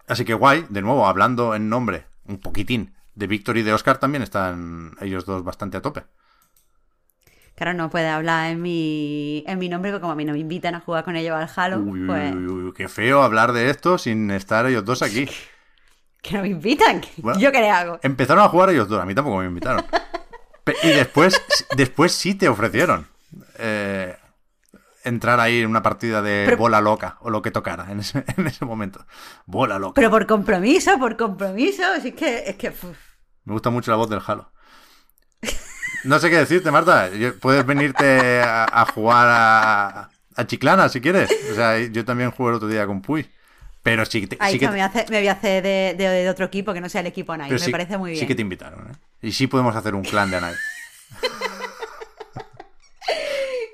Así 0.06 0.24
que 0.24 0.34
guay, 0.34 0.66
de 0.68 0.82
nuevo, 0.82 1.06
hablando 1.06 1.54
en 1.54 1.68
nombre, 1.68 2.06
un 2.26 2.38
poquitín, 2.38 2.94
de 3.14 3.26
Víctor 3.26 3.56
y 3.56 3.62
de 3.62 3.72
Oscar, 3.72 3.98
también 3.98 4.22
están 4.22 4.92
ellos 5.00 5.24
dos 5.24 5.42
bastante 5.42 5.76
a 5.76 5.82
tope. 5.82 6.04
Claro, 7.54 7.72
no 7.72 7.88
puede 7.88 8.08
hablar 8.08 8.50
en 8.50 8.60
mi, 8.60 9.42
en 9.46 9.58
mi 9.58 9.70
nombre, 9.70 9.90
porque 9.90 10.02
como 10.02 10.12
a 10.12 10.16
mí 10.16 10.26
no 10.26 10.34
me 10.34 10.38
invitan 10.38 10.74
a 10.74 10.80
jugar 10.80 11.04
con 11.04 11.16
ellos 11.16 11.34
al 11.34 11.48
Halo, 11.56 11.78
Uy, 11.78 12.06
pues... 12.06 12.34
uy, 12.34 12.46
uy, 12.46 12.72
qué 12.74 12.86
feo 12.86 13.22
hablar 13.22 13.52
de 13.52 13.70
esto 13.70 13.96
sin 13.96 14.30
estar 14.30 14.66
ellos 14.66 14.84
dos 14.84 15.02
aquí. 15.02 15.28
Que 16.22 16.34
no 16.34 16.42
me 16.42 16.48
invitan. 16.48 17.02
Bueno. 17.18 17.38
¿Yo 17.38 17.52
qué 17.52 17.60
le 17.60 17.70
hago? 17.70 18.00
Empezaron 18.02 18.42
a 18.42 18.48
jugar 18.48 18.70
ellos 18.70 18.88
dos, 18.88 19.00
a 19.00 19.06
mí 19.06 19.14
tampoco 19.14 19.38
me 19.38 19.46
invitaron. 19.46 19.84
Y 20.82 20.88
después, 20.88 21.40
después 21.76 22.10
sí 22.10 22.34
te 22.34 22.48
ofrecieron 22.48 23.06
eh, 23.58 24.16
entrar 25.06 25.40
ahí 25.40 25.60
en 25.60 25.68
una 25.70 25.82
partida 25.82 26.20
de 26.22 26.42
Pero- 26.46 26.56
bola 26.58 26.80
loca 26.80 27.16
o 27.20 27.30
lo 27.30 27.40
que 27.42 27.50
tocara 27.50 27.90
en 27.90 28.00
ese, 28.00 28.24
en 28.36 28.46
ese 28.46 28.64
momento. 28.64 29.06
Bola 29.46 29.78
loca. 29.78 29.94
Pero 29.94 30.10
por 30.10 30.26
compromiso, 30.26 30.98
por 30.98 31.16
compromiso, 31.16 31.82
si 32.02 32.08
es 32.08 32.14
que... 32.14 32.44
Es 32.46 32.56
que 32.56 32.68
uf. 32.68 32.84
Me 33.44 33.52
gusta 33.52 33.70
mucho 33.70 33.90
la 33.90 33.96
voz 33.96 34.10
del 34.10 34.20
Halo. 34.26 34.50
No 36.04 36.18
sé 36.18 36.30
qué 36.30 36.36
decirte, 36.38 36.70
Marta. 36.70 37.08
Puedes 37.40 37.64
venirte 37.66 38.40
a, 38.42 38.64
a 38.70 38.84
jugar 38.86 39.26
a, 39.28 40.10
a 40.36 40.46
Chiclana 40.46 40.88
si 40.88 41.00
quieres. 41.00 41.30
O 41.50 41.54
sea, 41.54 41.78
yo 41.78 42.04
también 42.04 42.30
jugué 42.30 42.50
el 42.50 42.56
otro 42.56 42.68
día 42.68 42.86
con 42.86 43.02
Puy. 43.02 43.28
Pero 43.82 44.04
sí, 44.04 44.20
que 44.22 44.26
te- 44.28 44.36
Ahí 44.40 44.54
sí 44.54 44.58
que 44.58 44.64
está, 44.66 44.74
me, 44.74 44.82
hace- 44.82 45.06
me 45.10 45.18
voy 45.18 45.28
a 45.28 45.32
hacer 45.32 45.62
de, 45.62 45.94
de- 45.96 46.08
de 46.08 46.28
otro 46.28 46.44
equipo 46.46 46.72
que 46.74 46.80
no 46.80 46.88
sea 46.88 47.00
el 47.02 47.06
equipo 47.08 47.32
pero 47.36 47.48
Me 47.48 47.58
sí- 47.58 47.70
parece 47.70 47.96
muy 47.98 48.10
bien. 48.10 48.20
Sí 48.20 48.26
que 48.26 48.34
te 48.34 48.42
invitaron, 48.42 48.88
¿eh? 48.90 48.94
Y 49.22 49.32
sí 49.32 49.46
podemos 49.46 49.74
hacer 49.76 49.94
un 49.94 50.02
clan 50.02 50.30
de 50.30 50.36
Anai. 50.38 50.54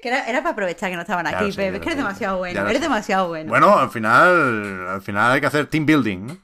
Que 0.03 0.09
era, 0.09 0.27
era 0.29 0.41
para 0.43 0.53
aprovechar 0.53 0.91
que 0.91 0.97
no 0.97 1.03
estaban 1.03 1.25
Claro, 1.25 1.39
aquí, 1.39 1.53
sí, 1.53 1.57
Pepe. 1.57 1.71
ya 1.71 1.77
Es 1.77 1.81
que 1.81 1.87
eres 1.89 1.97
demasiado 1.97 2.39
bueno. 2.39 2.61
Eres 2.63 2.73
sé. 2.75 2.81
demasiado 2.81 3.29
bueno. 3.29 3.49
Bueno, 3.49 3.79
al 3.79 3.89
final, 3.91 4.89
al 4.89 5.01
final 5.01 5.31
hay 5.33 5.41
que 5.41 5.47
hacer 5.47 5.67
team 5.69 5.87
building, 5.87 6.27
¿no? 6.27 6.39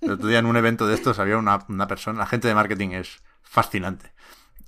El 0.00 0.10
otro 0.12 0.28
día 0.28 0.38
en 0.38 0.46
un 0.46 0.56
evento 0.56 0.86
de 0.86 0.94
estos 0.94 1.18
había 1.18 1.38
una, 1.38 1.64
una 1.68 1.86
persona, 1.86 2.18
la 2.18 2.26
gente 2.26 2.46
de 2.46 2.54
marketing 2.54 2.90
es 2.90 3.22
fascinante. 3.42 4.12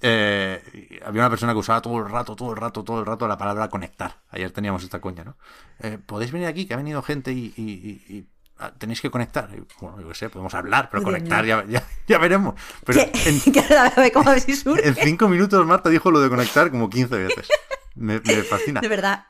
Eh, 0.01 1.01
había 1.05 1.23
una 1.23 1.31
persona 1.31 1.53
que 1.53 1.59
usaba 1.59 1.83
todo 1.83 1.99
el 1.99 2.09
rato, 2.11 2.35
todo 2.37 2.53
el 2.53 2.57
rato, 2.57 2.85
todo 2.85 3.01
el 3.01 3.07
rato 3.07 3.29
la 3.29 3.37
palabra 3.37 3.69
conectar. 3.69 4.23
Ayer 4.31 4.51
teníamos 4.51 4.83
esta 4.83 5.01
coña, 5.01 5.25
¿no? 5.25 5.37
Eh, 5.81 5.99
Podéis 6.05 6.33
venir 6.33 6.49
aquí, 6.49 6.67
que 6.67 6.73
ha 6.75 6.79
venido 6.79 7.03
gente 7.03 7.33
y, 7.33 7.53
y- 7.57 7.63
y- 8.09 8.17
y, 8.17 8.29
tenéis 8.79 9.01
que 9.01 9.11
conectar. 9.11 9.49
Bueno, 9.81 10.01
yo 10.01 10.09
qué 10.09 10.15
sé, 10.15 10.31
podemos 10.31 10.55
hablar, 10.55 10.89
pero 10.91 11.03
conectar 11.03 11.45
ya, 11.45 11.65
ya, 11.67 11.87
ya 12.07 12.19
veremos. 12.19 12.55
Pero 12.85 13.01
en, 13.01 14.11
cómo 14.13 14.31
a 14.31 14.39
si 14.39 14.55
surge. 14.55 14.95
cinco 14.95 15.29
minutos 15.29 15.65
Marta 15.67 15.91
dijo 15.91 16.11
lo 16.11 16.21
de 16.21 16.29
conectar 16.29 16.71
como 16.71 16.89
15 16.89 17.17
veces. 17.17 17.49
Me, 17.95 18.21
me 18.21 18.43
fascina. 18.43 18.81
De 18.81 18.89
verdad. 18.89 19.27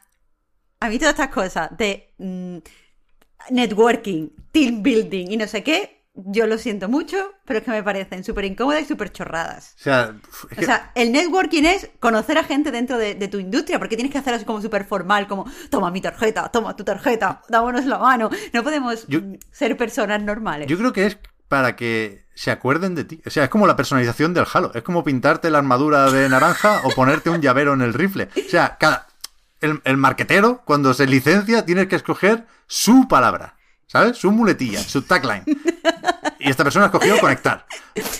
A 0.81 0.89
mí 0.89 0.98
todas 0.98 1.15
estas 1.15 1.31
cosas 1.31 1.70
de 1.77 2.15
mm, 2.19 2.59
networking, 3.51 4.28
team 4.53 4.82
building 4.82 5.31
y 5.31 5.36
no 5.36 5.47
sé 5.47 5.62
qué, 5.62 5.95
yo 6.16 6.47
lo 6.47 6.56
siento 6.59 6.88
mucho, 6.88 7.16
pero 7.44 7.59
es 7.59 7.64
que 7.64 7.70
me 7.70 7.82
parecen 7.82 8.24
súper 8.24 8.47
incómodas 8.47 8.82
y 8.82 8.84
súper 8.86 9.12
chorradas. 9.12 9.74
O 9.78 9.82
sea, 9.82 10.14
es 10.24 10.44
O 10.44 10.48
que- 10.60 10.64
sea, 10.66 10.90
el 10.94 11.12
networking 11.12 11.64
es 11.64 11.90
conocer 12.01 12.38
a 12.38 12.44
gente 12.44 12.70
dentro 12.70 12.97
de, 12.98 13.14
de 13.14 13.28
tu 13.28 13.38
industria, 13.38 13.78
porque 13.78 13.97
tienes 13.97 14.12
que 14.12 14.18
hacerlo 14.18 14.36
así 14.36 14.44
como 14.47 14.62
súper 14.62 14.84
formal, 14.84 15.26
como 15.28 15.44
toma 15.70 15.90
mi 15.90 16.01
tarjeta, 16.01 16.48
toma 16.48 16.74
tu 16.74 16.84
tarjeta, 16.84 17.43
dámonos 17.48 17.84
la 17.86 17.98
mano. 17.98 18.30
No 18.52 18.62
podemos 18.62 19.06
Yo- 19.09 19.20
mm, 19.20 19.34
ser 19.52 19.76
personas 19.76 20.22
normales. 20.22 20.66
Yo 20.68 20.78
creo 20.78 20.93
que 20.93 21.06
es 21.06 21.18
para 21.48 21.76
que 21.76 22.24
se 22.34 22.51
acuerden 22.51 22.94
de 22.94 23.05
ti. 23.05 23.22
O 23.26 23.30
sea, 23.30 23.44
es 23.44 23.51
como 23.51 23.66
la 23.66 23.76
personalización 23.76 24.34
del 24.34 24.47
Halo. 24.52 24.72
Es 24.74 24.82
como 24.82 25.05
pintarte 25.05 25.48
la 25.51 25.59
armadura 25.59 26.10
de 26.10 26.28
naranja 26.28 26.80
o 26.84 26.90
ponerte 26.90 27.30
un 27.30 27.40
llavero 27.40 27.72
en 27.74 27.82
el 27.82 27.94
rifle. 27.94 28.28
O 28.47 28.51
sea, 28.51 28.76
cada. 28.78 29.06
El, 29.60 29.80
el 29.84 29.97
marquetero, 29.97 30.62
cuando 30.66 30.93
se 30.93 31.06
licencia, 31.06 31.64
tiene 31.64 31.88
que 31.88 31.97
escoger 31.97 32.47
su 32.66 33.09
palabra. 33.09 33.56
¿Sabes? 33.86 34.16
Su 34.18 34.30
muletilla, 34.32 34.80
su 34.80 35.02
tagline. 35.02 35.44
Y 36.38 36.50
esta 36.50 36.62
persona 36.64 36.84
ha 36.84 36.88
escogido 36.88 37.18
conectar. 37.18 37.66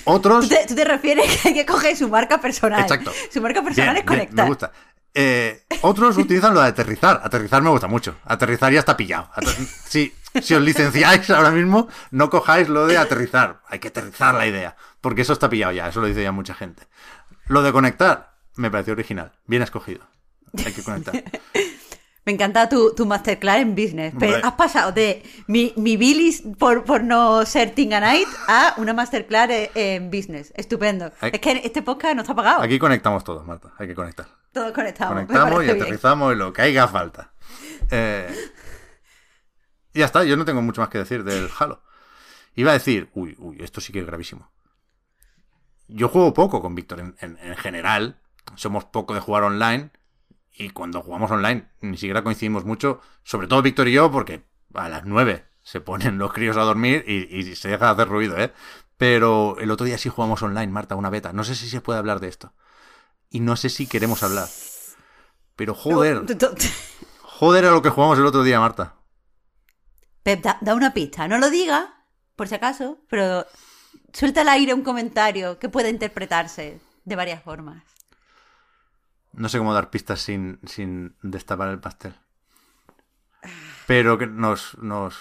Otros. 0.05 0.49
¿Tú 0.49 0.55
te, 0.55 0.67
tú 0.67 0.75
te 0.75 0.85
refieres 0.85 1.37
que 1.41 1.49
hay 1.49 1.55
que 1.55 1.67
coger 1.67 1.97
su 1.97 2.09
marca 2.09 2.41
personal. 2.41 2.81
Exacto. 2.81 3.13
Su 3.31 3.41
marca 3.41 3.63
personal 3.63 3.95
Bien, 3.95 4.05
es 4.05 4.11
bien, 4.11 4.19
conectar. 4.19 4.45
me 4.45 4.49
gusta. 4.49 4.73
Eh, 5.15 5.65
otros 5.83 6.17
utilizan 6.17 6.53
lo 6.55 6.61
de 6.63 6.69
aterrizar. 6.69 7.21
Aterrizar 7.23 7.63
me 7.63 7.71
gusta 7.71 7.87
mucho. 7.87 8.17
Aterrizar 8.25 8.73
ya 8.73 8.81
está 8.81 8.97
pillado. 8.97 9.31
Ater- 9.35 9.55
si, 9.87 10.13
si 10.43 10.55
os 10.55 10.63
licenciáis 10.63 11.29
ahora 11.31 11.51
mismo, 11.53 11.89
no 12.11 12.29
cojáis 12.31 12.69
lo 12.69 12.87
de 12.87 12.97
aterrizar. 12.99 13.61
Hay 13.69 13.79
que 13.79 13.89
aterrizar 13.89 14.35
la 14.35 14.47
idea. 14.47 14.77
Porque 15.01 15.23
eso 15.23 15.35
está 15.35 15.49
pillado 15.49 15.73
ya. 15.73 15.87
Eso 15.89 16.01
lo 16.01 16.07
dice 16.09 16.23
ya 16.23 16.33
mucha 16.33 16.55
gente. 16.55 16.83
Lo 17.47 17.63
de 17.63 17.71
conectar 17.73 18.33
me 18.57 18.71
pareció 18.71 18.95
original. 18.95 19.33
Bien 19.47 19.63
escogido. 19.63 20.01
Hay 20.65 20.73
que 20.73 20.83
conectar. 20.83 21.15
Me 22.27 22.33
encanta 22.33 22.69
tu, 22.69 22.93
tu 22.93 23.07
masterclass 23.07 23.59
en 23.61 23.77
business. 23.77 24.13
Pero 24.19 24.45
has 24.45 24.55
pasado 24.55 24.91
de 24.91 25.23
mi, 25.47 25.73
mi 25.77 25.97
bilis 25.97 26.43
por, 26.59 26.85
por 26.85 27.05
no 27.05 27.47
ser 27.47 27.71
Tinganite 27.71 28.29
a 28.49 28.75
una 28.79 28.93
masterclass 28.93 29.49
en, 29.49 29.71
en 29.75 30.11
business. 30.11 30.53
Estupendo. 30.57 31.13
Es 31.23 31.39
que 31.41 31.61
este 31.65 31.83
podcast 31.83 32.17
no 32.17 32.23
está 32.23 32.35
pagado. 32.35 32.63
Aquí 32.63 32.81
conectamos 32.81 33.23
todos, 33.23 33.47
Marta. 33.47 33.73
Hay 33.79 33.87
que 33.87 33.95
conectar. 33.95 34.27
Todos 34.53 34.73
conectamos. 34.73 35.15
Conectamos 35.15 35.63
y 35.63 35.67
bien. 35.67 35.81
aterrizamos 35.81 36.33
y 36.35 36.37
lo 36.37 36.53
que 36.53 36.63
haya 36.63 36.89
falta. 36.89 37.31
Eh, 37.93 38.29
y 39.95 40.01
ya 40.01 40.07
está, 40.07 40.25
yo 40.25 40.37
no 40.37 40.45
tengo 40.45 40.61
mucho 40.63 40.81
más 40.81 40.91
que 40.91 40.99
decir 40.99 41.23
del 41.23 41.49
Halo. 41.57 41.81
Iba 42.57 42.71
a 42.73 42.75
decir, 42.75 43.09
uy, 43.15 43.37
uy, 43.39 43.59
esto 43.61 43.81
sí 43.81 43.93
que 43.93 44.01
es 44.01 44.07
gravísimo. 44.07 44.51
Yo 45.87 46.09
juego 46.09 46.35
poco 46.35 46.61
con 46.61 46.75
Víctor 46.75 46.99
en, 46.99 47.15
en- 47.21 47.39
en 47.41 47.55
general. 47.57 48.19
Somos 48.57 48.85
poco 48.85 49.15
de 49.15 49.21
jugar 49.21 49.45
online. 49.45 49.91
Y 50.59 50.71
cuando 50.71 51.03
jugamos 51.03 51.31
online 51.31 51.69
ni 51.81 51.97
siquiera 51.99 52.25
coincidimos 52.25 52.65
mucho. 52.65 53.01
Sobre 53.23 53.47
todo 53.47 53.63
Víctor 53.63 53.89
y 53.89 53.93
yo, 53.93 54.11
porque 54.11 54.45
a 54.75 54.89
las 54.89 55.05
9 55.05 55.45
se 55.63 55.81
ponen 55.81 56.17
los 56.17 56.33
críos 56.33 56.57
a 56.57 56.63
dormir 56.63 57.05
y, 57.07 57.37
y 57.37 57.57
se 57.57 57.69
deja 57.69 57.87
de 57.87 57.93
hacer 57.93 58.09
ruido, 58.09 58.39
¿eh? 58.39 58.53
Pero 58.97 59.59
el 59.59 59.71
otro 59.71 59.85
día 59.85 59.99
sí 59.99 60.09
jugamos 60.09 60.43
online, 60.43 60.73
Marta, 60.73 60.97
una 60.97 61.11
beta. 61.11 61.33
No 61.33 61.45
sé 61.45 61.55
si 61.55 61.69
se 61.69 61.81
puede 61.81 61.99
hablar 61.99 62.21
de 62.21 62.29
esto. 62.29 62.55
Y 63.29 63.41
no 63.41 63.57
sé 63.57 63.69
si 63.69 63.87
queremos 63.87 64.23
hablar. 64.23 64.49
Pero 65.57 65.75
joder, 65.75 66.23
joder 67.23 67.67
a 67.67 67.71
lo 67.71 67.83
que 67.83 67.91
jugamos 67.91 68.19
el 68.19 68.27
otro 68.27 68.43
día, 68.43 68.61
Marta. 68.61 68.95
Pep, 70.23 70.43
da, 70.43 70.59
da 70.63 70.75
una 70.75 70.95
pista. 70.95 71.29
No 71.29 71.39
lo 71.39 71.51
diga, 71.51 72.05
por 72.35 72.49
si 72.49 72.55
acaso, 72.55 72.99
pero 73.09 73.45
suelta 74.13 74.41
al 74.41 74.49
aire 74.49 74.73
un 74.73 74.83
comentario 74.83 75.59
que 75.59 75.69
pueda 75.69 75.91
interpretarse 75.91 76.81
de 77.05 77.17
varias 77.17 77.43
formas. 77.43 77.83
No 79.37 79.49
sé 79.49 79.59
cómo 79.59 79.75
dar 79.75 79.91
pistas 79.91 80.21
sin, 80.21 80.61
sin 80.67 81.15
destapar 81.23 81.69
el 81.69 81.79
pastel. 81.79 82.15
Pero 83.87 84.19
que 84.19 84.27
nos, 84.27 84.77
nos, 84.79 85.17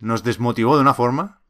nos 0.00 0.22
desmotivó 0.24 0.76
de 0.76 0.82
una 0.82 0.94
forma. 0.94 1.40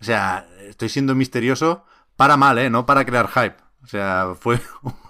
O 0.00 0.04
sea, 0.04 0.48
estoy 0.60 0.88
siendo 0.88 1.14
misterioso 1.14 1.84
para 2.16 2.36
mal, 2.36 2.58
¿eh? 2.58 2.70
No 2.70 2.86
para 2.86 3.04
crear 3.04 3.28
hype. 3.28 3.56
O 3.82 3.86
sea, 3.86 4.34
fue 4.38 4.60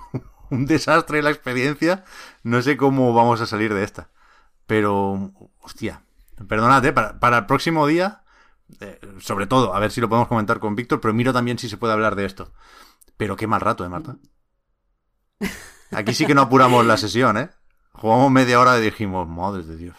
un 0.51 0.67
desastre 0.67 1.23
la 1.23 1.31
experiencia. 1.31 2.05
No 2.43 2.63
sé 2.63 2.77
cómo 2.77 3.13
vamos 3.13 3.41
a 3.41 3.47
salir 3.47 3.75
de 3.75 3.85
esta. 3.85 4.11
Pero, 4.67 5.33
hostia, 5.61 6.03
perdonad, 6.49 6.85
¿eh? 6.85 6.93
Para, 6.93 7.21
para 7.21 7.39
el 7.39 7.47
próximo 7.47 7.87
día, 7.87 8.25
eh, 8.81 8.99
sobre 9.21 9.47
todo, 9.47 9.75
a 9.75 9.79
ver 9.79 9.93
si 9.93 10.01
lo 10.01 10.09
podemos 10.09 10.29
comentar 10.29 10.59
con 10.61 10.75
Víctor, 10.75 11.01
pero 11.01 11.15
miro 11.15 11.33
también 11.33 11.59
si 11.59 11.69
se 11.69 11.77
puede 11.77 11.93
hablar 11.93 12.17
de 12.17 12.25
esto. 12.25 12.53
Pero 13.17 13.37
qué 13.37 13.47
mal 13.47 13.61
rato, 13.61 13.85
¿eh, 13.85 13.89
Marta? 13.89 14.17
Aquí 15.93 16.15
sí 16.15 16.27
que 16.27 16.35
no 16.35 16.43
apuramos 16.43 16.85
la 16.85 16.97
sesión, 16.97 17.37
¿eh? 17.37 17.51
Jugamos 17.93 18.31
media 18.31 18.61
hora 18.61 18.79
y 18.79 18.83
dijimos, 18.83 19.27
madre 19.29 19.63
de 19.63 19.77
Dios, 19.77 19.97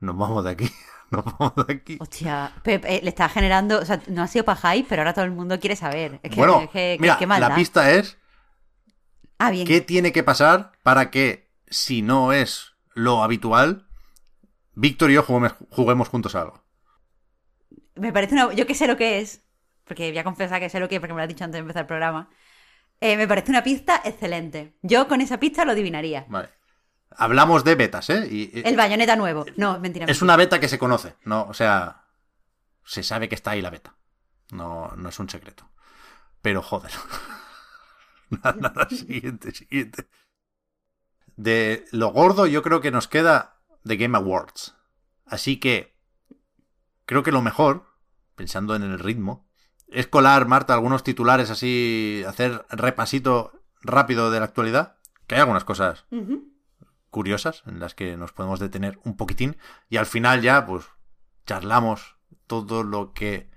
nos 0.00 0.16
vamos 0.16 0.44
de 0.44 0.50
aquí, 0.50 0.70
nos 1.10 1.24
vamos 1.24 1.54
de 1.66 1.72
aquí. 1.74 1.96
Hostia, 2.00 2.52
Pep, 2.62 2.84
eh, 2.86 3.00
le 3.02 3.08
está 3.08 3.28
generando. 3.28 3.78
O 3.80 3.84
sea, 3.84 4.00
no 4.08 4.22
ha 4.22 4.26
sido 4.28 4.44
para 4.44 4.60
hype, 4.74 4.86
pero 4.88 5.02
ahora 5.02 5.14
todo 5.14 5.24
el 5.24 5.30
mundo 5.30 5.58
quiere 5.60 5.76
saber. 5.76 6.20
Es 6.22 6.30
que, 6.30 6.36
bueno, 6.36 6.60
es 6.62 6.70
que- 6.70 6.96
mira, 7.00 7.18
la 7.38 7.54
pista 7.54 7.90
es 7.90 8.18
Ah, 9.38 9.50
bien. 9.50 9.66
qué 9.66 9.80
tiene 9.80 10.12
que 10.12 10.22
pasar 10.22 10.72
para 10.82 11.10
que, 11.10 11.48
si 11.68 12.02
no 12.02 12.32
es 12.32 12.74
lo 12.94 13.22
habitual, 13.22 13.86
Víctor 14.74 15.10
y 15.10 15.14
yo 15.14 15.22
juguemos, 15.22 15.54
juguemos 15.70 16.08
juntos 16.08 16.34
a 16.34 16.42
algo. 16.42 16.62
Me 17.94 18.12
parece 18.12 18.34
una. 18.34 18.52
Yo 18.54 18.66
que 18.66 18.74
sé 18.74 18.86
lo 18.86 18.96
que 18.96 19.20
es, 19.20 19.42
porque 19.84 20.10
voy 20.10 20.18
a 20.18 20.24
confesar 20.24 20.60
que 20.60 20.68
sé 20.70 20.80
lo 20.80 20.88
que 20.88 20.96
es, 20.96 21.00
porque 21.00 21.12
me 21.14 21.18
lo 21.18 21.22
has 21.24 21.28
dicho 21.28 21.44
antes 21.44 21.54
de 21.56 21.60
empezar 21.60 21.82
el 21.82 21.86
programa. 21.86 22.28
Eh, 23.02 23.16
me 23.16 23.26
parece 23.26 23.50
una 23.50 23.62
pista 23.64 24.00
excelente. 24.04 24.78
Yo 24.82 25.08
con 25.08 25.20
esa 25.20 25.38
pista 25.40 25.64
lo 25.64 25.72
adivinaría. 25.72 26.24
Vale. 26.28 26.50
Hablamos 27.10 27.64
de 27.64 27.74
betas, 27.74 28.08
¿eh? 28.10 28.26
Y, 28.30 28.58
y- 28.58 28.62
El 28.64 28.76
bayoneta 28.76 29.16
nuevo. 29.16 29.44
No, 29.56 29.78
mentira. 29.80 30.06
es 30.06 30.22
una 30.22 30.36
beta 30.36 30.60
que 30.60 30.68
se 30.68 30.78
conoce, 30.78 31.16
¿no? 31.24 31.42
O 31.48 31.52
sea, 31.54 32.04
se 32.84 33.02
sabe 33.02 33.28
que 33.28 33.34
está 33.34 33.50
ahí 33.50 33.60
la 33.60 33.70
beta. 33.70 33.96
No, 34.52 34.92
no 34.96 35.08
es 35.08 35.18
un 35.18 35.28
secreto. 35.28 35.68
Pero 36.40 36.62
joder. 36.62 36.92
nada, 38.30 38.52
nada, 38.58 38.88
siguiente, 38.88 39.52
siguiente. 39.52 40.08
De 41.36 41.84
lo 41.92 42.12
gordo 42.12 42.46
yo 42.46 42.62
creo 42.62 42.80
que 42.80 42.90
nos 42.90 43.08
queda 43.08 43.60
The 43.84 43.96
Game 43.96 44.16
Awards. 44.16 44.76
Así 45.26 45.58
que 45.58 45.96
creo 47.04 47.22
que 47.22 47.32
lo 47.32 47.42
mejor, 47.42 47.86
pensando 48.36 48.74
en 48.76 48.82
el 48.82 48.98
ritmo, 48.98 49.48
es 49.92 50.06
colar, 50.06 50.46
Marta, 50.46 50.74
algunos 50.74 51.02
titulares 51.02 51.50
así, 51.50 52.22
hacer 52.26 52.64
repasito 52.70 53.52
rápido 53.82 54.30
de 54.30 54.38
la 54.38 54.46
actualidad, 54.46 54.96
que 55.26 55.34
hay 55.36 55.40
algunas 55.40 55.64
cosas 55.64 56.06
curiosas 57.10 57.62
en 57.66 57.78
las 57.78 57.94
que 57.94 58.16
nos 58.16 58.32
podemos 58.32 58.58
detener 58.58 58.98
un 59.04 59.16
poquitín 59.16 59.56
y 59.90 59.98
al 59.98 60.06
final 60.06 60.40
ya 60.40 60.64
pues 60.66 60.86
charlamos 61.46 62.16
todo 62.46 62.82
lo 62.84 63.12
que 63.12 63.50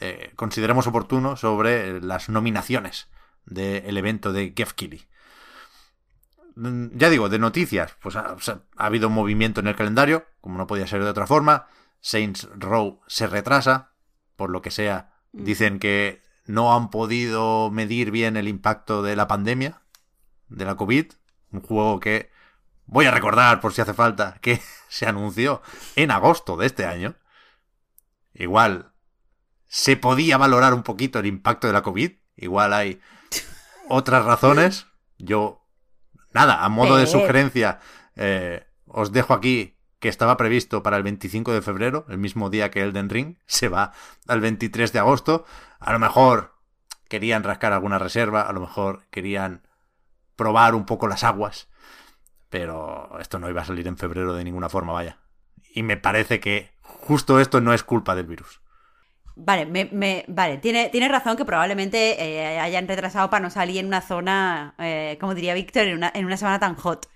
eh, 0.00 0.32
consideremos 0.36 0.86
oportuno 0.86 1.36
sobre 1.36 2.00
las 2.00 2.28
nominaciones 2.28 3.08
del 3.46 3.96
evento 3.96 4.32
de 4.32 4.52
Geoff 4.56 4.74
Keighley. 4.74 5.08
Mm, 6.54 6.96
ya 6.96 7.08
digo, 7.08 7.28
de 7.28 7.38
noticias, 7.38 7.96
pues 8.02 8.16
ha, 8.16 8.36
ha, 8.76 8.86
habido 8.86 9.10
movimiento 9.10 9.60
en 9.60 9.68
el 9.68 9.76
calendario, 9.76 10.26
como 10.40 10.58
no 10.58 10.66
podía 10.66 10.86
ser 10.86 11.02
de 11.02 11.10
otra 11.10 11.26
forma. 11.26 11.66
Saints 12.00 12.48
Row 12.56 13.00
se 13.06 13.26
retrasa, 13.26 13.92
por 14.36 14.50
lo 14.50 14.62
que 14.62 14.70
sea. 14.70 15.17
Mm. 15.32 15.44
Dicen 15.44 15.78
que 15.78 16.22
no 16.46 16.74
han 16.74 16.90
podido 16.90 17.70
medir 17.70 18.10
bien 18.10 18.36
el 18.36 18.48
impacto 18.48 19.02
de 19.02 19.16
la 19.16 19.28
pandemia, 19.28 19.82
de 20.48 20.64
la 20.64 20.76
COVID. 20.76 21.06
Un 21.52 21.60
juego 21.62 22.00
que 22.00 22.30
Voy 22.90 23.04
a 23.04 23.10
recordar, 23.10 23.60
por 23.60 23.74
si 23.74 23.82
hace 23.82 23.92
falta, 23.92 24.38
que 24.40 24.60
se 24.88 25.06
anunció 25.06 25.62
en 25.94 26.10
agosto 26.10 26.56
de 26.56 26.66
este 26.66 26.86
año. 26.86 27.14
Igual 28.34 28.92
se 29.66 29.96
podía 29.96 30.38
valorar 30.38 30.72
un 30.72 30.82
poquito 30.82 31.18
el 31.18 31.26
impacto 31.26 31.66
de 31.66 31.74
la 31.74 31.82
COVID. 31.82 32.12
Igual 32.36 32.72
hay 32.72 33.00
otras 33.88 34.24
razones. 34.24 34.86
Yo, 35.18 35.66
nada, 36.32 36.64
a 36.64 36.68
modo 36.70 36.96
de 36.96 37.06
sugerencia, 37.06 37.78
eh, 38.16 38.66
os 38.86 39.12
dejo 39.12 39.34
aquí 39.34 39.77
que 40.00 40.08
estaba 40.08 40.36
previsto 40.36 40.82
para 40.82 40.96
el 40.96 41.02
25 41.02 41.52
de 41.52 41.62
febrero, 41.62 42.06
el 42.08 42.18
mismo 42.18 42.50
día 42.50 42.70
que 42.70 42.82
Elden 42.82 43.08
Ring, 43.08 43.36
se 43.46 43.68
va 43.68 43.92
al 44.26 44.40
23 44.40 44.92
de 44.92 44.98
agosto. 44.98 45.44
A 45.80 45.92
lo 45.92 45.98
mejor 45.98 46.54
querían 47.08 47.42
rascar 47.42 47.72
alguna 47.72 47.98
reserva, 47.98 48.42
a 48.42 48.52
lo 48.52 48.60
mejor 48.60 49.06
querían 49.10 49.66
probar 50.36 50.74
un 50.74 50.86
poco 50.86 51.08
las 51.08 51.24
aguas 51.24 51.68
pero 52.50 53.18
esto 53.20 53.38
no 53.38 53.48
iba 53.48 53.62
a 53.62 53.64
salir 53.64 53.86
en 53.86 53.96
febrero 53.96 54.34
de 54.34 54.44
ninguna 54.44 54.68
forma, 54.68 54.92
vaya. 54.92 55.18
Y 55.74 55.82
me 55.82 55.96
parece 55.96 56.40
que 56.40 56.70
justo 56.80 57.40
esto 57.40 57.60
no 57.60 57.72
es 57.72 57.82
culpa 57.82 58.14
del 58.14 58.26
virus. 58.26 58.60
Vale, 59.36 59.66
me, 59.66 60.24
vale, 60.26 60.58
tiene, 60.58 60.88
tiene 60.88 61.08
razón 61.08 61.36
que 61.36 61.44
probablemente 61.44 62.20
eh, 62.20 62.58
hayan 62.58 62.88
retrasado 62.88 63.30
para 63.30 63.42
no 63.42 63.50
salir 63.50 63.78
en 63.78 63.86
una 63.86 64.00
zona, 64.00 64.74
eh, 64.78 65.16
como 65.20 65.34
diría 65.34 65.54
Víctor, 65.54 65.84
en 65.84 65.98
una, 65.98 66.10
en 66.12 66.26
una 66.26 66.36
semana 66.36 66.58
tan 66.58 66.74
hot. 66.74 67.08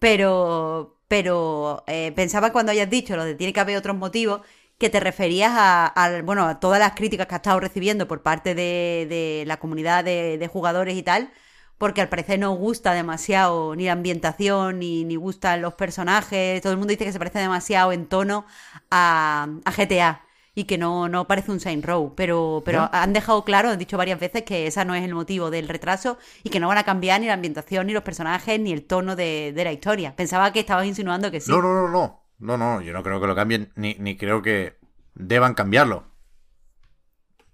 Pero, 0.00 1.00
pero 1.12 1.84
eh, 1.88 2.10
pensaba 2.16 2.52
cuando 2.52 2.72
hayas 2.72 2.88
dicho 2.88 3.16
lo 3.16 3.24
de 3.26 3.34
tiene 3.34 3.52
que 3.52 3.60
haber 3.60 3.76
otros 3.76 3.94
motivos, 3.94 4.40
que 4.78 4.88
te 4.88 4.98
referías 4.98 5.52
a, 5.54 6.22
bueno, 6.24 6.46
a 6.46 6.58
todas 6.58 6.78
las 6.80 6.94
críticas 6.94 7.26
que 7.26 7.34
has 7.34 7.40
estado 7.40 7.60
recibiendo 7.60 8.08
por 8.08 8.22
parte 8.22 8.54
de, 8.54 9.06
de 9.10 9.44
la 9.46 9.58
comunidad 9.58 10.04
de, 10.04 10.38
de 10.38 10.48
jugadores 10.48 10.96
y 10.96 11.02
tal, 11.02 11.30
porque 11.76 12.00
al 12.00 12.08
parecer 12.08 12.38
no 12.38 12.52
gusta 12.54 12.94
demasiado 12.94 13.76
ni 13.76 13.84
la 13.84 13.92
ambientación, 13.92 14.78
ni, 14.78 15.04
ni 15.04 15.16
gustan 15.16 15.60
los 15.60 15.74
personajes. 15.74 16.62
Todo 16.62 16.72
el 16.72 16.78
mundo 16.78 16.92
dice 16.92 17.04
que 17.04 17.12
se 17.12 17.18
parece 17.18 17.40
demasiado 17.40 17.92
en 17.92 18.06
tono 18.06 18.46
a, 18.90 19.48
GTA 19.76 20.24
y 20.54 20.64
que 20.64 20.76
no, 20.76 21.08
no 21.08 21.26
parece 21.26 21.50
un 21.50 21.60
Saint 21.60 21.84
Row, 21.84 22.14
pero, 22.14 22.62
pero 22.64 22.88
han 22.92 23.12
dejado 23.12 23.44
claro, 23.44 23.70
han 23.70 23.78
dicho 23.78 23.96
varias 23.96 24.20
veces 24.20 24.42
que 24.42 24.66
ese 24.66 24.84
no 24.84 24.94
es 24.94 25.02
el 25.02 25.14
motivo 25.14 25.50
del 25.50 25.68
retraso 25.68 26.18
y 26.42 26.50
que 26.50 26.60
no 26.60 26.68
van 26.68 26.78
a 26.78 26.84
cambiar 26.84 27.20
ni 27.20 27.26
la 27.26 27.34
ambientación, 27.34 27.86
ni 27.86 27.94
los 27.94 28.02
personajes, 28.02 28.60
ni 28.60 28.72
el 28.72 28.84
tono 28.84 29.16
de, 29.16 29.52
la 29.56 29.72
historia. 29.72 30.14
Pensaba 30.14 30.52
que 30.52 30.60
estabas 30.60 30.86
insinuando 30.86 31.30
que 31.30 31.40
sí. 31.40 31.50
No, 31.50 31.62
no, 31.62 31.72
no, 31.74 31.88
no. 31.88 32.22
No, 32.38 32.56
no, 32.58 32.80
yo 32.80 32.92
no 32.92 33.04
creo 33.04 33.20
que 33.20 33.26
lo 33.28 33.36
cambien, 33.36 33.72
ni, 33.76 33.94
ni 34.00 34.16
creo 34.16 34.42
que 34.42 34.76
deban 35.14 35.54
cambiarlo. 35.54 36.06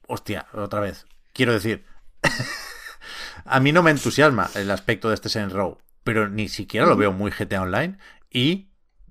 Hostia, 0.06 0.46
otra 0.54 0.80
vez. 0.80 1.06
Quiero 1.34 1.52
decir, 1.52 1.84
a 3.44 3.60
mí 3.60 3.70
no 3.70 3.82
me 3.82 3.90
entusiasma 3.90 4.48
el 4.54 4.70
aspecto 4.70 5.08
de 5.08 5.14
este 5.14 5.28
Saints 5.28 5.52
Row, 5.52 5.78
pero 6.04 6.30
ni 6.30 6.48
siquiera 6.48 6.86
lo 6.86 6.96
veo 6.96 7.12
muy 7.12 7.30
GTA 7.30 7.62
Online 7.62 7.98
y 8.30 8.70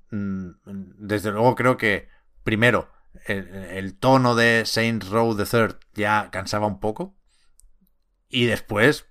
mm, 0.10 0.50
desde 0.66 1.32
luego 1.32 1.54
creo 1.54 1.78
que 1.78 2.10
primero 2.44 2.90
el, 3.26 3.98
tono 3.98 4.36
de 4.36 4.66
Saints 4.66 5.10
Row 5.10 5.36
the 5.36 5.46
Third 5.46 5.78
ya 5.94 6.30
cansaba 6.32 6.68
un 6.68 6.80
poco 6.80 7.16
y 8.30 8.46
después 8.46 9.08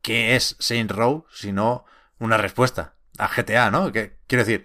¿qué 0.00 0.36
es 0.36 0.56
Saints 0.58 0.94
Row 0.94 1.26
sino 1.32 1.84
una 2.18 2.36
respuesta 2.36 2.94
a 3.18 3.28
GTA, 3.28 3.70
¿no? 3.70 3.92
Que, 3.92 4.18
quiero 4.26 4.44
decir, 4.44 4.64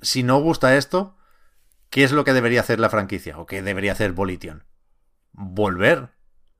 si 0.00 0.22
no 0.22 0.40
gusta 0.40 0.76
esto, 0.76 1.16
¿qué 1.88 2.04
es 2.04 2.12
lo 2.12 2.24
que 2.24 2.32
debería 2.32 2.60
hacer 2.60 2.80
la 2.80 2.90
franquicia 2.90 3.38
o 3.38 3.46
qué 3.46 3.62
debería 3.62 3.92
hacer 3.92 4.12
Volition? 4.12 4.64
Volver 5.32 6.10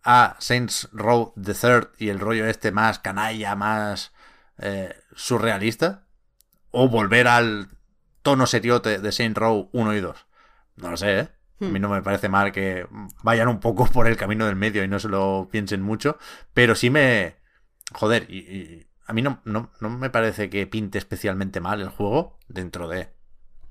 a 0.02 0.36
Saints 0.38 0.88
Row 0.92 1.34
the 1.40 1.54
Third 1.54 1.90
y 1.98 2.08
el 2.08 2.20
rollo 2.20 2.46
este 2.46 2.72
más 2.72 2.98
canalla, 2.98 3.54
más 3.54 4.12
eh, 4.58 4.94
surrealista, 5.14 6.06
o 6.70 6.88
volver 6.88 7.28
al 7.28 7.68
tono 8.22 8.46
seriote 8.46 8.98
de 8.98 9.12
Saints 9.12 9.38
Row 9.38 9.68
1 9.72 9.94
y 9.94 10.00
2. 10.00 10.26
No 10.80 10.90
lo 10.90 10.96
sé, 10.96 11.18
¿eh? 11.18 11.28
A 11.60 11.64
mí 11.66 11.78
hmm. 11.78 11.82
no 11.82 11.88
me 11.90 12.02
parece 12.02 12.28
mal 12.28 12.52
que 12.52 12.86
vayan 13.22 13.48
un 13.48 13.60
poco 13.60 13.86
por 13.86 14.06
el 14.06 14.16
camino 14.16 14.46
del 14.46 14.56
medio 14.56 14.82
y 14.82 14.88
no 14.88 14.98
se 14.98 15.08
lo 15.08 15.48
piensen 15.50 15.82
mucho, 15.82 16.18
pero 16.54 16.74
sí 16.74 16.90
me... 16.90 17.36
Joder, 17.92 18.30
y, 18.30 18.86
a 19.06 19.12
mí 19.12 19.22
no, 19.22 19.40
no, 19.44 19.70
no, 19.80 19.90
me 19.90 20.08
parece 20.08 20.48
que 20.48 20.66
pinte 20.66 20.96
especialmente 20.96 21.60
mal 21.60 21.80
el 21.80 21.88
juego 21.88 22.38
dentro 22.48 22.88
de 22.88 23.08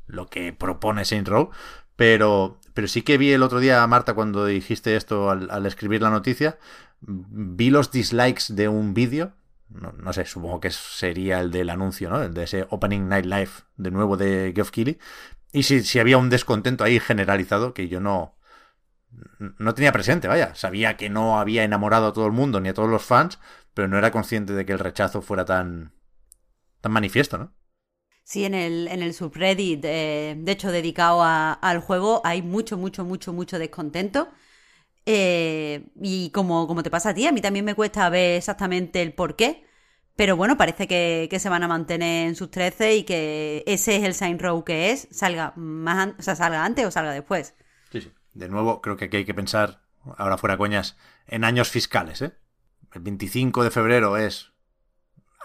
lo 0.05 0.27
que 0.27 0.51
propone 0.51 1.05
Saints 1.05 1.29
Row, 1.29 1.51
pero, 1.95 2.59
pero 2.73 2.87
sí 2.87 3.01
que 3.01 3.17
vi 3.17 3.31
el 3.31 3.43
otro 3.43 3.59
día, 3.59 3.85
Marta, 3.87 4.13
cuando 4.13 4.45
dijiste 4.45 4.95
esto 4.95 5.29
al, 5.29 5.65
escribir 5.65 6.01
la 6.01 6.09
noticia, 6.09 6.57
vi 7.01 7.69
los 7.69 7.91
dislikes 7.91 8.53
de 8.53 8.67
un 8.67 8.93
vídeo. 8.93 9.33
No, 9.69 10.13
sé, 10.13 10.25
supongo 10.25 10.59
que 10.59 10.71
sería 10.71 11.39
el 11.39 11.51
del 11.51 11.69
anuncio, 11.69 12.09
¿no? 12.09 12.21
El 12.21 12.33
de 12.33 12.43
ese 12.43 12.65
Opening 12.69 13.07
Night 13.07 13.25
Live 13.25 13.51
de 13.77 13.91
nuevo 13.91 14.17
de 14.17 14.51
Geoff 14.55 14.71
Keighley. 14.71 14.97
Y 15.51 15.63
si, 15.63 15.83
si 15.83 15.99
había 15.99 16.17
un 16.17 16.29
descontento 16.29 16.83
ahí 16.83 16.99
generalizado 16.99 17.73
que 17.73 17.87
yo 17.87 17.99
no, 17.99 18.35
no 19.57 19.73
tenía 19.73 19.91
presente, 19.91 20.27
vaya. 20.27 20.53
Sabía 20.55 20.97
que 20.97 21.09
no 21.09 21.39
había 21.39 21.63
enamorado 21.63 22.07
a 22.07 22.13
todo 22.13 22.25
el 22.25 22.31
mundo 22.31 22.59
ni 22.59 22.69
a 22.69 22.73
todos 22.73 22.89
los 22.89 23.03
fans, 23.03 23.39
pero 23.73 23.87
no 23.87 23.97
era 23.97 24.11
consciente 24.11 24.53
de 24.53 24.65
que 24.65 24.73
el 24.73 24.79
rechazo 24.79 25.21
fuera 25.21 25.45
tan, 25.45 25.93
tan 26.81 26.91
manifiesto, 26.91 27.37
¿no? 27.37 27.53
Sí, 28.23 28.45
en 28.45 28.53
el, 28.53 28.87
en 28.89 29.01
el 29.01 29.13
subreddit, 29.15 29.83
eh, 29.85 30.35
de 30.37 30.51
hecho, 30.51 30.71
dedicado 30.71 31.23
al 31.23 31.79
juego, 31.81 32.21
hay 32.23 32.43
mucho, 32.43 32.77
mucho, 32.77 33.03
mucho, 33.03 33.33
mucho 33.33 33.57
descontento. 33.57 34.29
Eh, 35.05 35.87
y 36.01 36.31
como, 36.31 36.67
como 36.67 36.83
te 36.83 36.91
pasa 36.91 37.11
a 37.11 37.15
ti, 37.15 37.27
a 37.27 37.33
mí 37.33 37.41
también 37.41 37.65
me 37.65 37.75
cuesta 37.75 38.09
ver 38.09 38.37
exactamente 38.37 39.01
el 39.01 39.13
por 39.13 39.35
qué. 39.37 39.65
Pero 40.19 40.35
bueno, 40.35 40.57
parece 40.57 40.85
que, 40.85 41.33
se 41.39 41.47
van 41.47 41.63
a 41.63 41.69
mantener 41.69 42.27
en 42.27 42.35
sus 42.35 42.51
13 42.51 42.93
y 42.97 43.03
que 43.05 43.63
ese 43.65 43.95
es 43.95 44.03
el 44.03 44.13
Sign 44.13 44.37
Row 44.37 44.65
que 44.65 44.91
es, 44.91 45.07
salga 45.11 45.53
más 45.55 46.09
o 46.19 46.21
sea, 46.21 46.35
salga 46.35 46.65
antes 46.65 46.85
o 46.85 46.91
salga 46.91 47.13
después. 47.13 47.55
Sí, 47.89 48.01
sí. 48.01 48.11
De 48.33 48.49
nuevo, 48.49 48.81
creo 48.81 48.97
que 48.97 49.05
aquí 49.05 49.15
hay 49.15 49.23
que 49.23 49.33
pensar, 49.33 49.81
ahora 50.17 50.37
fuera 50.37 50.57
coñas, 50.57 50.97
en 51.25 51.45
años 51.45 51.69
fiscales, 51.69 52.21
¿eh? 52.21 52.33
El 52.91 52.99
25 52.99 53.63
de 53.63 53.71
febrero 53.71 54.17
es 54.17 54.51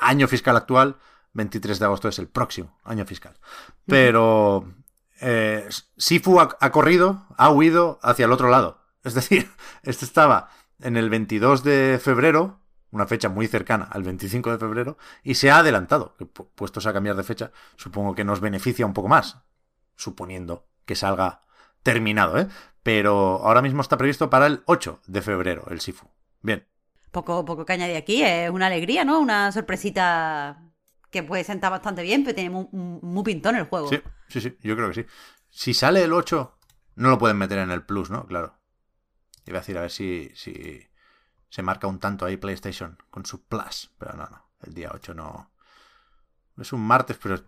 año 0.01 0.27
fiscal 0.27 0.57
actual, 0.57 0.97
23 1.35 1.79
de 1.79 1.85
agosto 1.85 2.09
es 2.09 2.19
el 2.19 2.27
próximo 2.27 2.77
año 2.83 3.07
fiscal. 3.07 3.39
Pero 3.87 4.75
eh, 5.21 5.69
Sifu 5.97 6.41
ha, 6.41 6.71
corrido, 6.73 7.29
ha 7.39 7.53
huido 7.53 8.01
hacia 8.03 8.25
el 8.25 8.33
otro 8.33 8.49
lado. 8.49 8.83
Es 9.05 9.15
decir, 9.15 9.53
este 9.85 10.05
estaba 10.05 10.49
en 10.81 10.97
el 10.97 11.11
22 11.11 11.63
de 11.63 12.01
febrero, 12.03 12.64
una 12.95 13.07
fecha 13.07 13.29
muy 13.29 13.49
cercana 13.49 13.89
al 13.91 14.05
25 14.05 14.53
de 14.53 14.59
febrero, 14.59 14.97
y 15.23 15.35
se 15.35 15.51
ha 15.51 15.59
adelantado. 15.59 16.15
Puestos 16.55 16.87
a 16.87 16.93
cambiar 16.93 17.17
de 17.17 17.25
fecha, 17.25 17.51
supongo 17.77 18.15
que 18.15 18.25
nos 18.25 18.41
beneficia 18.41 18.87
un 18.87 18.93
poco 18.95 19.09
más, 19.09 19.39
suponiendo 19.97 20.67
que 20.87 20.95
salga 20.95 21.43
terminado, 21.83 22.39
¿eh? 22.39 22.49
Pero 22.83 23.41
ahora 23.43 23.63
mismo 23.63 23.83
está 23.83 23.97
previsto 23.97 24.31
para 24.31 24.47
el 24.47 24.63
8 24.67 25.01
de 25.07 25.23
febrero 25.23 25.67
el 25.71 25.81
Sifu. 25.81 26.07
Bien. 26.41 26.67
Poco, 27.11 27.45
poco 27.45 27.65
que 27.65 27.73
añadir 27.73 27.97
aquí, 27.97 28.23
es 28.23 28.51
una 28.51 28.67
alegría, 28.67 29.05
¿no? 29.05 29.21
Una 29.21 29.51
sorpresita 29.51 30.63
que 31.11 31.23
puede 31.23 31.45
sentar 31.45 31.71
bastante 31.71 32.03
bien, 32.03 32.23
pero 32.25 32.35
tiene 32.35 32.51
muy, 32.51 33.25
pintón 33.25 33.57
el 33.57 33.65
juego. 33.65 33.89
Sí, 33.89 34.01
sí, 34.29 34.41
sí, 34.41 34.57
yo 34.63 34.77
creo 34.77 34.89
que 34.89 34.95
sí. 34.95 35.07
Si 35.51 35.75
sale 35.75 36.03
el 36.03 36.13
8, 36.13 36.59
no 36.97 37.09
lo 37.09 37.19
pueden 37.19 37.39
meter 37.39 37.59
en 37.59 37.71
el 37.71 37.85
Plus, 37.85 38.11
¿no? 38.11 38.27
Claro. 38.27 38.59
Iba 39.47 39.59
a 39.59 39.61
decir, 39.61 39.79
a 39.79 39.83
ver 39.83 39.91
si, 39.91 40.31
si 40.35 40.87
se 41.55 41.63
marca 41.63 41.87
un 41.87 42.01
tanto 42.01 42.27
ahí 42.27 42.37
PlayStation 42.37 42.99
con 43.13 43.25
su 43.25 43.45
Plus, 43.45 43.93
pero 43.97 44.15
no, 44.15 44.25
no. 44.25 44.45
El 44.61 44.75
día 44.75 44.91
8 44.93 45.15
no. 45.15 45.53
Es 46.59 46.73
un 46.73 46.85
martes, 46.85 47.17
pero 47.23 47.45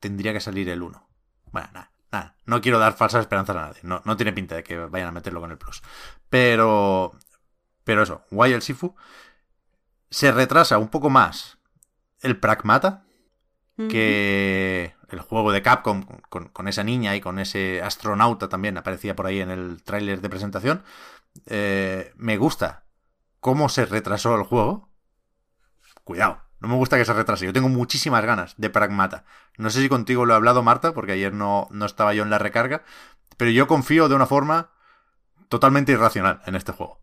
tendría 0.00 0.32
que 0.32 0.40
salir 0.40 0.68
el 0.68 0.82
1. 0.82 1.08
Bueno, 1.52 1.68
nada. 2.10 2.34
no 2.46 2.60
quiero 2.60 2.80
dar 2.80 2.94
falsas 2.94 3.20
esperanzas 3.20 3.54
a 3.54 3.60
nadie. 3.60 3.80
No, 3.84 4.02
no 4.04 4.16
tiene 4.16 4.32
pinta 4.32 4.56
de 4.56 4.64
que 4.64 4.76
vayan 4.76 5.06
a 5.06 5.12
meterlo 5.12 5.40
con 5.40 5.52
el 5.52 5.56
Plus. 5.56 5.82
Pero. 6.28 7.12
Pero 7.84 8.02
eso, 8.02 8.24
Wild 8.32 8.60
Sifu 8.60 8.96
se 10.10 10.32
retrasa 10.32 10.78
un 10.78 10.88
poco 10.88 11.08
más 11.08 11.58
el 12.22 12.40
Pragmata 12.40 13.04
que 13.88 14.96
el 15.10 15.20
juego 15.20 15.52
de 15.52 15.62
Capcom 15.62 16.04
con, 16.28 16.66
esa 16.66 16.82
niña 16.82 17.14
y 17.14 17.20
con 17.20 17.38
ese 17.38 17.82
astronauta 17.82 18.48
también 18.48 18.76
aparecía 18.76 19.14
por 19.14 19.26
ahí 19.26 19.38
en 19.38 19.50
el 19.50 19.84
tráiler 19.84 20.20
de 20.20 20.28
presentación. 20.28 20.82
Eh, 21.46 22.12
me 22.16 22.36
gusta 22.36 22.87
cómo 23.40 23.68
se 23.68 23.86
retrasó 23.86 24.34
el 24.36 24.42
juego. 24.42 24.88
Cuidado, 26.04 26.42
no 26.60 26.68
me 26.68 26.74
gusta 26.74 26.96
que 26.96 27.04
se 27.04 27.12
retrase. 27.12 27.46
Yo 27.46 27.52
tengo 27.52 27.68
muchísimas 27.68 28.24
ganas 28.24 28.54
de 28.56 28.70
Pragmata. 28.70 29.24
No 29.56 29.70
sé 29.70 29.80
si 29.80 29.88
contigo 29.88 30.26
lo 30.26 30.34
he 30.34 30.36
hablado, 30.36 30.62
Marta, 30.62 30.92
porque 30.92 31.12
ayer 31.12 31.32
no, 31.32 31.68
no 31.70 31.86
estaba 31.86 32.14
yo 32.14 32.22
en 32.22 32.30
la 32.30 32.38
recarga. 32.38 32.82
Pero 33.36 33.50
yo 33.50 33.66
confío 33.66 34.08
de 34.08 34.14
una 34.14 34.26
forma 34.26 34.70
totalmente 35.48 35.92
irracional 35.92 36.40
en 36.46 36.54
este 36.56 36.72
juego. 36.72 37.00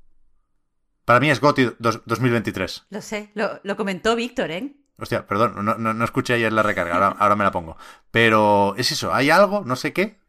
Para 1.06 1.20
mí 1.20 1.30
es 1.30 1.40
GOTY 1.40 1.76
2023. 1.80 2.88
Lo 2.90 3.02
sé, 3.02 3.32
lo, 3.36 3.60
lo 3.64 3.78
comentó 3.78 4.16
Víctor, 4.16 4.52
¿eh? 4.52 4.76
Hostia, 4.98 5.28
perdón, 5.28 5.64
no, 5.64 5.76
no, 5.78 6.06
escuché 6.06 6.34
ayer 6.34 6.52
la 6.52 6.64
recarga, 6.64 7.08
ahora, 7.20 7.36
me 7.36 7.44
la 7.44 7.52
pongo. 7.52 7.78
Pero 8.12 8.76
es 8.78 8.92
eso, 8.92 9.14
hay 9.14 9.30
algo, 9.30 9.64
no 9.66 9.76
sé 9.76 9.94
qué, 9.94 10.20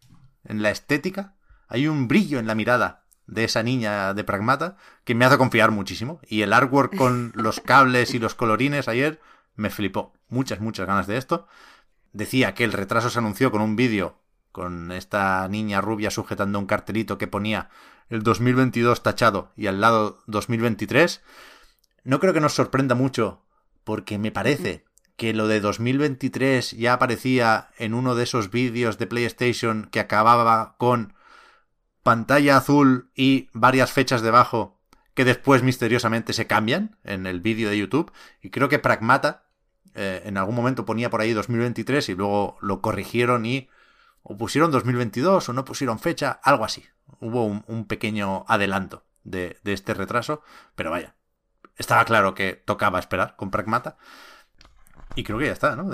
en 0.44 0.62
la 0.62 0.70
estética, 0.70 1.36
hay 1.68 1.88
un 1.88 2.08
brillo 2.08 2.38
en 2.38 2.46
la 2.46 2.54
mirada 2.54 3.05
de 3.26 3.44
esa 3.44 3.62
niña 3.62 4.14
de 4.14 4.24
Pragmata 4.24 4.76
que 5.04 5.14
me 5.14 5.24
hace 5.24 5.38
confiar 5.38 5.70
muchísimo. 5.70 6.20
Y 6.26 6.42
el 6.42 6.52
artwork 6.52 6.96
con 6.96 7.32
los 7.36 7.60
cables 7.60 8.14
y 8.14 8.18
los 8.18 8.34
colorines 8.34 8.88
ayer 8.88 9.20
me 9.54 9.70
flipó. 9.70 10.12
Muchas, 10.28 10.60
muchas 10.60 10.86
ganas 10.86 11.06
de 11.06 11.16
esto. 11.16 11.46
Decía 12.12 12.54
que 12.54 12.64
el 12.64 12.72
retraso 12.72 13.10
se 13.10 13.18
anunció 13.18 13.50
con 13.50 13.62
un 13.62 13.76
vídeo 13.76 14.18
con 14.52 14.90
esta 14.90 15.46
niña 15.48 15.82
rubia 15.82 16.10
sujetando 16.10 16.58
un 16.58 16.64
cartelito 16.66 17.18
que 17.18 17.26
ponía 17.26 17.68
el 18.08 18.22
2022 18.22 19.02
tachado 19.02 19.52
y 19.54 19.66
al 19.66 19.80
lado 19.82 20.22
2023. 20.28 21.22
No 22.04 22.20
creo 22.20 22.32
que 22.32 22.40
nos 22.40 22.54
sorprenda 22.54 22.94
mucho 22.94 23.42
porque 23.84 24.18
me 24.18 24.32
parece 24.32 24.86
que 25.16 25.34
lo 25.34 25.48
de 25.48 25.60
2023 25.60 26.72
ya 26.72 26.94
aparecía 26.94 27.68
en 27.78 27.94
uno 27.94 28.14
de 28.14 28.24
esos 28.24 28.50
vídeos 28.50 28.96
de 28.98 29.06
PlayStation 29.06 29.88
que 29.90 30.00
acababa 30.00 30.76
con 30.78 31.15
pantalla 32.06 32.56
azul 32.56 33.10
y 33.16 33.50
varias 33.52 33.90
fechas 33.90 34.22
debajo 34.22 34.78
que 35.14 35.24
después 35.24 35.64
misteriosamente 35.64 36.34
se 36.34 36.46
cambian 36.46 36.96
en 37.02 37.26
el 37.26 37.40
vídeo 37.40 37.68
de 37.68 37.78
YouTube. 37.78 38.12
Y 38.40 38.50
creo 38.50 38.68
que 38.68 38.78
Pragmata 38.78 39.48
eh, 39.96 40.22
en 40.24 40.36
algún 40.36 40.54
momento 40.54 40.84
ponía 40.84 41.10
por 41.10 41.20
ahí 41.20 41.32
2023 41.32 42.08
y 42.10 42.14
luego 42.14 42.58
lo 42.60 42.80
corrigieron 42.80 43.44
y 43.44 43.68
o 44.22 44.36
pusieron 44.36 44.70
2022 44.70 45.48
o 45.48 45.52
no 45.52 45.64
pusieron 45.64 45.98
fecha, 45.98 46.38
algo 46.44 46.64
así. 46.64 46.84
Hubo 47.18 47.44
un, 47.44 47.86
pequeño 47.86 48.44
adelanto 48.46 49.04
de, 49.24 49.58
de 49.64 49.72
este 49.72 49.92
retraso, 49.92 50.42
pero 50.76 50.92
vaya, 50.92 51.16
estaba 51.76 52.04
claro 52.04 52.36
que 52.36 52.52
tocaba 52.52 53.00
esperar 53.00 53.34
con 53.34 53.50
Pragmata. 53.50 53.96
Y 55.16 55.24
creo 55.24 55.38
que 55.38 55.46
ya 55.46 55.52
está, 55.52 55.74
¿no? 55.74 55.90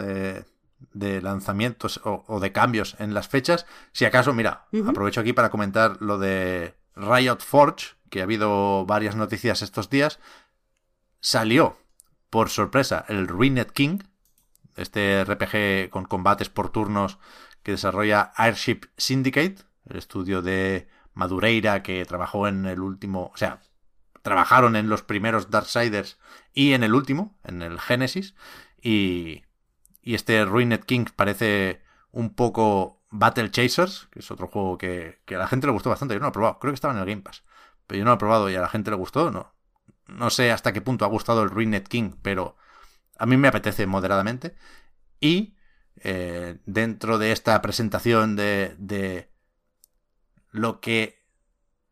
Lanzamientos 0.93 2.01
o, 2.05 2.41
de 2.41 2.53
cambios 2.53 2.97
en 2.99 3.15
las 3.15 3.29
fechas. 3.29 3.67
Si 3.93 4.05
acaso, 4.05 4.33
mira, 4.33 4.67
aprovecho 4.87 5.21
aquí 5.21 5.33
para 5.33 5.51
comentar 5.51 5.97
lo 6.01 6.19
de 6.19 6.75
Riot 6.97 7.39
Forge, 7.41 7.95
que 8.11 8.21
ha 8.21 8.25
habido 8.25 8.85
varias 8.87 9.17
noticias 9.17 9.63
estos 9.63 9.91
días. 9.91 10.19
Salió, 11.21 11.77
por 12.31 12.51
sorpresa, 12.51 13.05
el 13.09 13.29
Ruined 13.29 13.69
King, 13.69 14.01
este 14.77 15.25
RPG 15.25 15.91
con 15.91 16.05
combates 16.05 16.49
por 16.49 16.71
turnos 16.71 17.19
que 17.63 17.73
desarrolla 17.73 18.33
Airship 18.37 18.87
Syndicate, 18.97 19.57
el 19.89 19.97
estudio 19.97 20.43
de 20.43 20.89
Madureira 21.15 21.83
que 21.83 22.05
trabajó 22.05 22.49
en 22.49 22.67
el 22.67 22.81
último, 22.81 23.31
o 23.33 23.37
sea, 23.37 23.61
trabajaron 24.23 24.77
en 24.77 24.89
los 24.89 25.03
primeros 25.03 25.51
Darksiders 25.51 26.19
y 26.55 26.73
en 26.73 26.83
el 26.85 26.95
último, 26.95 27.39
en 27.45 27.63
el 27.63 27.79
Genesis. 27.81 28.35
Y, 28.81 29.43
y 30.03 30.15
este 30.15 30.45
Ruined 30.45 30.81
King 30.81 31.07
parece 31.15 31.81
un 32.11 32.35
poco 32.35 33.03
Battle 33.11 33.51
Chasers, 33.51 34.09
que 34.11 34.19
es 34.19 34.31
otro 34.31 34.49
juego 34.49 34.77
que, 34.77 35.21
a 35.29 35.35
la 35.35 35.47
gente 35.47 35.67
le 35.67 35.73
gustó 35.73 35.91
bastante. 35.91 36.15
Yo 36.15 36.21
no 36.21 36.27
lo 36.27 36.31
he 36.31 36.33
probado, 36.33 36.59
creo 36.59 36.73
que 36.73 36.77
estaba 36.77 36.93
en 36.95 37.01
el 37.01 37.07
Game 37.07 37.23
Pass. 37.23 37.45
Pero 37.87 37.99
yo 37.99 38.05
no 38.05 38.11
lo 38.11 38.17
he 38.17 38.19
probado 38.19 38.51
y 38.51 38.57
a 38.57 38.61
la 38.61 38.69
gente 38.69 38.91
le 38.91 38.97
gustó. 38.97 39.31
No, 39.31 39.55
no 40.09 40.31
sé 40.31 40.51
hasta 40.51 40.73
qué 40.73 40.81
punto 40.81 41.05
ha 41.05 41.09
gustado 41.09 41.43
el 41.43 41.51
Ruined 41.51 41.85
King, 41.85 42.13
pero 42.23 42.57
a 43.19 43.27
mí 43.27 43.37
me 43.37 43.49
apetece 43.49 43.87
moderadamente. 43.87 44.57
Y 45.21 45.57
eh, 45.97 46.59
dentro 46.67 47.19
de 47.19 47.33
esta 47.33 47.61
presentación 47.63 48.35
de, 48.35 48.75
de 48.79 49.31
lo 50.51 50.81
que 50.81 51.23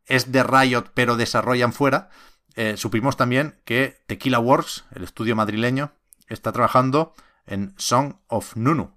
es 0.05 0.31
de 0.31 0.43
Riot 0.43 0.91
pero 0.93 1.15
desarrollan 1.15 1.71
fuera, 1.71 2.09
eh, 2.55 2.75
supimos 2.75 3.15
también 3.15 3.61
que 3.63 4.03
Tequila 4.07 4.39
Works, 4.39 4.85
el 4.91 5.03
estudio 5.03 5.35
madrileño, 5.35 5.93
está 6.27 6.51
trabajando 6.51 7.13
en 7.45 7.73
Song 7.77 8.15
of 8.27 8.55
Nunu, 8.55 8.91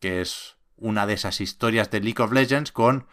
que 0.00 0.20
es 0.20 0.56
una 0.76 1.06
de 1.06 1.14
esas 1.14 1.40
historias 1.40 1.90
de 1.90 2.00
League 2.00 2.22
of 2.22 2.32
Legends 2.32 2.72
con... 2.72 3.06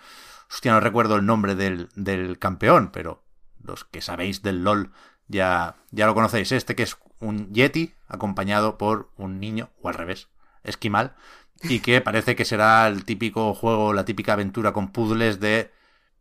Hostia, 0.49 0.73
no 0.73 0.79
recuerdo 0.79 1.15
el 1.15 1.25
nombre 1.25 1.55
del, 1.55 1.89
del 1.95 2.37
campeón, 2.37 2.91
pero 2.91 3.23
los 3.63 3.83
que 3.83 4.01
sabéis 4.01 4.43
del 4.43 4.63
LOL 4.63 4.91
ya, 5.27 5.75
ya 5.91 6.05
lo 6.05 6.13
conocéis. 6.13 6.51
Este 6.51 6.75
que 6.75 6.83
es 6.83 6.97
un 7.19 7.51
Yeti 7.51 7.93
acompañado 8.07 8.77
por 8.77 9.11
un 9.17 9.39
niño, 9.39 9.69
o 9.81 9.89
al 9.89 9.95
revés, 9.95 10.29
esquimal, 10.63 11.15
y 11.63 11.79
que 11.79 12.01
parece 12.01 12.35
que 12.35 12.45
será 12.45 12.87
el 12.87 13.05
típico 13.05 13.53
juego, 13.53 13.93
la 13.93 14.05
típica 14.05 14.33
aventura 14.33 14.73
con 14.73 14.91
puzzles 14.91 15.39
de 15.39 15.71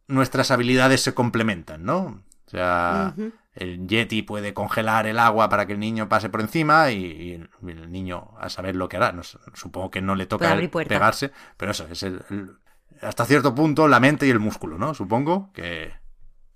nuestras 0.06 0.50
habilidades 0.50 1.02
se 1.02 1.14
complementan, 1.14 1.84
¿no? 1.84 2.22
O 2.46 2.50
sea, 2.50 3.14
el 3.54 3.86
Yeti 3.86 4.22
puede 4.22 4.52
congelar 4.52 5.06
el 5.06 5.18
agua 5.18 5.48
para 5.48 5.66
que 5.66 5.74
el 5.74 5.78
niño 5.78 6.08
pase 6.08 6.28
por 6.28 6.40
encima 6.40 6.90
y, 6.90 7.46
el 7.62 7.92
niño 7.92 8.32
a 8.38 8.48
saber 8.48 8.74
lo 8.74 8.88
que 8.88 8.96
hará. 8.96 9.14
supongo 9.54 9.90
que 9.90 10.02
no 10.02 10.14
le 10.14 10.26
toca 10.26 10.56
pegarse, 10.88 11.32
pero 11.56 11.70
eso 11.70 11.86
es 11.90 12.02
el, 12.02 12.20
hasta 13.00 13.24
cierto 13.24 13.54
punto 13.54 13.86
la 13.86 14.00
mente 14.00 14.26
y 14.26 14.30
el 14.30 14.40
músculo, 14.40 14.78
¿no? 14.78 14.94
Supongo 14.94 15.52
que, 15.52 15.94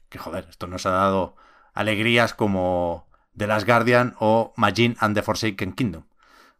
que 0.08 0.18
joder, 0.18 0.46
esto 0.50 0.66
nos 0.66 0.86
ha 0.86 0.90
dado 0.90 1.36
alegrías 1.72 2.34
como 2.34 3.08
The 3.36 3.46
Last 3.46 3.66
Guardian 3.66 4.16
o 4.18 4.52
Majin 4.56 4.96
and 4.98 5.14
the 5.14 5.22
Forsaken 5.22 5.72
Kingdom. 5.72 6.04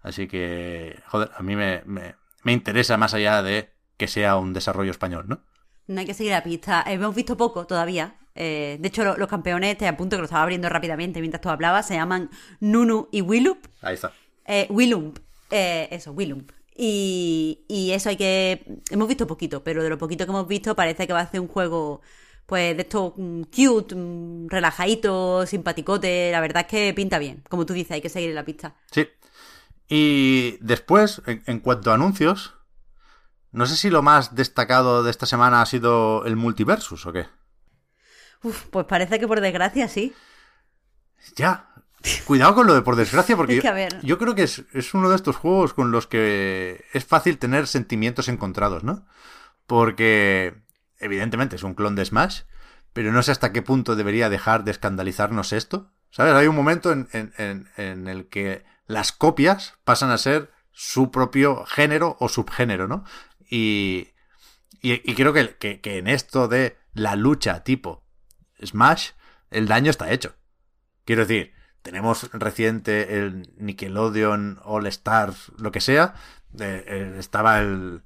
Así 0.00 0.28
que, 0.28 1.02
joder, 1.08 1.30
a 1.36 1.42
mí 1.42 1.56
me, 1.56 1.82
me 1.84 2.52
interesa 2.52 2.96
más 2.96 3.14
allá 3.14 3.42
de 3.42 3.74
que 3.96 4.06
sea 4.06 4.36
un 4.36 4.52
desarrollo 4.52 4.92
español, 4.92 5.24
¿no? 5.28 5.42
No 5.88 6.00
hay 6.00 6.06
que 6.06 6.14
seguir 6.14 6.32
la 6.32 6.44
pista. 6.44 6.84
Hemos 6.86 7.14
visto 7.14 7.36
poco 7.36 7.66
todavía. 7.66 8.18
Eh, 8.40 8.76
de 8.78 8.86
hecho, 8.86 9.16
los 9.16 9.28
campeones, 9.28 9.76
te 9.76 9.88
apunto 9.88 10.16
que 10.16 10.20
lo 10.20 10.26
estaba 10.26 10.44
abriendo 10.44 10.68
rápidamente 10.68 11.18
mientras 11.18 11.40
tú 11.40 11.48
hablabas, 11.48 11.88
se 11.88 11.94
llaman 11.94 12.30
Nunu 12.60 13.08
y 13.10 13.20
Willup. 13.20 13.66
Ahí 13.82 13.94
está. 13.94 14.12
Eh, 14.46 14.68
Willump. 14.70 15.18
Eh, 15.50 15.88
eso, 15.90 16.12
Willump. 16.12 16.52
Y, 16.76 17.64
y 17.66 17.90
eso 17.90 18.10
hay 18.10 18.16
que... 18.16 18.64
Hemos 18.90 19.08
visto 19.08 19.26
poquito, 19.26 19.64
pero 19.64 19.82
de 19.82 19.90
lo 19.90 19.98
poquito 19.98 20.24
que 20.24 20.30
hemos 20.30 20.46
visto 20.46 20.76
parece 20.76 21.08
que 21.08 21.12
va 21.12 21.18
a 21.18 21.28
ser 21.28 21.40
un 21.40 21.48
juego 21.48 22.00
pues 22.46 22.76
de 22.76 22.82
esto 22.82 23.12
mm, 23.16 23.42
cute, 23.42 23.96
mm, 23.96 24.46
relajadito, 24.48 25.44
simpaticote. 25.44 26.30
La 26.30 26.40
verdad 26.40 26.62
es 26.62 26.68
que 26.68 26.94
pinta 26.94 27.18
bien. 27.18 27.42
Como 27.48 27.66
tú 27.66 27.72
dices, 27.72 27.90
hay 27.90 28.00
que 28.00 28.08
seguir 28.08 28.30
en 28.30 28.36
la 28.36 28.44
pista. 28.44 28.76
Sí. 28.92 29.08
Y 29.88 30.58
después, 30.60 31.22
en 31.26 31.58
cuanto 31.58 31.90
a 31.90 31.94
anuncios, 31.94 32.54
no 33.50 33.66
sé 33.66 33.76
si 33.76 33.90
lo 33.90 34.02
más 34.02 34.36
destacado 34.36 35.02
de 35.02 35.10
esta 35.10 35.26
semana 35.26 35.60
ha 35.60 35.66
sido 35.66 36.24
el 36.24 36.36
multiversus 36.36 37.04
o 37.06 37.12
qué. 37.12 37.26
Uf, 38.42 38.66
pues 38.70 38.86
parece 38.86 39.18
que 39.18 39.26
por 39.26 39.40
desgracia 39.40 39.88
sí. 39.88 40.14
Ya. 41.36 41.68
Cuidado 42.24 42.54
con 42.54 42.66
lo 42.66 42.74
de 42.74 42.82
por 42.82 42.94
desgracia, 42.94 43.36
porque 43.36 43.60
yo, 44.02 44.18
creo 44.18 44.34
que 44.36 44.44
es, 44.44 44.64
es, 44.72 44.94
uno 44.94 45.10
de 45.10 45.16
estos 45.16 45.36
juegos 45.36 45.74
con 45.74 45.90
los 45.90 46.06
que 46.06 46.84
es 46.92 47.04
fácil 47.04 47.38
tener 47.38 47.66
sentimientos 47.66 48.28
encontrados, 48.28 48.84
¿no? 48.84 49.04
Porque, 49.66 50.62
evidentemente, 51.00 51.56
es 51.56 51.64
un 51.64 51.74
clon 51.74 51.96
de 51.96 52.04
Smash, 52.04 52.42
pero 52.92 53.10
no 53.10 53.22
sé 53.24 53.32
hasta 53.32 53.52
qué 53.52 53.62
punto 53.62 53.96
debería 53.96 54.30
dejar 54.30 54.62
de 54.62 54.70
escandalizarnos 54.70 55.52
esto. 55.52 55.90
¿Sabes? 56.10 56.34
Hay 56.34 56.46
un 56.46 56.56
momento 56.56 56.92
en, 56.92 57.08
en, 57.12 57.68
en 57.76 58.08
el 58.08 58.28
que 58.28 58.64
las 58.86 59.12
copias 59.12 59.74
pasan 59.84 60.10
a 60.10 60.18
ser 60.18 60.50
su 60.72 61.10
propio 61.10 61.64
género 61.66 62.16
o 62.20 62.28
subgénero, 62.28 62.86
¿no? 62.86 63.04
Y, 63.50 64.10
y, 64.80 65.14
creo 65.14 65.32
que, 65.32 65.56
que, 65.56 65.98
en 65.98 66.06
esto 66.06 66.46
de 66.48 66.78
la 66.94 67.16
lucha 67.16 67.64
tipo 67.64 68.04
Smash, 68.64 69.10
el 69.50 69.68
daño 69.68 69.90
está 69.90 70.10
hecho. 70.10 70.34
Quiero 71.04 71.22
decir, 71.26 71.52
tenemos 71.82 72.30
reciente 72.32 73.18
el 73.18 73.50
Nickelodeon 73.56 74.60
All 74.64 74.86
Stars, 74.88 75.52
lo 75.58 75.72
que 75.72 75.80
sea. 75.80 76.14
Eh, 76.58 77.16
estaba 77.18 77.60
el 77.60 78.02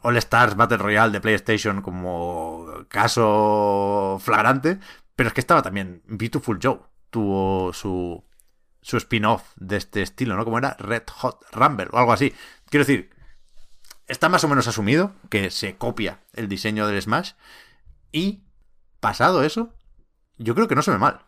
All 0.00 0.16
Stars 0.16 0.56
Battle 0.56 0.78
Royale 0.78 1.12
de 1.12 1.20
PlayStation 1.20 1.82
como 1.82 2.66
caso 2.88 4.18
flagrante. 4.22 4.78
Pero 5.16 5.28
es 5.28 5.34
que 5.34 5.40
estaba 5.40 5.62
también 5.62 6.02
Beautiful 6.06 6.58
Joe. 6.62 6.80
Tuvo 7.10 7.72
su, 7.72 8.24
su 8.80 8.96
spin-off 8.96 9.42
de 9.56 9.76
este 9.76 10.02
estilo, 10.02 10.36
¿no? 10.36 10.44
Como 10.44 10.58
era 10.58 10.76
Red 10.78 11.04
Hot 11.16 11.44
Rumble 11.52 11.88
o 11.90 11.98
algo 11.98 12.12
así. 12.12 12.32
Quiero 12.70 12.86
decir, 12.86 13.10
está 14.06 14.28
más 14.28 14.44
o 14.44 14.48
menos 14.48 14.68
asumido 14.68 15.12
que 15.28 15.50
se 15.50 15.76
copia 15.76 16.20
el 16.34 16.48
diseño 16.48 16.86
del 16.86 17.02
Smash. 17.02 17.32
Y 18.12 18.44
pasado 19.00 19.42
eso, 19.42 19.74
yo 20.38 20.54
creo 20.54 20.68
que 20.68 20.74
no 20.74 20.82
se 20.82 20.90
ve 20.90 20.98
mal. 20.98 21.20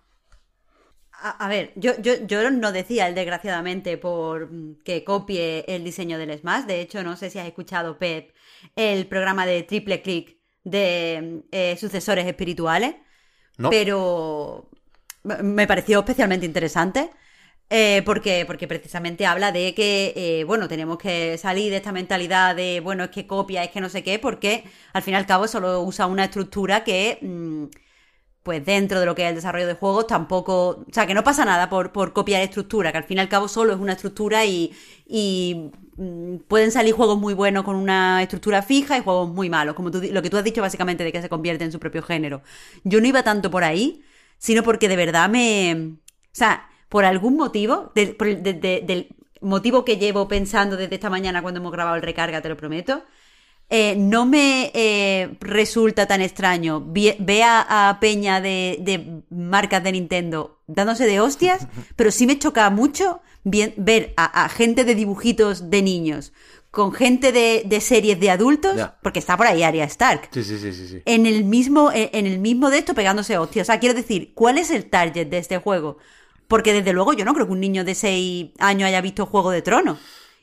A, 1.22 1.48
ver, 1.48 1.72
yo, 1.76 1.92
yo, 2.00 2.14
yo, 2.26 2.50
no 2.50 2.72
decía 2.72 3.06
el 3.06 3.14
desgraciadamente 3.14 3.98
por 3.98 4.48
que 4.84 5.04
copie 5.04 5.66
el 5.68 5.84
diseño 5.84 6.16
del 6.16 6.38
Smash. 6.38 6.64
De 6.64 6.80
hecho, 6.80 7.02
no 7.02 7.14
sé 7.14 7.28
si 7.28 7.38
has 7.38 7.46
escuchado, 7.46 7.98
Pep, 7.98 8.32
el 8.74 9.06
programa 9.06 9.44
de 9.44 9.62
Triple 9.62 10.00
Click 10.00 10.38
de 10.64 11.42
eh, 11.50 11.76
sucesores 11.78 12.26
espirituales. 12.26 12.94
No. 13.58 13.68
Pero 13.68 14.70
me 15.24 15.66
pareció 15.66 15.98
especialmente 15.98 16.46
interesante. 16.46 17.10
Eh, 17.72 18.02
porque, 18.04 18.44
porque 18.46 18.66
precisamente 18.66 19.26
habla 19.26 19.52
de 19.52 19.74
que, 19.74 20.12
eh, 20.16 20.44
bueno, 20.44 20.66
tenemos 20.66 20.98
que 20.98 21.38
salir 21.38 21.70
de 21.70 21.76
esta 21.76 21.92
mentalidad 21.92 22.56
de, 22.56 22.80
bueno, 22.80 23.04
es 23.04 23.10
que 23.10 23.28
copia, 23.28 23.62
es 23.62 23.70
que 23.70 23.80
no 23.80 23.88
sé 23.88 24.02
qué, 24.02 24.18
porque 24.18 24.64
al 24.92 25.02
fin 25.02 25.14
y 25.14 25.16
al 25.16 25.26
cabo 25.26 25.46
solo 25.46 25.80
usa 25.82 26.06
una 26.06 26.24
estructura 26.24 26.82
que, 26.82 27.18
mm, 27.22 27.66
pues 28.42 28.64
dentro 28.64 29.00
de 29.00 29.06
lo 29.06 29.14
que 29.14 29.22
es 29.24 29.28
el 29.28 29.34
desarrollo 29.34 29.66
de 29.66 29.74
juegos, 29.74 30.06
tampoco, 30.06 30.68
o 30.68 30.86
sea, 30.92 31.06
que 31.06 31.14
no 31.14 31.22
pasa 31.22 31.44
nada 31.44 31.68
por, 31.68 31.92
por 31.92 32.12
copiar 32.12 32.42
estructura, 32.42 32.90
que 32.92 32.98
al 32.98 33.04
fin 33.04 33.18
y 33.18 33.20
al 33.20 33.28
cabo 33.28 33.48
solo 33.48 33.72
es 33.72 33.78
una 33.78 33.92
estructura 33.92 34.44
y, 34.46 34.72
mm, 35.96 36.36
pueden 36.48 36.72
salir 36.72 36.94
juegos 36.94 37.18
muy 37.18 37.34
buenos 37.34 37.64
con 37.64 37.76
una 37.76 38.22
estructura 38.22 38.62
fija 38.62 38.96
y 38.96 39.02
juegos 39.02 39.28
muy 39.30 39.50
malos, 39.50 39.74
como 39.74 39.90
tú, 39.90 40.00
lo 40.10 40.22
que 40.22 40.30
tú 40.30 40.38
has 40.38 40.44
dicho 40.44 40.62
básicamente 40.62 41.04
de 41.04 41.12
que 41.12 41.20
se 41.20 41.28
convierte 41.28 41.64
en 41.64 41.72
su 41.72 41.78
propio 41.78 42.02
género. 42.02 42.42
Yo 42.84 43.00
no 43.00 43.06
iba 43.06 43.22
tanto 43.22 43.50
por 43.50 43.64
ahí, 43.64 44.02
sino 44.38 44.62
porque 44.62 44.88
de 44.88 44.96
verdad 44.96 45.28
me... 45.28 45.98
O 46.32 46.32
sea, 46.32 46.68
por 46.88 47.04
algún 47.04 47.36
motivo, 47.36 47.92
del 47.94 49.08
motivo 49.40 49.84
que 49.84 49.96
llevo 49.96 50.28
pensando 50.28 50.76
desde 50.76 50.94
esta 50.94 51.10
mañana 51.10 51.42
cuando 51.42 51.60
hemos 51.60 51.72
grabado 51.72 51.96
el 51.96 52.02
recarga, 52.02 52.40
te 52.40 52.48
lo 52.48 52.56
prometo, 52.56 53.04
eh, 53.72 53.94
no 53.96 54.26
me 54.26 54.72
eh, 54.74 55.36
resulta 55.38 56.08
tan 56.08 56.20
extraño 56.20 56.84
ver 56.84 57.16
a, 57.44 57.98
Peña 58.00 58.40
de, 58.40 59.22
marcas 59.30 59.84
de 59.84 59.92
Nintendo 59.92 60.58
dándose 60.66 61.06
de 61.06 61.20
hostias, 61.20 61.68
pero 61.96 62.10
sí 62.10 62.26
me 62.26 62.36
choca 62.36 62.68
mucho 62.70 63.20
ver 63.44 64.12
a, 64.16 64.48
gente 64.48 64.84
de 64.84 64.96
dibujitos 64.96 65.70
de 65.70 65.82
niños 65.82 66.32
con 66.72 66.92
gente 66.92 67.30
de, 67.32 67.80
series 67.80 68.18
de 68.18 68.30
adultos, 68.30 68.76
porque 69.02 69.20
está 69.20 69.36
por 69.36 69.46
ahí 69.46 69.62
Arya 69.62 69.84
Stark. 69.84 70.28
Sí, 70.32 70.42
sí, 70.42 70.58
sí, 70.58 70.72
sí, 70.72 71.02
En 71.04 71.26
el 71.26 71.44
mismo, 71.44 71.90
en 71.92 72.26
el 72.26 72.38
mismo 72.38 72.70
de 72.70 72.78
esto 72.78 72.94
pegándose 72.94 73.38
hostias. 73.38 73.64
O 73.64 73.68
sea, 73.68 73.80
quiero 73.80 73.94
decir, 73.94 74.32
¿cuál 74.34 74.58
es 74.58 74.70
el 74.70 74.88
target 74.88 75.26
de 75.26 75.38
este 75.38 75.58
juego? 75.58 75.98
Porque 76.46 76.72
desde 76.72 76.92
luego 76.92 77.12
yo 77.12 77.24
no 77.24 77.34
creo 77.34 77.46
que 77.46 77.52
un 77.52 77.60
niño 77.60 77.84
de 77.84 77.94
6 77.94 78.50
años 78.58 78.86
haya 78.86 79.00
visto 79.00 79.26
Juego 79.26 79.50
de 79.50 79.62
Tronos. 79.62 79.98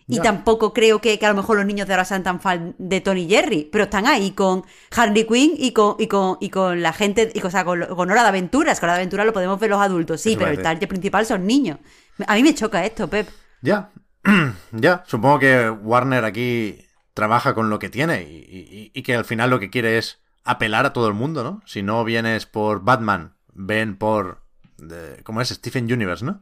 Y 0.08 0.20
tampoco 0.22 0.74
creo 0.74 1.02
que, 1.02 1.20
a 1.22 1.30
lo 1.30 1.36
mejor 1.36 1.58
los 1.58 1.66
niños 1.66 1.86
de 1.88 1.94
ahora 1.94 2.06
sean 2.06 2.24
tan 2.24 2.40
fan 2.40 2.76
de 2.78 3.02
Tony 3.02 3.28
Jerry, 3.28 3.68
pero 3.70 3.84
están 3.84 4.08
ahí 4.08 4.32
con 4.32 4.64
Harley 4.96 5.26
Quinn 5.26 5.54
y 5.58 5.74
con, 5.74 5.96
y 6.00 6.08
con, 6.08 6.38
y 6.40 6.50
con 6.50 6.82
la 6.82 6.94
gente, 6.94 7.30
y, 7.34 7.42
o 7.42 7.52
sea, 7.52 7.66
con, 7.66 7.82
Hora 7.82 8.24
de 8.24 8.30
Aventuras. 8.30 8.80
Con 8.80 8.88
Hora 8.88 8.94
de 8.94 9.02
Aventuras 9.02 9.26
lo 9.26 9.34
podemos 9.34 9.60
ver 9.60 9.70
los 9.70 9.82
adultos, 9.82 10.22
sí, 10.22 10.38
pero 10.38 10.52
el 10.52 10.62
target 10.62 10.88
principal 10.88 11.26
son 11.26 11.46
niños. 11.46 11.80
A 12.26 12.36
mí 12.36 12.44
me 12.44 12.56
choca 12.56 12.86
esto, 12.86 13.10
Pep. 13.10 13.28
Ya, 13.62 13.92
ya. 14.72 15.04
Supongo 15.08 15.40
que 15.40 15.70
Warner 15.70 16.24
aquí 16.24 16.86
trabaja 17.14 17.54
con 17.54 17.70
lo 17.70 17.80
que 17.80 17.90
tiene 17.90 18.24
y, 18.24 18.92
y 18.94 19.04
que 19.04 19.16
al 19.16 19.26
final 19.26 19.50
lo 19.50 19.60
que 19.60 19.70
quiere 19.70 19.98
es 19.98 20.22
apelar 20.46 20.86
a 20.86 20.94
todo 20.94 21.08
el 21.10 21.14
mundo, 21.14 21.44
¿no? 21.44 21.62
Si 21.66 21.84
no 21.84 22.04
vienes 22.06 22.46
por 22.46 22.84
Batman, 22.84 23.36
ven 23.54 23.98
por 23.98 24.48
de, 24.78 25.22
¿cómo 25.24 25.42
es? 25.42 25.50
Stephen 25.50 25.92
Universe, 25.92 26.24
¿no? 26.24 26.42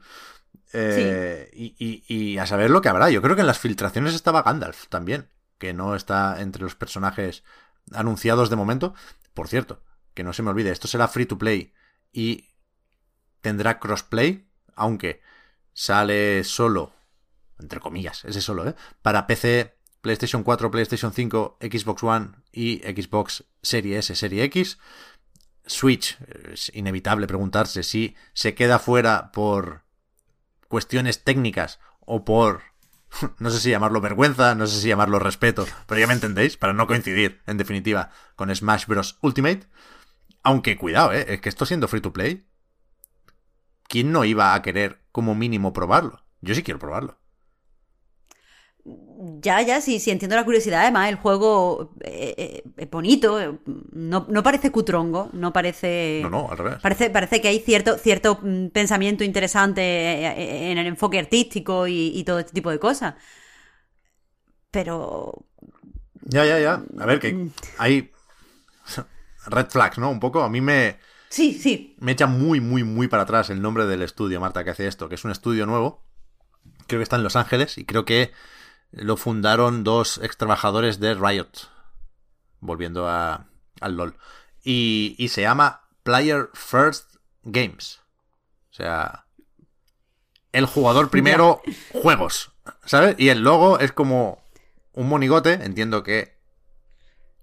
Eh, 0.77 1.49
y, 1.53 2.38
a 2.38 2.45
saber 2.45 2.69
lo 2.69 2.81
que 2.81 2.89
habrá. 2.89 3.10
Yo 3.10 3.22
creo 3.22 3.35
que 3.35 3.41
en 3.41 3.47
las 3.47 3.60
filtraciones 3.60 4.14
estaba 4.14 4.43
Gandalf 4.43 4.88
también, 4.89 5.30
que 5.57 5.73
no 5.73 5.95
está 5.95 6.41
entre 6.41 6.64
los 6.64 6.76
personajes 6.76 7.43
anunciados 7.93 8.49
de 8.49 8.57
momento. 8.57 8.93
Por 9.34 9.47
cierto, 9.47 9.81
que 10.14 10.23
no 10.23 10.34
se 10.34 10.43
me 10.43 10.49
olvide, 10.49 10.72
esto 10.72 10.88
será 10.88 11.07
free 11.07 11.26
to 11.26 11.38
play 11.38 11.73
y 12.11 12.49
tendrá 13.41 13.80
crossplay, 13.80 14.49
aunque 14.76 15.22
sale 15.73 16.43
solo, 16.43 16.93
entre 17.60 17.80
comillas, 17.80 18.26
ese 18.26 18.41
solo, 18.41 18.68
¿eh? 18.68 18.76
Para 19.02 19.27
PC, 19.27 19.77
PlayStation 20.02 20.43
4, 20.43 20.72
PlayStation 20.72 21.14
5, 21.14 21.57
Xbox 21.61 22.03
One 22.03 22.31
y 22.52 22.80
Xbox 22.80 23.45
Series 23.61 24.10
S, 24.10 24.15
Serie 24.15 24.43
X. 24.43 24.77
Switch, 25.65 26.18
es 26.52 26.72
inevitable 26.76 27.27
preguntarse 27.27 27.81
si 27.81 28.15
se 28.34 28.53
queda 28.53 28.77
fuera 28.77 29.31
por 29.31 29.85
cuestiones 30.76 31.23
técnicas 31.23 31.80
o 32.02 32.26
por, 32.26 32.64
no 33.39 33.49
sé 33.49 33.61
si 33.61 33.69
llamarlo 33.69 34.02
vergüenza, 34.02 34.56
no 34.56 34.68
sé 34.68 34.81
si 34.81 34.89
llamarlo 34.89 35.19
respeto, 35.19 35.65
pero 35.88 36.02
ya 36.02 36.06
me 36.06 36.11
entendéis, 36.11 36.57
para 36.57 36.73
no 36.73 36.85
coincidir, 36.85 37.41
en 37.47 37.56
definitiva, 37.56 38.10
con 38.35 38.53
Smash 38.53 38.85
Bros. 38.85 39.18
Ultimate. 39.22 39.68
Aunque 40.43 40.76
cuidado, 40.76 41.14
¿eh? 41.14 41.27
es 41.30 41.39
que 41.39 41.47
esto 41.47 41.65
siendo 41.65 41.88
free 41.88 42.02
to 42.02 42.11
play, 42.11 42.45
¿quién 43.88 44.11
no 44.11 44.26
iba 44.26 44.53
a 44.53 44.61
querer 44.61 44.99
como 45.14 45.34
mínimo 45.34 45.72
probarlo? 45.72 46.26
Yo 46.41 46.53
sí 46.53 46.61
quiero 46.61 46.77
probarlo. 46.77 47.22
Ya, 49.41 49.62
ya, 49.64 49.82
sí, 49.82 49.99
sí, 49.99 50.12
entiendo 50.12 50.36
la 50.36 50.45
curiosidad. 50.45 50.82
Además, 50.82 51.10
el 51.10 51.16
juego 51.16 51.95
eh, 52.02 52.36
eh, 52.38 52.64
es 52.78 52.90
bonito, 52.90 53.41
eh, 53.41 53.57
no, 53.91 54.44
parece 54.44 54.72
cutrongo, 54.72 55.30
no 55.34 55.52
parece. 55.52 56.20
No, 56.22 56.30
no, 56.30 56.52
al 56.52 56.57
revés. 56.57 56.76
Parece, 56.82 57.10
parece 57.10 57.41
que 57.41 57.48
hay 57.48 57.60
cierto, 57.60 57.98
cierto 57.98 58.40
mm, 58.44 58.68
pensamiento 58.68 59.24
interesante 59.24 60.72
en 60.72 60.78
el 60.78 60.86
enfoque 60.86 61.18
artístico 61.18 61.88
y, 61.88 62.24
todo 62.26 62.40
este 62.40 62.53
tipo 62.53 62.70
de 62.70 62.78
cosas. 62.78 63.16
Pero. 64.70 65.45
Ya, 66.22 66.45
ya, 66.45 66.60
ya. 66.60 66.84
A 66.99 67.06
ver, 67.07 67.20
que 67.20 67.34
mm. 67.34 67.52
hay. 67.80 68.12
Red 69.48 69.68
flags, 69.70 69.98
¿no? 69.98 70.12
Un 70.12 70.20
poco. 70.20 70.44
A 70.44 70.49
mí 70.49 70.62
me. 70.62 70.98
Sí, 71.30 71.53
sí. 71.53 71.95
Me 71.99 72.12
echa 72.12 72.28
muy, 72.28 72.62
muy, 72.62 72.84
muy 72.84 73.07
para 73.07 73.24
atrás 73.24 73.49
el 73.49 73.62
nombre 73.62 73.88
del 73.88 74.03
estudio, 74.03 74.40
Marta, 74.40 74.64
que 74.64 74.70
hace 74.70 74.86
esto, 74.86 75.10
que 75.10 75.16
es 75.16 75.26
un 75.26 75.32
estudio 75.32 75.66
nuevo. 75.66 76.03
Creo 76.86 76.99
que 76.99 77.03
está 77.03 77.16
en 77.16 77.24
Los 77.24 77.36
Ángeles 77.36 77.80
y 77.80 77.86
creo 77.86 78.06
que 78.06 78.32
lo 78.91 79.18
fundaron 79.18 79.84
dos 79.84 80.20
ex 80.24 80.38
trabajadores 80.38 80.99
de 80.99 81.14
Riot, 81.16 81.52
volviendo 82.60 83.07
a, 83.07 83.48
al 83.82 83.95
LOL. 83.95 84.18
Y, 84.64 85.16
y 85.18 85.30
se 85.30 85.41
llama 85.41 85.82
Player 86.03 86.49
First 86.53 87.16
Games. 87.44 88.02
O 88.72 88.74
sea, 88.76 89.26
el 90.52 90.66
jugador 90.66 91.10
primero, 91.10 91.62
juegos. 91.91 92.52
¿Sabes? 92.86 93.16
Y 93.18 93.30
el 93.30 93.41
logo 93.41 93.80
es 93.80 93.91
como 93.91 94.41
un 94.94 95.10
monigote, 95.10 95.53
entiendo 95.53 96.03
que 96.03 96.36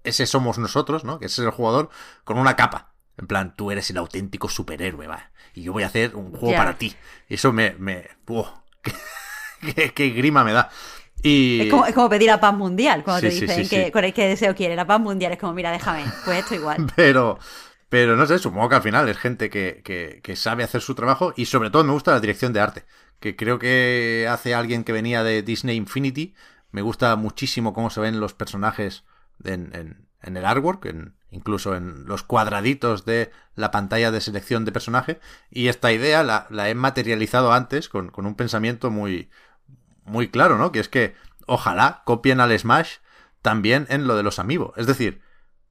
ese 0.03 0.25
somos 0.25 0.57
nosotros, 0.57 1.03
¿no? 1.03 1.19
Que 1.19 1.27
ese 1.27 1.41
es 1.41 1.45
el 1.45 1.51
jugador 1.51 1.89
con 2.23 2.37
una 2.37 2.55
capa. 2.55 2.93
En 3.17 3.27
plan, 3.27 3.55
tú 3.55 3.71
eres 3.71 3.89
el 3.89 3.97
auténtico 3.97 4.49
superhéroe, 4.49 5.07
va. 5.07 5.31
Y 5.53 5.63
yo 5.63 5.73
voy 5.73 5.83
a 5.83 5.87
hacer 5.87 6.15
un 6.15 6.31
juego 6.31 6.55
para 6.57 6.77
ti. 6.77 6.95
Y 7.29 7.35
eso 7.35 7.53
me... 7.53 7.75
me 7.77 8.09
qué, 9.93 10.09
grima 10.09 10.43
me 10.43 10.51
da. 10.51 10.71
Es, 11.23 11.93
como, 11.93 12.09
pedir 12.09 12.27
la 12.27 12.39
paz 12.39 12.53
mundial 12.53 13.03
cuando 13.03 13.21
te 13.21 13.29
dicen 13.29 13.67
que, 13.69 14.13
qué 14.13 14.27
deseo 14.27 14.53
quiere. 14.55 14.75
La 14.75 14.85
paz 14.85 14.99
mundial 14.99 15.31
es 15.31 15.39
como, 15.39 15.53
mira, 15.53 15.71
déjame, 15.71 16.03
pues 16.25 16.39
esto 16.39 16.55
igual. 16.55 16.85
Pero, 16.95 17.39
pero 17.89 18.15
no 18.15 18.25
sé, 18.25 18.39
supongo 18.39 18.69
que 18.69 18.75
al 18.75 18.81
final 18.81 19.07
es 19.07 19.17
gente 19.17 19.51
que, 19.51 20.33
sabe 20.35 20.63
hacer 20.63 20.81
su 20.81 20.95
trabajo 20.95 21.31
y 21.37 21.45
sobre 21.45 21.69
todo 21.69 21.83
me 21.83 21.93
gusta 21.93 22.11
la 22.11 22.19
dirección 22.19 22.51
de 22.51 22.59
arte, 22.59 22.85
que 23.19 23.35
creo 23.35 23.59
que 23.59 24.27
hace 24.29 24.55
alguien 24.55 24.83
que 24.83 24.91
venía 24.91 25.23
de 25.23 25.43
Disney 25.43 25.77
Infinity. 25.77 26.33
Me 26.71 26.81
gusta 26.81 27.15
muchísimo 27.15 27.71
cómo 27.71 27.91
se 27.91 28.01
ven 28.01 28.19
los 28.19 28.33
personajes 28.33 29.03
en, 29.43 30.07
el 30.23 30.43
artwork, 30.43 30.91
incluso 31.29 31.75
en 31.75 32.05
los 32.05 32.23
cuadraditos 32.23 33.05
de 33.05 33.29
la 33.55 33.69
pantalla 33.69 34.09
de 34.09 34.21
selección 34.21 34.65
de 34.65 34.71
personaje. 34.71 35.19
Y 35.51 35.67
esta 35.67 35.91
idea 35.91 36.23
la, 36.23 36.47
la 36.49 36.69
he 36.69 36.73
materializado 36.73 37.53
antes 37.53 37.89
con, 37.89 38.09
con 38.09 38.25
un 38.25 38.33
pensamiento 38.33 38.89
muy, 38.89 39.29
muy 40.05 40.29
claro, 40.29 40.57
¿no? 40.57 40.71
Que 40.71 40.79
es 40.79 40.89
que 40.89 41.15
ojalá 41.47 42.03
copien 42.05 42.39
al 42.39 42.57
Smash 42.57 42.97
también 43.41 43.85
en 43.89 44.07
lo 44.07 44.15
de 44.15 44.23
los 44.23 44.39
amigos. 44.39 44.73
Es 44.77 44.87
decir, 44.87 45.21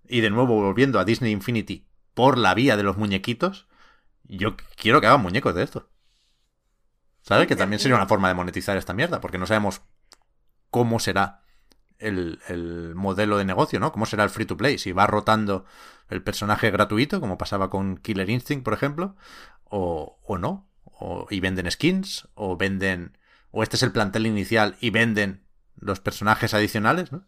y 0.06 0.20
de 0.20 0.30
nuevo 0.30 0.54
volviendo 0.54 0.98
a 0.98 1.04
Disney 1.04 1.32
Infinity 1.32 1.86
por 2.14 2.38
la 2.38 2.54
vía 2.54 2.76
de 2.76 2.82
los 2.82 2.96
muñequitos, 2.96 3.66
yo 4.24 4.56
quiero 4.76 5.00
que 5.00 5.06
hagan 5.06 5.22
muñecos 5.22 5.54
de 5.54 5.62
esto. 5.62 5.88
¿Sabes? 7.22 7.46
Que 7.46 7.56
también 7.56 7.78
sería 7.78 7.96
una 7.96 8.06
forma 8.06 8.28
de 8.28 8.34
monetizar 8.34 8.76
esta 8.76 8.94
mierda, 8.94 9.20
porque 9.20 9.38
no 9.38 9.46
sabemos 9.46 9.82
cómo 10.70 10.98
será 10.98 11.42
el, 11.98 12.40
el, 12.48 12.94
modelo 12.96 13.38
de 13.38 13.44
negocio, 13.44 13.78
¿no? 13.78 13.92
¿Cómo 13.92 14.06
será 14.06 14.24
el 14.24 14.30
free 14.30 14.44
to 14.44 14.56
play? 14.56 14.76
Si 14.78 14.90
va 14.90 15.06
rotando 15.06 15.64
el 16.08 16.22
personaje 16.22 16.70
gratuito, 16.70 17.20
como 17.20 17.38
pasaba 17.38 17.70
con 17.70 17.96
Killer 17.96 18.28
Instinct, 18.28 18.64
por 18.64 18.74
ejemplo, 18.74 19.16
o, 19.64 20.18
o 20.24 20.38
no. 20.38 20.68
O, 20.84 21.26
y 21.30 21.40
venden 21.40 21.70
skins, 21.70 22.28
o 22.34 22.56
venden 22.56 23.16
o 23.52 23.62
este 23.62 23.76
es 23.76 23.82
el 23.84 23.92
plantel 23.92 24.26
inicial 24.26 24.76
y 24.80 24.90
venden 24.90 25.46
los 25.76 26.00
personajes 26.00 26.52
adicionales, 26.54 27.12
¿no? 27.12 27.26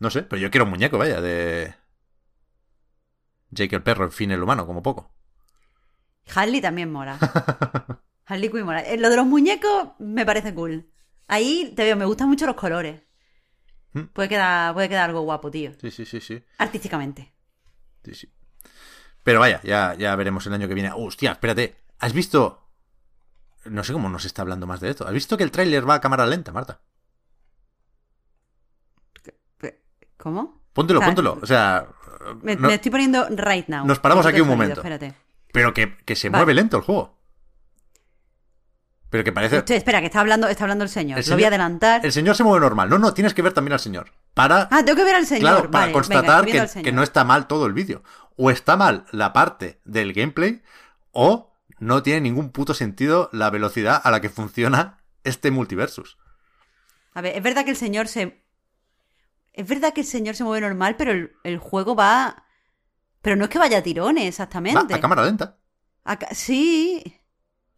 No 0.00 0.10
sé, 0.10 0.22
pero 0.22 0.40
yo 0.40 0.50
quiero 0.50 0.64
un 0.64 0.70
muñeco, 0.70 0.98
vaya, 0.98 1.20
de 1.20 1.74
Jake 3.50 3.76
el 3.76 3.82
perro, 3.82 4.04
en 4.04 4.12
fin, 4.12 4.30
el 4.30 4.42
humano, 4.42 4.66
como 4.66 4.82
poco. 4.82 5.12
Harley 6.34 6.60
también 6.60 6.90
mola. 6.90 7.18
Harley 8.26 8.48
Quinn 8.50 8.64
mola. 8.64 8.80
Eh, 8.80 8.96
lo 8.96 9.10
de 9.10 9.16
los 9.16 9.26
muñecos 9.26 9.90
me 9.98 10.24
parece 10.24 10.54
cool. 10.54 10.90
Ahí 11.26 11.72
te 11.76 11.84
veo, 11.84 11.96
me 11.96 12.04
gustan 12.04 12.28
mucho 12.28 12.46
los 12.46 12.56
colores. 12.56 13.02
Mm. 13.92 14.04
Puede 14.12 14.28
quedar, 14.28 14.72
puede 14.72 14.88
quedar 14.88 15.10
algo 15.10 15.22
guapo, 15.22 15.50
tío. 15.50 15.72
Sí, 15.80 15.90
sí, 15.90 16.04
sí, 16.04 16.20
sí. 16.20 16.42
Artísticamente. 16.58 17.34
Sí, 18.04 18.14
sí. 18.14 18.32
Pero 19.22 19.40
vaya, 19.40 19.60
ya, 19.64 19.94
ya 19.98 20.14
veremos 20.16 20.46
el 20.46 20.54
año 20.54 20.68
que 20.68 20.74
viene. 20.74 20.92
Hostia, 20.94 21.32
espérate. 21.32 21.76
¿Has 21.98 22.12
visto? 22.12 22.69
No 23.64 23.84
sé 23.84 23.92
cómo 23.92 24.08
nos 24.08 24.24
está 24.24 24.42
hablando 24.42 24.66
más 24.66 24.80
de 24.80 24.90
esto. 24.90 25.06
¿Has 25.06 25.12
visto 25.12 25.36
que 25.36 25.44
el 25.44 25.50
tráiler 25.50 25.88
va 25.88 25.94
a 25.94 26.00
cámara 26.00 26.26
lenta, 26.26 26.52
Marta? 26.52 26.80
¿Cómo? 30.16 30.60
Póntelo, 30.74 30.98
O 30.98 31.02
sea, 31.02 31.06
póntelo. 31.08 31.38
O 31.42 31.46
sea, 31.46 31.86
Me, 32.42 32.54
no- 32.56 32.68
me 32.68 32.74
estoy 32.74 32.90
poniendo 32.90 33.26
right 33.30 33.66
now. 33.68 33.86
Nos 33.86 33.98
paramos 34.00 34.26
aquí 34.26 34.40
un 34.40 34.48
sonido, 34.48 34.56
momento. 34.56 34.80
Espérate. 34.80 35.14
pero 35.52 35.72
que, 35.72 35.96
que 36.04 36.14
se 36.14 36.28
Vale. 36.28 36.40
mueve 36.44 36.54
lento 36.54 36.76
el 36.76 36.82
juego. 36.82 37.18
Pero 39.08 39.24
que 39.24 39.32
parece... 39.32 39.56
Estoy- 39.58 39.76
espera, 39.76 40.00
que 40.00 40.06
está 40.06 40.20
hablando, 40.20 40.46
está 40.46 40.64
hablando 40.64 40.84
el 40.84 40.90
señor. 40.90 41.18
El 41.18 41.26
Lo 41.28 41.34
voy 41.36 41.44
a 41.44 41.48
adelantar. 41.48 42.04
El 42.04 42.12
señor 42.12 42.36
se 42.36 42.44
mueve 42.44 42.60
normal. 42.60 42.88
No, 42.90 42.98
no, 42.98 43.12
tienes 43.14 43.32
que 43.34 43.42
ver 43.42 43.52
también 43.54 43.72
al 43.72 43.80
señor. 43.80 44.12
Para, 44.34 44.68
Ah, 44.70 44.84
tengo 44.84 44.96
que 44.96 45.04
ver 45.04 45.16
al 45.16 45.26
señor. 45.26 45.40
claro, 45.40 45.70
para 45.70 45.84
Vale, 45.84 45.92
constatar 45.92 46.44
que, 46.46 46.82
que 46.82 46.92
no 46.92 47.02
está 47.02 47.24
mal 47.24 47.46
todo 47.48 47.66
el 47.66 47.72
vídeo. 47.72 48.02
O 48.36 48.50
está 48.50 48.76
mal 48.76 49.06
la 49.10 49.32
parte 49.32 49.80
del 49.84 50.12
gameplay, 50.12 50.62
o 51.12 51.49
no 51.80 52.02
tiene 52.02 52.20
ningún 52.20 52.50
puto 52.50 52.72
sentido 52.74 53.28
la 53.32 53.50
velocidad 53.50 54.00
a 54.02 54.10
la 54.10 54.20
que 54.20 54.30
funciona 54.30 54.98
este 55.24 55.50
multiversus. 55.50 56.16
A 57.14 57.20
ver, 57.22 57.36
es 57.36 57.42
verdad 57.42 57.64
que 57.64 57.70
el 57.72 57.76
señor 57.76 58.06
se. 58.06 58.44
Es 59.52 59.66
verdad 59.66 59.92
que 59.92 60.02
el 60.02 60.06
señor 60.06 60.36
se 60.36 60.44
mueve 60.44 60.66
normal, 60.66 60.94
pero 60.96 61.10
el, 61.10 61.32
el 61.42 61.58
juego 61.58 61.96
va. 61.96 62.44
Pero 63.20 63.36
no 63.36 63.44
es 63.44 63.50
que 63.50 63.58
vaya 63.58 63.78
a 63.78 63.82
tirones, 63.82 64.24
Va 64.24 64.28
exactamente. 64.28 64.94
a 64.94 65.00
cámara 65.00 65.24
lenta. 65.24 65.58
Sí. 66.32 67.02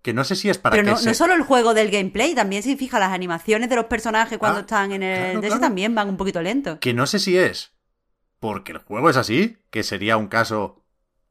Que 0.03 0.13
no 0.13 0.25
sé 0.25 0.35
si 0.37 0.51
es 0.51 0.59
para 0.59 0.73
pero 0.75 0.85
que 0.85 0.91
no, 0.91 0.97
se- 0.97 1.07
no 1.09 1.15
solo 1.15 1.35
el 1.35 1.43
juego 1.43 1.75
del 1.75 1.91
gameplay, 1.91 2.35
también 2.35 2.63
si 2.63 2.77
fija 2.77 2.99
las 2.99 3.13
animaciones 3.13 3.69
de 3.71 3.77
los 3.77 3.85
personajes 3.87 4.37
cuando 4.39 4.59
Ah, 4.59 4.63
están 4.63 4.93
en 4.93 5.03
el. 5.03 5.17
claro, 5.19 5.33
de 5.41 5.47
ese 5.47 5.47
claro. 5.49 5.61
también 5.61 5.95
van 5.95 6.09
un 6.09 6.17
poquito 6.17 6.43
lentos. 6.43 6.79
Que 6.81 6.93
no 6.93 7.07
sé 7.07 7.19
si 7.19 7.37
es 7.39 7.73
porque 8.41 8.73
el 8.73 8.79
juego 8.79 9.09
es 9.11 9.17
así, 9.17 9.59
que 9.71 9.85
sería 9.85 10.17
un 10.17 10.27
caso 10.27 10.82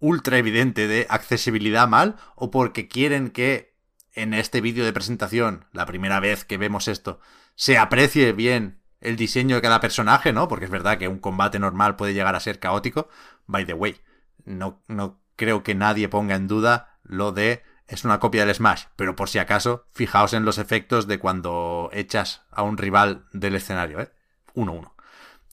ultra 0.02 0.38
evidente 0.38 0.88
de 0.88 1.08
accesibilidad 1.10 1.88
mal, 1.88 2.18
o 2.36 2.52
porque 2.52 2.90
quieren 2.90 3.30
que 3.30 3.72
en 4.14 4.34
este 4.34 4.60
vídeo 4.60 4.84
de 4.84 4.92
presentación, 4.92 5.66
la 5.72 5.86
primera 5.86 6.20
vez 6.20 6.44
que 6.44 6.58
vemos 6.58 6.90
esto, 6.90 7.22
se 7.56 7.78
aprecie 7.78 8.34
bien 8.34 8.82
el 9.00 9.16
diseño 9.16 9.56
de 9.56 9.62
cada 9.62 9.80
personaje, 9.80 10.34
¿no? 10.34 10.48
Porque 10.50 10.66
es 10.66 10.72
verdad 10.72 10.98
que 10.98 11.08
un 11.08 11.20
combate 11.20 11.60
normal 11.60 11.96
puede 11.96 12.14
llegar 12.14 12.36
a 12.36 12.40
ser 12.42 12.60
caótico. 12.60 13.08
By 13.48 13.66
the 13.66 13.74
way, 13.74 14.02
no, 14.44 14.84
no 14.88 15.22
creo 15.36 15.64
que 15.64 15.76
nadie 15.76 16.10
ponga 16.10 16.36
en 16.36 16.48
duda 16.48 17.00
lo 17.04 17.32
de 17.32 17.64
es 17.88 18.06
una 18.06 18.20
copia 18.20 18.46
del 18.46 18.56
Smash, 18.56 18.86
pero 18.96 19.16
por 19.16 19.28
si 19.28 19.38
acaso, 19.38 19.86
fijaos 19.92 20.34
en 20.34 20.46
los 20.46 20.58
efectos 20.58 21.08
de 21.08 21.20
cuando 21.20 21.90
echas 21.92 22.44
a 22.50 22.64
un 22.64 22.78
rival 22.78 23.26
del 23.34 23.56
escenario, 23.56 24.00
¿eh? 24.00 24.12
1-1. 24.56 24.94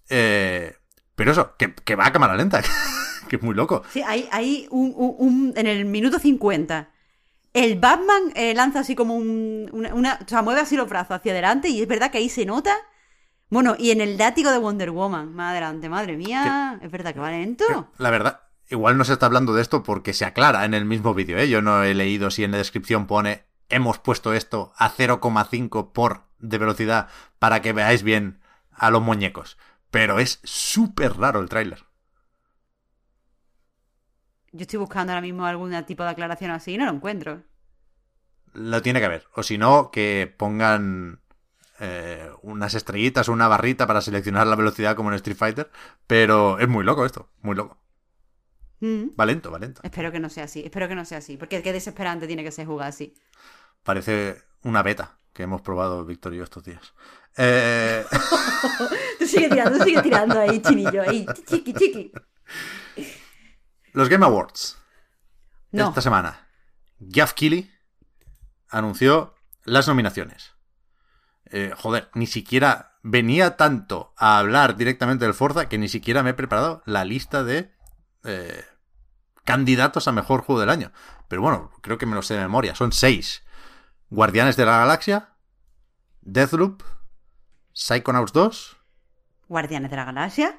Eh, 0.09 0.77
pero 1.17 1.33
eso, 1.33 1.57
que, 1.57 1.75
que 1.75 1.97
va 1.97 2.07
a 2.07 2.13
cámara 2.13 2.37
lenta, 2.37 2.63
que 3.29 3.37
es 3.37 3.43
muy 3.43 3.55
loco. 3.55 3.83
Sí, 3.93 4.03
hay, 4.07 4.29
hay 4.33 4.67
un, 4.71 4.93
un- 4.97 5.15
un- 5.19 5.53
En 5.57 5.67
el 5.67 5.85
minuto 5.85 6.19
50. 6.19 6.91
El 7.55 7.79
Batman 7.79 8.33
eh, 8.35 8.55
lanza 8.55 8.81
así 8.81 8.95
como 8.95 9.15
un. 9.17 9.69
Una, 9.73 9.95
una- 9.95 10.19
o 10.25 10.29
sea, 10.29 10.43
mueve 10.43 10.61
así 10.61 10.77
los 10.77 10.89
brazos 10.89 11.17
hacia 11.17 11.33
adelante 11.33 11.69
y 11.69 11.81
es 11.83 11.89
verdad 11.89 12.11
que 12.11 12.19
ahí 12.19 12.29
se 12.29 12.45
nota. 12.47 12.75
Bueno, 13.51 13.77
y 13.79 13.91
en 13.93 14.01
el 14.03 14.19
látigo 14.19 14.51
de 14.51 14.59
Wonder 14.59 14.91
Woman, 14.91 15.33
más 15.35 15.53
adelante, 15.53 15.89
madre 15.89 16.17
mía. 16.17 16.79
Es 16.83 16.91
verdad 16.91 17.15
que 17.15 17.21
va 17.21 17.31
lento. 17.31 17.65
La 17.97 18.11
verdad, 18.11 18.41
igual 18.69 18.99
no 18.99 19.05
se 19.05 19.15
está 19.15 19.25
hablando 19.27 19.55
de 19.55 19.63
esto 19.63 19.83
porque 19.83 20.13
se 20.13 20.27
aclara 20.27 20.67
en 20.67 20.75
el 20.75 20.85
mismo 20.85 21.15
vídeo, 21.15 21.39
¿eh? 21.39 21.49
Yo 21.49 21.63
no 21.63 21.83
he 21.83 21.95
leído 21.95 22.31
si 22.31 22.45
en 22.45 22.51
la 22.51 22.59
descripción 22.59 23.07
pone 23.07 23.45
hemos 23.71 23.99
puesto 23.99 24.35
esto 24.35 24.73
a 24.77 24.91
0,5 24.91 25.93
por 25.93 26.25
de 26.39 26.59
velocidad 26.59 27.09
para 27.39 27.63
que 27.63 27.73
veáis 27.73 28.03
bien 28.03 28.41
a 28.71 28.91
los 28.91 29.03
muñecos. 29.03 29.57
Pero 29.91 30.19
es 30.19 30.41
súper 30.45 31.17
raro 31.17 31.41
el 31.41 31.49
tráiler. 31.49 31.85
Yo 34.53 34.63
estoy 34.63 34.79
buscando 34.79 35.13
ahora 35.13 35.21
mismo 35.21 35.45
algún 35.45 35.73
tipo 35.85 36.03
de 36.03 36.11
aclaración 36.11 36.51
así 36.51 36.75
y 36.75 36.79
no 36.79 36.87
lo 36.87 36.93
encuentro. 36.93 37.43
Lo 38.55 38.83
tiene 38.83 39.01
que 39.01 39.07
haber. 39.07 39.25
O 39.35 39.43
si 39.43 39.59
no, 39.59 39.91
que 39.91 40.33
pongan 40.37 41.21
eh, 41.81 42.31
unas 42.43 42.75
estrellitas 42.75 43.29
o 43.29 43.33
una 43.33 43.49
barrita 43.49 43.87
para 43.87 44.01
seleccionar 44.01 44.47
la 44.47 44.57
velocidad 44.57 44.97
como 44.97 45.11
en 45.11 45.17
Street 45.17 45.37
Fighter. 45.37 45.71
Pero 46.07 46.59
es 46.59 46.69
muy 46.69 46.85
loco 46.85 47.05
esto, 47.05 47.31
muy 47.43 47.55
loco. 47.55 47.79
Mm. 48.81 49.09
Va 49.19 49.27
lento, 49.27 49.51
va 49.51 49.59
lento. 49.59 49.81
Espero 49.85 50.13
que 50.13 50.21
no 50.21 50.31
sea 50.31 50.45
así, 50.45 50.63
espero 50.65 50.89
que 50.89 50.95
no 50.95 51.05
sea 51.05 51.19
así, 51.19 51.37
porque 51.37 51.63
qué 51.63 51.73
desesperante 51.73 52.27
tiene 52.27 52.45
que 52.45 52.53
ser 52.53 52.67
jugar 52.67 52.89
así. 52.89 53.15
Parece 53.83 54.43
una 54.63 54.83
beta 54.83 55.19
que 55.33 55.43
hemos 55.43 55.63
probado 55.63 56.05
Víctor 56.05 56.35
y 56.35 56.39
yo 56.39 56.45
estos 56.45 56.65
días. 56.65 56.95
Eh, 57.37 58.05
Tú 59.19 59.27
sigue 59.27 59.49
tirando, 59.49 59.85
sigue 59.85 60.03
tirando 60.03 60.39
ahí, 60.41 60.61
chinillo, 60.61 61.03
ahí, 61.03 61.27
chiqui, 61.47 61.73
chiqui. 61.75 62.13
los 63.99 64.09
Game 64.09 64.25
Awards. 64.25 64.79
No, 65.73 65.89
Esta 65.89 66.01
semana, 66.01 66.47
Geoff 67.11 67.33
Keighley 67.33 67.71
anunció 68.71 69.35
las 69.65 69.89
nominaciones. 69.89 70.55
Eh, 71.47 71.73
joder, 71.77 72.09
ni 72.15 72.27
siquiera 72.27 72.99
venía 73.03 73.57
tanto 73.57 74.15
a 74.17 74.39
hablar 74.39 74.77
directamente 74.77 75.25
del 75.25 75.35
Forza 75.35 75.69
que 75.69 75.79
ni 75.79 75.89
siquiera 75.89 76.23
me 76.23 76.31
he 76.31 76.35
preparado 76.35 76.83
la 76.87 77.05
lista 77.05 77.43
de 77.43 77.73
eh, 78.25 78.65
candidatos 79.45 80.07
a 80.07 80.13
mejor 80.13 80.43
juego 80.43 80.61
del 80.61 80.71
año. 80.71 80.93
Pero 81.27 81.43
bueno, 81.43 81.73
creo 81.83 81.99
que 81.99 82.07
me 82.07 82.15
lo 82.15 82.23
sé 82.23 82.35
de 82.35 82.41
memoria. 82.41 82.77
Son 82.77 82.93
seis. 82.93 83.43
Guardianes 84.11 84.57
de 84.57 84.65
la 84.65 84.79
Galaxia, 84.79 85.35
Deathloop, 86.21 86.83
Psychonauts 87.73 88.33
2. 88.33 88.77
Guardianes 89.49 89.91
de 89.91 89.97
la 89.97 90.05
Galaxia. 90.05 90.59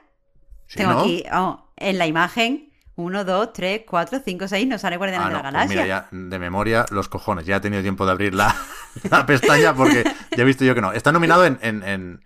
¿sí, 0.67 0.77
Tengo 0.77 0.91
no? 0.91 0.99
aquí, 0.99 1.23
oh, 1.33 1.71
en 1.77 1.97
la 1.97 2.05
imagen, 2.05 2.68
1, 2.99 3.23
2, 3.23 3.53
3, 3.53 3.81
4, 3.87 4.21
5, 4.25 4.47
6, 4.49 4.67
no 4.67 4.77
sale 4.77 4.97
Guardianes 4.97 5.25
Ah, 5.25 5.29
de 5.29 5.33
la 5.35 5.41
pues 5.41 5.53
Galaxia. 5.53 5.75
mira, 5.83 5.87
ya 5.87 6.07
de 6.11 6.39
memoria 6.39 6.85
los 6.91 7.07
cojones. 7.07 7.45
Ya 7.45 7.55
he 7.55 7.59
tenido 7.61 7.81
tiempo 7.81 8.05
de 8.05 8.11
abrir 8.11 8.33
la, 8.35 8.53
la 9.09 9.25
pestaña 9.25 9.73
porque 9.73 10.03
ya 10.35 10.43
he 10.43 10.45
visto 10.45 10.65
yo 10.65 10.75
que 10.75 10.81
no. 10.81 10.91
Está 10.91 11.11
nominado 11.13 11.45
en, 11.45 11.57
en, 11.61 11.83
en, 11.83 12.25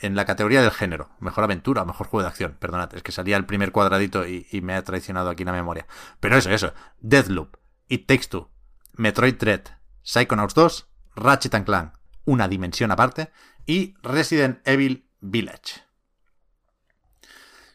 en 0.00 0.16
la 0.16 0.24
categoría 0.24 0.60
del 0.60 0.72
género. 0.72 1.10
Mejor 1.20 1.44
aventura 1.44 1.84
mejor 1.84 2.08
juego 2.08 2.22
de 2.22 2.28
acción. 2.30 2.56
Perdonad, 2.58 2.92
es 2.96 3.02
que 3.04 3.12
salía 3.12 3.36
el 3.36 3.46
primer 3.46 3.70
cuadradito 3.70 4.26
y, 4.26 4.46
y 4.50 4.60
me 4.60 4.74
ha 4.74 4.82
traicionado 4.82 5.30
aquí 5.30 5.44
la 5.44 5.52
memoria. 5.52 5.86
Pero 6.18 6.36
eso, 6.36 6.50
eso. 6.50 6.74
Deathloop, 7.00 7.56
It 7.86 8.06
Takes 8.08 8.26
Two, 8.28 8.50
Metroid 8.94 9.36
Dread, 9.36 9.62
Psychonauts 10.02 10.54
2, 10.54 10.88
Ratchet 11.14 11.54
and 11.54 11.64
Clank, 11.64 11.92
una 12.24 12.48
dimensión 12.48 12.90
aparte, 12.90 13.30
y 13.66 13.94
Resident 14.02 14.66
Evil 14.66 15.08
Village. 15.20 15.82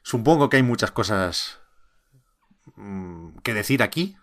Supongo 0.01 0.49
que 0.49 0.57
hay 0.57 0.63
muchas 0.63 0.91
cosas 0.91 1.59
mm, 2.75 3.37
que 3.43 3.53
decir 3.53 3.83
aquí, 3.83 4.17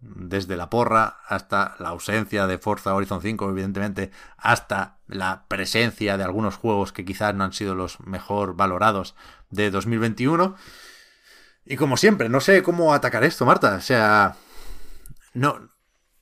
desde 0.00 0.56
la 0.56 0.68
porra 0.68 1.18
hasta 1.28 1.76
la 1.78 1.88
ausencia 1.88 2.46
de 2.46 2.58
Forza 2.58 2.94
Horizon 2.94 3.22
5, 3.22 3.48
evidentemente, 3.48 4.10
hasta 4.36 4.98
la 5.06 5.44
presencia 5.48 6.16
de 6.18 6.24
algunos 6.24 6.56
juegos 6.56 6.92
que 6.92 7.04
quizás 7.04 7.34
no 7.34 7.44
han 7.44 7.52
sido 7.52 7.74
los 7.74 8.00
mejor 8.00 8.54
valorados 8.54 9.14
de 9.50 9.70
2021. 9.70 10.56
Y 11.64 11.76
como 11.76 11.96
siempre, 11.96 12.28
no 12.28 12.40
sé 12.40 12.62
cómo 12.62 12.92
atacar 12.92 13.24
esto, 13.24 13.46
Marta. 13.46 13.76
O 13.76 13.80
sea, 13.80 14.36
no, 15.32 15.70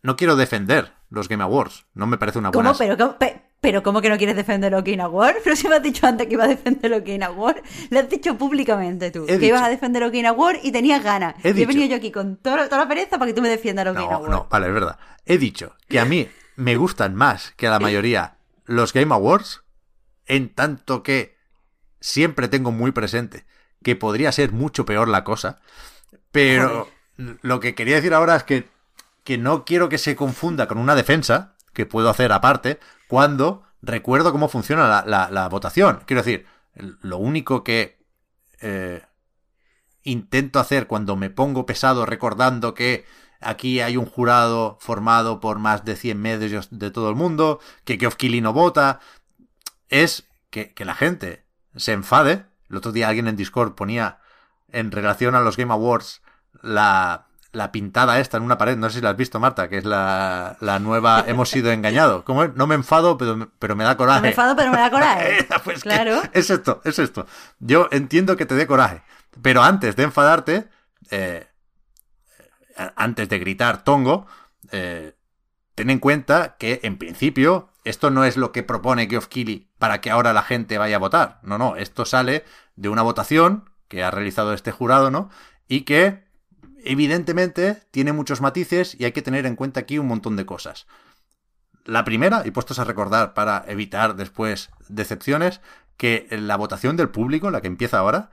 no 0.02 0.16
quiero 0.16 0.36
defender 0.36 0.92
los 1.10 1.28
Game 1.28 1.42
Awards. 1.42 1.86
No 1.94 2.06
me 2.06 2.18
parece 2.18 2.38
una 2.38 2.50
buena... 2.50 2.70
¿Cómo? 2.70 2.78
¿Pero, 2.78 2.96
cómo? 2.96 3.18
Pe- 3.18 3.41
pero 3.62 3.82
¿cómo 3.84 4.02
que 4.02 4.08
no 4.10 4.18
quieres 4.18 4.34
defender 4.34 4.72
Game 4.82 5.00
Awards? 5.00 5.38
Pero 5.44 5.54
si 5.56 5.68
me 5.68 5.76
has 5.76 5.82
dicho 5.82 6.04
antes 6.06 6.26
que 6.26 6.34
iba 6.34 6.44
a 6.44 6.48
defender 6.48 7.00
Game 7.02 7.24
Awards. 7.24 7.62
Lo 7.90 8.00
has 8.00 8.08
dicho 8.08 8.36
públicamente 8.36 9.12
tú. 9.12 9.24
He 9.28 9.38
que 9.38 9.46
ibas 9.46 9.62
a 9.62 9.68
defender 9.68 10.02
los 10.02 10.10
Game 10.10 10.26
Awards 10.26 10.58
y 10.64 10.72
tenías 10.72 11.02
ganas. 11.02 11.36
He 11.44 11.50
y 11.50 11.62
he 11.62 11.66
venido 11.66 11.86
yo 11.86 11.96
aquí 11.96 12.10
con 12.10 12.36
todo- 12.38 12.56
toda 12.68 12.78
la 12.78 12.88
pereza 12.88 13.18
para 13.18 13.26
que 13.30 13.34
tú 13.34 13.40
me 13.40 13.48
defiendas 13.48 13.84
Game 13.86 14.00
No, 14.04 14.12
Awards. 14.16 14.30
no, 14.30 14.46
vale, 14.50 14.66
es 14.66 14.74
verdad. 14.74 14.98
He 15.24 15.38
dicho 15.38 15.76
que 15.88 16.00
a 16.00 16.04
mí 16.04 16.28
me 16.56 16.74
gustan 16.76 17.14
más 17.14 17.52
que 17.56 17.68
a 17.68 17.70
la 17.70 17.78
mayoría 17.78 18.36
los 18.66 18.92
Game 18.92 19.14
Awards, 19.14 19.62
en 20.26 20.48
tanto 20.52 21.04
que 21.04 21.36
siempre 22.00 22.48
tengo 22.48 22.72
muy 22.72 22.90
presente 22.90 23.44
que 23.84 23.94
podría 23.94 24.32
ser 24.32 24.50
mucho 24.50 24.84
peor 24.84 25.06
la 25.06 25.22
cosa. 25.22 25.60
Pero 26.32 26.88
lo 27.16 27.60
que 27.60 27.74
quería 27.76 27.94
decir 27.96 28.12
ahora 28.12 28.34
es 28.36 28.42
que, 28.42 28.68
que 29.22 29.38
no 29.38 29.64
quiero 29.64 29.88
que 29.88 29.98
se 29.98 30.16
confunda 30.16 30.66
con 30.66 30.78
una 30.78 30.94
defensa, 30.96 31.51
que 31.72 31.86
puedo 31.86 32.08
hacer 32.10 32.32
aparte, 32.32 32.78
cuando 33.08 33.62
recuerdo 33.82 34.32
cómo 34.32 34.48
funciona 34.48 35.02
la, 35.06 35.28
la- 35.30 35.48
votación. 35.48 36.02
Quiero 36.06 36.22
decir, 36.22 36.46
lo 36.74 37.18
único 37.18 37.64
que 37.64 37.98
eh, 38.60 39.02
intento 40.02 40.58
hacer 40.60 40.86
cuando 40.86 41.16
me 41.16 41.30
pongo 41.30 41.66
pesado 41.66 42.06
recordando 42.06 42.74
que 42.74 43.04
aquí 43.40 43.80
hay 43.80 43.96
un 43.96 44.06
jurado 44.06 44.78
formado 44.80 45.40
por 45.40 45.58
más 45.58 45.84
de 45.84 45.96
100 45.96 46.20
medios 46.20 46.68
de 46.70 46.90
todo 46.90 47.08
el 47.10 47.16
mundo, 47.16 47.60
que 47.84 47.98
Keighley 47.98 48.40
no 48.40 48.52
vota, 48.52 49.00
es 49.88 50.28
que, 50.50 50.72
que 50.74 50.84
la 50.84 50.94
gente 50.94 51.44
se 51.76 51.92
enfade. 51.92 52.46
El 52.70 52.76
otro 52.76 52.92
día 52.92 53.08
alguien 53.08 53.28
en 53.28 53.36
Discord 53.36 53.74
ponía 53.74 54.20
en 54.68 54.90
relación 54.90 55.34
a 55.34 55.40
los 55.40 55.56
Game 55.56 55.72
Awards 55.72 56.22
la, 56.62 57.26
la 57.52 57.70
pintada 57.70 58.18
esta 58.18 58.38
en 58.38 58.42
una 58.42 58.56
pared, 58.56 58.76
no 58.76 58.88
sé 58.88 58.96
si 58.96 59.02
la 59.02 59.10
has 59.10 59.16
visto, 59.16 59.38
Marta, 59.38 59.68
que 59.68 59.78
es 59.78 59.84
la, 59.84 60.56
la 60.60 60.78
nueva 60.78 61.24
Hemos 61.26 61.50
sido 61.50 61.70
engañados. 61.70 62.24
¿Cómo 62.24 62.44
es? 62.44 62.54
No 62.54 62.66
me 62.66 62.74
enfado, 62.74 63.18
pero, 63.18 63.50
pero 63.58 63.76
me 63.76 63.84
da 63.84 63.96
coraje. 63.96 64.18
No 64.18 64.22
me 64.22 64.28
enfado, 64.28 64.56
pero 64.56 64.70
me 64.70 64.78
da 64.78 64.90
coraje. 64.90 65.46
pues 65.64 65.82
claro. 65.82 66.22
Es 66.32 66.50
esto, 66.50 66.80
es 66.84 66.98
esto. 66.98 67.26
Yo 67.60 67.88
entiendo 67.90 68.36
que 68.36 68.46
te 68.46 68.54
dé 68.54 68.66
coraje, 68.66 69.02
pero 69.42 69.62
antes 69.62 69.96
de 69.96 70.02
enfadarte, 70.04 70.68
eh, 71.10 71.46
antes 72.96 73.28
de 73.28 73.38
gritar 73.38 73.84
tongo, 73.84 74.26
eh, 74.70 75.14
ten 75.74 75.90
en 75.90 75.98
cuenta 75.98 76.56
que 76.58 76.80
en 76.82 76.96
principio 76.96 77.70
esto 77.84 78.10
no 78.10 78.24
es 78.24 78.36
lo 78.36 78.52
que 78.52 78.62
propone 78.62 79.08
Geoff 79.08 79.26
Keighley 79.26 79.68
para 79.78 80.00
que 80.00 80.10
ahora 80.10 80.32
la 80.32 80.42
gente 80.42 80.78
vaya 80.78 80.96
a 80.96 81.00
votar. 81.00 81.38
No, 81.42 81.58
no, 81.58 81.76
esto 81.76 82.06
sale 82.06 82.44
de 82.76 82.88
una 82.88 83.02
votación 83.02 83.70
que 83.88 84.02
ha 84.02 84.10
realizado 84.10 84.54
este 84.54 84.72
jurado, 84.72 85.10
¿no? 85.10 85.28
Y 85.68 85.82
que 85.82 86.24
evidentemente 86.84 87.82
tiene 87.90 88.12
muchos 88.12 88.40
matices 88.40 88.96
y 88.98 89.04
hay 89.04 89.12
que 89.12 89.22
tener 89.22 89.46
en 89.46 89.56
cuenta 89.56 89.80
aquí 89.80 89.98
un 89.98 90.08
montón 90.08 90.36
de 90.36 90.46
cosas. 90.46 90.86
La 91.84 92.04
primera, 92.04 92.42
y 92.44 92.50
puestos 92.50 92.78
a 92.78 92.84
recordar 92.84 93.34
para 93.34 93.64
evitar 93.66 94.14
después 94.14 94.70
decepciones, 94.88 95.60
que 95.96 96.26
la 96.30 96.56
votación 96.56 96.96
del 96.96 97.10
público, 97.10 97.50
la 97.50 97.60
que 97.60 97.66
empieza 97.66 97.98
ahora, 97.98 98.30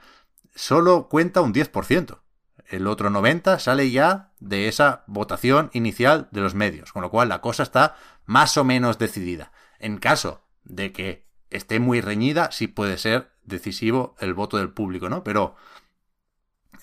solo 0.56 1.08
cuenta 1.08 1.42
un 1.42 1.54
10%. 1.54 2.20
El 2.68 2.88
otro 2.88 3.10
90% 3.10 3.60
sale 3.60 3.90
ya 3.90 4.32
de 4.40 4.68
esa 4.68 5.04
votación 5.08 5.70
inicial 5.74 6.28
de 6.32 6.42
los 6.42 6.54
medios, 6.54 6.94
con 6.94 7.02
lo 7.02 7.10
cual 7.10 7.30
la 7.30 7.42
cosa 7.42 7.64
está 7.64 7.96
más 8.26 8.58
o 8.58 8.64
menos 8.64 9.00
decidida. 9.00 9.52
En 9.80 9.98
caso 9.98 10.44
de 10.64 10.92
que 10.92 11.26
esté 11.50 11.80
muy 11.80 12.02
reñida, 12.02 12.52
sí 12.52 12.68
puede 12.68 12.98
ser 12.98 13.32
decisivo 13.44 14.16
el 14.20 14.36
voto 14.36 14.58
del 14.58 14.70
público, 14.70 15.10
¿no? 15.10 15.24
Pero 15.24 15.56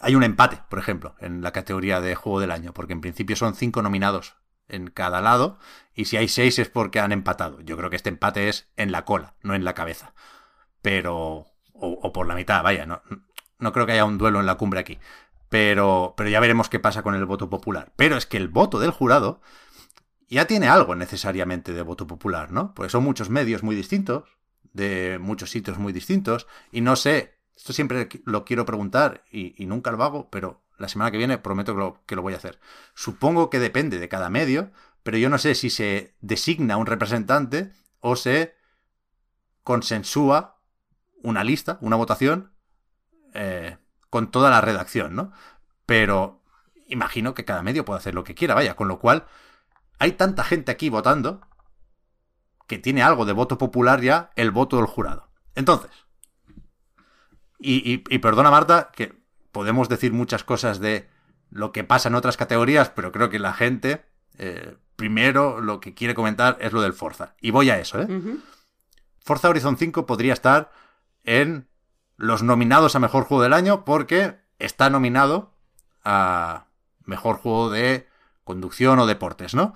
hay 0.01 0.15
un 0.15 0.23
empate, 0.23 0.61
por 0.69 0.79
ejemplo, 0.79 1.15
en 1.21 1.43
la 1.43 1.53
categoría 1.53 2.01
de 2.01 2.15
juego 2.15 2.41
del 2.41 2.51
año, 2.51 2.73
porque 2.73 2.93
en 2.93 3.01
principio 3.01 3.37
son 3.37 3.55
cinco 3.55 3.83
nominados 3.83 4.37
en 4.69 4.89
cada 4.89 5.21
lado, 5.21 5.59
y 5.95 6.07
si 6.07 6.17
hay 6.17 6.29
seis 6.29 6.59
es 6.59 6.69
porque 6.69 7.01
han 7.01 7.13
empatado. 7.13 7.61
Yo 7.61 7.77
creo 7.77 7.91
que 7.91 7.97
este 7.97 8.09
empate 8.09 8.49
es 8.49 8.69
en 8.77 8.93
la 8.93 9.05
cola, 9.05 9.35
no 9.43 9.55
en 9.55 9.65
la 9.65 9.75
cabeza. 9.75 10.15
Pero. 10.83 11.47
O, 11.79 12.13
por 12.13 12.27
la 12.27 12.35
mitad, 12.35 12.63
vaya, 12.63 12.87
no, 12.87 13.03
no 13.59 13.73
creo 13.73 13.85
que 13.85 13.93
haya 13.93 14.07
un 14.07 14.17
duelo 14.17 14.41
en 14.41 14.47
la 14.47 14.55
cumbre 14.55 14.81
aquí. 14.81 14.99
Pero, 15.51 16.15
pero 16.17 16.31
ya 16.31 16.41
veremos 16.41 16.71
qué 16.71 16.81
pasa 16.81 17.03
con 17.03 17.15
el 17.15 17.27
voto 17.27 17.51
popular. 17.51 17.93
Pero 17.97 18.17
es 18.17 18.25
que 18.25 18.39
el 18.39 18.49
voto 18.49 18.79
del 18.79 18.91
jurado 18.93 19.41
ya 20.29 20.47
tiene 20.47 20.69
algo 20.69 20.95
necesariamente 20.95 21.73
de 21.73 21.83
voto 21.83 22.07
popular, 22.07 22.51
¿no? 22.51 22.75
Porque 22.75 22.91
son 22.91 23.05
muchos 23.05 23.29
medios 23.29 23.63
muy 23.63 23.77
distintos, 23.77 24.39
de 24.73 25.19
muchos 25.21 25.51
sitios 25.51 25.79
muy 25.79 25.93
distintos, 25.93 26.47
y 26.73 26.81
no 26.81 26.97
sé 26.97 27.36
esto 27.57 27.73
siempre 27.73 28.09
lo 28.25 28.45
quiero 28.45 28.67
preguntar 28.67 29.25
y, 29.33 29.55
nunca 29.67 29.91
lo 29.91 30.03
hago, 30.05 30.31
pero 30.31 30.63
la 30.79 30.89
semana 30.89 31.11
que 31.11 31.17
viene 31.17 31.39
prometo 31.39 32.03
que 32.07 32.15
lo, 32.15 32.23
voy 32.23 32.35
a 32.35 32.37
hacer. 32.37 32.61
Supongo 32.95 33.49
que 33.49 33.59
depende 33.59 33.99
de 33.99 34.09
cada 34.09 34.29
medio, 34.29 34.73
pero 35.03 35.17
yo 35.17 35.31
no 35.31 35.39
sé 35.39 35.55
si 35.55 35.71
se 35.71 36.15
designa 36.21 36.77
un 36.77 36.87
representante 36.87 37.73
o 38.01 38.15
se 38.15 38.55
consensúa 39.63 40.61
una 41.23 41.43
lista, 41.45 41.79
una 41.81 41.97
votación, 41.97 42.53
eh, 43.33 43.79
con 44.11 44.31
toda 44.31 44.51
la 44.51 44.61
redacción, 44.61 45.15
¿no? 45.15 45.33
Pero 45.87 46.43
imagino 46.87 47.35
que 47.35 47.45
cada 47.45 47.63
medio 47.63 47.85
puede 47.85 47.99
hacer 47.99 48.15
lo 48.15 48.23
que 48.23 48.35
quiera, 48.35 48.55
vaya, 48.55 48.77
con 48.77 48.87
lo 48.87 48.99
cual 48.99 49.27
hay 49.99 50.13
tanta 50.13 50.45
gente 50.45 50.71
aquí 50.71 50.91
votando 50.91 51.41
que 52.67 52.79
tiene 52.79 53.03
algo 53.03 53.25
de 53.25 53.33
voto 53.33 53.57
popular 53.57 54.03
ya 54.03 54.31
el 54.37 54.51
voto 54.51 54.77
del 54.77 54.87
jurado. 54.87 55.31
Entonces, 55.55 55.91
y, 57.59 58.19
perdona, 58.19 58.51
Marta, 58.51 58.91
que 58.95 59.15
podemos 59.53 59.89
decir 59.89 60.13
muchas 60.13 60.45
cosas 60.45 60.81
de 60.81 61.09
lo 61.51 61.73
que 61.73 61.85
pasa 61.85 62.09
en 62.09 62.15
otras 62.15 62.37
categorías, 62.37 62.91
pero 62.91 63.13
creo 63.13 63.31
que 63.31 63.39
la 63.39 63.53
gente, 63.53 64.05
eh, 64.39 64.77
primero, 64.97 65.61
lo 65.61 65.81
que 65.81 65.95
quiere 65.95 66.15
comentar 66.15 66.59
es 66.61 66.73
lo 66.73 66.83
del 66.83 66.93
Forza. 66.93 67.35
Y 67.41 67.51
voy 67.51 67.71
a 67.71 67.79
eso, 67.79 68.01
¿eh? 68.01 68.09
Forza 69.21 69.49
Horizon 69.49 69.77
5 69.77 70.07
podría 70.07 70.33
estar 70.33 70.71
en 71.25 71.69
los 72.17 72.43
nominados 72.43 72.95
a 72.95 73.01
Mejor 73.01 73.25
Juego 73.25 73.43
del 73.43 73.53
Año 73.53 73.85
porque 73.85 74.37
está 74.59 74.91
nominado 74.91 75.53
a 76.05 76.67
Mejor 77.05 77.37
Juego 77.37 77.71
de 77.71 78.09
Conducción 78.45 78.99
o 78.99 79.07
Deportes, 79.07 79.55
¿no? 79.55 79.75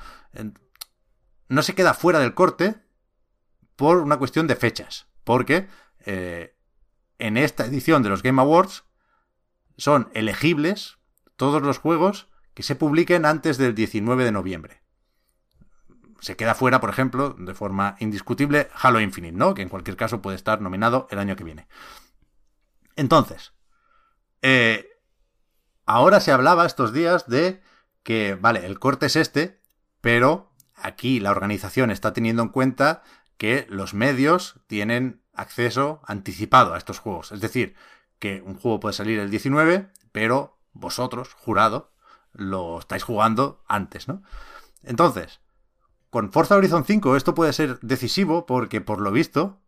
No 1.48 1.62
se 1.62 1.74
queda 1.74 1.94
fuera 1.94 2.20
del 2.20 2.34
corte 2.34 2.76
por 3.74 3.98
una 3.98 4.18
cuestión 4.18 4.46
de 4.46 4.56
fechas, 4.56 5.06
porque 5.24 5.68
eh, 6.04 6.54
en 7.20 7.36
esta 7.36 7.64
edición 7.66 8.02
de 8.02 8.08
los 8.08 8.22
Game 8.22 8.40
Awards 8.40 8.84
son 9.76 10.10
elegibles 10.14 10.98
todos 11.36 11.62
los 11.62 11.78
juegos 11.78 12.28
que 12.54 12.62
se 12.62 12.74
publiquen 12.74 13.24
antes 13.24 13.56
del 13.56 13.74
19 13.74 14.24
de 14.24 14.32
noviembre. 14.32 14.82
Se 16.20 16.36
queda 16.36 16.54
fuera, 16.54 16.80
por 16.80 16.90
ejemplo, 16.90 17.34
de 17.38 17.54
forma 17.54 17.96
indiscutible, 17.98 18.68
Halo 18.74 19.00
Infinite, 19.00 19.36
¿no? 19.36 19.54
Que 19.54 19.62
en 19.62 19.70
cualquier 19.70 19.96
caso 19.96 20.20
puede 20.20 20.36
estar 20.36 20.60
nominado 20.60 21.06
el 21.10 21.18
año 21.18 21.36
que 21.36 21.44
viene. 21.44 21.66
Entonces, 22.96 23.54
eh, 24.42 24.86
ahora 25.86 26.20
se 26.20 26.32
hablaba 26.32 26.66
estos 26.66 26.92
días 26.92 27.26
de 27.26 27.62
que, 28.02 28.34
vale, 28.34 28.66
el 28.66 28.78
corte 28.78 29.06
es 29.06 29.16
este, 29.16 29.60
pero 30.00 30.52
aquí 30.74 31.20
la 31.20 31.30
organización 31.30 31.90
está 31.90 32.12
teniendo 32.12 32.42
en 32.42 32.48
cuenta 32.48 33.02
que 33.40 33.66
los 33.70 33.94
medios 33.94 34.60
tienen 34.66 35.22
acceso 35.32 36.02
anticipado 36.04 36.74
a 36.74 36.76
estos 36.76 36.98
juegos. 36.98 37.32
Es 37.32 37.40
decir, 37.40 37.74
que 38.18 38.42
un 38.44 38.54
juego 38.54 38.80
puede 38.80 38.92
salir 38.92 39.18
el 39.18 39.30
19, 39.30 39.88
pero 40.12 40.58
vosotros, 40.74 41.32
jurado, 41.32 41.90
lo 42.34 42.78
estáis 42.78 43.02
jugando 43.02 43.64
antes, 43.66 44.08
¿no? 44.08 44.22
Entonces, 44.82 45.40
con 46.10 46.32
Forza 46.32 46.54
Horizon 46.54 46.84
5 46.84 47.16
esto 47.16 47.34
puede 47.34 47.54
ser 47.54 47.80
decisivo 47.80 48.44
porque 48.44 48.82
por 48.82 49.00
lo 49.00 49.10
visto, 49.10 49.58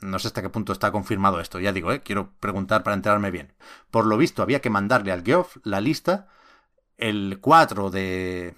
no 0.00 0.18
sé 0.18 0.26
hasta 0.26 0.42
qué 0.42 0.50
punto 0.50 0.72
está 0.72 0.90
confirmado 0.90 1.38
esto, 1.38 1.60
ya 1.60 1.72
digo, 1.72 1.92
¿eh? 1.92 2.02
quiero 2.02 2.32
preguntar 2.40 2.82
para 2.82 2.96
enterarme 2.96 3.30
bien. 3.30 3.52
Por 3.92 4.06
lo 4.06 4.16
visto 4.16 4.42
había 4.42 4.60
que 4.60 4.70
mandarle 4.70 5.12
al 5.12 5.22
Geoff 5.22 5.58
la 5.62 5.80
lista 5.80 6.26
el 6.96 7.38
4 7.40 7.90
de, 7.90 8.56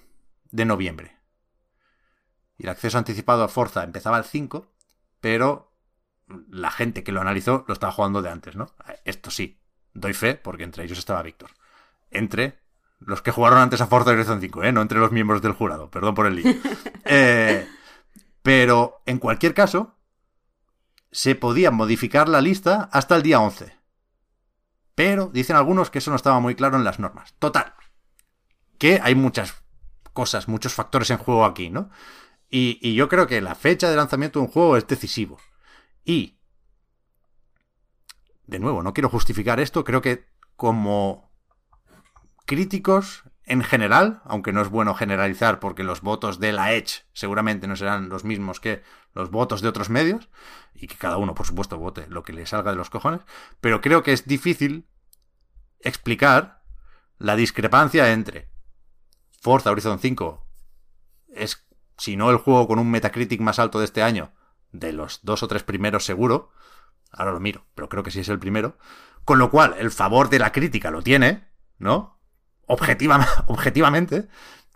de 0.49 0.65
noviembre. 0.65 1.12
Y 2.63 2.65
el 2.65 2.71
acceso 2.71 2.97
anticipado 2.97 3.43
a 3.43 3.49
Forza 3.49 3.83
empezaba 3.83 4.17
el 4.17 4.23
5, 4.23 4.65
pero 5.19 5.73
la 6.49 6.71
gente 6.71 7.03
que 7.03 7.11
lo 7.11 7.19
analizó 7.19 7.65
lo 7.67 7.73
estaba 7.73 7.91
jugando 7.91 8.21
de 8.21 8.29
antes, 8.29 8.55
¿no? 8.55 8.67
Esto 9.03 9.31
sí, 9.31 9.59
doy 9.93 10.13
fe, 10.13 10.35
porque 10.35 10.63
entre 10.63 10.85
ellos 10.85 10.97
estaba 10.97 11.21
Víctor. 11.21 11.51
Entre 12.09 12.59
los 13.01 13.21
que 13.21 13.31
jugaron 13.31 13.59
antes 13.59 13.81
a 13.81 13.87
Forza 13.87 14.11
Horizon 14.11 14.39
5, 14.39 14.63
¿eh? 14.63 14.71
No 14.71 14.81
entre 14.81 14.97
los 14.97 15.11
miembros 15.11 15.41
del 15.41 15.51
jurado, 15.51 15.91
perdón 15.91 16.15
por 16.15 16.25
el 16.25 16.35
lío. 16.37 16.53
Eh, 17.05 17.67
pero, 18.41 19.01
en 19.05 19.19
cualquier 19.19 19.53
caso, 19.53 19.97
se 21.11 21.35
podía 21.35 21.69
modificar 21.69 22.29
la 22.29 22.39
lista 22.39 22.87
hasta 22.93 23.17
el 23.17 23.23
día 23.23 23.41
11. 23.41 23.75
Pero 24.95 25.27
dicen 25.33 25.57
algunos 25.57 25.89
que 25.89 25.97
eso 25.97 26.11
no 26.11 26.15
estaba 26.15 26.39
muy 26.39 26.55
claro 26.55 26.77
en 26.77 26.85
las 26.85 26.97
normas. 26.97 27.33
Total. 27.39 27.73
Que 28.77 29.01
hay 29.03 29.15
muchas 29.15 29.53
cosas, 30.13 30.47
muchos 30.47 30.73
factores 30.73 31.09
en 31.09 31.17
juego 31.17 31.43
aquí, 31.43 31.69
¿no? 31.69 31.89
Y, 32.55 32.93
yo 32.93 33.09
creo 33.09 33.25
que 33.25 33.41
la 33.41 33.55
fecha 33.55 33.89
de 33.89 33.95
lanzamiento 33.95 34.37
de 34.37 34.45
un 34.45 34.51
juego 34.51 34.77
es 34.77 34.85
decisivo. 34.85 35.39
Y, 36.05 36.37
de 38.45 38.59
nuevo, 38.59 38.83
no 38.83 38.93
quiero 38.93 39.09
justificar 39.09 39.59
esto, 39.59 39.83
creo 39.83 40.03
que 40.03 40.27
como 40.55 41.31
críticos 42.45 43.23
en 43.45 43.63
general, 43.63 44.21
aunque 44.25 44.53
no 44.53 44.61
es 44.61 44.69
bueno 44.69 44.93
generalizar 44.93 45.59
porque 45.59 45.83
los 45.83 46.01
votos 46.01 46.39
de 46.39 46.51
la 46.51 46.73
Edge 46.73 47.05
seguramente 47.13 47.65
no 47.65 47.75
serán 47.75 48.09
los 48.09 48.23
mismos 48.23 48.59
que 48.59 48.83
los 49.15 49.31
votos 49.31 49.61
de 49.63 49.69
otros 49.69 49.89
medios, 49.89 50.29
y 50.75 50.85
que 50.85 50.95
cada 50.95 51.17
uno, 51.17 51.33
por 51.33 51.47
supuesto, 51.47 51.79
vote 51.79 52.05
lo 52.07 52.21
que 52.21 52.33
le 52.33 52.45
salga 52.45 52.69
de 52.69 52.77
los 52.77 52.91
cojones, 52.91 53.21
pero 53.61 53.81
creo 53.81 54.03
que 54.03 54.13
es 54.13 54.27
difícil 54.27 54.87
explicar 55.79 56.61
la 57.17 57.35
discrepancia 57.35 58.11
entre 58.11 58.51
Forza 59.41 59.71
Horizon 59.71 59.97
5 59.97 60.45
es, 61.29 61.65
si 61.97 62.15
no 62.15 62.29
el 62.29 62.37
juego 62.37 62.67
con 62.67 62.79
un 62.79 62.91
Metacritic 62.91 63.41
más 63.41 63.59
alto 63.59 63.79
de 63.79 63.85
este 63.85 64.03
año, 64.03 64.33
de 64.71 64.91
los 64.91 65.19
dos 65.23 65.43
o 65.43 65.47
tres 65.47 65.63
primeros 65.63 66.05
seguro. 66.05 66.51
Ahora 67.11 67.31
lo 67.31 67.39
miro, 67.39 67.65
pero 67.75 67.89
creo 67.89 68.03
que 68.03 68.11
sí 68.11 68.19
es 68.19 68.29
el 68.29 68.39
primero. 68.39 68.77
Con 69.23 69.39
lo 69.39 69.49
cual, 69.49 69.75
el 69.77 69.91
favor 69.91 70.29
de 70.29 70.39
la 70.39 70.51
crítica 70.51 70.91
lo 70.91 71.01
tiene, 71.01 71.47
¿no? 71.77 72.19
objetivamente. 72.65 74.27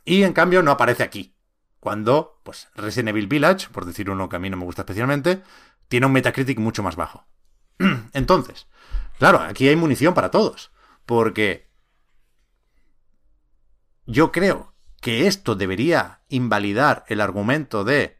Y 0.06 0.23
en 0.23 0.34
cambio 0.34 0.64
no 0.64 0.72
aparece 0.72 1.03
aquí. 1.03 1.35
Cuando, 1.80 2.39
pues, 2.44 2.69
Resident 2.76 3.10
Evil 3.10 3.27
Village, 3.27 3.69
por 3.69 3.85
decir 3.85 4.10
uno 4.10 4.30
que 4.30 4.35
a 4.35 4.39
mí 4.39 4.49
no 4.49 4.57
me 4.57 4.65
gusta 4.65 4.84
especialmente, 4.84 5.41
tiene 5.88 6.06
un 6.06 6.11
Metacritic 6.11 6.60
mucho 6.60 6.84
más 6.84 6.95
bajo. 6.95 7.27
Entonces, 8.14 8.68
claro, 9.19 9.39
aquí 9.39 9.68
hay 9.68 9.76
munición 9.76 10.14
para 10.14 10.31
todos. 10.31 10.72
Porque 11.06 11.69
yo 14.06 14.31
creo 14.31 14.73
que 15.08 15.26
esto 15.26 15.56
debería 15.56 16.20
invalidar 16.28 17.06
el 17.08 17.22
argumento 17.22 17.86
de 17.86 18.18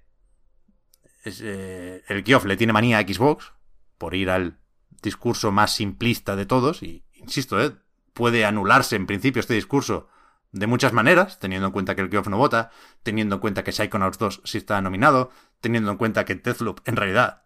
eh, 1.26 2.02
el 2.08 2.24
Geoff 2.24 2.46
le 2.46 2.56
tiene 2.56 2.72
manía 2.72 3.00
a 3.00 3.02
Xbox 3.02 3.52
por 3.98 4.16
ir 4.16 4.30
al 4.30 4.58
discurso 5.02 5.52
más 5.52 5.76
simplista 5.76 6.38
de 6.38 6.46
todos 6.46 6.82
y, 6.84 7.04
insisto, 7.16 7.62
eh, 7.62 7.76
puede 8.14 8.46
anularse 8.46 8.96
en 8.96 9.06
principio 9.06 9.42
este 9.42 9.54
discurso 9.54 10.08
de 10.54 10.66
muchas 10.66 10.94
maneras, 10.94 11.40
teniendo 11.40 11.68
en 11.68 11.74
cuenta 11.74 11.94
que 11.94 12.04
el 12.04 12.10
Geoff 12.10 12.30
no 12.30 12.38
vota, 12.38 12.72
teniendo 13.04 13.36
en 13.36 13.42
cuenta 13.42 13.66
que 13.66 13.74
Psychonauts 13.74 14.18
2 14.18 14.42
sí 14.46 14.58
está 14.58 14.80
nominado, 14.80 15.30
teniendo 15.60 15.92
en 15.92 15.98
cuenta 15.98 16.24
que 16.24 16.36
Deathloop 16.36 16.88
en 16.88 16.96
realidad 16.96 17.44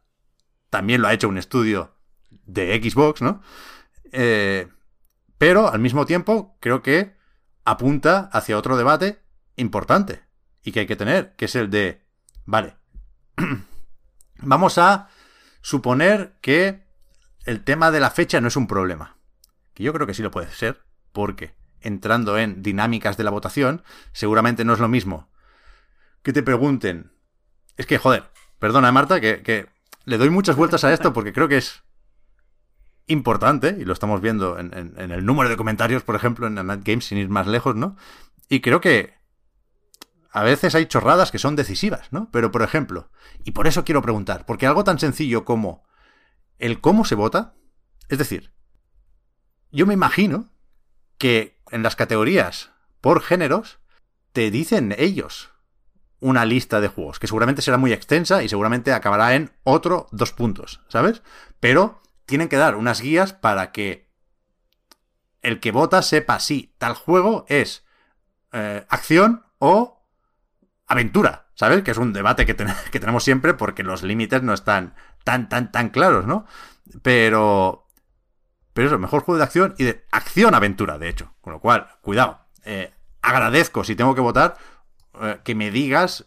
también 0.70 1.02
lo 1.02 1.08
ha 1.08 1.14
hecho 1.14 1.28
un 1.28 1.40
estudio 1.40 1.96
de 2.30 2.80
Xbox, 2.80 3.24
¿no? 3.24 3.42
Eh, 4.12 4.68
pero 5.40 5.68
al 5.68 5.80
mismo 5.80 6.06
tiempo 6.06 6.60
creo 6.60 6.84
que 6.84 7.16
apunta 7.66 8.30
hacia 8.32 8.56
otro 8.56 8.78
debate 8.78 9.21
importante 9.62 10.24
y 10.64 10.72
que 10.72 10.82
hay 10.82 10.88
que 10.88 10.96
tener, 10.96 11.36
que 11.36 11.46
es 11.46 11.56
el 11.56 11.70
de, 11.70 12.02
vale, 12.46 12.76
vamos 14.38 14.78
a 14.78 15.10
suponer 15.62 16.34
que 16.42 16.84
el 17.46 17.64
tema 17.64 17.92
de 17.92 18.00
la 18.00 18.12
fecha 18.12 18.42
no 18.42 18.48
es 18.48 18.56
un 18.56 18.68
problema, 18.68 19.18
que 19.74 19.84
yo 19.84 19.94
creo 19.94 20.06
que 20.06 20.14
sí 20.14 20.22
lo 20.22 20.32
puede 20.32 20.52
ser, 20.52 20.82
porque 21.12 21.56
entrando 21.80 22.38
en 22.38 22.62
dinámicas 22.62 23.18
de 23.18 23.24
la 23.24 23.32
votación, 23.32 23.84
seguramente 24.12 24.66
no 24.66 24.74
es 24.74 24.80
lo 24.80 24.88
mismo 24.88 25.32
que 26.24 26.34
te 26.34 26.44
pregunten, 26.44 27.12
es 27.78 27.86
que, 27.86 27.98
joder, 27.98 28.26
perdona 28.60 28.92
Marta, 28.92 29.20
que, 29.20 29.68
le 30.06 30.18
doy 30.18 30.30
muchas 30.30 30.56
vueltas 30.56 30.84
a 30.84 30.94
esto 30.94 31.14
porque 31.14 31.34
creo 31.34 31.48
que 31.48 31.58
es 31.58 31.84
importante, 33.08 33.76
y 33.80 33.86
lo 33.86 33.94
estamos 33.94 34.22
viendo 34.22 34.58
en, 34.60 34.94
el 34.98 35.26
número 35.26 35.50
de 35.50 35.58
comentarios, 35.58 36.04
por 36.04 36.16
ejemplo, 36.16 36.48
en 36.48 36.56
Night 36.56 36.84
Games, 36.84 37.06
sin 37.06 37.18
ir 37.18 37.30
más 37.30 37.48
lejos, 37.48 37.76
¿no? 37.76 37.98
Y 38.48 38.62
creo 38.62 38.80
que 38.82 39.14
a 40.32 40.44
veces 40.44 40.76
hay 40.76 40.86
chorradas 40.86 41.32
que 41.32 41.40
son 41.40 41.56
decisivas, 41.56 42.12
¿no? 42.12 42.30
Pero, 42.32 42.52
por 42.52 42.62
ejemplo, 42.64 43.10
y 43.44 43.52
por 43.52 43.68
eso 43.68 43.84
quiero 43.84 44.02
preguntar, 44.02 44.46
porque 44.46 44.66
algo 44.66 44.84
tan 44.84 44.98
sencillo 44.98 45.44
como 45.46 45.84
el 46.58 46.80
cómo 46.80 47.06
se 47.06 47.16
vota, 47.16 47.54
es 48.08 48.18
decir, 48.18 48.54
yo 49.72 49.86
me 49.86 49.94
imagino 49.94 50.50
que 51.18 51.60
en 51.72 51.84
las 51.84 51.96
categorías 51.96 52.72
por 53.02 53.22
géneros 53.22 53.80
te 54.32 54.52
dicen 54.52 54.96
ellos 54.98 55.52
una 56.20 56.46
lista 56.46 56.80
de 56.80 56.88
juegos, 56.88 57.20
que 57.20 57.28
seguramente 57.28 57.62
será 57.62 57.78
muy 57.78 57.92
extensa 57.92 58.44
y 58.44 58.50
seguramente 58.50 58.94
acabará 58.94 59.36
en 59.36 59.52
otro 59.64 60.08
dos 60.12 60.32
puntos, 60.32 60.82
¿sabes? 60.88 61.24
Pero 61.60 62.02
tienen 62.26 62.48
que 62.48 62.58
dar 62.58 62.76
unas 62.76 63.02
guías 63.02 63.34
para 63.34 63.72
que 63.72 64.10
el 65.42 65.60
que 65.60 65.72
vota 65.72 66.02
sepa 66.04 66.40
si 66.40 66.74
tal 66.78 66.94
juego 66.94 67.46
es 67.50 67.84
eh, 68.52 68.86
acción 68.90 69.46
o 69.58 70.01
aventura, 70.92 71.48
¿sabes? 71.56 71.84
Que 71.84 71.92
es 71.92 71.98
un 71.98 72.14
debate 72.14 72.46
que, 72.46 72.54
tenemos 72.54 73.24
siempre 73.24 73.54
porque 73.54 73.84
los 73.84 74.04
límites 74.04 74.44
no 74.44 74.54
están 74.54 74.94
tan, 75.24 75.50
tan, 75.50 75.72
tan 75.72 75.90
claros, 75.90 76.26
¿no? 76.26 76.46
Pero... 77.02 77.88
Pero 78.74 78.88
eso, 78.88 78.98
mejor 78.98 79.24
juego 79.24 79.38
de 79.38 79.44
acción 79.44 79.76
y 79.78 79.84
de 79.84 80.06
acción-aventura, 80.12 80.98
de 80.98 81.10
hecho. 81.10 81.34
Con 81.42 81.52
lo 81.52 81.60
cual, 81.60 81.88
cuidado. 82.02 82.40
Eh, 82.64 82.94
agradezco 83.22 83.84
si 83.84 83.96
tengo 83.96 84.16
que 84.16 84.22
votar 84.22 84.56
eh, 85.22 85.42
que 85.44 85.56
me 85.56 85.72
digas 85.72 86.26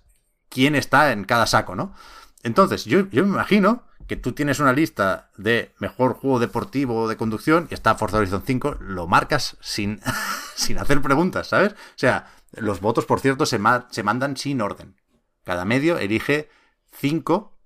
quién 0.50 0.74
está 0.74 1.12
en 1.12 1.24
cada 1.24 1.46
saco, 1.46 1.74
¿no? 1.74 1.94
Entonces, 2.42 2.84
yo, 2.84 3.08
yo 3.08 3.24
me 3.24 3.30
imagino 3.30 3.84
que 4.06 4.16
tú 4.16 4.32
tienes 4.32 4.60
una 4.60 4.74
lista 4.74 5.30
de 5.38 5.74
mejor 5.78 6.14
juego 6.14 6.38
deportivo 6.38 7.08
de 7.08 7.16
conducción 7.16 7.66
y 7.70 7.74
está 7.74 7.94
Forza 7.94 8.18
Horizon 8.18 8.42
5, 8.44 8.76
lo 8.80 9.06
marcas 9.06 9.56
sin, 9.60 10.00
sin 10.54 10.78
hacer 10.78 11.00
preguntas, 11.00 11.48
¿sabes? 11.48 11.72
O 11.72 11.96
sea, 11.96 12.30
los 12.56 12.80
votos, 12.80 13.06
por 13.06 13.20
cierto, 13.20 13.46
se, 13.46 13.60
se 13.90 14.02
mandan 14.02 14.36
sin 14.36 14.60
orden. 14.60 15.00
Cada 15.44 15.64
medio 15.64 15.98
elige 15.98 16.48
5 16.92 17.58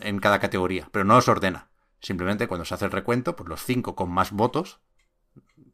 en 0.00 0.18
cada 0.18 0.40
categoría, 0.40 0.88
pero 0.92 1.04
no 1.04 1.14
los 1.14 1.28
ordena. 1.28 1.68
Simplemente 2.00 2.48
cuando 2.48 2.64
se 2.64 2.74
hace 2.74 2.86
el 2.86 2.90
recuento, 2.90 3.36
pues 3.36 3.48
los 3.48 3.62
5 3.62 3.94
con 3.94 4.10
más 4.10 4.32
votos, 4.32 4.80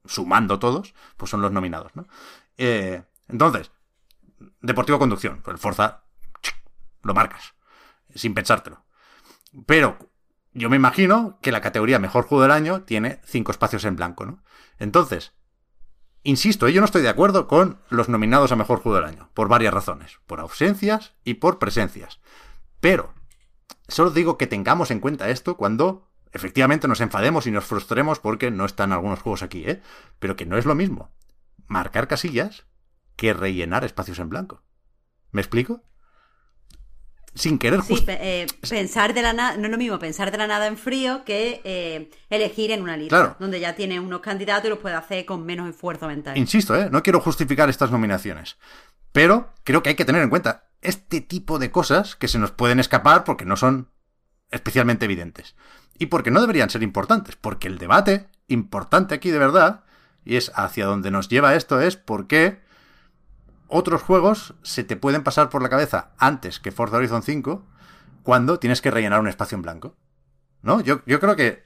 sumando 0.05 0.59
todos, 0.59 0.94
pues 1.16 1.30
son 1.30 1.40
los 1.40 1.52
nominados, 1.52 1.94
¿no? 1.97 2.06
Eh, 2.56 3.02
entonces, 3.28 3.70
Deportivo 4.60 4.98
Conducción, 4.98 5.40
pues 5.43 5.55
el 5.55 5.59
Forza, 5.59 6.05
lo 7.02 7.14
marcas, 7.14 7.55
sin 8.14 8.35
pensártelo. 8.35 8.85
Pero 9.66 9.98
yo 10.52 10.68
me 10.70 10.76
imagino 10.76 11.39
que 11.40 11.52
la 11.52 11.60
categoría 11.60 11.98
Mejor 11.98 12.24
Juego 12.24 12.43
del 12.43 12.52
Año 12.52 12.82
tiene 12.82 13.20
cinco 13.24 13.52
espacios 13.52 13.85
en 13.85 13.97
blanco, 13.97 14.26
¿no? 14.26 14.43
Entonces, 14.78 15.32
insisto, 16.28 16.68
yo 16.68 16.80
no 16.80 16.84
estoy 16.84 17.02
de 17.02 17.09
acuerdo 17.09 17.46
con 17.48 17.78
los 17.88 18.09
nominados 18.09 18.52
a 18.52 18.56
Mejor 18.56 18.80
Juego 18.80 18.96
del 18.96 19.06
Año, 19.06 19.30
por 19.34 19.48
varias 19.48 19.74
razones, 19.74 20.18
por 20.26 20.40
ausencias 20.40 21.14
y 21.24 21.34
por 21.34 21.59
presencias. 21.59 22.20
Pero, 22.80 23.14
solo 23.88 24.10
digo 24.10 24.38
que 24.38 24.46
tengamos 24.46 24.90
en 24.90 25.00
cuenta 25.00 25.30
esto 25.30 25.56
cuando 25.56 26.09
efectivamente 26.32 26.88
nos 26.88 27.00
enfademos 27.00 27.46
y 27.46 27.50
nos 27.50 27.64
frustremos 27.64 28.20
porque 28.20 28.50
no 28.50 28.64
están 28.64 28.92
algunos 28.92 29.20
juegos 29.20 29.42
aquí, 29.42 29.64
¿eh? 29.64 29.82
Pero 30.18 30.36
que 30.36 30.46
no 30.46 30.59
es 30.59 30.66
lo 30.66 30.74
mismo 30.74 31.10
marcar 31.68 32.09
casillas 32.09 32.66
que 33.16 33.34
rellenar 33.34 33.84
espacios 33.84 34.18
en 34.18 34.28
blanco. 34.28 34.62
¿Me 35.30 35.40
explico? 35.40 35.82
Sin 37.34 37.59
querer 37.59 37.82
sí, 37.82 38.05
eh, 38.09 38.46
pensar 38.68 39.14
de 39.14 39.22
la 39.22 39.32
nada, 39.32 39.56
no 39.56 39.66
es 39.66 39.70
lo 39.70 39.78
mismo 39.78 39.98
pensar 39.98 40.30
de 40.30 40.38
la 40.38 40.46
nada 40.46 40.66
en 40.66 40.76
frío 40.76 41.24
que 41.24 41.60
eh, 41.64 42.10
elegir 42.30 42.70
en 42.70 42.82
una 42.82 42.96
lista, 42.96 43.36
donde 43.38 43.60
ya 43.60 43.74
tiene 43.74 44.00
unos 44.00 44.20
candidatos 44.20 44.66
y 44.66 44.70
los 44.70 44.78
puede 44.78 44.96
hacer 44.96 45.24
con 45.24 45.44
menos 45.44 45.68
esfuerzo 45.68 46.06
mental. 46.06 46.36
Insisto, 46.36 46.74
¿eh? 46.74 46.88
no 46.90 47.02
quiero 47.02 47.20
justificar 47.20 47.68
estas 47.68 47.90
nominaciones, 47.90 48.56
pero 49.12 49.52
creo 49.64 49.82
que 49.82 49.90
hay 49.90 49.96
que 49.96 50.05
tener 50.05 50.22
en 50.22 50.30
cuenta 50.30 50.68
este 50.80 51.20
tipo 51.20 51.59
de 51.59 51.70
cosas 51.70 52.16
que 52.16 52.28
se 52.28 52.38
nos 52.38 52.52
pueden 52.52 52.80
escapar 52.80 53.24
porque 53.24 53.44
no 53.44 53.56
son 53.56 53.88
especialmente 54.50 55.05
evidentes. 55.05 55.55
Y 55.98 56.06
porque 56.06 56.30
no 56.30 56.40
deberían 56.40 56.70
ser 56.70 56.82
importantes, 56.82 57.36
porque 57.36 57.68
el 57.68 57.78
debate 57.78 58.28
importante 58.46 59.14
aquí 59.14 59.30
de 59.30 59.38
verdad, 59.38 59.84
y 60.24 60.36
es 60.36 60.52
hacia 60.55 60.86
donde 60.86 61.10
nos 61.10 61.28
lleva 61.28 61.56
esto, 61.56 61.80
es 61.80 61.96
por 61.96 62.26
qué 62.26 62.60
otros 63.69 64.03
juegos 64.03 64.55
se 64.62 64.82
te 64.82 64.97
pueden 64.97 65.23
pasar 65.23 65.51
por 65.51 65.62
la 65.62 65.69
cabeza 65.69 66.12
antes 66.19 66.59
que 66.59 66.73
Forza 66.73 66.97
Horizon 66.97 67.23
5 67.23 67.66
cuando 68.23 68.59
tienes 68.59 68.81
que 68.81 68.90
rellenar 68.90 69.20
un 69.20 69.28
espacio 69.28 69.57
en 69.57 69.62
blanco. 69.62 69.97
¿No? 70.62 70.81
Yo, 70.81 71.03
creo 71.05 71.36
que 71.36 71.65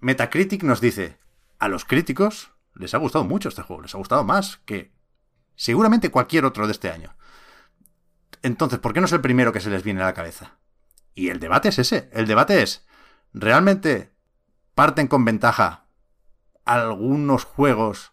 Metacritic 0.00 0.62
nos 0.62 0.80
dice, 0.80 1.18
a 1.58 1.68
los 1.68 1.84
críticos 1.84 2.52
les 2.74 2.94
ha 2.94 2.98
gustado 2.98 3.24
mucho 3.24 3.48
este 3.48 3.62
juego, 3.62 3.82
les 3.82 3.94
ha 3.94 3.98
gustado 3.98 4.24
más 4.24 4.58
que 4.64 4.92
seguramente 5.54 6.10
cualquier 6.10 6.44
otro 6.44 6.66
de 6.66 6.72
este 6.72 6.90
año. 6.90 7.14
Entonces, 8.42 8.78
¿por 8.78 8.92
qué 8.92 9.00
no 9.00 9.06
es 9.06 9.12
el 9.12 9.20
primero 9.20 9.52
que 9.52 9.60
se 9.60 9.70
les 9.70 9.84
viene 9.84 10.02
a 10.02 10.06
la 10.06 10.14
cabeza? 10.14 10.58
Y 11.14 11.28
el 11.28 11.40
debate 11.40 11.68
es 11.68 11.78
ese. 11.78 12.08
El 12.12 12.26
debate 12.26 12.62
es, 12.62 12.86
¿realmente 13.34 14.12
parten 14.74 15.06
con 15.06 15.24
ventaja 15.24 15.86
algunos 16.64 17.44
juegos 17.44 18.11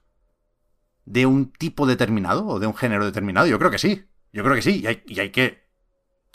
de 1.10 1.26
un 1.26 1.52
tipo 1.52 1.88
determinado 1.88 2.46
o 2.46 2.60
de 2.60 2.68
un 2.68 2.76
género 2.76 3.04
determinado? 3.04 3.48
Yo 3.48 3.58
creo 3.58 3.72
que 3.72 3.80
sí. 3.80 4.06
Yo 4.32 4.44
creo 4.44 4.56
que 4.56 4.62
sí. 4.62 4.84
Y 5.08 5.20
hay, 5.20 5.32
que. 5.32 5.68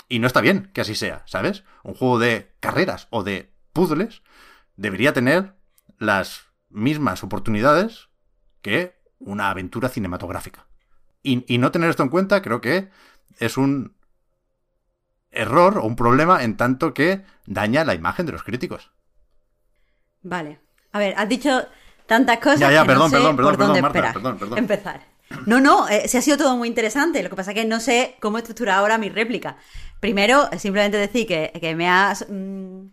Y 0.08 0.18
no 0.18 0.26
está 0.26 0.40
bien 0.40 0.70
que 0.74 0.80
así 0.80 0.96
sea, 0.96 1.22
¿sabes? 1.26 1.62
Un 1.84 1.94
juego 1.94 2.18
de 2.18 2.52
carreras 2.58 3.06
o 3.10 3.22
de 3.22 3.52
puzzles 3.72 4.22
debería 4.76 5.12
tener 5.12 5.54
las 5.98 6.46
mismas 6.70 7.22
oportunidades 7.22 8.08
que 8.62 9.00
una 9.20 9.48
aventura 9.48 9.88
cinematográfica. 9.88 10.66
Y, 11.22 11.44
y, 11.46 11.58
no 11.58 11.70
tener 11.70 11.88
esto 11.88 12.02
en 12.02 12.08
cuenta 12.08 12.42
creo 12.42 12.60
que 12.60 12.90
es 13.38 13.56
un 13.56 13.96
error 15.30 15.78
o 15.78 15.84
un 15.84 15.94
problema 15.94 16.42
en 16.42 16.56
tanto 16.56 16.92
que 16.94 17.24
daña 17.46 17.84
la 17.84 17.94
imagen 17.94 18.26
de 18.26 18.32
los 18.32 18.42
críticos. 18.42 18.90
Vale. 20.22 20.58
A 20.90 20.98
ver, 20.98 21.14
has 21.16 21.28
dicho 21.28 21.64
tantas 22.06 22.38
cosas 22.38 22.60
ya, 22.60 22.72
ya, 22.72 22.84
perdón, 22.84 22.98
no 22.98 23.08
sé 23.08 23.16
perdón, 23.16 23.36
por 23.36 23.44
perdón, 23.46 23.66
dónde 23.66 23.82
Marta, 23.82 23.98
esperar. 23.98 24.14
perdón, 24.14 24.38
perdón. 24.38 24.58
Empezar. 24.58 25.00
No, 25.46 25.60
no, 25.60 25.88
eh, 25.88 26.06
se 26.06 26.18
ha 26.18 26.22
sido 26.22 26.36
todo 26.36 26.56
muy 26.56 26.68
interesante. 26.68 27.22
Lo 27.22 27.30
que 27.30 27.36
pasa 27.36 27.50
es 27.50 27.54
que 27.56 27.64
no 27.64 27.80
sé 27.80 28.16
cómo 28.20 28.38
estructurar 28.38 28.78
ahora 28.78 28.98
mi 28.98 29.08
réplica. 29.08 29.56
Primero, 30.00 30.48
simplemente 30.58 30.96
decir 30.96 31.26
que, 31.26 31.74
me 31.76 31.88
has 31.88 32.26
mm, 32.28 32.86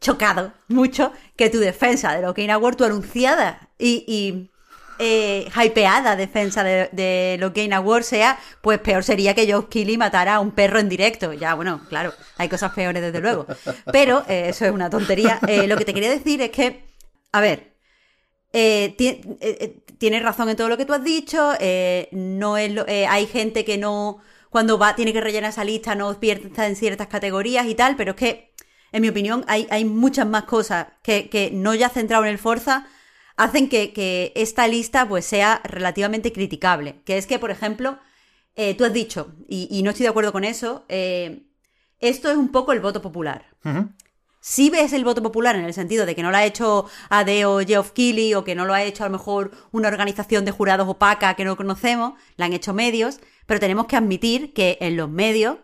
chocado 0.00 0.52
mucho 0.68 1.12
que 1.36 1.48
tu 1.48 1.58
defensa 1.58 2.14
de 2.14 2.22
lo 2.22 2.34
que 2.34 2.50
Award, 2.50 2.76
tu 2.76 2.84
anunciada 2.84 3.68
y, 3.78 4.04
y 4.06 4.50
eh, 4.98 5.48
hypeada 5.56 6.16
defensa 6.16 6.62
de, 6.62 6.88
de 6.92 7.36
lo 7.40 7.50
Game 7.50 7.74
Awards 7.74 8.06
sea, 8.06 8.38
pues 8.60 8.78
peor 8.78 9.02
sería 9.02 9.34
que 9.34 9.50
Joe 9.50 9.68
Kelly 9.68 9.98
matara 9.98 10.36
a 10.36 10.40
un 10.40 10.52
perro 10.52 10.78
en 10.78 10.88
directo. 10.88 11.32
Ya, 11.32 11.54
bueno, 11.54 11.80
claro, 11.88 12.12
hay 12.36 12.48
cosas 12.48 12.72
peores 12.72 13.02
desde 13.02 13.20
luego. 13.20 13.46
Pero 13.92 14.24
eh, 14.28 14.46
eso 14.48 14.64
es 14.64 14.70
una 14.70 14.90
tontería. 14.90 15.40
Eh, 15.48 15.66
lo 15.66 15.76
que 15.76 15.84
te 15.84 15.94
quería 15.94 16.10
decir 16.10 16.40
es 16.42 16.50
que, 16.50 16.84
a 17.32 17.40
ver, 17.40 17.73
eh, 18.56 18.94
eh, 19.00 19.20
eh, 19.40 19.84
tienes 19.98 20.22
razón 20.22 20.48
en 20.48 20.56
todo 20.56 20.68
lo 20.68 20.76
que 20.76 20.84
tú 20.84 20.92
has 20.92 21.02
dicho. 21.02 21.54
no 22.12 22.56
es 22.56 22.72
hay 23.08 23.26
gente 23.26 23.64
que 23.64 23.78
no, 23.78 24.18
cuando 24.48 24.78
va, 24.78 24.94
tiene 24.94 25.12
que 25.12 25.20
rellenar 25.20 25.50
esa 25.50 25.64
lista, 25.64 25.96
no 25.96 26.20
piensa 26.20 26.68
en 26.68 26.76
ciertas 26.76 27.08
categorías 27.08 27.66
y 27.66 27.74
tal, 27.74 27.96
pero 27.96 28.12
es 28.12 28.16
que, 28.16 28.54
en 28.92 29.02
mi 29.02 29.08
opinión, 29.08 29.44
hay, 29.48 29.66
hay 29.70 29.84
muchas 29.84 30.28
más 30.28 30.44
cosas 30.44 30.86
que, 31.02 31.50
no 31.52 31.74
ya 31.74 31.88
centrado 31.88 32.24
en 32.24 32.30
el 32.30 32.38
Forza, 32.38 32.86
hacen 33.36 33.68
que, 33.68 34.32
esta 34.36 34.68
lista 34.68 35.08
pues 35.08 35.24
sea 35.24 35.60
relativamente 35.64 36.32
criticable. 36.32 37.02
Que 37.04 37.18
es 37.18 37.26
que, 37.26 37.40
por 37.40 37.50
ejemplo, 37.50 37.98
tú 38.78 38.84
has 38.84 38.92
dicho, 38.92 39.34
y, 39.48 39.82
no 39.82 39.90
estoy 39.90 40.04
de 40.04 40.10
acuerdo 40.10 40.30
con 40.30 40.44
eso, 40.44 40.84
esto 40.88 42.30
es 42.30 42.36
un 42.36 42.52
poco 42.52 42.72
el 42.72 42.78
voto 42.78 43.02
popular. 43.02 43.46
Sí 44.44 44.68
ves 44.68 44.92
el 44.92 45.04
voto 45.04 45.22
popular 45.22 45.56
en 45.56 45.64
el 45.64 45.72
sentido 45.72 46.04
de 46.04 46.14
que 46.14 46.22
no 46.22 46.30
lo 46.30 46.36
ha 46.36 46.44
hecho 46.44 46.84
AD 47.08 47.46
o 47.46 47.60
Geoff 47.60 47.92
Keighley 47.92 48.34
o 48.34 48.44
que 48.44 48.54
no 48.54 48.66
lo 48.66 48.74
ha 48.74 48.82
hecho 48.82 49.02
a 49.02 49.06
lo 49.06 49.12
mejor 49.12 49.52
una 49.72 49.88
organización 49.88 50.44
de 50.44 50.50
jurados 50.50 50.86
opaca 50.86 51.32
que 51.32 51.46
no 51.46 51.56
conocemos, 51.56 52.12
la 52.36 52.44
han 52.44 52.52
hecho 52.52 52.74
medios, 52.74 53.20
pero 53.46 53.58
tenemos 53.58 53.86
que 53.86 53.96
admitir 53.96 54.52
que 54.52 54.76
en 54.82 54.98
los 54.98 55.08
medios 55.08 55.56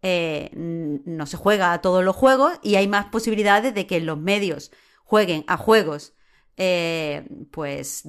eh, 0.00 0.48
no 0.54 1.26
se 1.26 1.36
juega 1.36 1.74
a 1.74 1.82
todos 1.82 2.02
los 2.02 2.16
juegos 2.16 2.52
y 2.62 2.76
hay 2.76 2.88
más 2.88 3.06
posibilidades 3.06 3.74
de 3.74 3.86
que 3.86 3.98
en 3.98 4.06
los 4.06 4.18
medios 4.18 4.72
jueguen 5.04 5.44
a 5.46 5.58
juegos 5.58 6.14
eh, 6.56 7.28
pues 7.50 8.04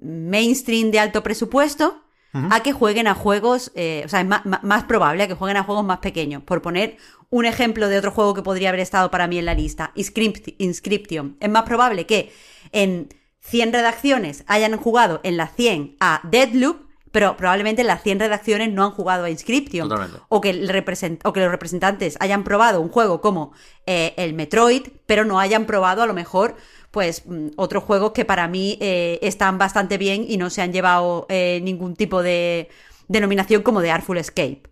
mainstream 0.00 0.92
de 0.92 1.00
alto 1.00 1.24
presupuesto 1.24 2.04
a 2.32 2.62
que 2.62 2.72
jueguen 2.72 3.06
a 3.06 3.14
juegos, 3.14 3.72
eh, 3.74 4.02
o 4.04 4.08
sea, 4.08 4.20
es 4.20 4.26
más, 4.26 4.84
probable 4.84 5.22
a 5.22 5.28
que 5.28 5.34
jueguen 5.34 5.56
a 5.56 5.62
juegos 5.62 5.84
más 5.84 5.98
pequeños. 5.98 6.42
Por 6.42 6.62
poner 6.62 6.96
un 7.30 7.46
ejemplo 7.46 7.88
de 7.88 7.98
otro 7.98 8.10
juego 8.10 8.34
que 8.34 8.42
podría 8.42 8.68
haber 8.68 8.80
estado 8.80 9.10
para 9.10 9.26
mí 9.26 9.38
en 9.38 9.46
la 9.46 9.54
lista, 9.54 9.92
Inscription. 9.94 11.36
Es 11.40 11.50
más 11.50 11.62
probable 11.64 12.06
que 12.06 12.32
en 12.72 13.08
100 13.40 13.72
redacciones 13.72 14.44
hayan 14.46 14.76
jugado 14.76 15.20
en 15.22 15.36
las 15.36 15.54
100 15.54 15.96
a 16.00 16.20
Deadloop, 16.24 16.88
pero 17.10 17.36
probablemente 17.38 17.82
las 17.84 18.02
100 18.02 18.20
redacciones 18.20 18.72
no 18.72 18.84
han 18.84 18.90
jugado 18.90 19.24
a 19.24 19.30
Inscription. 19.30 19.90
O 20.28 20.40
que, 20.40 20.50
el 20.50 21.18
o 21.24 21.32
que 21.32 21.40
los 21.40 21.50
representantes 21.50 22.18
hayan 22.20 22.44
probado 22.44 22.80
un 22.80 22.90
juego 22.90 23.22
como 23.22 23.52
eh, 23.86 24.12
el 24.18 24.34
Metroid, 24.34 24.88
pero 25.06 25.24
no 25.24 25.40
hayan 25.40 25.64
probado 25.64 26.02
a 26.02 26.06
lo 26.06 26.12
mejor 26.12 26.56
pues 26.90 27.26
mm, 27.26 27.48
otros 27.56 27.84
juegos 27.84 28.12
que 28.12 28.24
para 28.24 28.48
mí 28.48 28.78
eh, 28.80 29.18
están 29.22 29.58
bastante 29.58 29.98
bien 29.98 30.24
y 30.28 30.36
no 30.36 30.50
se 30.50 30.62
han 30.62 30.72
llevado 30.72 31.26
eh, 31.28 31.60
ningún 31.62 31.96
tipo 31.96 32.22
de 32.22 32.68
denominación 33.08 33.62
como 33.62 33.80
de 33.80 33.90
Artful 33.90 34.18
Escape. 34.18 34.62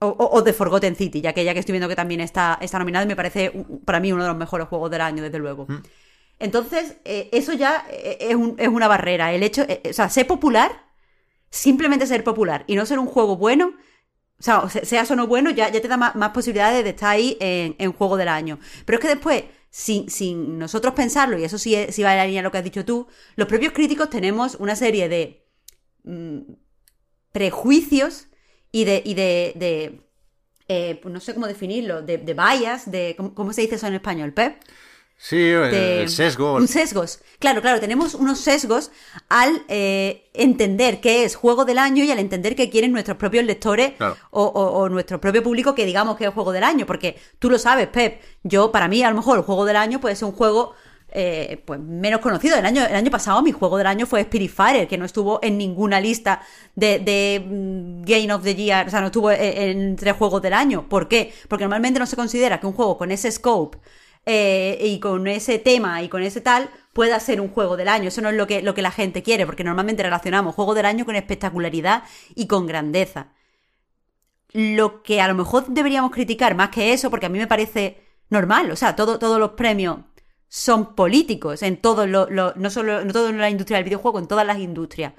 O, 0.00 0.42
de 0.42 0.52
Forgotten 0.52 0.96
City, 0.96 1.22
ya 1.22 1.32
que 1.32 1.44
ya 1.44 1.54
que 1.54 1.60
estoy 1.60 1.72
viendo 1.72 1.88
que 1.88 1.96
también 1.96 2.20
está, 2.20 2.58
está 2.60 2.78
nominado 2.78 3.06
y 3.06 3.08
me 3.08 3.16
parece 3.16 3.52
para 3.86 4.00
mí 4.00 4.12
uno 4.12 4.22
de 4.22 4.28
los 4.28 4.36
mejores 4.36 4.68
juegos 4.68 4.90
del 4.90 5.00
año, 5.00 5.22
desde 5.22 5.38
luego. 5.38 5.64
Mm. 5.66 5.82
Entonces, 6.40 6.98
eh, 7.06 7.30
eso 7.32 7.54
ya 7.54 7.86
es, 7.90 8.34
una 8.34 8.86
barrera. 8.86 9.32
El 9.32 9.42
hecho, 9.42 9.62
o 9.62 9.92
sea, 9.94 10.10
ser 10.10 10.26
popular, 10.26 10.72
simplemente 11.48 12.06
ser 12.06 12.22
popular 12.22 12.64
y 12.66 12.74
no 12.74 12.84
ser 12.84 12.98
un 12.98 13.06
juego 13.06 13.38
bueno, 13.38 13.72
o 14.38 14.42
sea, 14.42 14.68
seas 14.68 15.10
o 15.10 15.16
no 15.16 15.26
bueno, 15.26 15.50
ya, 15.50 15.70
ya 15.70 15.80
te 15.80 15.88
da 15.88 15.96
más, 15.96 16.30
posibilidades 16.30 16.84
de 16.84 16.90
estar 16.90 17.08
ahí 17.08 17.38
en, 17.40 17.74
en, 17.78 17.92
juego 17.94 18.18
del 18.18 18.28
año. 18.28 18.58
Pero 18.84 18.98
es 18.98 19.00
que 19.00 19.08
después, 19.08 19.44
sin, 19.74 20.56
nosotros 20.56 20.94
pensarlo, 20.94 21.36
y 21.36 21.42
eso 21.42 21.58
sí, 21.58 21.76
sí 21.90 22.04
va 22.04 22.12
en 22.12 22.18
la 22.18 22.26
línea 22.26 22.42
de 22.42 22.44
lo 22.44 22.52
que 22.52 22.58
has 22.58 22.64
dicho 22.64 22.84
tú, 22.84 23.08
los 23.34 23.48
propios 23.48 23.72
críticos 23.72 24.08
tenemos 24.08 24.54
una 24.60 24.76
serie 24.76 25.08
de 25.08 25.48
mm, 26.04 26.52
prejuicios 27.32 28.28
y 28.70 28.84
de, 28.84 29.02
y 29.04 29.14
de, 29.14 30.00
eh, 30.68 30.98
pues 31.02 31.12
no 31.12 31.18
sé 31.18 31.34
cómo 31.34 31.48
definirlo, 31.48 32.02
de, 32.02 32.18
de 32.18 32.34
bias, 32.34 32.88
de, 32.88 33.16
¿cómo, 33.16 33.52
se 33.52 33.62
dice 33.62 33.74
eso 33.74 33.88
en 33.88 33.94
español, 33.94 34.32
Pep? 34.32 34.62
Sí, 35.16 35.40
el 35.40 36.08
sesgo. 36.10 36.54
Un 36.56 36.68
sesgos. 36.68 37.20
Claro, 37.38 37.62
claro, 37.62 37.80
tenemos 37.80 38.14
unos 38.14 38.40
sesgos 38.40 38.90
al 39.30 39.62
eh, 39.68 40.28
entender 40.34 41.00
qué 41.00 41.24
es 41.24 41.34
juego 41.34 41.64
del 41.64 41.78
año 41.78 42.04
y 42.04 42.10
al 42.10 42.18
entender 42.18 42.54
qué 42.54 42.68
quieren 42.68 42.92
nuestros 42.92 43.16
propios 43.16 43.44
lectores 43.44 43.94
o, 44.30 44.88
nuestro 44.90 45.20
propio 45.20 45.42
público 45.42 45.74
que 45.74 45.86
digamos 45.86 46.16
que 46.16 46.26
es 46.26 46.34
juego 46.34 46.52
del 46.52 46.64
año. 46.64 46.84
Porque 46.84 47.16
tú 47.38 47.48
lo 47.48 47.58
sabes, 47.58 47.88
Pep. 47.88 48.20
Yo, 48.42 48.70
para 48.70 48.86
mí, 48.86 49.02
a 49.02 49.08
lo 49.08 49.16
mejor 49.16 49.38
el 49.38 49.44
juego 49.44 49.64
del 49.64 49.76
año 49.76 49.98
puede 49.98 50.14
ser 50.14 50.26
un 50.26 50.34
juego 50.34 50.74
eh, 51.08 51.62
pues 51.64 51.80
menos 51.80 52.20
conocido. 52.20 52.58
El 52.58 52.66
año, 52.66 52.84
el 52.84 52.94
año 52.94 53.10
pasado 53.10 53.40
mi 53.40 53.52
juego 53.52 53.78
del 53.78 53.86
año 53.86 54.04
fue 54.04 54.24
Spiritfarer, 54.24 54.86
que 54.88 54.98
no 54.98 55.06
estuvo 55.06 55.38
en 55.42 55.56
ninguna 55.56 56.00
lista 56.00 56.42
de, 56.74 56.98
de 56.98 57.40
mm, 57.40 58.02
Game 58.02 58.32
of 58.32 58.42
the 58.42 58.54
Year, 58.54 58.88
o 58.88 58.90
sea, 58.90 59.00
no 59.00 59.06
estuvo 59.06 59.30
entre 59.30 60.12
juegos 60.12 60.42
del 60.42 60.52
año. 60.52 60.86
¿Por 60.86 61.08
qué? 61.08 61.32
Porque 61.48 61.64
normalmente 61.64 61.98
no 61.98 62.06
se 62.06 62.16
considera 62.16 62.60
que 62.60 62.66
un 62.66 62.74
juego 62.74 62.98
con 62.98 63.10
ese 63.10 63.32
scope 63.32 63.78
eh, 64.26 64.78
y 64.80 65.00
con 65.00 65.26
ese 65.26 65.58
tema 65.58 66.02
y 66.02 66.08
con 66.08 66.22
ese 66.22 66.40
tal 66.40 66.70
pueda 66.92 67.20
ser 67.20 67.40
un 67.40 67.48
juego 67.48 67.76
del 67.76 67.88
año. 67.88 68.08
Eso 68.08 68.22
no 68.22 68.30
es 68.30 68.36
lo 68.36 68.46
que, 68.46 68.62
lo 68.62 68.74
que 68.74 68.82
la 68.82 68.90
gente 68.90 69.22
quiere, 69.22 69.46
porque 69.46 69.64
normalmente 69.64 70.02
relacionamos 70.02 70.54
juego 70.54 70.74
del 70.74 70.86
año 70.86 71.04
con 71.04 71.16
espectacularidad 71.16 72.04
y 72.34 72.46
con 72.46 72.66
grandeza. 72.66 73.28
Lo 74.52 75.02
que 75.02 75.20
a 75.20 75.28
lo 75.28 75.34
mejor 75.34 75.66
deberíamos 75.68 76.12
criticar 76.12 76.54
más 76.54 76.70
que 76.70 76.92
eso, 76.92 77.10
porque 77.10 77.26
a 77.26 77.28
mí 77.28 77.38
me 77.38 77.46
parece 77.46 78.02
normal, 78.30 78.70
o 78.70 78.76
sea, 78.76 78.96
todo, 78.96 79.18
todos 79.18 79.38
los 79.38 79.50
premios 79.52 79.98
son 80.48 80.94
políticos 80.94 81.62
en 81.62 81.76
todo 81.78 82.06
lo, 82.06 82.28
no 82.28 82.70
solo 82.70 83.04
no 83.04 83.12
todo 83.12 83.28
en 83.28 83.38
la 83.38 83.50
industria 83.50 83.78
del 83.78 83.84
videojuego, 83.84 84.20
en 84.20 84.28
todas 84.28 84.46
las 84.46 84.58
industrias. 84.58 85.14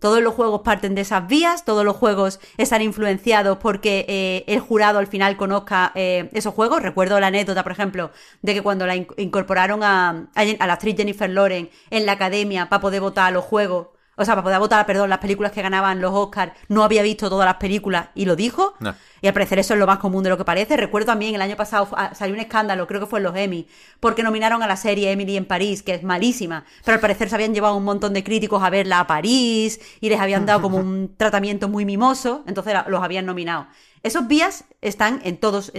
Todos 0.00 0.22
los 0.22 0.34
juegos 0.34 0.62
parten 0.62 0.94
de 0.94 1.02
esas 1.02 1.28
vías, 1.28 1.64
todos 1.64 1.84
los 1.84 1.94
juegos 1.94 2.40
están 2.56 2.80
influenciados 2.80 3.58
porque 3.58 4.06
eh, 4.08 4.44
el 4.46 4.58
jurado 4.58 4.98
al 4.98 5.06
final 5.06 5.36
conozca 5.36 5.92
eh, 5.94 6.30
esos 6.32 6.54
juegos. 6.54 6.82
Recuerdo 6.82 7.20
la 7.20 7.28
anécdota, 7.28 7.62
por 7.62 7.72
ejemplo, 7.72 8.10
de 8.40 8.54
que 8.54 8.62
cuando 8.62 8.86
la 8.86 8.96
incorporaron 8.96 9.84
a, 9.84 10.28
a, 10.34 10.66
la 10.66 10.72
actriz 10.72 10.96
Jennifer 10.96 11.28
Loren 11.28 11.70
en 11.90 12.06
la 12.06 12.12
academia 12.12 12.70
para 12.70 12.80
poder 12.80 13.02
votar 13.02 13.26
a 13.26 13.30
los 13.30 13.44
juegos, 13.44 13.88
o 14.20 14.24
sea, 14.26 14.34
para 14.34 14.42
poder 14.42 14.58
votar, 14.58 14.84
perdón, 14.84 15.08
las 15.08 15.18
películas 15.18 15.50
que 15.50 15.62
ganaban 15.62 15.98
los 16.02 16.12
Oscars, 16.12 16.52
no 16.68 16.84
había 16.84 17.02
visto 17.02 17.30
todas 17.30 17.46
las 17.46 17.54
películas 17.54 18.08
y 18.14 18.26
lo 18.26 18.36
dijo. 18.36 18.74
Y 19.22 19.26
al 19.26 19.32
parecer 19.32 19.58
eso 19.58 19.72
es 19.72 19.80
lo 19.80 19.86
más 19.86 19.98
común 19.98 20.22
de 20.22 20.28
lo 20.28 20.36
que 20.36 20.44
parece. 20.44 20.76
Recuerdo 20.76 21.06
también 21.06 21.34
el 21.34 21.40
año 21.40 21.56
pasado 21.56 21.88
ah, 21.96 22.14
salió 22.14 22.34
un 22.34 22.40
escándalo, 22.40 22.86
creo 22.86 23.00
que 23.00 23.06
fue 23.06 23.20
en 23.20 23.22
los 23.24 23.34
Emmy, 23.34 23.66
porque 23.98 24.22
nominaron 24.22 24.62
a 24.62 24.66
la 24.66 24.76
serie 24.76 25.10
Emily 25.10 25.38
en 25.38 25.46
París, 25.46 25.82
que 25.82 25.94
es 25.94 26.02
malísima, 26.02 26.66
pero 26.84 26.96
al 26.96 27.00
parecer 27.00 27.30
se 27.30 27.34
habían 27.34 27.54
llevado 27.54 27.76
un 27.76 27.84
montón 27.84 28.12
de 28.12 28.22
críticos 28.22 28.62
a 28.62 28.68
verla 28.68 29.00
a 29.00 29.06
París 29.06 29.80
y 30.02 30.10
les 30.10 30.20
habían 30.20 30.44
dado 30.44 30.60
como 30.60 30.76
un 30.76 31.14
tratamiento 31.16 31.70
muy 31.70 31.86
mimoso, 31.86 32.44
entonces 32.46 32.74
los 32.88 33.02
habían 33.02 33.24
nominado. 33.24 33.68
Esos 34.02 34.28
vías 34.28 34.64
están 34.82 35.22
en 35.24 35.38
todos, 35.38 35.72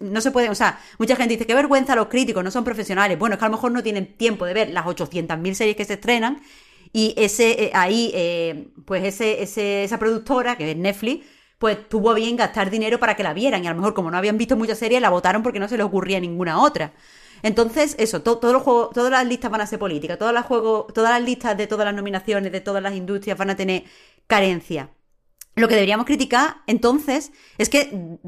no 0.00 0.20
se 0.22 0.30
puede, 0.30 0.48
o 0.48 0.54
sea, 0.54 0.80
mucha 0.98 1.16
gente 1.16 1.34
dice, 1.34 1.46
qué 1.46 1.54
vergüenza 1.54 1.94
los 1.94 2.08
críticos, 2.08 2.42
no 2.42 2.50
son 2.50 2.64
profesionales. 2.64 3.18
Bueno, 3.18 3.34
es 3.34 3.38
que 3.38 3.44
a 3.44 3.48
lo 3.48 3.56
mejor 3.56 3.72
no 3.72 3.82
tienen 3.82 4.16
tiempo 4.16 4.46
de 4.46 4.54
ver 4.54 4.70
las 4.70 4.86
800.000 4.86 5.52
series 5.52 5.76
que 5.76 5.84
se 5.84 5.94
estrenan 5.94 6.40
y 6.92 7.14
ese, 7.16 7.64
eh, 7.64 7.70
ahí, 7.74 8.10
eh, 8.14 8.68
pues 8.84 9.04
ese, 9.04 9.42
ese, 9.42 9.84
esa 9.84 9.98
productora, 9.98 10.56
que 10.56 10.70
es 10.70 10.76
Netflix, 10.76 11.26
pues 11.58 11.88
tuvo 11.88 12.14
bien 12.14 12.36
gastar 12.36 12.70
dinero 12.70 12.98
para 12.98 13.16
que 13.16 13.22
la 13.22 13.34
vieran. 13.34 13.64
Y 13.64 13.66
a 13.66 13.70
lo 13.70 13.76
mejor, 13.76 13.94
como 13.94 14.10
no 14.10 14.16
habían 14.16 14.38
visto 14.38 14.56
muchas 14.56 14.78
series, 14.78 15.00
la 15.00 15.10
votaron 15.10 15.42
porque 15.42 15.58
no 15.58 15.68
se 15.68 15.76
le 15.76 15.82
ocurría 15.82 16.20
ninguna 16.20 16.62
otra. 16.62 16.94
Entonces, 17.42 17.94
eso, 17.98 18.22
todos 18.22 18.52
los 18.52 18.62
juegos, 18.62 18.90
todas 18.92 19.10
las 19.10 19.26
listas 19.26 19.50
van 19.50 19.60
a 19.60 19.66
ser 19.66 19.78
políticas, 19.78 20.18
todas 20.18 20.34
las 20.34 20.46
juegos, 20.46 20.92
todas 20.92 21.10
las 21.10 21.22
listas 21.22 21.56
de 21.56 21.66
todas 21.66 21.84
las 21.84 21.94
nominaciones, 21.94 22.52
de 22.52 22.60
todas 22.60 22.82
las 22.82 22.94
industrias 22.94 23.38
van 23.38 23.50
a 23.50 23.56
tener 23.56 23.84
carencia. 24.26 24.90
Lo 25.54 25.68
que 25.68 25.74
deberíamos 25.74 26.06
criticar, 26.06 26.58
entonces, 26.66 27.32
es 27.58 27.68
que 27.68 28.18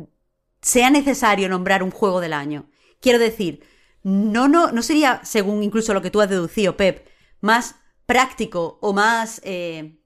sea 0.62 0.90
necesario 0.90 1.48
nombrar 1.48 1.82
un 1.82 1.90
juego 1.90 2.20
del 2.20 2.32
año. 2.32 2.68
Quiero 3.00 3.18
decir, 3.18 3.62
no, 4.02 4.48
no, 4.48 4.72
no 4.72 4.82
sería, 4.82 5.20
según 5.24 5.62
incluso 5.62 5.94
lo 5.94 6.02
que 6.02 6.10
tú 6.10 6.20
has 6.20 6.28
deducido, 6.28 6.76
Pep, 6.76 7.06
más 7.40 7.76
práctico 8.10 8.76
o 8.80 8.92
más 8.92 9.40
eh, 9.44 9.96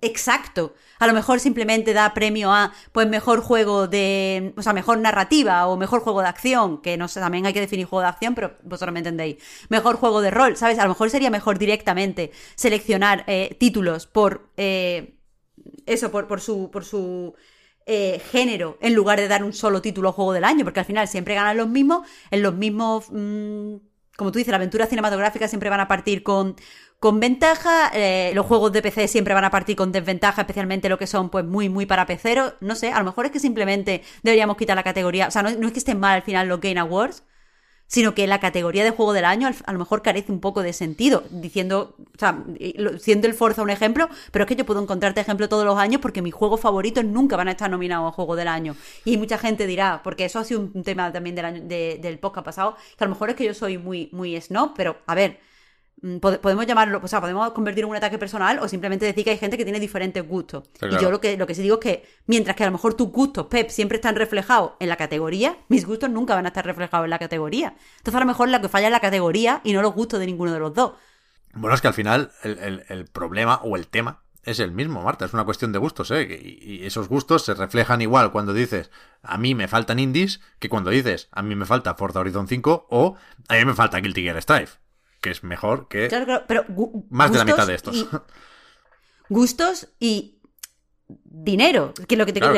exacto. 0.00 0.74
A 0.98 1.06
lo 1.06 1.12
mejor 1.12 1.38
simplemente 1.38 1.92
da 1.92 2.12
premio 2.12 2.52
a, 2.52 2.72
pues, 2.90 3.08
mejor 3.08 3.40
juego 3.40 3.86
de, 3.86 4.52
o 4.56 4.62
sea, 4.62 4.72
mejor 4.72 4.98
narrativa 4.98 5.68
o 5.68 5.76
mejor 5.76 6.00
juego 6.00 6.22
de 6.22 6.26
acción, 6.26 6.82
que 6.82 6.96
no 6.96 7.06
sé, 7.06 7.20
también 7.20 7.46
hay 7.46 7.52
que 7.52 7.60
definir 7.60 7.86
juego 7.86 8.02
de 8.02 8.08
acción, 8.08 8.34
pero 8.34 8.56
vosotros 8.64 8.92
me 8.92 8.98
entendéis. 8.98 9.36
Mejor 9.68 9.94
juego 9.94 10.22
de 10.22 10.32
rol, 10.32 10.56
¿sabes? 10.56 10.80
A 10.80 10.82
lo 10.82 10.88
mejor 10.88 11.08
sería 11.08 11.30
mejor 11.30 11.56
directamente 11.56 12.32
seleccionar 12.56 13.22
eh, 13.28 13.56
títulos 13.60 14.08
por, 14.08 14.50
eh, 14.56 15.14
eso, 15.86 16.10
por, 16.10 16.26
por 16.26 16.40
su, 16.40 16.68
por 16.72 16.84
su 16.84 17.36
género, 18.32 18.76
en 18.80 18.94
lugar 18.94 19.20
de 19.20 19.28
dar 19.28 19.44
un 19.44 19.52
solo 19.52 19.80
título 19.80 20.10
juego 20.10 20.32
del 20.32 20.42
año, 20.42 20.64
porque 20.64 20.80
al 20.80 20.86
final 20.86 21.06
siempre 21.06 21.36
ganan 21.36 21.56
los 21.56 21.68
mismos, 21.68 22.08
en 22.32 22.42
los 22.42 22.54
mismos, 22.54 23.06
mm, 23.12 23.76
como 24.16 24.32
tú 24.32 24.38
dices, 24.38 24.50
la 24.50 24.56
aventura 24.56 24.86
cinematográfica 24.86 25.46
siempre 25.46 25.70
van 25.70 25.78
a 25.78 25.86
partir 25.86 26.24
con 26.24 26.56
con 27.00 27.20
ventaja. 27.20 27.90
Eh, 27.94 28.32
los 28.34 28.46
juegos 28.46 28.72
de 28.72 28.82
PC 28.82 29.08
siempre 29.08 29.34
van 29.34 29.44
a 29.44 29.50
partir 29.50 29.76
con 29.76 29.92
desventaja, 29.92 30.42
especialmente 30.42 30.88
lo 30.88 30.98
que 30.98 31.06
son 31.06 31.30
pues 31.30 31.44
muy, 31.44 31.68
muy 31.68 31.86
para 31.86 32.06
peceros. 32.06 32.54
No 32.60 32.74
sé, 32.74 32.92
a 32.92 32.98
lo 32.98 33.04
mejor 33.04 33.26
es 33.26 33.32
que 33.32 33.40
simplemente 33.40 34.02
deberíamos 34.22 34.56
quitar 34.56 34.76
la 34.76 34.82
categoría. 34.82 35.28
O 35.28 35.30
sea, 35.30 35.42
no, 35.42 35.48
es 35.48 35.72
que 35.72 35.78
estén 35.78 36.00
mal 36.00 36.16
al 36.16 36.22
final 36.22 36.48
los 36.48 36.60
Game 36.60 36.80
Awards, 36.80 37.22
sino 37.88 38.14
que 38.14 38.26
la 38.26 38.40
categoría 38.40 38.82
de 38.82 38.90
juego 38.90 39.12
del 39.12 39.24
año 39.24 39.48
a 39.64 39.72
lo 39.72 39.78
mejor 39.78 40.02
carece 40.02 40.32
un 40.32 40.40
poco 40.40 40.62
de 40.62 40.72
sentido, 40.72 41.22
diciendo, 41.30 41.94
o 41.98 42.18
sea, 42.18 42.42
siendo 42.98 43.28
el 43.28 43.34
Forza 43.34 43.62
un 43.62 43.70
ejemplo, 43.70 44.08
pero 44.32 44.44
es 44.44 44.48
que 44.48 44.56
yo 44.56 44.66
puedo 44.66 44.82
encontrarte 44.82 45.20
ejemplo 45.20 45.48
todos 45.48 45.64
los 45.64 45.78
años 45.78 46.00
porque 46.00 46.20
mis 46.20 46.34
juegos 46.34 46.60
favoritos 46.60 47.04
nunca 47.04 47.36
van 47.36 47.46
a 47.46 47.52
estar 47.52 47.70
nominados 47.70 48.08
a 48.08 48.12
juego 48.12 48.34
del 48.34 48.48
año. 48.48 48.74
Y 49.04 49.18
mucha 49.18 49.38
gente 49.38 49.68
dirá, 49.68 50.00
porque 50.02 50.24
eso 50.24 50.40
ha 50.40 50.44
sido 50.44 50.60
un 50.60 50.82
tema 50.82 51.12
también 51.12 51.36
del, 51.36 51.44
año, 51.44 51.62
del 51.62 52.18
podcast 52.18 52.44
pasado, 52.44 52.76
que 52.98 53.04
a 53.04 53.06
lo 53.06 53.14
mejor 53.14 53.30
es 53.30 53.36
que 53.36 53.44
yo 53.44 53.54
soy 53.54 53.78
muy, 53.78 54.08
muy 54.10 54.40
snob, 54.40 54.72
pero 54.74 54.96
a 55.06 55.14
ver, 55.14 55.38
podemos 56.20 56.66
llamarlo, 56.66 57.00
o 57.02 57.08
sea, 57.08 57.20
podemos 57.20 57.50
convertirlo 57.52 57.86
en 57.86 57.90
un 57.92 57.96
ataque 57.96 58.18
personal 58.18 58.58
o 58.58 58.68
simplemente 58.68 59.06
decir 59.06 59.24
que 59.24 59.30
hay 59.30 59.38
gente 59.38 59.56
que 59.56 59.64
tiene 59.64 59.80
diferentes 59.80 60.26
gustos. 60.26 60.64
Y 60.82 61.00
yo 61.00 61.10
lo 61.10 61.20
que, 61.20 61.36
lo 61.36 61.46
que 61.46 61.54
sí 61.54 61.62
digo 61.62 61.76
es 61.76 61.80
que 61.80 62.08
mientras 62.26 62.54
que 62.54 62.64
a 62.64 62.66
lo 62.66 62.72
mejor 62.72 62.94
tus 62.94 63.08
gustos, 63.08 63.46
Pep, 63.46 63.70
siempre 63.70 63.96
están 63.96 64.14
reflejados 64.14 64.72
en 64.78 64.88
la 64.88 64.96
categoría, 64.96 65.56
mis 65.68 65.86
gustos 65.86 66.10
nunca 66.10 66.34
van 66.34 66.44
a 66.44 66.48
estar 66.48 66.66
reflejados 66.66 67.04
en 67.04 67.10
la 67.10 67.18
categoría. 67.18 67.74
Entonces 67.98 68.14
a 68.14 68.20
lo 68.20 68.26
mejor 68.26 68.48
lo 68.48 68.60
que 68.60 68.68
falla 68.68 68.88
es 68.88 68.92
la 68.92 69.00
categoría 69.00 69.60
y 69.64 69.72
no 69.72 69.82
los 69.82 69.94
gustos 69.94 70.20
de 70.20 70.26
ninguno 70.26 70.52
de 70.52 70.58
los 70.58 70.74
dos. 70.74 70.92
Bueno, 71.54 71.74
es 71.74 71.80
que 71.80 71.88
al 71.88 71.94
final 71.94 72.30
el, 72.42 73.06
problema 73.06 73.60
o 73.64 73.76
el 73.76 73.88
tema 73.88 74.20
es 74.42 74.60
el 74.60 74.72
mismo, 74.72 75.02
Marta. 75.02 75.24
Es 75.24 75.32
una 75.32 75.44
cuestión 75.44 75.72
de 75.72 75.78
gustos, 75.78 76.10
¿eh? 76.10 76.22
Y, 76.22 76.84
esos 76.84 77.08
gustos 77.08 77.44
se 77.44 77.54
reflejan 77.54 78.02
igual 78.02 78.30
cuando 78.30 78.52
dices 78.52 78.90
a 79.22 79.38
mí 79.38 79.54
me 79.54 79.66
faltan 79.66 79.98
indies 79.98 80.40
que 80.58 80.68
cuando 80.68 80.90
dices 80.90 81.28
a 81.32 81.42
mí 81.42 81.56
me 81.56 81.64
falta 81.64 81.94
Forza 81.94 82.20
Horizon 82.20 82.46
5 82.46 82.86
o 82.90 83.16
a 83.48 83.54
mí 83.54 83.64
me 83.64 83.74
falta 83.74 83.98
Guilty 83.98 84.22
Gear 84.22 84.40
Strive, 84.42 84.68
que 85.26 85.32
es 85.32 85.42
mejor 85.42 85.88
que 85.88 86.08
pero 86.46 86.64
más 87.10 87.32
de 87.32 87.38
la 87.38 87.44
mitad 87.44 87.66
de 87.66 87.74
estos. 87.74 88.06
gustos 89.28 89.88
y 89.98 90.38
dinero. 91.08 91.92
Que 92.06 92.16
lo 92.16 92.26
que 92.26 92.32
te, 92.32 92.40
te 92.40 92.48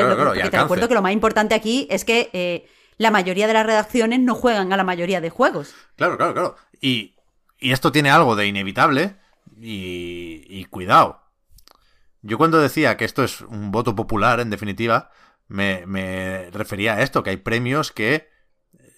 recuerdo 0.51 0.87
que 0.87 0.93
lo 0.93 1.01
más 1.01 1.13
importante 1.13 1.55
aquí 1.55 1.87
es 1.89 2.05
que 2.05 2.29
eh, 2.33 2.67
la 2.97 3.09
mayoría 3.09 3.47
de 3.47 3.53
las 3.53 3.65
redacciones 3.65 4.19
no 4.19 4.35
juegan 4.35 4.71
a 4.71 4.77
la 4.77 4.83
mayoría 4.83 5.21
de 5.21 5.29
juegos. 5.29 5.73
Claro, 5.95 6.17
claro, 6.17 6.33
claro. 6.33 6.55
Y, 6.79 7.15
y 7.59 7.71
esto 7.71 7.91
tiene 7.91 8.11
algo 8.11 8.35
de 8.35 8.47
inevitable 8.47 9.15
y, 9.59 10.43
y 10.47 10.65
cuidado 10.65 11.29
yo 12.21 12.37
cuando 12.37 12.59
decía 12.59 12.97
que 12.97 13.05
esto 13.05 13.23
es 13.23 13.41
un 13.41 13.71
voto 13.71 13.95
popular, 13.95 14.39
en 14.39 14.49
definitiva, 14.49 15.11
me, 15.47 16.49
refería 16.51 16.95
a 16.95 17.01
esto, 17.01 17.23
que 17.23 17.31
hay 17.31 17.37
premios 17.37 17.91
que 17.91 18.29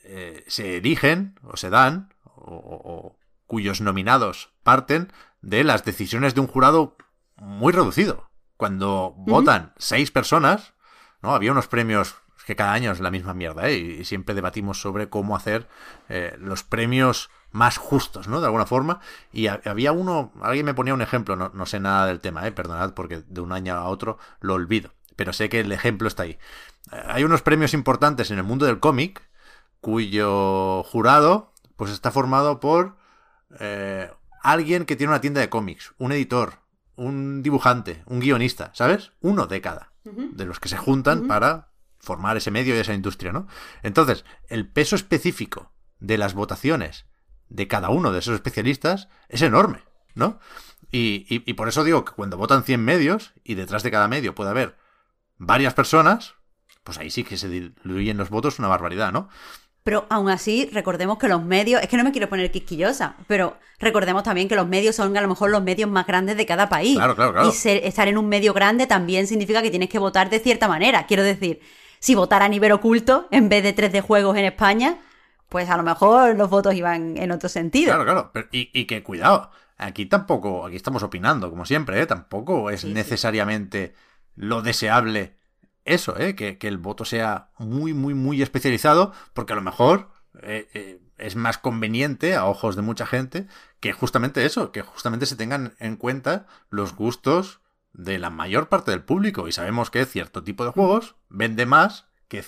eh, 0.03 0.43
se 0.47 0.77
eligen 0.77 1.39
o 1.43 1.55
se 1.55 1.69
dan, 1.69 2.13
o, 2.25 3.15
cuyos 3.51 3.81
nominados 3.81 4.53
parten 4.63 5.11
de 5.41 5.65
las 5.65 5.83
decisiones 5.83 6.33
de 6.33 6.39
un 6.39 6.47
jurado 6.47 6.95
muy 7.35 7.73
reducido. 7.73 8.29
Cuando 8.55 9.13
votan 9.17 9.73
seis 9.77 10.09
personas, 10.09 10.73
¿no? 11.21 11.35
Había 11.35 11.51
unos 11.51 11.67
premios 11.67 12.15
que 12.45 12.55
cada 12.55 12.71
año 12.71 12.93
es 12.93 13.01
la 13.01 13.11
misma 13.11 13.33
mierda, 13.33 13.67
¿eh? 13.67 13.75
Y 13.75 14.05
siempre 14.05 14.35
debatimos 14.35 14.79
sobre 14.79 15.09
cómo 15.09 15.35
hacer 15.35 15.67
eh, 16.07 16.33
los 16.39 16.63
premios 16.63 17.29
más 17.51 17.75
justos, 17.75 18.29
¿no? 18.29 18.39
De 18.39 18.45
alguna 18.45 18.65
forma. 18.65 19.01
Y 19.33 19.47
había 19.47 19.91
uno, 19.91 20.31
alguien 20.41 20.65
me 20.65 20.73
ponía 20.73 20.93
un 20.93 21.01
ejemplo, 21.01 21.35
no, 21.35 21.51
no 21.53 21.65
sé 21.65 21.81
nada 21.81 22.05
del 22.05 22.21
tema, 22.21 22.47
¿eh? 22.47 22.53
Perdonad 22.53 22.93
porque 22.93 23.21
de 23.27 23.41
un 23.41 23.51
año 23.51 23.75
a 23.75 23.89
otro 23.89 24.17
lo 24.39 24.53
olvido. 24.53 24.93
Pero 25.17 25.33
sé 25.33 25.49
que 25.49 25.59
el 25.59 25.73
ejemplo 25.73 26.07
está 26.07 26.23
ahí. 26.23 26.39
Eh, 26.93 27.03
hay 27.05 27.25
unos 27.25 27.41
premios 27.41 27.73
importantes 27.73 28.31
en 28.31 28.37
el 28.37 28.45
mundo 28.45 28.65
del 28.65 28.79
cómic 28.79 29.21
cuyo 29.81 30.83
jurado 30.83 31.51
pues 31.75 31.91
está 31.91 32.11
formado 32.11 32.61
por 32.61 33.00
eh, 33.59 34.11
alguien 34.41 34.85
que 34.85 34.95
tiene 34.95 35.11
una 35.11 35.21
tienda 35.21 35.41
de 35.41 35.49
cómics, 35.49 35.93
un 35.97 36.11
editor, 36.11 36.59
un 36.95 37.43
dibujante, 37.43 38.03
un 38.05 38.19
guionista, 38.19 38.71
¿sabes? 38.73 39.11
Uno 39.21 39.47
de 39.47 39.61
cada, 39.61 39.93
de 40.03 40.45
los 40.45 40.59
que 40.59 40.69
se 40.69 40.77
juntan 40.77 41.27
para 41.27 41.69
formar 41.99 42.37
ese 42.37 42.51
medio 42.51 42.75
y 42.75 42.79
esa 42.79 42.93
industria, 42.93 43.31
¿no? 43.31 43.47
Entonces, 43.83 44.25
el 44.47 44.67
peso 44.67 44.95
específico 44.95 45.71
de 45.99 46.17
las 46.17 46.33
votaciones 46.33 47.05
de 47.49 47.67
cada 47.67 47.89
uno 47.89 48.11
de 48.11 48.19
esos 48.19 48.35
especialistas 48.35 49.09
es 49.29 49.41
enorme, 49.41 49.83
¿no? 50.15 50.39
Y, 50.91 51.25
y, 51.29 51.53
por 51.53 51.69
eso 51.69 51.85
digo 51.85 52.03
que 52.03 52.11
cuando 52.11 52.35
votan 52.35 52.63
100 52.63 52.83
medios 52.83 53.33
y 53.45 53.55
detrás 53.55 53.81
de 53.81 53.91
cada 53.91 54.09
medio 54.09 54.35
puede 54.35 54.49
haber 54.49 54.77
varias 55.37 55.73
personas, 55.73 56.35
pues 56.83 56.97
ahí 56.97 57.09
sí 57.09 57.23
que 57.23 57.37
se 57.37 57.47
diluyen 57.47 58.17
los 58.17 58.29
votos 58.29 58.59
una 58.59 58.67
barbaridad, 58.67 59.13
¿no? 59.13 59.29
Pero 59.83 60.05
aún 60.09 60.29
así, 60.29 60.69
recordemos 60.71 61.17
que 61.17 61.27
los 61.27 61.43
medios, 61.43 61.81
es 61.81 61.89
que 61.89 61.97
no 61.97 62.03
me 62.03 62.11
quiero 62.11 62.29
poner 62.29 62.51
quisquillosa, 62.51 63.15
pero 63.27 63.57
recordemos 63.79 64.21
también 64.21 64.47
que 64.47 64.55
los 64.55 64.67
medios 64.67 64.95
son 64.95 65.15
a 65.17 65.21
lo 65.21 65.27
mejor 65.27 65.49
los 65.49 65.63
medios 65.63 65.89
más 65.89 66.05
grandes 66.05 66.37
de 66.37 66.45
cada 66.45 66.69
país. 66.69 66.97
Claro, 66.97 67.15
claro, 67.15 67.33
claro. 67.33 67.49
Y 67.49 67.67
estar 67.67 68.07
en 68.07 68.17
un 68.17 68.29
medio 68.29 68.53
grande 68.53 68.85
también 68.85 69.25
significa 69.25 69.61
que 69.63 69.71
tienes 69.71 69.89
que 69.89 69.97
votar 69.97 70.29
de 70.29 70.39
cierta 70.39 70.67
manera. 70.67 71.07
Quiero 71.07 71.23
decir, 71.23 71.61
si 71.99 72.13
votar 72.13 72.43
a 72.43 72.49
nivel 72.49 72.71
oculto 72.73 73.27
en 73.31 73.49
vez 73.49 73.63
de 73.63 73.73
3 73.73 73.91
de 73.91 74.01
juegos 74.01 74.37
en 74.37 74.45
España, 74.45 74.97
pues 75.49 75.67
a 75.69 75.77
lo 75.77 75.83
mejor 75.83 76.35
los 76.35 76.49
votos 76.49 76.75
iban 76.75 77.17
en 77.17 77.31
otro 77.31 77.49
sentido. 77.49 77.95
Claro, 77.95 78.31
claro. 78.31 78.47
y, 78.51 78.85
que 78.85 79.01
cuidado, 79.01 79.49
aquí 79.77 80.05
tampoco, 80.05 80.65
aquí 80.65 80.75
estamos 80.75 81.01
opinando, 81.01 81.49
como 81.49 81.65
siempre, 81.65 81.99
¿eh? 81.99 82.05
tampoco 82.05 82.69
es 82.69 82.85
necesariamente 82.85 83.95
lo 84.35 84.61
deseable 84.61 85.40
eso, 85.85 86.17
¿eh? 86.17 86.35
Que, 86.35 86.57
el 86.61 86.77
voto 86.77 87.05
sea 87.05 87.49
muy, 87.57 87.93
muy, 87.93 88.13
muy 88.13 88.41
especializado, 88.41 89.13
porque 89.33 89.53
a 89.53 89.55
lo 89.55 89.61
mejor 89.61 90.09
eh, 90.41 90.69
eh, 90.73 91.01
es 91.17 91.35
más 91.35 91.57
conveniente 91.57 92.35
a 92.35 92.45
ojos 92.45 92.75
de 92.75 92.81
mucha 92.81 93.05
gente 93.05 93.47
que 93.79 93.93
justamente 93.93 94.45
eso, 94.45 94.71
que 94.71 94.81
justamente 94.81 95.25
se 95.25 95.35
tengan 95.35 95.75
en 95.79 95.95
cuenta 95.97 96.45
los 96.69 96.95
gustos 96.95 97.61
de 97.93 98.19
la 98.19 98.29
mayor 98.29 98.69
parte 98.69 98.91
del 98.91 99.03
público. 99.03 99.47
Y 99.47 99.51
sabemos 99.51 99.89
que 99.89 100.05
cierto 100.05 100.43
tipo 100.43 100.63
de 100.65 100.71
juegos 100.71 101.15
vende 101.29 101.65
más 101.65 102.07
que 102.27 102.45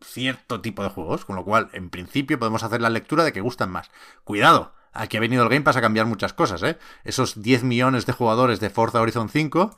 cierto 0.00 0.60
tipo 0.60 0.82
de 0.82 0.88
juegos, 0.88 1.24
con 1.24 1.36
lo 1.36 1.44
cual, 1.44 1.68
en 1.72 1.90
principio, 1.90 2.38
podemos 2.38 2.62
hacer 2.62 2.80
la 2.80 2.90
lectura 2.90 3.24
de 3.24 3.32
que 3.32 3.40
gustan 3.40 3.70
más. 3.70 3.90
Cuidado, 4.24 4.74
aquí 4.92 5.16
ha 5.16 5.20
venido 5.20 5.42
el 5.42 5.48
Game 5.48 5.62
Pass 5.62 5.76
a 5.76 5.80
cambiar 5.80 6.06
muchas 6.06 6.32
cosas, 6.32 6.62
¿eh? 6.62 6.78
Esos 7.04 7.42
10 7.42 7.64
millones 7.64 8.06
de 8.06 8.12
jugadores 8.12 8.60
de 8.60 8.70
Forza 8.70 9.00
Horizon 9.00 9.28
5 9.28 9.76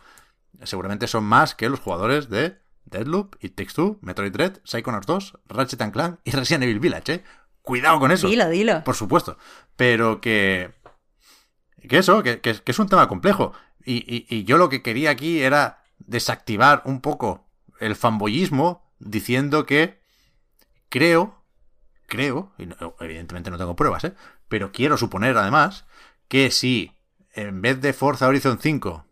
seguramente 0.64 1.06
son 1.06 1.24
más 1.24 1.54
que 1.54 1.68
los 1.68 1.80
jugadores 1.80 2.28
de 2.28 2.58
Deadloop, 2.90 3.36
It 3.40 3.54
Takes 3.54 3.74
Two, 3.74 3.98
Metroid 4.02 4.32
Dread, 4.32 4.60
Psychonauts 4.64 5.06
2, 5.06 5.38
Ratchet 5.46 5.92
Clank 5.92 6.20
y 6.24 6.30
Resident 6.30 6.64
Evil 6.64 6.80
Village, 6.80 7.14
¿eh? 7.14 7.24
Cuidado 7.62 7.98
con 8.00 8.10
eso. 8.10 8.28
Dilo, 8.28 8.48
dilo. 8.48 8.82
Por 8.84 8.94
supuesto. 8.94 9.36
Pero 9.76 10.20
que... 10.20 10.72
Que 11.88 11.98
eso, 11.98 12.22
que, 12.22 12.40
es 12.42 12.78
un 12.78 12.88
tema 12.88 13.08
complejo. 13.08 13.52
Y, 13.84 14.26
y 14.28 14.44
yo 14.44 14.58
lo 14.58 14.68
que 14.68 14.82
quería 14.82 15.10
aquí 15.10 15.40
era 15.40 15.82
desactivar 15.98 16.82
un 16.84 17.00
poco 17.00 17.46
el 17.80 17.96
fanboyismo 17.96 18.82
diciendo 18.98 19.66
que 19.66 20.00
creo, 20.88 21.42
creo, 22.06 22.52
y 22.58 22.68
evidentemente 23.00 23.50
no 23.50 23.58
tengo 23.58 23.76
pruebas, 23.76 24.04
¿eh? 24.04 24.14
pero 24.48 24.72
quiero 24.72 24.96
suponer 24.96 25.36
además 25.36 25.84
que 26.28 26.50
si 26.50 26.92
en 27.32 27.62
vez 27.62 27.80
de 27.80 27.92
Forza 27.92 28.26
Horizon 28.26 28.58
5, 28.60 29.04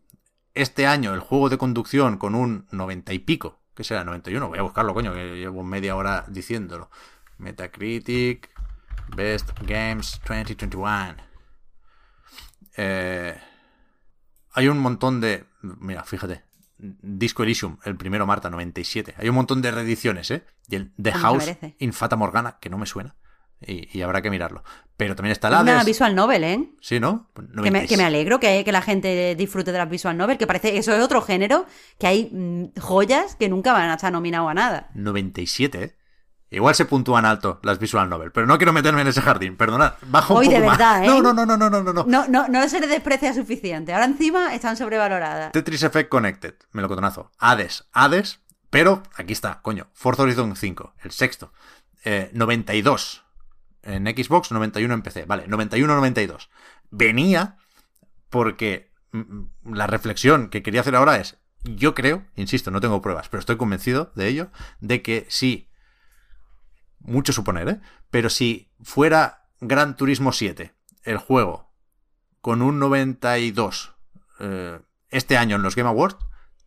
este 0.54 0.86
año 0.86 1.14
el 1.14 1.20
juego 1.20 1.48
de 1.48 1.58
conducción 1.58 2.18
con 2.18 2.34
un 2.34 2.66
90 2.70 3.12
y 3.12 3.18
pico, 3.20 3.60
que 3.76 3.84
será 3.84 4.02
91, 4.04 4.48
voy 4.48 4.58
a 4.58 4.62
buscarlo, 4.62 4.94
coño, 4.94 5.12
que 5.12 5.36
llevo 5.36 5.62
media 5.62 5.94
hora 5.94 6.24
diciéndolo. 6.28 6.90
Metacritic, 7.36 8.48
Best 9.14 9.50
Games 9.60 10.18
2021. 10.26 11.16
Eh, 12.78 13.38
hay 14.52 14.68
un 14.68 14.78
montón 14.78 15.20
de... 15.20 15.44
Mira, 15.60 16.04
fíjate, 16.04 16.42
Disco 16.78 17.42
Elysium, 17.42 17.76
el 17.84 17.96
primero 17.96 18.26
Marta, 18.26 18.48
97. 18.48 19.14
Hay 19.18 19.28
un 19.28 19.34
montón 19.34 19.60
de 19.60 19.70
reediciones, 19.70 20.30
¿eh? 20.30 20.46
Y 20.68 20.76
el 20.76 20.92
The 21.00 21.12
House 21.12 21.56
Infata 21.78 22.16
Morgana, 22.16 22.56
que 22.58 22.70
no 22.70 22.78
me 22.78 22.86
suena. 22.86 23.14
Y, 23.60 24.02
habrá 24.02 24.22
que 24.22 24.30
mirarlo. 24.30 24.62
Pero 24.96 25.14
también 25.14 25.32
está 25.32 25.50
la 25.50 25.60
Una 25.60 25.84
visual 25.84 26.14
novel, 26.14 26.44
¿eh? 26.44 26.70
Sí, 26.80 27.00
¿no? 27.00 27.30
Que 27.62 27.70
me, 27.70 28.04
alegro 28.04 28.40
que, 28.40 28.64
que, 28.64 28.72
la 28.72 28.82
gente 28.82 29.34
disfrute 29.34 29.72
de 29.72 29.78
las 29.78 29.88
visual 29.88 30.16
novel, 30.16 30.38
que 30.38 30.46
parece 30.46 30.72
que 30.72 30.78
eso 30.78 30.94
es 30.94 31.02
otro 31.02 31.20
género, 31.20 31.66
que 31.98 32.06
hay 32.06 32.30
mm, 32.32 32.78
joyas 32.80 33.36
que 33.36 33.48
nunca 33.48 33.72
van 33.72 33.90
a 33.90 33.94
estar 33.94 34.12
nominados 34.12 34.50
a 34.50 34.54
nada. 34.54 34.90
97, 34.94 35.82
¿eh? 35.82 35.96
Igual 36.48 36.76
se 36.76 36.84
puntúan 36.84 37.24
alto 37.24 37.58
las 37.64 37.78
visual 37.78 38.08
novel, 38.08 38.30
pero 38.30 38.46
no 38.46 38.56
quiero 38.56 38.72
meterme 38.72 39.00
en 39.00 39.08
ese 39.08 39.20
jardín, 39.20 39.56
perdonad. 39.56 39.94
Bajo 40.02 40.34
Hoy 40.34 40.48
de 40.48 40.60
verdad, 40.60 41.02
¿eh? 41.02 41.06
No, 41.08 41.20
no, 41.20 41.34
no, 41.34 41.44
no, 41.44 41.56
no, 41.56 41.68
no, 41.68 41.82
no. 41.82 42.04
No, 42.06 42.28
no, 42.28 42.46
no 42.46 42.68
se 42.68 42.78
le 42.78 42.86
desprecia 42.86 43.34
suficiente. 43.34 43.92
Ahora 43.92 44.04
encima 44.04 44.54
están 44.54 44.76
sobrevaloradas. 44.76 45.50
Tetris 45.52 45.82
Effect 45.82 46.08
Connected, 46.08 46.54
me 46.70 46.82
lo 46.82 46.88
cotonazo. 46.88 47.32
Hades, 47.38 47.88
Hades, 47.92 48.40
pero 48.70 49.02
aquí 49.16 49.32
está, 49.32 49.60
coño. 49.60 49.88
Forza 49.92 50.22
Horizon 50.22 50.54
5, 50.54 50.94
el 51.02 51.10
sexto. 51.10 51.52
92 52.32 53.16
eh, 53.16 53.25
en 53.86 54.06
Xbox, 54.06 54.50
91 54.52 54.94
en 54.94 55.02
PC. 55.02 55.24
Vale, 55.24 55.46
91-92. 55.48 56.48
Venía 56.90 57.56
porque 58.28 58.92
mm, 59.12 59.18
mm, 59.18 59.74
la 59.74 59.86
reflexión 59.86 60.48
que 60.48 60.62
quería 60.62 60.80
hacer 60.80 60.96
ahora 60.96 61.16
es, 61.16 61.38
yo 61.64 61.94
creo, 61.94 62.24
insisto, 62.34 62.70
no 62.70 62.80
tengo 62.80 63.02
pruebas, 63.02 63.28
pero 63.28 63.40
estoy 63.40 63.56
convencido 63.56 64.12
de 64.14 64.28
ello, 64.28 64.50
de 64.80 65.02
que 65.02 65.26
si 65.28 65.70
mucho 67.00 67.32
suponer, 67.32 67.68
¿eh? 67.68 67.80
Pero 68.10 68.30
si 68.30 68.72
fuera 68.82 69.48
Gran 69.60 69.96
Turismo 69.96 70.32
7, 70.32 70.74
el 71.04 71.18
juego, 71.18 71.72
con 72.40 72.62
un 72.62 72.78
92 72.78 73.94
eh, 74.40 74.80
este 75.10 75.36
año 75.36 75.56
en 75.56 75.62
los 75.62 75.76
Game 75.76 75.88
Awards, 75.88 76.16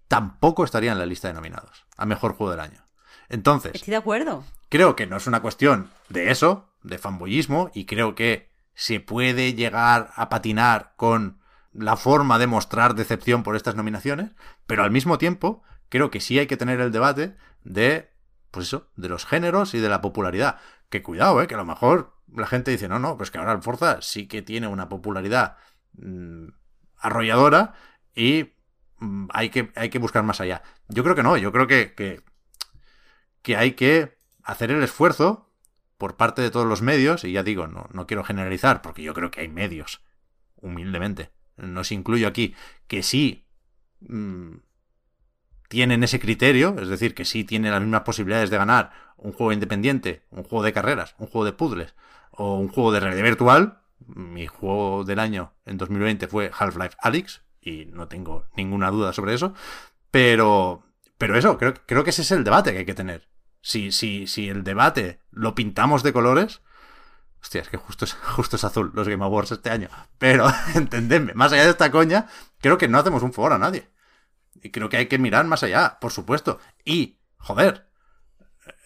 tampoco 0.07 0.63
estaría 0.63 0.91
en 0.91 0.99
la 0.99 1.05
lista 1.05 1.27
de 1.27 1.33
nominados 1.33 1.85
a 1.97 2.05
Mejor 2.05 2.33
Juego 2.33 2.51
del 2.51 2.61
Año. 2.61 2.83
Entonces... 3.29 3.75
Estoy 3.75 3.91
de 3.91 3.97
acuerdo. 3.97 4.43
Creo 4.69 4.95
que 4.95 5.07
no 5.07 5.17
es 5.17 5.27
una 5.27 5.41
cuestión 5.41 5.89
de 6.09 6.31
eso, 6.31 6.68
de 6.84 6.97
fanboyismo, 6.97 7.72
y 7.73 7.85
creo 7.85 8.15
que 8.15 8.49
se 8.73 8.99
puede 8.99 9.53
llegar 9.53 10.11
a 10.15 10.30
patinar 10.30 10.93
con 10.95 11.39
la 11.73 11.97
forma 11.97 12.39
de 12.39 12.47
mostrar 12.47 12.95
decepción 12.95 13.43
por 13.43 13.56
estas 13.56 13.76
nominaciones, 13.76 14.31
pero 14.65 14.84
al 14.84 14.91
mismo 14.91 15.18
tiempo 15.18 15.64
creo 15.89 16.10
que 16.11 16.22
sí 16.22 16.39
hay 16.39 16.47
que 16.47 16.57
tener 16.57 16.80
el 16.80 16.91
debate 16.91 17.35
de 17.64 18.10
pues 18.51 18.68
eso, 18.68 18.89
de 18.95 19.10
los 19.10 19.26
géneros 19.26 19.73
y 19.73 19.80
de 19.80 19.89
la 19.89 20.01
popularidad. 20.01 20.60
Que 20.89 21.03
cuidado, 21.03 21.41
¿eh? 21.41 21.47
Que 21.47 21.56
a 21.56 21.60
lo 21.60 21.65
mejor 21.65 22.15
la 22.35 22.47
gente 22.47 22.72
dice, 22.72 22.88
no, 22.88 22.99
no, 22.99 23.18
pues 23.18 23.31
que 23.31 23.38
ahora 23.38 23.53
el 23.53 23.61
Forza 23.61 24.01
sí 24.01 24.27
que 24.27 24.41
tiene 24.41 24.68
una 24.68 24.89
popularidad 24.89 25.57
mm, 25.93 26.47
arrolladora 26.97 27.73
y 28.15 28.53
mm, 28.99 29.27
hay, 29.31 29.49
que, 29.49 29.72
hay 29.76 29.89
que 29.89 29.99
buscar 29.99 30.23
más 30.23 30.41
allá. 30.41 30.64
Yo 30.88 31.03
creo 31.03 31.15
que 31.15 31.23
no, 31.23 31.38
yo 31.38 31.51
creo 31.51 31.68
que, 31.68 31.93
que, 31.93 32.22
que, 33.41 33.56
hay 33.56 33.73
que 33.73 34.18
hacer 34.43 34.72
el 34.72 34.81
esfuerzo 34.84 35.48
por 35.99 36.15
parte 36.15 36.41
de 36.41 36.49
todos 36.49 36.65
los 36.65 36.81
medios, 36.81 37.26
y 37.26 37.34
ya 37.34 37.43
digo, 37.43 37.67
no, 37.67 37.88
no 37.91 38.07
quiero 38.07 38.23
generalizar, 38.23 38.81
porque 38.81 39.03
yo 39.03 39.13
creo 39.13 39.30
que 39.30 39.41
hay 39.41 39.49
medios, 39.49 40.01
humildemente, 40.55 41.30
no 41.57 41.84
se 41.84 41.93
incluyo 41.93 42.27
aquí, 42.27 42.55
que 42.88 43.03
sí 43.03 43.45
mm, 43.99 44.53
tienen 45.67 46.03
ese 46.03 46.21
criterio, 46.21 46.76
es 46.80 46.88
decir, 46.88 47.13
que 47.13 47.26
sí 47.26 47.43
tienen 47.43 47.71
las 47.71 47.81
mismas 47.81 48.01
posibilidades 48.01 48.49
de 48.49 48.57
ganar 48.57 48.91
un 49.17 49.34
juego 49.34 49.51
independiente, 49.51 50.23
un 50.31 50.43
juego 50.43 50.63
de 50.63 50.71
carreras, 50.71 51.15
un 51.17 51.27
juego 51.27 51.43
de 51.43 51.51
puzzles 51.51 51.93
o 52.31 52.55
un 52.55 52.69
juego 52.69 52.93
de 52.93 53.01
realidad 53.01 53.23
virtual. 53.23 53.80
Mi 53.99 54.47
juego 54.47 55.03
del 55.03 55.19
año 55.19 55.51
en 55.65 55.77
2020 55.77 56.27
fue 56.27 56.49
Half-Life 56.57 56.95
Alyx 56.99 57.41
y 57.61 57.88
no 57.88 58.07
tengo 58.07 58.45
ninguna 58.55 58.89
duda 58.89 59.11
sobre 59.11 59.34
eso. 59.34 59.53
Pero, 60.11 60.84
pero 61.17 61.38
eso, 61.38 61.57
creo, 61.57 61.73
creo 61.85 62.05
que 62.05 62.11
ese 62.11 62.21
es 62.21 62.31
el 62.31 62.45
debate 62.45 62.71
que 62.71 62.80
hay 62.80 62.85
que 62.85 62.93
tener. 62.93 63.27
Si, 63.61 63.91
si, 63.91 64.27
si 64.27 64.49
el 64.49 64.64
debate 64.64 65.22
lo 65.31 65.56
pintamos 65.56 66.03
de 66.03 66.14
colores, 66.14 66.61
Hostia, 67.41 67.61
es 67.61 67.69
que 67.69 67.77
justo 67.77 68.06
es, 68.06 68.14
justo 68.36 68.56
es 68.56 68.64
azul 68.64 68.91
los 68.94 69.07
Game 69.07 69.23
Awards 69.23 69.52
este 69.52 69.69
año. 69.69 69.90
Pero, 70.18 70.48
entendedme, 70.76 71.34
más 71.34 71.52
allá 71.52 71.64
de 71.64 71.72
esta 71.72 71.91
coña, 71.91 72.27
creo 72.60 72.77
que 72.77 72.88
no 72.88 72.99
hacemos 72.99 73.23
un 73.23 73.34
favor 73.34 73.53
a 73.53 73.57
nadie. 73.57 73.90
Y 74.61 74.72
creo 74.72 74.90
que 74.90 74.98
hay 74.98 75.07
que 75.07 75.19
mirar 75.19 75.45
más 75.45 75.64
allá, 75.64 75.98
por 76.02 76.11
supuesto. 76.11 76.60
Y, 76.84 77.19
joder, 77.38 77.90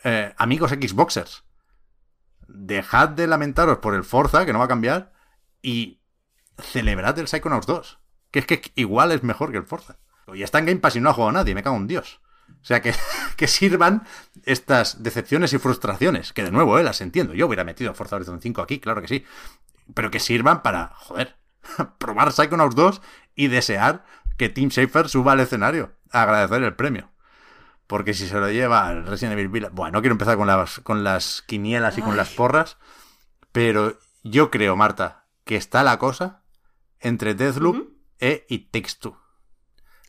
eh, 0.04 0.34
amigos 0.38 0.72
Xboxers, 0.72 1.44
dejad 2.48 3.10
de 3.10 3.28
lamentaros 3.28 3.80
por 3.80 3.96
el 3.96 4.04
Forza, 4.04 4.46
que 4.46 4.54
no 4.54 4.60
va 4.60 4.66
a 4.66 4.70
cambiar, 4.70 5.14
y 5.62 6.02
celebrad 6.60 7.18
el 7.18 7.28
Psychonauts 7.28 7.66
2. 7.66 8.00
Que 8.30 8.40
es 8.40 8.46
que 8.46 8.62
igual 8.76 9.12
es 9.12 9.24
mejor 9.24 9.52
que 9.52 9.58
el 9.58 9.66
Forza. 9.66 9.98
Y 10.34 10.44
está 10.44 10.60
en 10.60 10.66
Game 10.66 10.80
Pass 10.80 10.96
y 10.96 11.02
no 11.02 11.10
ha 11.10 11.14
jugado 11.14 11.32
nadie, 11.32 11.56
me 11.56 11.64
cago 11.64 11.76
en 11.76 11.88
Dios. 11.88 12.22
O 12.64 12.66
sea, 12.66 12.82
que, 12.82 12.96
que 13.38 13.48
sirvan 13.48 14.08
estas 14.46 15.04
decepciones 15.04 15.54
y 15.54 15.58
frustraciones, 15.60 16.32
que 16.34 16.44
de 16.44 16.52
nuevo, 16.52 16.80
eh, 16.80 16.84
las 16.84 17.02
entiendo. 17.02 17.34
Yo 17.34 17.48
hubiera 17.48 17.66
metido 17.66 17.94
Forza 17.94 18.16
Horizon 18.16 18.42
5 18.42 18.62
aquí, 18.62 18.80
claro 18.80 19.02
que 19.02 19.08
sí. 19.08 19.26
Pero 19.94 20.10
que 20.10 20.20
sirvan 20.20 20.64
para, 20.64 20.94
joder, 20.96 21.36
probar 21.98 22.32
Psychonauts 22.32 22.76
2 22.76 23.02
y 23.36 23.48
desear 23.48 24.06
que 24.38 24.50
Tim 24.50 24.70
Schafer 24.70 25.10
suba 25.10 25.34
al 25.34 25.42
escenario 25.42 25.92
a 26.12 26.24
agradecer 26.24 26.64
el 26.64 26.76
premio. 26.76 27.10
Porque 27.86 28.14
si 28.14 28.28
se 28.28 28.40
lo 28.40 28.50
lleva 28.50 28.88
al 28.88 29.06
Resident 29.06 29.34
Evil 29.34 29.50
Village... 29.50 29.74
Bueno, 29.76 29.98
no 29.98 30.02
quiero 30.02 30.14
empezar 30.14 30.38
con 30.38 30.48
las, 30.48 30.80
con 30.80 31.04
las 31.04 31.44
quinielas 31.46 31.98
y 31.98 32.02
con 32.02 32.16
las 32.16 32.30
porras, 32.30 32.78
pero 33.52 34.00
yo 34.24 34.50
creo, 34.50 34.78
Marta, 34.78 35.26
que 35.44 35.58
está 35.58 35.84
la 35.84 36.00
cosa 36.00 36.44
entre 37.02 37.36
Deathloop 37.36 37.90
e 38.20 38.46
It 38.48 38.72
Takes 38.72 38.94
Two. 39.00 39.23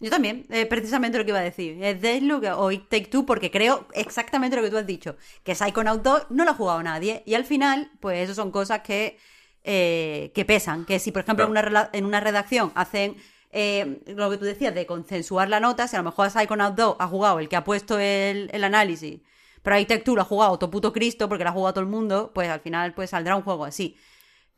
Yo 0.00 0.10
también, 0.10 0.44
eh, 0.50 0.66
precisamente 0.66 1.18
lo 1.18 1.24
que 1.24 1.30
iba 1.30 1.38
a 1.38 1.42
decir. 1.42 1.82
Es 1.82 2.00
Deathloop 2.00 2.44
o 2.58 2.70
It 2.70 2.88
Take 2.88 3.06
Two, 3.06 3.24
porque 3.24 3.50
creo 3.50 3.86
exactamente 3.94 4.56
lo 4.56 4.62
que 4.62 4.70
tú 4.70 4.76
has 4.76 4.86
dicho. 4.86 5.16
Que 5.44 5.54
Psychonaut 5.54 6.02
2 6.02 6.26
no 6.30 6.44
lo 6.44 6.50
ha 6.50 6.54
jugado 6.54 6.82
nadie. 6.82 7.22
Y 7.26 7.34
al 7.34 7.44
final, 7.44 7.90
pues 8.00 8.24
eso 8.24 8.34
son 8.34 8.50
cosas 8.50 8.80
que, 8.80 9.18
eh, 9.62 10.32
que 10.34 10.44
pesan. 10.44 10.84
Que 10.84 10.98
si, 10.98 11.12
por 11.12 11.22
ejemplo, 11.22 11.44
en, 11.44 11.50
una, 11.50 11.90
en 11.92 12.04
una 12.04 12.20
redacción 12.20 12.72
hacen 12.74 13.16
eh, 13.56 14.00
lo 14.06 14.30
que 14.30 14.36
tú 14.36 14.44
decías 14.44 14.74
de 14.74 14.84
consensuar 14.84 15.48
la 15.48 15.60
nota, 15.60 15.86
si 15.86 15.94
a 15.94 16.00
lo 16.00 16.04
mejor 16.04 16.28
Psychonaut 16.28 16.74
2 16.74 16.96
ha 16.98 17.06
jugado 17.06 17.38
el 17.38 17.48
que 17.48 17.54
ha 17.54 17.62
puesto 17.62 18.00
el, 18.00 18.50
el 18.52 18.64
análisis, 18.64 19.20
pero 19.62 19.76
Take 19.86 20.00
Two 20.00 20.16
lo 20.16 20.22
ha 20.22 20.24
jugado 20.24 20.58
todo 20.58 20.70
puto 20.70 20.92
Cristo 20.92 21.28
porque 21.28 21.44
lo 21.44 21.50
ha 21.50 21.52
jugado 21.52 21.74
todo 21.74 21.84
el 21.84 21.90
mundo, 21.90 22.32
pues 22.34 22.50
al 22.50 22.60
final 22.60 22.94
pues 22.94 23.10
saldrá 23.10 23.36
un 23.36 23.42
juego 23.42 23.64
así. 23.64 23.96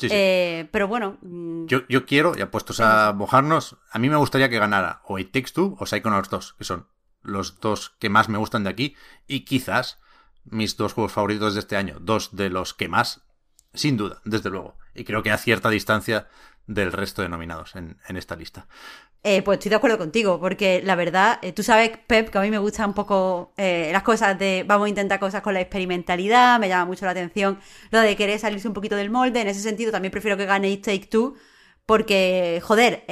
Eh, 0.00 0.68
pero 0.70 0.88
bueno. 0.88 1.18
Mm, 1.22 1.66
yo, 1.66 1.86
yo 1.88 2.06
quiero, 2.06 2.34
ya 2.34 2.50
puestos 2.50 2.80
a 2.80 3.12
mojarnos, 3.12 3.76
a 3.90 3.98
mí 3.98 4.08
me 4.08 4.16
gustaría 4.16 4.48
que 4.48 4.58
ganara 4.58 5.00
o 5.04 5.18
It 5.18 5.32
Takes 5.32 5.52
Two 5.52 5.76
o 5.78 5.86
Psychonauts 5.86 6.30
2, 6.30 6.54
que 6.58 6.64
son 6.64 6.88
los 7.22 7.60
dos 7.60 7.90
que 7.98 8.08
más 8.08 8.28
me 8.28 8.38
gustan 8.38 8.64
de 8.64 8.70
aquí, 8.70 8.96
y 9.26 9.40
quizás 9.40 9.98
mis 10.44 10.76
dos 10.76 10.92
juegos 10.92 11.12
favoritos 11.12 11.54
de 11.54 11.60
este 11.60 11.76
año, 11.76 11.98
dos 12.00 12.34
de 12.36 12.50
los 12.50 12.74
que 12.74 12.88
más, 12.88 13.22
sin 13.74 13.96
duda, 13.96 14.20
desde 14.24 14.50
luego. 14.50 14.78
Y 14.94 15.04
creo 15.04 15.22
que 15.22 15.30
a 15.30 15.38
cierta 15.38 15.70
distancia 15.70 16.28
del 16.66 16.92
resto 16.92 17.22
de 17.22 17.28
nominados 17.28 17.76
en, 17.76 17.98
esta 18.08 18.36
lista. 18.36 18.66
Eh, 19.28 19.42
pues 19.42 19.58
estoy 19.58 19.70
de 19.70 19.74
acuerdo 19.74 19.98
contigo, 19.98 20.38
porque 20.38 20.80
la 20.84 20.94
verdad, 20.94 21.40
eh, 21.42 21.50
tú 21.52 21.64
sabes, 21.64 21.90
Pep, 22.06 22.30
que 22.30 22.38
a 22.38 22.40
mí 22.42 22.48
me 22.48 22.58
gusta 22.58 22.86
un 22.86 22.94
poco 22.94 23.52
eh, 23.56 23.90
las 23.92 24.04
cosas 24.04 24.38
de 24.38 24.64
vamos 24.64 24.86
a 24.86 24.88
intentar 24.88 25.18
cosas 25.18 25.42
con 25.42 25.52
la 25.52 25.60
experimentalidad, 25.60 26.60
me 26.60 26.68
llama 26.68 26.84
mucho 26.84 27.06
la 27.06 27.10
atención 27.10 27.58
lo 27.90 27.98
de 28.00 28.14
querer 28.14 28.38
salirse 28.38 28.68
un 28.68 28.74
poquito 28.74 28.94
del 28.94 29.10
molde, 29.10 29.40
en 29.40 29.48
ese 29.48 29.60
sentido 29.62 29.90
también 29.90 30.12
prefiero 30.12 30.36
que 30.36 30.46
gane 30.46 30.76
Take 30.76 31.08
Two, 31.10 31.34
porque, 31.86 32.60
joder, 32.62 33.02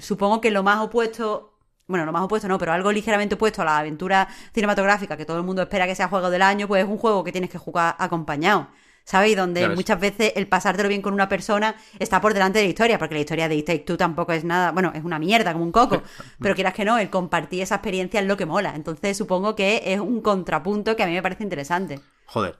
supongo 0.00 0.40
que 0.40 0.50
lo 0.50 0.62
más 0.62 0.80
opuesto 0.80 1.52
bueno, 1.86 2.06
lo 2.06 2.12
más 2.12 2.22
opuesto 2.22 2.48
no, 2.48 2.58
pero 2.58 2.72
algo 2.72 2.90
ligeramente 2.90 3.34
opuesto 3.34 3.60
a 3.60 3.66
la 3.66 3.78
aventura 3.78 4.28
cinematográfica 4.54 5.18
que 5.18 5.26
todo 5.26 5.36
el 5.36 5.44
mundo 5.44 5.60
espera 5.62 5.86
que 5.86 5.94
sea 5.94 6.08
juego 6.08 6.30
del 6.30 6.42
año, 6.42 6.66
pues 6.66 6.82
es 6.84 6.88
un 6.88 6.96
juego 6.96 7.22
que 7.24 7.32
tienes 7.32 7.50
que 7.50 7.58
jugar 7.58 7.94
acompañado. 7.98 8.68
¿Sabes? 9.06 9.36
donde 9.36 9.68
muchas 9.68 9.98
veces 10.00 10.32
el 10.34 10.48
pasártelo 10.48 10.88
bien 10.88 11.00
con 11.00 11.14
una 11.14 11.28
persona 11.28 11.76
está 11.98 12.20
por 12.20 12.34
delante 12.34 12.58
de 12.58 12.64
la 12.64 12.70
historia, 12.70 12.98
porque 12.98 13.14
la 13.14 13.20
historia 13.20 13.48
de 13.48 13.62
Take 13.62 13.80
Two 13.80 13.96
tampoco 13.96 14.32
es 14.32 14.44
nada, 14.44 14.72
bueno, 14.72 14.92
es 14.94 15.04
una 15.04 15.18
mierda, 15.18 15.52
como 15.52 15.64
un 15.64 15.72
coco, 15.72 16.02
pero 16.40 16.54
quieras 16.54 16.74
que 16.74 16.84
no, 16.84 16.98
el 16.98 17.08
compartir 17.08 17.62
esa 17.62 17.76
experiencia 17.76 18.20
es 18.20 18.26
lo 18.26 18.36
que 18.36 18.46
mola. 18.46 18.74
Entonces 18.74 19.16
supongo 19.16 19.54
que 19.54 19.82
es 19.86 20.00
un 20.00 20.20
contrapunto 20.20 20.96
que 20.96 21.04
a 21.04 21.06
mí 21.06 21.12
me 21.12 21.22
parece 21.22 21.44
interesante. 21.44 22.00
Joder. 22.26 22.58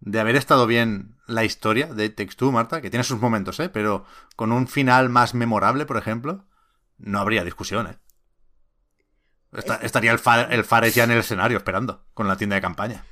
De 0.00 0.20
haber 0.20 0.36
estado 0.36 0.66
bien 0.66 1.16
la 1.26 1.44
historia 1.44 1.86
de 1.86 2.08
Take 2.10 2.34
Two, 2.36 2.52
Marta, 2.52 2.80
que 2.80 2.90
tiene 2.90 3.04
sus 3.04 3.20
momentos, 3.20 3.58
¿eh? 3.60 3.68
Pero 3.68 4.04
con 4.36 4.52
un 4.52 4.68
final 4.68 5.08
más 5.08 5.34
memorable, 5.34 5.86
por 5.86 5.96
ejemplo, 5.96 6.44
no 6.98 7.18
habría 7.18 7.44
discusión, 7.44 7.86
¿eh? 7.86 7.98
estaría 9.82 10.12
el, 10.12 10.20
el 10.50 10.64
Fares 10.64 10.94
ya 10.94 11.04
en 11.04 11.10
el 11.10 11.18
escenario 11.18 11.56
esperando, 11.56 12.06
con 12.14 12.28
la 12.28 12.36
tienda 12.36 12.54
de 12.54 12.62
campaña. 12.62 13.04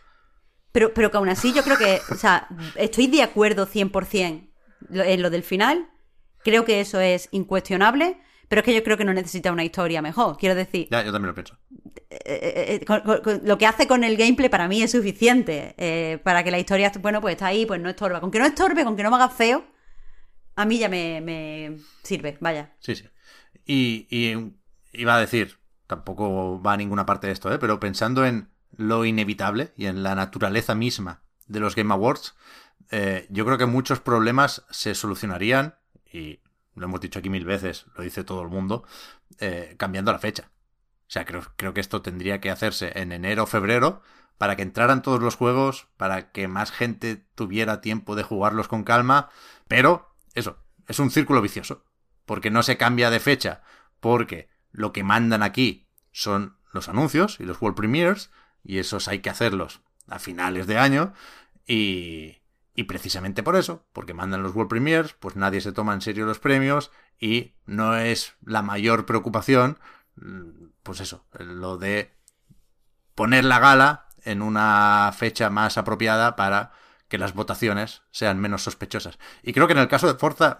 Pero, 0.72 0.92
pero 0.94 1.10
que 1.10 1.16
aún 1.16 1.28
así 1.28 1.52
yo 1.52 1.62
creo 1.62 1.78
que, 1.78 2.00
o 2.10 2.14
sea, 2.14 2.48
estoy 2.76 3.06
de 3.06 3.22
acuerdo 3.22 3.66
100% 3.66 4.48
en 4.90 5.22
lo 5.22 5.30
del 5.30 5.42
final. 5.42 5.88
Creo 6.44 6.64
que 6.64 6.80
eso 6.80 7.00
es 7.00 7.28
incuestionable, 7.32 8.18
pero 8.48 8.60
es 8.60 8.64
que 8.64 8.74
yo 8.74 8.82
creo 8.84 8.96
que 8.96 9.04
no 9.04 9.12
necesita 9.12 9.50
una 9.50 9.64
historia 9.64 10.02
mejor. 10.02 10.36
Quiero 10.36 10.54
decir... 10.54 10.88
Ya, 10.90 11.02
yo 11.02 11.12
también 11.12 11.28
lo 11.28 11.34
pienso. 11.34 11.58
Eh, 12.10 12.18
eh, 12.24 12.80
eh, 12.86 13.40
lo 13.42 13.58
que 13.58 13.66
hace 13.66 13.86
con 13.86 14.04
el 14.04 14.16
gameplay 14.16 14.48
para 14.48 14.68
mí 14.68 14.82
es 14.82 14.92
suficiente. 14.92 16.20
para 16.22 16.44
que 16.44 16.50
la 16.50 16.58
historia, 16.58 16.92
bueno, 17.00 17.20
pues 17.20 17.32
está 17.32 17.46
ahí, 17.46 17.66
pues 17.66 17.80
no 17.80 17.88
estorba. 17.88 18.20
Con 18.20 18.30
que 18.30 18.38
no 18.38 18.46
estorbe, 18.46 18.84
con 18.84 18.96
que 18.96 19.02
no 19.02 19.10
me 19.10 19.16
haga 19.16 19.28
feo, 19.28 19.64
a 20.54 20.64
mí 20.64 20.78
ya 20.78 20.88
me, 20.88 21.20
me 21.20 21.78
sirve, 22.02 22.36
vaya. 22.40 22.74
Sí, 22.80 22.96
sí. 22.96 23.04
Y, 23.64 24.06
y 24.10 24.52
iba 24.92 25.16
a 25.16 25.20
decir, 25.20 25.58
tampoco 25.86 26.60
va 26.60 26.72
a 26.72 26.76
ninguna 26.76 27.06
parte 27.06 27.26
de 27.26 27.32
esto, 27.32 27.52
¿eh? 27.52 27.58
pero 27.58 27.78
pensando 27.78 28.24
en 28.24 28.48
lo 28.76 29.04
inevitable 29.04 29.72
y 29.76 29.86
en 29.86 30.02
la 30.02 30.14
naturaleza 30.14 30.74
misma 30.74 31.22
de 31.46 31.60
los 31.60 31.74
Game 31.74 31.92
Awards, 31.92 32.34
eh, 32.90 33.26
yo 33.30 33.44
creo 33.44 33.58
que 33.58 33.66
muchos 33.66 34.00
problemas 34.00 34.64
se 34.70 34.94
solucionarían, 34.94 35.76
y 36.10 36.40
lo 36.74 36.86
hemos 36.86 37.00
dicho 37.00 37.18
aquí 37.18 37.30
mil 37.30 37.44
veces, 37.44 37.86
lo 37.96 38.02
dice 38.02 38.24
todo 38.24 38.42
el 38.42 38.48
mundo, 38.48 38.84
eh, 39.38 39.74
cambiando 39.78 40.12
la 40.12 40.18
fecha. 40.18 40.50
O 41.08 41.10
sea, 41.10 41.24
creo, 41.24 41.42
creo 41.56 41.74
que 41.74 41.80
esto 41.80 42.02
tendría 42.02 42.40
que 42.40 42.50
hacerse 42.50 42.92
en 42.94 43.12
enero 43.12 43.44
o 43.44 43.46
febrero 43.46 44.02
para 44.36 44.56
que 44.56 44.62
entraran 44.62 45.02
todos 45.02 45.20
los 45.20 45.36
juegos, 45.36 45.88
para 45.96 46.30
que 46.30 46.48
más 46.48 46.70
gente 46.70 47.24
tuviera 47.34 47.80
tiempo 47.80 48.14
de 48.14 48.22
jugarlos 48.22 48.68
con 48.68 48.84
calma, 48.84 49.30
pero 49.66 50.14
eso, 50.34 50.58
es 50.86 50.98
un 50.98 51.10
círculo 51.10 51.42
vicioso, 51.42 51.84
porque 52.24 52.50
no 52.50 52.62
se 52.62 52.76
cambia 52.76 53.10
de 53.10 53.20
fecha, 53.20 53.62
porque 54.00 54.48
lo 54.70 54.92
que 54.92 55.02
mandan 55.02 55.42
aquí 55.42 55.88
son 56.12 56.56
los 56.72 56.88
anuncios 56.88 57.40
y 57.40 57.44
los 57.44 57.60
World 57.60 57.76
Premiers, 57.76 58.30
y 58.68 58.78
esos 58.78 59.08
hay 59.08 59.20
que 59.20 59.30
hacerlos 59.30 59.80
a 60.08 60.18
finales 60.18 60.66
de 60.66 60.76
año 60.76 61.14
y, 61.66 62.36
y 62.74 62.84
precisamente 62.84 63.42
por 63.42 63.56
eso, 63.56 63.82
porque 63.94 64.12
mandan 64.12 64.42
los 64.42 64.54
World 64.54 64.68
Premiers, 64.68 65.14
pues 65.14 65.36
nadie 65.36 65.62
se 65.62 65.72
toma 65.72 65.94
en 65.94 66.02
serio 66.02 66.26
los 66.26 66.38
premios 66.38 66.92
y 67.18 67.54
no 67.64 67.96
es 67.96 68.34
la 68.44 68.60
mayor 68.60 69.06
preocupación, 69.06 69.78
pues 70.82 71.00
eso, 71.00 71.24
lo 71.32 71.78
de 71.78 72.12
poner 73.14 73.44
la 73.46 73.58
gala 73.58 74.06
en 74.22 74.42
una 74.42 75.10
fecha 75.16 75.48
más 75.48 75.78
apropiada 75.78 76.36
para 76.36 76.72
que 77.08 77.16
las 77.16 77.32
votaciones 77.32 78.02
sean 78.10 78.38
menos 78.38 78.62
sospechosas. 78.62 79.18
Y 79.42 79.54
creo 79.54 79.66
que 79.66 79.72
en 79.72 79.78
el 79.78 79.88
caso 79.88 80.12
de 80.12 80.18
Forza, 80.18 80.58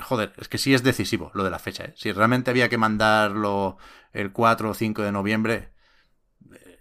joder, 0.00 0.34
es 0.36 0.48
que 0.48 0.58
sí 0.58 0.74
es 0.74 0.82
decisivo 0.82 1.30
lo 1.32 1.42
de 1.42 1.50
la 1.50 1.58
fecha. 1.58 1.84
¿eh? 1.84 1.94
Si 1.96 2.12
realmente 2.12 2.50
había 2.50 2.68
que 2.68 2.76
mandarlo 2.76 3.78
el 4.12 4.30
4 4.30 4.70
o 4.70 4.74
5 4.74 5.02
de 5.02 5.12
noviembre, 5.12 5.72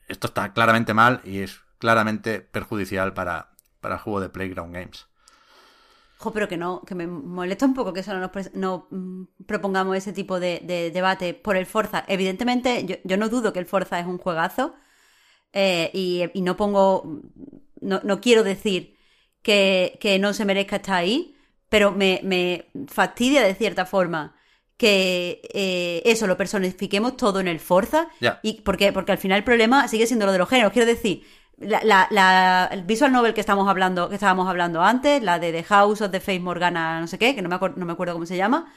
esto 0.09 0.27
está 0.27 0.53
claramente 0.53 0.93
mal 0.93 1.21
y 1.23 1.39
es 1.39 1.61
claramente 1.77 2.41
perjudicial 2.41 3.13
para, 3.13 3.51
para 3.79 3.95
el 3.95 4.01
juego 4.01 4.19
de 4.19 4.29
Playground 4.29 4.73
Games. 4.73 5.07
Jo, 6.17 6.33
pero 6.33 6.49
que 6.49 6.57
no, 6.57 6.81
que 6.81 6.95
me 6.95 7.07
molesta 7.07 7.65
un 7.65 7.73
poco 7.73 7.93
que 7.93 8.03
solo 8.03 8.19
nos 8.19 8.53
no, 8.53 8.87
mm, 8.89 9.23
propongamos 9.45 9.95
ese 9.95 10.11
tipo 10.11 10.39
de, 10.39 10.59
debate 10.93 11.33
por 11.33 11.55
el 11.55 11.65
Forza. 11.65 12.03
Evidentemente, 12.09 13.01
yo, 13.05 13.17
no 13.17 13.29
dudo 13.29 13.53
que 13.53 13.59
el 13.59 13.65
Forza 13.65 13.99
es 13.99 14.05
un 14.05 14.17
juegazo 14.17 14.75
eh, 15.53 15.89
y, 15.93 16.41
no 16.41 16.57
pongo, 16.57 17.21
no, 17.79 18.01
no 18.03 18.19
quiero 18.19 18.43
decir 18.43 18.97
que, 19.41 19.97
que, 20.01 20.19
no 20.19 20.33
se 20.33 20.43
merezca 20.43 20.77
estar 20.77 20.95
ahí, 20.95 21.37
pero 21.69 21.91
me, 21.91 22.19
me 22.23 22.69
fastidia 22.87 23.41
de 23.41 23.55
cierta 23.55 23.85
forma 23.85 24.35
que 24.79 25.41
eh, 25.53 26.01
eso 26.05 26.25
lo 26.25 26.37
personifiquemos 26.37 27.17
todo 27.17 27.41
en 27.41 27.49
el 27.49 27.59
Forza. 27.59 28.07
Y 28.41 28.61
porque, 28.61 28.93
porque 28.93 29.11
al 29.11 29.17
final 29.17 29.39
el 29.39 29.43
problema 29.43 29.89
sigue 29.89 30.07
siendo 30.07 30.25
lo 30.25 30.31
de 30.31 30.37
los 30.37 30.47
géneros. 30.47 30.71
Quiero 30.71 30.87
decir, 30.87 31.23
la, 31.57 32.07
la, 32.09 32.69
el 32.71 32.83
visual 32.83 33.11
novel 33.11 33.33
que 33.33 33.41
estamos 33.41 33.67
hablando, 33.67 34.07
que 34.07 34.15
estábamos 34.15 34.47
hablando 34.47 34.81
antes, 34.81 35.21
la 35.21 35.37
de 35.37 35.51
The 35.51 35.63
House 35.63 35.99
of 35.99 36.11
the 36.11 36.21
Face 36.21 36.39
Morgana, 36.39 37.01
no 37.01 37.07
sé 37.07 37.17
qué, 37.17 37.35
que 37.35 37.41
no 37.41 37.49
me, 37.49 37.59
no 37.75 37.85
me 37.85 37.91
acuerdo 37.91 38.13
cómo 38.13 38.25
se 38.25 38.37
llama. 38.37 38.71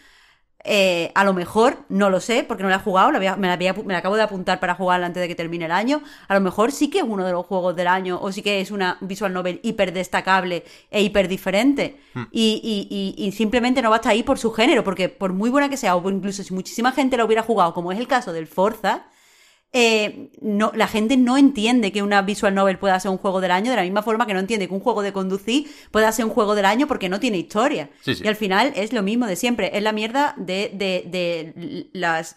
Eh, 0.64 1.10
a 1.16 1.24
lo 1.24 1.32
mejor, 1.32 1.78
no 1.88 2.08
lo 2.08 2.20
sé, 2.20 2.44
porque 2.44 2.62
no 2.62 2.68
la 2.68 2.76
he 2.76 2.78
jugado, 2.78 3.10
me, 3.10 3.24
la 3.24 3.36
me, 3.36 3.48
la 3.48 3.98
acabo 3.98 4.14
de 4.14 4.22
apuntar 4.22 4.60
para 4.60 4.74
jugarla 4.74 5.06
antes 5.06 5.20
de 5.20 5.26
que 5.26 5.34
termine 5.34 5.64
el 5.64 5.72
año. 5.72 6.02
A 6.28 6.34
lo 6.34 6.40
mejor 6.40 6.70
sí 6.70 6.88
que 6.88 6.98
es 6.98 7.04
uno 7.04 7.24
de 7.26 7.32
los 7.32 7.46
juegos 7.46 7.74
del 7.74 7.88
año, 7.88 8.18
o 8.20 8.30
sí 8.30 8.42
que 8.42 8.60
es 8.60 8.70
una 8.70 8.96
visual 9.00 9.32
novel 9.32 9.58
hiper 9.62 9.92
destacable 9.92 10.64
e 10.90 11.02
hiper 11.02 11.26
diferente. 11.26 12.00
Hmm. 12.14 12.24
Y, 12.30 12.86
y, 12.88 13.24
y, 13.24 13.32
simplemente 13.32 13.82
no 13.82 13.90
va 13.90 13.96
a 13.96 13.98
estar 13.98 14.12
ahí 14.12 14.22
por 14.22 14.38
su 14.38 14.52
género, 14.52 14.84
porque 14.84 15.08
por 15.08 15.32
muy 15.32 15.50
buena 15.50 15.68
que 15.68 15.76
sea, 15.76 15.96
o 15.96 16.10
incluso 16.10 16.44
si 16.44 16.54
muchísima 16.54 16.92
gente 16.92 17.16
la 17.16 17.24
hubiera 17.24 17.42
jugado, 17.42 17.74
como 17.74 17.90
es 17.90 17.98
el 17.98 18.06
caso 18.06 18.32
del 18.32 18.46
Forza, 18.46 19.06
eh, 19.74 20.30
no, 20.42 20.70
la 20.74 20.86
gente 20.86 21.16
no 21.16 21.38
entiende 21.38 21.92
que 21.92 22.02
una 22.02 22.20
visual 22.20 22.54
novel 22.54 22.78
pueda 22.78 23.00
ser 23.00 23.10
un 23.10 23.16
juego 23.16 23.40
del 23.40 23.50
año, 23.50 23.70
de 23.70 23.76
la 23.76 23.82
misma 23.82 24.02
forma 24.02 24.26
que 24.26 24.34
no 24.34 24.40
entiende 24.40 24.68
que 24.68 24.74
un 24.74 24.80
juego 24.80 25.00
de 25.02 25.12
conducir 25.14 25.70
pueda 25.90 26.12
ser 26.12 26.26
un 26.26 26.30
juego 26.30 26.54
del 26.54 26.66
año 26.66 26.86
porque 26.86 27.08
no 27.08 27.20
tiene 27.20 27.38
historia. 27.38 27.88
Y 28.04 28.28
al 28.28 28.36
final 28.36 28.72
es 28.76 28.92
lo 28.92 29.02
mismo 29.02 29.26
de 29.26 29.36
siempre, 29.36 29.70
es 29.76 29.82
la 29.82 29.92
mierda 29.92 30.34
de, 30.36 30.70
de, 30.74 31.04
de 31.10 31.88
los 31.94 32.36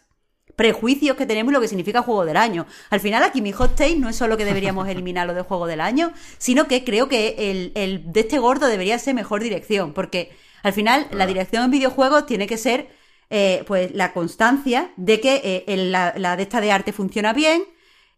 prejuicios 0.56 1.18
que 1.18 1.26
tenemos 1.26 1.52
y 1.52 1.56
lo 1.56 1.60
que 1.60 1.68
significa 1.68 2.02
juego 2.02 2.24
del 2.24 2.38
año. 2.38 2.66
Al 2.90 3.02
final 3.02 3.22
aquí 3.24 3.41
mi 3.41 3.52
hot 3.52 3.76
take 3.76 3.98
no 3.98 4.07
es 4.07 4.16
solo 4.16 4.38
que 4.38 4.45
deberíamos 4.45 4.88
eliminar 4.90 5.28
lo 5.28 5.34
de 5.34 5.41
juego 5.41 5.68
del 5.68 5.82
año, 5.82 6.14
sino 6.38 6.68
que 6.68 6.86
creo 6.86 7.10
que 7.10 7.36
el, 7.52 7.74
el 7.76 8.14
de 8.14 8.22
este 8.22 8.40
gordo 8.40 8.68
debería 8.68 8.98
ser 8.98 9.14
mejor 9.14 9.44
dirección, 9.44 9.94
porque 9.94 10.32
al 10.64 10.72
final 10.72 11.07
la 11.12 11.28
dirección 11.28 11.66
en 11.66 11.72
videojuegos 11.72 12.26
tiene 12.26 12.48
que 12.48 12.57
ser 12.57 12.88
eh, 13.30 13.64
pues 13.65 13.93
la 13.93 14.14
constancia 14.14 14.91
de 14.97 15.19
que 15.19 15.64
eh, 15.68 15.77
la, 15.77 16.14
de 16.35 16.43
esta 16.43 16.61
de 16.61 16.72
arte 16.72 16.93
funciona 16.93 17.34
bien, 17.34 17.64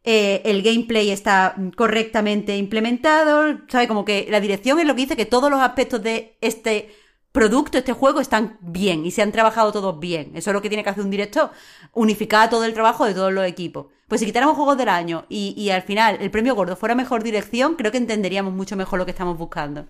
eh, 0.03 0.41
el 0.45 0.61
gameplay 0.61 1.11
está 1.11 1.55
correctamente 1.75 2.57
implementado, 2.57 3.59
¿sabe? 3.67 3.87
Como 3.87 4.05
que 4.05 4.27
la 4.29 4.39
dirección 4.39 4.79
es 4.79 4.85
lo 4.85 4.95
que 4.95 5.01
dice 5.01 5.15
que 5.15 5.25
todos 5.25 5.49
los 5.49 5.61
aspectos 5.61 6.01
de 6.03 6.37
este 6.41 6.93
producto, 7.31 7.77
este 7.77 7.93
juego, 7.93 8.19
están 8.19 8.57
bien 8.61 9.05
y 9.05 9.11
se 9.11 9.21
han 9.21 9.31
trabajado 9.31 9.71
todos 9.71 9.99
bien. 9.99 10.31
Eso 10.35 10.49
es 10.49 10.53
lo 10.53 10.61
que 10.61 10.69
tiene 10.69 10.83
que 10.83 10.89
hacer 10.89 11.03
un 11.03 11.09
director, 11.09 11.51
unificar 11.93 12.49
todo 12.49 12.65
el 12.65 12.73
trabajo 12.73 13.05
de 13.05 13.13
todos 13.13 13.31
los 13.31 13.45
equipos. 13.45 13.87
Pues 14.07 14.19
si 14.19 14.25
quitáramos 14.25 14.55
juegos 14.55 14.77
del 14.77 14.89
año 14.89 15.25
y, 15.29 15.53
y 15.57 15.69
al 15.69 15.83
final 15.83 16.17
el 16.19 16.31
premio 16.31 16.55
gordo 16.55 16.75
fuera 16.75 16.95
mejor 16.95 17.23
dirección, 17.23 17.75
creo 17.75 17.91
que 17.91 17.97
entenderíamos 17.97 18.53
mucho 18.53 18.75
mejor 18.75 18.99
lo 18.99 19.05
que 19.05 19.11
estamos 19.11 19.37
buscando. 19.37 19.87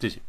Sí, 0.00 0.10
sí. 0.10 0.22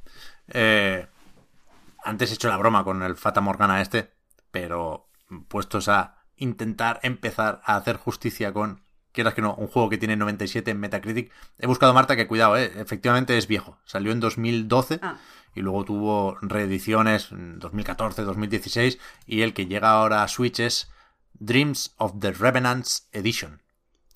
antes 2.04 2.32
he 2.32 2.34
hecho 2.34 2.50
la 2.50 2.58
broma 2.58 2.84
con 2.84 3.04
el 3.04 3.16
Fata 3.16 3.42
Morgana 3.42 3.82
este, 3.82 4.19
pero 4.52 5.10
puestos 5.48 5.88
a 5.88 6.20
intentar 6.36 7.00
empezar 7.04 7.62
a 7.66 7.76
hacer 7.76 7.98
justicia 7.98 8.54
con, 8.54 8.84
quieras 9.12 9.34
que 9.34 9.42
no, 9.42 9.54
un 9.56 9.68
juego 9.68 9.90
que 9.90 9.98
tiene 9.98 10.16
97 10.16 10.72
en 10.72 10.80
Metacritic. 10.80 11.32
He 11.58 11.68
buscado, 11.68 11.94
Marta, 11.94 12.16
que 12.16 12.28
cuidado, 12.28 12.58
¿eh? 12.58 12.72
efectivamente 12.78 13.38
es 13.38 13.48
viejo. 13.48 13.78
Salió 13.86 14.12
en 14.12 14.20
2012 14.20 15.00
ah. 15.02 15.18
y 15.56 15.62
luego 15.62 15.84
tuvo 15.86 16.38
reediciones 16.42 17.32
en 17.32 17.60
2014, 17.60 18.24
2016 18.24 19.00
y 19.26 19.42
el 19.42 19.54
que 19.54 19.68
llega 19.68 19.92
ahora 19.92 20.24
a 20.24 20.28
Switch 20.28 20.60
es 20.60 20.92
Dreams 21.34 21.94
of 21.98 22.14
the 22.20 22.32
Revenants 22.32 23.10
Edition. 23.12 23.62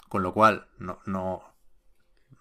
Con 0.08 0.24
lo 0.24 0.34
cual, 0.34 0.68
no, 0.78 1.00
no, 1.06 1.44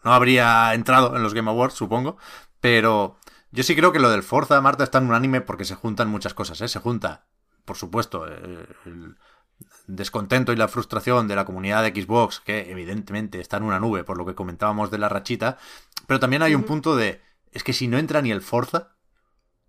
no 0.05 0.13
habría 0.13 0.75
entrado 0.75 1.17
en 1.17 1.23
los 1.23 1.35
Game 1.35 1.51
Awards, 1.51 1.75
supongo, 1.75 2.19
pero 2.61 3.19
yo 3.51 3.63
sí 3.63 3.75
creo 3.75 3.93
que 3.93 3.99
lo 3.99 4.11
del 4.11 4.23
Forza, 4.23 4.61
Marta, 4.61 4.85
está 4.85 4.99
en 4.99 5.07
un 5.07 5.15
anime 5.15 5.41
porque 5.41 5.65
se 5.65 5.75
juntan 5.75 6.09
muchas 6.09 6.35
cosas, 6.35 6.61
¿eh? 6.61 6.69
Se 6.69 6.81
junta 6.81 7.25
por 7.65 7.77
supuesto, 7.77 8.27
eh, 8.29 8.67
el 8.87 9.17
descontento 9.87 10.53
y 10.53 10.57
la 10.57 10.69
frustración 10.69 11.29
de 11.29 11.37
la 11.37 11.45
comunidad 11.45 11.83
de 11.83 11.91
Xbox, 11.91 12.41
que 12.41 12.71
evidentemente 12.71 13.41
está 13.41 13.59
en 13.59 13.65
una 13.65 13.81
nube 13.81 14.05
por 14.05 14.19
lo 14.19 14.27
que 14.27 14.35
comentábamos 14.35 14.91
de 14.91 14.99
la 14.99 15.09
rachita, 15.09 15.59
pero 16.07 16.21
también 16.21 16.43
hay 16.43 16.55
un 16.55 16.65
punto 16.65 16.97
de, 16.97 17.21
es 17.53 17.63
que 17.63 17.73
si 17.73 17.89
no 17.89 17.99
entra 17.99 18.23
ni 18.23 18.31
el 18.31 18.43
Forza, 18.43 18.97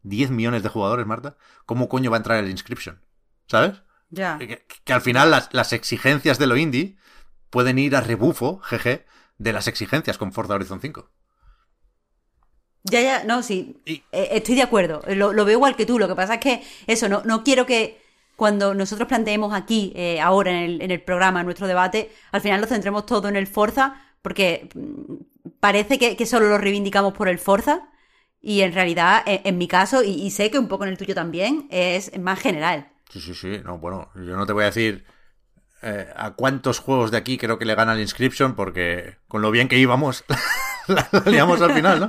10 0.04 0.32
millones 0.32 0.64
de 0.64 0.70
jugadores, 0.70 1.06
Marta, 1.06 1.38
¿cómo 1.66 1.88
coño 1.88 2.12
va 2.12 2.18
a 2.18 2.20
entrar 2.20 2.44
el 2.44 2.50
Inscription? 2.50 3.02
¿Sabes? 3.48 3.82
Ya. 4.10 4.38
Que, 4.38 4.94
al 4.94 5.02
final 5.02 5.32
las, 5.32 5.50
las, 5.54 5.74
exigencias 5.74 6.38
de 6.38 6.48
lo 6.48 6.58
indie 6.58 6.98
pueden 7.50 7.80
ir 7.80 7.96
a 7.96 8.02
rebufo, 8.02 8.60
jeje, 8.60 9.06
de 9.38 9.54
las 9.54 9.68
exigencias 9.68 10.18
con 10.18 10.34
Forza 10.34 10.56
Horizon 10.56 10.82
5. 10.82 11.10
Ya, 12.84 13.02
ya, 13.02 13.24
no, 13.24 13.44
sí. 13.44 13.82
Eh, 13.86 14.04
estoy 14.12 14.56
de 14.56 14.62
acuerdo. 14.62 15.02
Lo, 15.08 15.34
veo 15.34 15.52
igual 15.52 15.76
que 15.76 15.86
tú. 15.86 16.00
Lo 16.00 16.08
que 16.08 16.16
pasa 16.16 16.36
es 16.36 16.40
que 16.40 16.64
eso, 16.88 17.08
no, 17.08 17.22
no 17.24 17.44
quiero 17.44 17.66
que 17.66 18.02
cuando 18.36 18.74
nosotros 18.74 19.08
planteemos 19.08 19.54
aquí, 19.54 19.94
eh, 19.96 20.20
ahora 20.20 20.52
en 20.52 20.58
el, 20.58 20.82
en 20.82 20.92
el 20.92 21.02
programa, 21.02 21.40
en 21.40 21.46
nuestro 21.46 21.68
debate, 21.68 22.12
al 22.32 22.42
final 22.42 22.62
lo 22.62 22.68
centremos 22.68 23.06
todo 23.06 23.28
en 23.30 23.36
el 23.36 23.48
Forza, 23.48 24.02
porque 24.22 24.70
mm, 24.74 25.14
parece 25.60 25.98
que, 25.98 26.26
solo 26.26 26.48
lo 26.50 26.58
reivindicamos 26.58 27.14
por 27.14 27.30
el 27.30 27.40
Forza. 27.40 27.90
Y 28.42 28.62
en 28.62 28.74
realidad, 28.74 29.24
e, 29.26 29.42
en, 29.46 29.58
mi 29.58 29.68
caso, 29.70 30.04
y, 30.04 30.30
sé 30.32 30.52
que 30.52 30.60
un 30.60 30.68
poco 30.68 30.84
en 30.84 30.90
el 30.90 30.98
tuyo 30.98 31.16
también, 31.16 31.68
es 31.70 32.18
más 32.20 32.40
general. 32.40 32.90
Sí, 33.10 33.22
sí, 33.22 33.34
sí. 33.34 33.62
No, 33.64 33.78
bueno, 33.78 34.10
yo 34.16 34.36
no 34.36 34.46
te 34.46 34.52
voy 34.52 34.64
a 34.64 34.68
decir 34.68 35.06
eh, 35.82 36.08
a 36.16 36.32
cuántos 36.32 36.80
juegos 36.80 37.12
de 37.12 37.18
aquí 37.18 37.38
creo 37.38 37.58
que 37.58 37.66
le 37.66 37.76
gana 37.76 37.94
el 37.94 38.02
Inscription, 38.02 38.56
porque 38.56 39.18
con 39.28 39.42
lo 39.42 39.52
bien 39.52 39.70
que 39.70 39.78
íbamos, 39.78 40.26
la, 40.88 41.08
liamos 41.26 41.62
al 41.62 41.74
final, 41.74 42.00
¿no? 42.02 42.08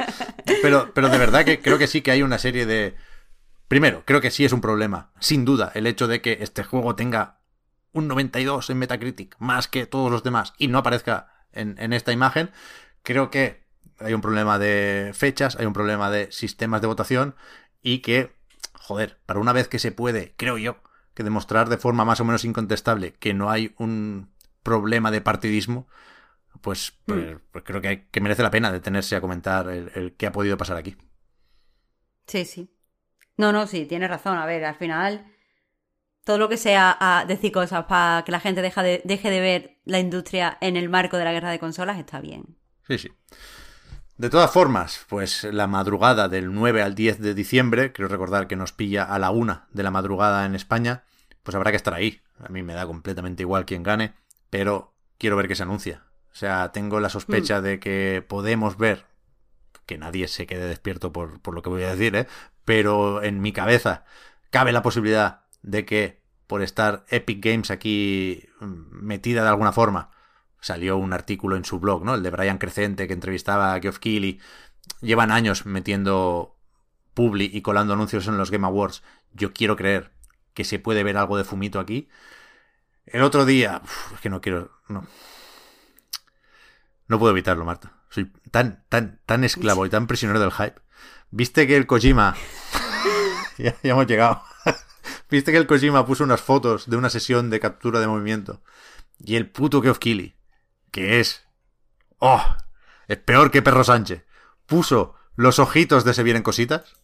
Pero, 0.62 0.92
pero 0.94 1.08
de 1.08 1.18
verdad 1.18 1.44
que 1.44 1.60
creo 1.60 1.78
que 1.78 1.86
sí 1.86 2.02
que 2.02 2.10
hay 2.10 2.22
una 2.22 2.38
serie 2.38 2.66
de... 2.66 2.96
Primero, 3.68 4.02
creo 4.04 4.20
que 4.20 4.30
sí 4.30 4.44
es 4.44 4.52
un 4.52 4.60
problema, 4.60 5.10
sin 5.20 5.44
duda, 5.44 5.72
el 5.74 5.86
hecho 5.86 6.06
de 6.06 6.20
que 6.20 6.38
este 6.40 6.64
juego 6.64 6.94
tenga 6.94 7.38
un 7.92 8.08
92 8.08 8.70
en 8.70 8.78
Metacritic, 8.78 9.36
más 9.38 9.68
que 9.68 9.86
todos 9.86 10.10
los 10.10 10.22
demás, 10.22 10.52
y 10.58 10.68
no 10.68 10.78
aparezca 10.78 11.46
en, 11.52 11.76
en 11.78 11.92
esta 11.92 12.12
imagen. 12.12 12.50
Creo 13.02 13.30
que 13.30 13.64
hay 13.98 14.12
un 14.12 14.20
problema 14.20 14.58
de 14.58 15.12
fechas, 15.14 15.56
hay 15.56 15.66
un 15.66 15.72
problema 15.72 16.10
de 16.10 16.30
sistemas 16.30 16.80
de 16.82 16.88
votación, 16.88 17.36
y 17.82 17.98
que, 18.00 18.34
joder, 18.74 19.18
para 19.26 19.40
una 19.40 19.52
vez 19.52 19.68
que 19.68 19.78
se 19.78 19.92
puede, 19.92 20.34
creo 20.36 20.58
yo, 20.58 20.76
que 21.14 21.22
demostrar 21.22 21.68
de 21.68 21.78
forma 21.78 22.04
más 22.04 22.20
o 22.20 22.24
menos 22.24 22.44
incontestable 22.44 23.12
que 23.12 23.34
no 23.34 23.50
hay 23.50 23.74
un 23.78 24.30
problema 24.62 25.10
de 25.10 25.20
partidismo, 25.20 25.86
pues, 26.60 26.98
mm. 27.06 27.12
pues, 27.12 27.36
pues, 27.52 27.64
creo 27.64 27.80
que, 27.80 28.08
que, 28.08 28.20
merece 28.20 28.42
la 28.42 28.50
pena 28.50 28.72
detenerse 28.72 29.16
a 29.16 29.20
comentar 29.20 29.68
el, 29.68 30.14
qué 30.16 30.26
ha 30.26 30.32
podido 30.32 30.56
pasar 30.56 30.76
aquí. 30.76 30.96
Sí, 32.26 32.44
sí. 32.44 32.70
No, 33.36 33.52
no, 33.52 33.66
sí, 33.66 33.86
tiene 33.86 34.08
razón. 34.08 34.38
A 34.38 34.46
ver, 34.46 34.64
al 34.64 34.76
final, 34.76 35.26
todo 36.24 36.38
lo 36.38 36.48
que 36.48 36.56
sea 36.56 36.96
a 36.98 37.24
decir 37.26 37.52
cosas 37.52 37.84
para 37.84 38.22
que 38.24 38.32
la 38.32 38.40
gente 38.40 38.62
deje 38.62 38.82
de, 38.82 39.02
deje 39.04 39.30
de 39.30 39.40
ver 39.40 39.80
la 39.84 39.98
industria 39.98 40.56
en 40.60 40.76
el 40.76 40.88
marco 40.88 41.16
de 41.18 41.24
la 41.24 41.32
guerra 41.32 41.50
de 41.50 41.58
consolas 41.58 41.98
está 41.98 42.20
bien. 42.20 42.56
Sí, 42.86 42.98
sí. 42.98 43.10
De 44.16 44.30
todas 44.30 44.52
formas, 44.52 45.04
pues 45.08 45.42
la 45.44 45.66
madrugada 45.66 46.28
del 46.28 46.54
9 46.54 46.82
al 46.82 46.94
10 46.94 47.18
de 47.20 47.34
diciembre, 47.34 47.92
quiero 47.92 48.08
recordar 48.08 48.46
que 48.46 48.54
nos 48.54 48.72
pilla 48.72 49.02
a 49.02 49.18
la 49.18 49.30
una 49.30 49.66
de 49.72 49.82
la 49.82 49.90
madrugada 49.90 50.46
en 50.46 50.54
España, 50.54 51.02
pues 51.42 51.56
habrá 51.56 51.72
que 51.72 51.76
estar 51.76 51.94
ahí. 51.94 52.20
A 52.38 52.48
mí 52.48 52.62
me 52.62 52.74
da 52.74 52.86
completamente 52.86 53.42
igual 53.42 53.64
quién 53.64 53.82
gane, 53.82 54.14
pero 54.50 54.94
quiero 55.18 55.36
ver 55.36 55.48
qué 55.48 55.56
se 55.56 55.64
anuncia. 55.64 56.04
O 56.34 56.36
sea, 56.36 56.72
tengo 56.72 56.98
la 56.98 57.08
sospecha 57.08 57.60
de 57.60 57.78
que 57.78 58.24
podemos 58.26 58.76
ver, 58.76 59.06
que 59.86 59.98
nadie 59.98 60.26
se 60.26 60.46
quede 60.46 60.66
despierto 60.66 61.12
por, 61.12 61.40
por 61.40 61.54
lo 61.54 61.62
que 61.62 61.70
voy 61.70 61.84
a 61.84 61.94
decir, 61.94 62.16
¿eh? 62.16 62.26
pero 62.64 63.22
en 63.22 63.40
mi 63.40 63.52
cabeza 63.52 64.04
cabe 64.50 64.72
la 64.72 64.82
posibilidad 64.82 65.42
de 65.62 65.84
que 65.84 66.24
por 66.48 66.60
estar 66.60 67.04
Epic 67.08 67.44
Games 67.44 67.70
aquí 67.70 68.48
mm, 68.60 69.04
metida 69.04 69.42
de 69.42 69.48
alguna 69.48 69.72
forma, 69.72 70.10
salió 70.60 70.96
un 70.96 71.12
artículo 71.12 71.56
en 71.56 71.64
su 71.64 71.78
blog, 71.78 72.04
¿no? 72.04 72.14
El 72.14 72.22
de 72.22 72.30
Brian 72.30 72.58
Crecente 72.58 73.06
que 73.06 73.12
entrevistaba 73.12 73.74
a 73.74 73.80
Geoff 73.80 73.98
Keighley. 73.98 74.40
Llevan 75.00 75.30
años 75.30 75.66
metiendo 75.66 76.56
publi 77.14 77.50
y 77.52 77.62
colando 77.62 77.94
anuncios 77.94 78.26
en 78.26 78.38
los 78.38 78.50
Game 78.50 78.66
Awards. 78.66 79.02
Yo 79.32 79.52
quiero 79.52 79.76
creer 79.76 80.10
que 80.52 80.64
se 80.64 80.78
puede 80.78 81.04
ver 81.04 81.16
algo 81.16 81.36
de 81.36 81.44
fumito 81.44 81.78
aquí. 81.78 82.08
El 83.06 83.22
otro 83.22 83.44
día, 83.44 83.82
es 84.14 84.20
que 84.20 84.30
no 84.30 84.40
quiero, 84.40 84.72
no, 84.88 85.06
no 87.06 87.18
puedo 87.18 87.32
evitarlo, 87.32 87.64
Marta. 87.64 87.92
Soy 88.08 88.32
tan, 88.50 88.84
tan, 88.88 89.20
tan 89.26 89.44
esclavo 89.44 89.86
y 89.86 89.90
tan 89.90 90.06
prisionero 90.06 90.40
del 90.40 90.52
hype. 90.52 90.80
¿Viste 91.30 91.66
que 91.66 91.76
el 91.76 91.86
Kojima... 91.86 92.36
ya, 93.58 93.74
hemos 93.82 94.06
llegado. 94.06 94.42
¿Viste 95.30 95.52
que 95.52 95.58
el 95.58 95.66
Kojima 95.66 96.06
puso 96.06 96.24
unas 96.24 96.40
fotos 96.40 96.88
de 96.88 96.96
una 96.96 97.10
sesión 97.10 97.50
de 97.50 97.60
captura 97.60 98.00
de 98.00 98.06
movimiento? 98.06 98.62
Y 99.18 99.36
el 99.36 99.50
puto 99.50 99.82
Geoff 99.82 99.98
Keighley, 99.98 100.36
que 100.90 101.20
es... 101.20 101.44
¡Oh! 102.18 102.42
Es 103.08 103.18
peor 103.18 103.50
que 103.50 103.62
Perro 103.62 103.84
Sánchez. 103.84 104.24
Puso 104.66 105.14
los 105.36 105.58
ojitos 105.58 106.04
de 106.04 106.14
Se 106.14 106.22
vienen 106.22 106.42
cositas. 106.42 106.96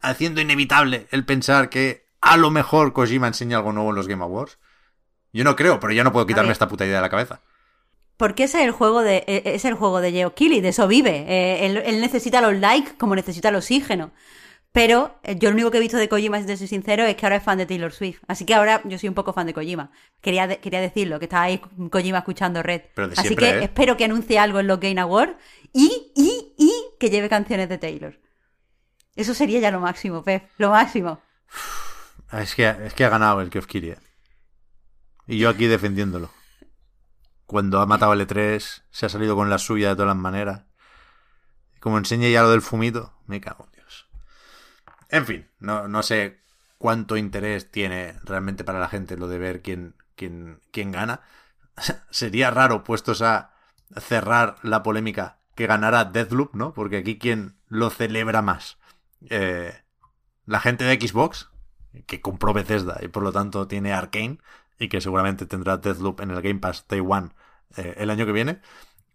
Haciendo 0.00 0.40
inevitable 0.40 1.08
el 1.10 1.24
pensar 1.24 1.68
que 1.68 2.08
a 2.20 2.36
lo 2.36 2.50
mejor 2.50 2.92
Kojima 2.92 3.26
enseña 3.26 3.58
algo 3.58 3.72
nuevo 3.72 3.90
en 3.90 3.96
los 3.96 4.08
Game 4.08 4.22
Awards. 4.22 4.58
Yo 5.32 5.44
no 5.44 5.56
creo, 5.56 5.80
pero 5.80 5.92
ya 5.92 6.04
no 6.04 6.12
puedo 6.12 6.26
quitarme 6.26 6.52
esta 6.52 6.68
puta 6.68 6.86
idea 6.86 6.96
de 6.96 7.02
la 7.02 7.10
cabeza. 7.10 7.40
Porque 8.16 8.44
ese 8.44 8.60
es 8.60 8.64
el 8.64 8.70
juego 8.70 9.02
de, 9.02 9.24
e, 9.26 9.42
es 9.44 9.64
el 9.64 9.74
juego 9.74 10.00
de 10.00 10.12
Geo 10.12 10.32
de 10.36 10.68
eso 10.68 10.86
vive. 10.86 11.24
Eh, 11.28 11.66
él, 11.66 12.00
necesita 12.00 12.40
los 12.40 12.54
likes 12.54 12.92
como 12.96 13.14
necesita 13.16 13.48
el 13.48 13.56
oxígeno. 13.56 14.12
Pero 14.72 15.18
eh, 15.22 15.36
yo 15.38 15.50
lo 15.50 15.54
único 15.54 15.70
que 15.70 15.78
he 15.78 15.80
visto 15.80 15.96
de 15.96 16.08
Kojima, 16.08 16.40
si 16.40 16.46
te 16.46 16.56
soy 16.56 16.66
sincero, 16.66 17.04
es 17.04 17.14
que 17.14 17.26
ahora 17.26 17.36
es 17.36 17.42
fan 17.42 17.58
de 17.58 17.66
Taylor 17.66 17.92
Swift. 17.92 18.20
Así 18.26 18.44
que 18.44 18.54
ahora 18.54 18.82
yo 18.84 18.98
soy 18.98 19.08
un 19.08 19.14
poco 19.14 19.32
fan 19.32 19.46
de 19.46 19.54
Kojima. 19.54 19.90
Quería, 20.20 20.48
quería 20.60 20.80
decirlo, 20.80 21.18
que 21.18 21.26
estaba 21.26 21.44
ahí 21.44 21.60
Kojima 21.90 22.18
escuchando 22.18 22.62
Red. 22.62 22.82
Así 23.16 23.36
que 23.36 23.50
¿eh? 23.50 23.64
espero 23.64 23.96
que 23.96 24.04
anuncie 24.04 24.38
algo 24.38 24.60
en 24.60 24.66
los 24.66 24.80
Game 24.80 25.00
Awards 25.00 25.36
y, 25.72 26.12
y, 26.16 26.54
y 26.56 26.72
que 26.98 27.10
lleve 27.10 27.28
canciones 27.28 27.68
de 27.68 27.78
Taylor. 27.78 28.18
Eso 29.16 29.32
sería 29.34 29.60
ya 29.60 29.70
lo 29.70 29.80
máximo, 29.80 30.22
Pep. 30.24 30.48
Lo 30.58 30.70
máximo. 30.70 31.20
Es 32.32 32.54
que, 32.54 32.68
es 32.68 32.94
que 32.94 33.04
ha 33.04 33.08
ganado 33.08 33.40
el 33.40 33.50
que 33.50 33.60
os 33.60 33.66
quería. 33.66 33.98
Y 35.26 35.38
yo 35.38 35.48
aquí 35.48 35.66
defendiéndolo. 35.66 36.30
Cuando 37.46 37.80
ha 37.80 37.86
matado 37.86 38.12
el 38.14 38.26
E3, 38.26 38.82
se 38.90 39.06
ha 39.06 39.08
salido 39.08 39.36
con 39.36 39.50
la 39.50 39.58
suya 39.58 39.90
de 39.90 39.94
todas 39.94 40.08
las 40.08 40.16
maneras. 40.16 40.62
Como 41.80 41.98
enseña 41.98 42.28
ya 42.28 42.42
lo 42.42 42.50
del 42.50 42.62
fumito, 42.62 43.12
me 43.26 43.40
cago 43.40 43.66
en 43.66 43.72
Dios. 43.72 44.08
En 45.10 45.26
fin, 45.26 45.48
no, 45.58 45.86
no 45.86 46.02
sé 46.02 46.40
cuánto 46.78 47.16
interés 47.16 47.70
tiene 47.70 48.14
realmente 48.24 48.64
para 48.64 48.80
la 48.80 48.88
gente 48.88 49.16
lo 49.16 49.28
de 49.28 49.38
ver 49.38 49.62
quién, 49.62 49.94
quién, 50.16 50.60
quién 50.70 50.92
gana. 50.92 51.20
Sería 52.10 52.50
raro, 52.50 52.84
puestos 52.84 53.22
a 53.22 53.54
cerrar 54.00 54.56
la 54.62 54.82
polémica, 54.82 55.38
que 55.54 55.66
ganara 55.66 56.04
Deathloop, 56.04 56.54
¿no? 56.54 56.72
Porque 56.74 56.98
aquí 56.98 57.18
quién 57.18 57.56
lo 57.68 57.90
celebra 57.90 58.42
más. 58.42 58.78
Eh, 59.30 59.72
la 60.46 60.60
gente 60.60 60.84
de 60.84 61.00
Xbox, 61.00 61.50
que 62.06 62.20
compró 62.20 62.52
Bethesda 62.52 62.98
y 63.02 63.08
por 63.08 63.22
lo 63.22 63.32
tanto 63.32 63.68
tiene 63.68 63.92
Arkane 63.92 64.38
y 64.78 64.88
que 64.88 65.00
seguramente 65.00 65.46
tendrá 65.46 65.76
Deathloop 65.76 66.20
en 66.20 66.30
el 66.30 66.42
Game 66.42 66.60
Pass 66.60 66.86
Day 66.88 67.00
One 67.00 67.30
eh, 67.76 67.94
el 67.98 68.10
año 68.10 68.26
que 68.26 68.32
viene. 68.32 68.60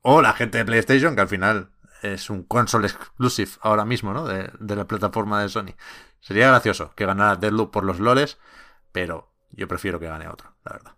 O 0.01 0.21
la 0.21 0.33
gente 0.33 0.57
de 0.57 0.65
PlayStation, 0.65 1.15
que 1.15 1.21
al 1.21 1.27
final 1.27 1.71
es 2.01 2.29
un 2.29 2.43
console 2.43 2.87
exclusive 2.87 3.51
ahora 3.61 3.85
mismo, 3.85 4.13
¿no? 4.13 4.25
De, 4.25 4.51
de 4.59 4.75
la 4.75 4.87
plataforma 4.87 5.41
de 5.41 5.49
Sony. 5.49 5.75
Sería 6.21 6.47
gracioso 6.47 6.93
que 6.95 7.05
ganara 7.05 7.35
Deathloop 7.35 7.71
por 7.71 7.83
los 7.83 7.99
loles, 7.99 8.37
pero 8.91 9.31
yo 9.51 9.67
prefiero 9.67 9.99
que 9.99 10.07
gane 10.07 10.27
otro, 10.27 10.55
la 10.63 10.73
verdad. 10.73 10.91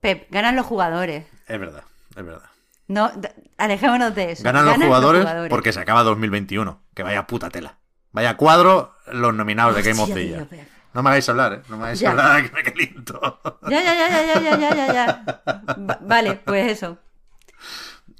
Pep, 0.00 0.30
ganan 0.30 0.56
los 0.56 0.66
jugadores. 0.66 1.26
Es 1.46 1.58
verdad, 1.58 1.84
es 2.10 2.24
verdad. 2.24 2.50
No, 2.86 3.10
alejémonos 3.56 4.14
de 4.14 4.32
eso. 4.32 4.44
Ganan, 4.44 4.66
los, 4.66 4.76
jugadores 4.76 5.26
porque 5.48 5.72
se 5.72 5.80
acaba 5.80 6.02
2021. 6.02 6.82
Que 6.94 7.02
vaya 7.02 7.26
puta 7.26 7.48
tela. 7.48 7.78
Vaya 8.12 8.36
cuadro 8.36 8.94
los 9.10 9.34
nominados 9.34 9.74
de 9.74 9.82
Game 9.82 10.02
of 10.02 10.12
the 10.12 10.28
Year. 10.28 10.48
No 10.94 11.02
me 11.02 11.10
hagáis 11.10 11.28
hablar, 11.28 11.52
¿eh? 11.54 11.62
No 11.68 11.76
me 11.76 11.84
hagáis 11.84 12.04
hablar 12.04 12.42
que 12.50 12.52
me 12.54 12.62
caliento. 12.62 13.40
Ya, 13.68 13.82
ya, 13.82 13.94
ya, 13.94 14.08
ya, 14.08 14.40
ya, 14.40 14.58
ya, 14.58 14.74
ya, 14.74 14.92
ya. 14.92 15.98
Vale, 16.02 16.36
pues 16.36 16.70
eso. 16.72 16.98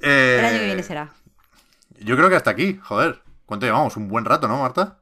Eh, 0.00 0.36
el 0.40 0.44
año 0.44 0.58
que 0.58 0.64
eh, 0.64 0.66
viene 0.66 0.82
será. 0.82 1.12
Yo 2.00 2.16
creo 2.16 2.28
que 2.28 2.36
hasta 2.36 2.50
aquí, 2.50 2.78
joder. 2.82 3.22
¿Cuánto 3.46 3.66
llevamos? 3.66 3.96
Un 3.96 4.08
buen 4.08 4.24
rato, 4.24 4.48
¿no, 4.48 4.58
Marta? 4.58 4.98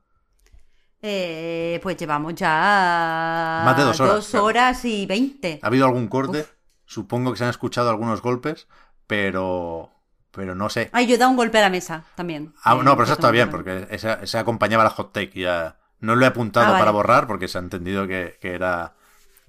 Eh, 1.00 1.80
pues 1.82 1.96
llevamos 1.96 2.34
ya. 2.34 3.62
Más 3.64 3.76
de 3.76 3.82
dos 3.84 4.00
horas. 4.00 4.30
Dos 4.30 4.84
y 4.84 5.06
veinte. 5.06 5.58
¿Ha 5.62 5.66
habido 5.66 5.86
algún 5.86 6.08
corte? 6.08 6.46
Supongo 6.84 7.32
que 7.32 7.38
se 7.38 7.44
han 7.44 7.50
escuchado 7.50 7.88
algunos 7.88 8.20
golpes, 8.20 8.68
pero. 9.06 9.90
Pero 10.30 10.54
no 10.54 10.68
sé. 10.68 10.90
Ay, 10.92 11.06
yo 11.06 11.14
he 11.14 11.18
dado 11.18 11.30
un 11.30 11.36
golpe 11.36 11.58
a 11.58 11.62
la 11.62 11.70
mesa 11.70 12.04
también. 12.14 12.54
Ah, 12.64 12.74
eh, 12.74 12.82
no, 12.82 12.92
pero 12.92 13.04
eso 13.04 13.14
está 13.14 13.30
bien, 13.30 13.50
porque 13.50 13.98
se 13.98 14.38
acompañaba 14.38 14.84
la 14.84 14.90
hot 14.90 15.12
take 15.12 15.40
ya 15.40 15.78
no 16.02 16.14
lo 16.14 16.24
he 16.24 16.28
apuntado 16.28 16.66
Ah, 16.66 16.70
vale. 16.72 16.80
para 16.80 16.90
borrar 16.90 17.26
porque 17.26 17.48
se 17.48 17.56
ha 17.56 17.62
entendido 17.62 18.06
que, 18.06 18.36
que 18.40 18.52
era. 18.54 18.92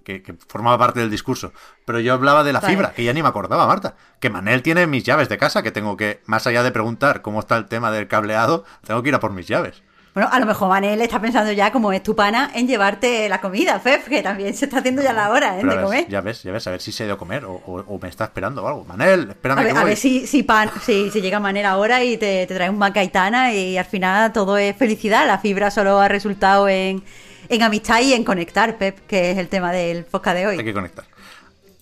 Que, 0.05 0.21
que 0.21 0.33
formaba 0.49 0.77
parte 0.77 0.99
del 0.99 1.09
discurso. 1.09 1.53
Pero 1.85 1.97
yo 2.01 2.13
hablaba 2.13 2.43
de 2.43 2.51
la 2.51 2.59
Vale. 2.59 2.73
fibra, 2.73 2.91
que 2.93 3.05
ya 3.05 3.13
ni 3.13 3.21
me 3.23 3.29
acordaba, 3.29 3.65
Marta. 3.67 3.95
Que 4.19 4.29
Manel 4.29 4.61
tiene 4.61 4.85
mis 4.85 5.03
llaves 5.05 5.29
de 5.29 5.37
casa, 5.37 5.63
que 5.63 5.71
tengo 5.71 5.95
que, 5.95 6.21
más 6.25 6.45
allá 6.45 6.61
de 6.61 6.73
preguntar 6.73 7.21
cómo 7.21 7.39
está 7.39 7.55
el 7.55 7.67
tema 7.67 7.89
del 7.89 8.09
cableado, 8.09 8.65
tengo 8.85 9.01
que 9.01 9.09
ir 9.09 9.15
a 9.15 9.21
por 9.21 9.31
mis 9.31 9.47
llaves. 9.47 9.81
Bueno, 10.13 10.29
a 10.31 10.39
lo 10.39 10.45
mejor 10.45 10.69
Manel 10.69 11.01
está 11.01 11.19
pensando 11.19 11.51
ya, 11.51 11.71
como 11.71 11.91
es 11.91 12.03
tu 12.03 12.15
pana, 12.15 12.51
en 12.53 12.67
llevarte 12.67 13.27
la 13.27 13.41
comida, 13.41 13.79
Pep, 13.81 14.03
que 14.05 14.21
también 14.21 14.53
se 14.55 14.65
está 14.65 14.77
haciendo 14.77 15.01
ya 15.01 15.11
la 15.11 15.31
hora 15.31 15.55
¿eh, 15.55 15.63
de 15.63 15.63
ver, 15.63 15.81
comer. 15.81 16.07
ya 16.07 16.21
ves, 16.21 16.43
ya 16.43 16.51
ves, 16.51 16.67
a 16.67 16.71
ver 16.71 16.81
si 16.81 16.91
se 16.91 17.01
ha 17.01 17.05
ido 17.07 17.15
a 17.15 17.17
comer 17.17 17.45
o, 17.45 17.53
o- 17.65 17.83
o 17.87 17.99
me 17.99 18.09
está 18.09 18.25
esperando 18.25 18.63
o 18.63 18.67
algo. 18.67 18.85
Manel, 18.85 19.31
espérame 19.31 19.57
A 19.59 19.63
ver, 19.63 19.73
que 19.73 19.79
a 19.79 19.83
ver 19.83 19.97
si, 19.97 20.27
si, 20.27 20.43
pan, 20.43 20.69
si, 20.85 21.09
si 21.09 21.19
llega 21.19 21.39
Manel 21.39 21.65
ahora 21.65 22.03
y 22.03 22.17
te, 22.17 22.45
te 22.45 22.53
trae 22.53 22.69
un 22.69 22.77
macaitana 22.77 23.53
y 23.55 23.75
al 23.77 23.85
final 23.85 24.31
todo 24.33 24.57
es 24.59 24.75
felicidad. 24.77 25.25
La 25.25 25.39
fibra 25.39 25.71
solo 25.71 25.99
ha 25.99 26.07
resultado 26.07 26.69
en, 26.69 27.03
en 27.49 27.63
amistad 27.63 27.99
y 28.01 28.13
en 28.13 28.23
conectar, 28.23 28.77
Pep, 28.77 29.07
que 29.07 29.31
es 29.31 29.37
el 29.39 29.47
tema 29.47 29.71
del 29.71 30.05
podcast 30.05 30.37
de 30.37 30.45
hoy. 30.45 30.57
Hay 30.59 30.63
que 30.63 30.73
conectar. 30.75 31.05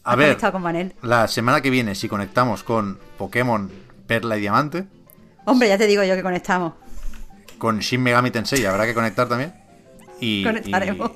A 0.05 0.15
ver, 0.15 0.27
conectado 0.29 0.53
con 0.53 0.61
Manel. 0.61 0.93
la 1.01 1.27
semana 1.27 1.59
que 1.59 1.69
viene, 1.69 1.95
si 1.95 2.07
conectamos 2.07 2.63
con 2.63 2.97
Pokémon 3.17 3.69
Perla 4.07 4.37
y 4.37 4.39
Diamante, 4.39 4.85
Hombre, 5.43 5.67
ya 5.67 5.77
te 5.77 5.87
digo 5.87 6.03
yo 6.03 6.15
que 6.15 6.21
conectamos. 6.23 6.73
Con 7.61 7.77
Shin 7.79 8.01
Megami 8.01 8.31
Tensei 8.31 8.65
habrá 8.65 8.87
que 8.87 8.95
conectar 8.95 9.29
también. 9.29 9.53
Y, 10.19 10.43
y- 10.65 10.71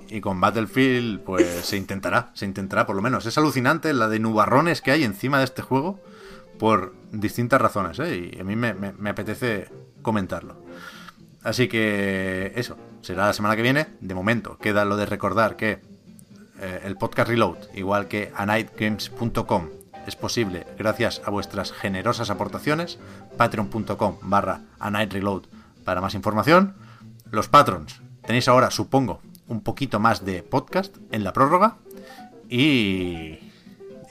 y 0.10 0.22
con 0.22 0.40
Battlefield, 0.40 1.22
pues 1.22 1.44
se 1.66 1.76
intentará, 1.76 2.30
se 2.36 2.46
intentará 2.46 2.86
por 2.86 2.96
lo 2.96 3.02
menos. 3.02 3.26
Es 3.26 3.36
alucinante 3.40 3.92
la 3.94 4.08
de 4.10 4.20
nubarrones 4.20 4.82
que 4.84 4.92
hay 4.92 5.04
encima 5.04 5.40
de 5.40 5.46
este 5.46 5.64
juego 5.64 6.00
por 6.60 6.94
distintas 7.12 7.60
razones, 7.60 7.98
¿eh? 8.00 8.32
Y 8.36 8.40
a 8.40 8.44
mí 8.44 8.56
me, 8.56 8.76
me- 8.76 8.94
me 8.94 9.10
apetece 9.10 9.70
comentarlo. 10.04 10.56
Así 11.44 11.68
que 11.68 12.52
eso, 12.56 12.78
será 13.02 13.26
la 13.26 13.34
semana 13.34 13.56
que 13.56 13.64
viene. 13.64 13.88
De 14.02 14.14
momento, 14.14 14.58
queda 14.60 14.86
lo 14.86 14.98
de 14.98 15.06
recordar 15.08 15.56
que 15.56 15.80
eh, 16.62 16.82
el 16.86 16.96
podcast 16.96 17.28
Reload, 17.30 17.58
igual 17.74 18.08
que 18.08 18.32
anightgames.com, 18.36 19.70
es 20.08 20.16
posible 20.16 20.66
gracias 20.78 21.22
a 21.26 21.32
vuestras 21.32 21.72
generosas 21.72 22.30
aportaciones. 22.30 23.00
Patreon.com 23.38 24.18
barra 24.22 24.62
anightreload 24.80 25.44
para 25.86 26.02
más 26.02 26.16
información. 26.16 26.76
Los 27.32 27.48
patrons, 27.48 28.02
tenéis 28.26 28.50
ahora, 28.50 28.72
supongo, 28.72 29.22
un 29.48 29.62
poquito 29.62 30.00
más 30.00 30.26
de 30.26 30.44
podcast 30.44 30.98
en 31.12 31.24
la 31.24 31.32
prórroga. 31.32 31.78
Y, 32.50 33.40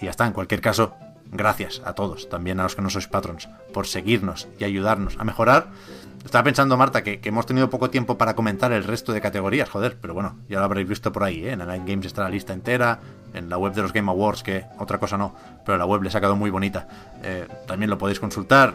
ya 0.01 0.11
está, 0.11 0.27
en 0.27 0.33
cualquier 0.33 0.61
caso, 0.61 0.95
gracias 1.31 1.83
a 1.85 1.95
todos, 1.95 2.29
también 2.29 2.61
a 2.61 2.63
los 2.63 2.75
que 2.75 2.83
no 2.83 2.91
sois 2.91 3.09
patrons, 3.09 3.49
por 3.73 3.87
seguirnos 3.87 4.49
y 4.59 4.65
ayudarnos 4.65 5.17
a 5.19 5.25
mejorar. 5.25 5.69
Estaba 6.25 6.45
pensando, 6.45 6.77
Marta, 6.79 7.03
que, 7.03 7.21
hemos 7.23 7.45
tenido 7.45 7.69
poco 7.69 7.91
tiempo 7.91 8.17
para 8.17 8.35
comentar 8.35 8.73
el 8.73 8.85
resto 8.85 9.13
de 9.13 9.21
categorías, 9.21 9.69
joder, 9.69 9.99
pero 10.01 10.15
bueno, 10.15 10.39
ya 10.49 10.59
lo 10.59 10.65
habréis 10.65 10.89
visto 10.89 11.13
por 11.13 11.23
ahí, 11.23 11.45
¿eh? 11.45 11.53
En 11.53 11.59
Night 11.59 11.83
Games 11.87 12.07
está 12.07 12.23
la 12.23 12.31
lista 12.31 12.55
entera, 12.55 13.01
en 13.35 13.51
la 13.51 13.59
web 13.59 13.75
de 13.75 13.83
los 13.83 13.93
Game 13.93 14.11
Awards, 14.11 14.43
que 14.43 14.65
otra 14.79 14.99
cosa 14.99 15.19
no, 15.19 15.35
pero 15.67 15.77
la 15.77 15.85
web 15.85 16.03
le 16.03 16.09
ha 16.09 16.13
quedado 16.13 16.37
muy 16.37 16.51
bonita. 16.51 16.89
Eh, 17.23 17.47
también 17.67 17.91
lo 17.91 17.99
podéis 17.99 18.21
consultar, 18.21 18.73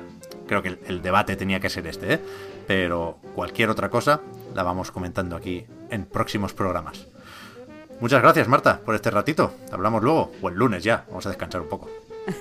creo 0.48 0.62
que 0.62 0.70
el, 0.70 0.80
el 0.88 1.02
debate 1.02 1.36
tenía 1.36 1.60
que 1.60 1.70
ser 1.70 1.88
este, 1.88 2.14
¿eh? 2.14 2.20
pero 2.70 3.18
cualquier 3.34 3.72
otra 3.72 3.90
cosa 3.90 4.22
la 4.54 4.62
vamos 4.62 4.92
comentando 4.92 5.36
aquí 5.36 5.66
en 5.90 6.06
próximos 6.06 6.54
programas. 6.54 7.08
Muchas 8.00 8.22
gracias, 8.22 8.48
Marta, 8.48 8.80
por 8.86 8.94
este 8.94 9.10
ratito. 9.10 9.54
Te 9.68 9.74
hablamos 9.74 10.04
luego, 10.04 10.34
o 10.40 10.50
el 10.50 10.56
lunes 10.56 10.84
ya. 10.84 11.04
Vamos 11.08 11.26
a 11.26 11.30
descansar 11.30 11.62
un 11.62 11.68
poco. 11.68 11.90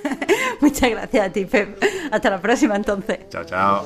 Muchas 0.61 0.91
gracias 0.91 1.27
a 1.29 1.33
ti, 1.33 1.47
Pep. 1.47 1.83
Hasta 2.13 2.29
la 2.29 2.43
próxima, 2.43 2.77
entonces. 2.77 3.21
Chao, 3.31 3.45
chao. 3.45 3.85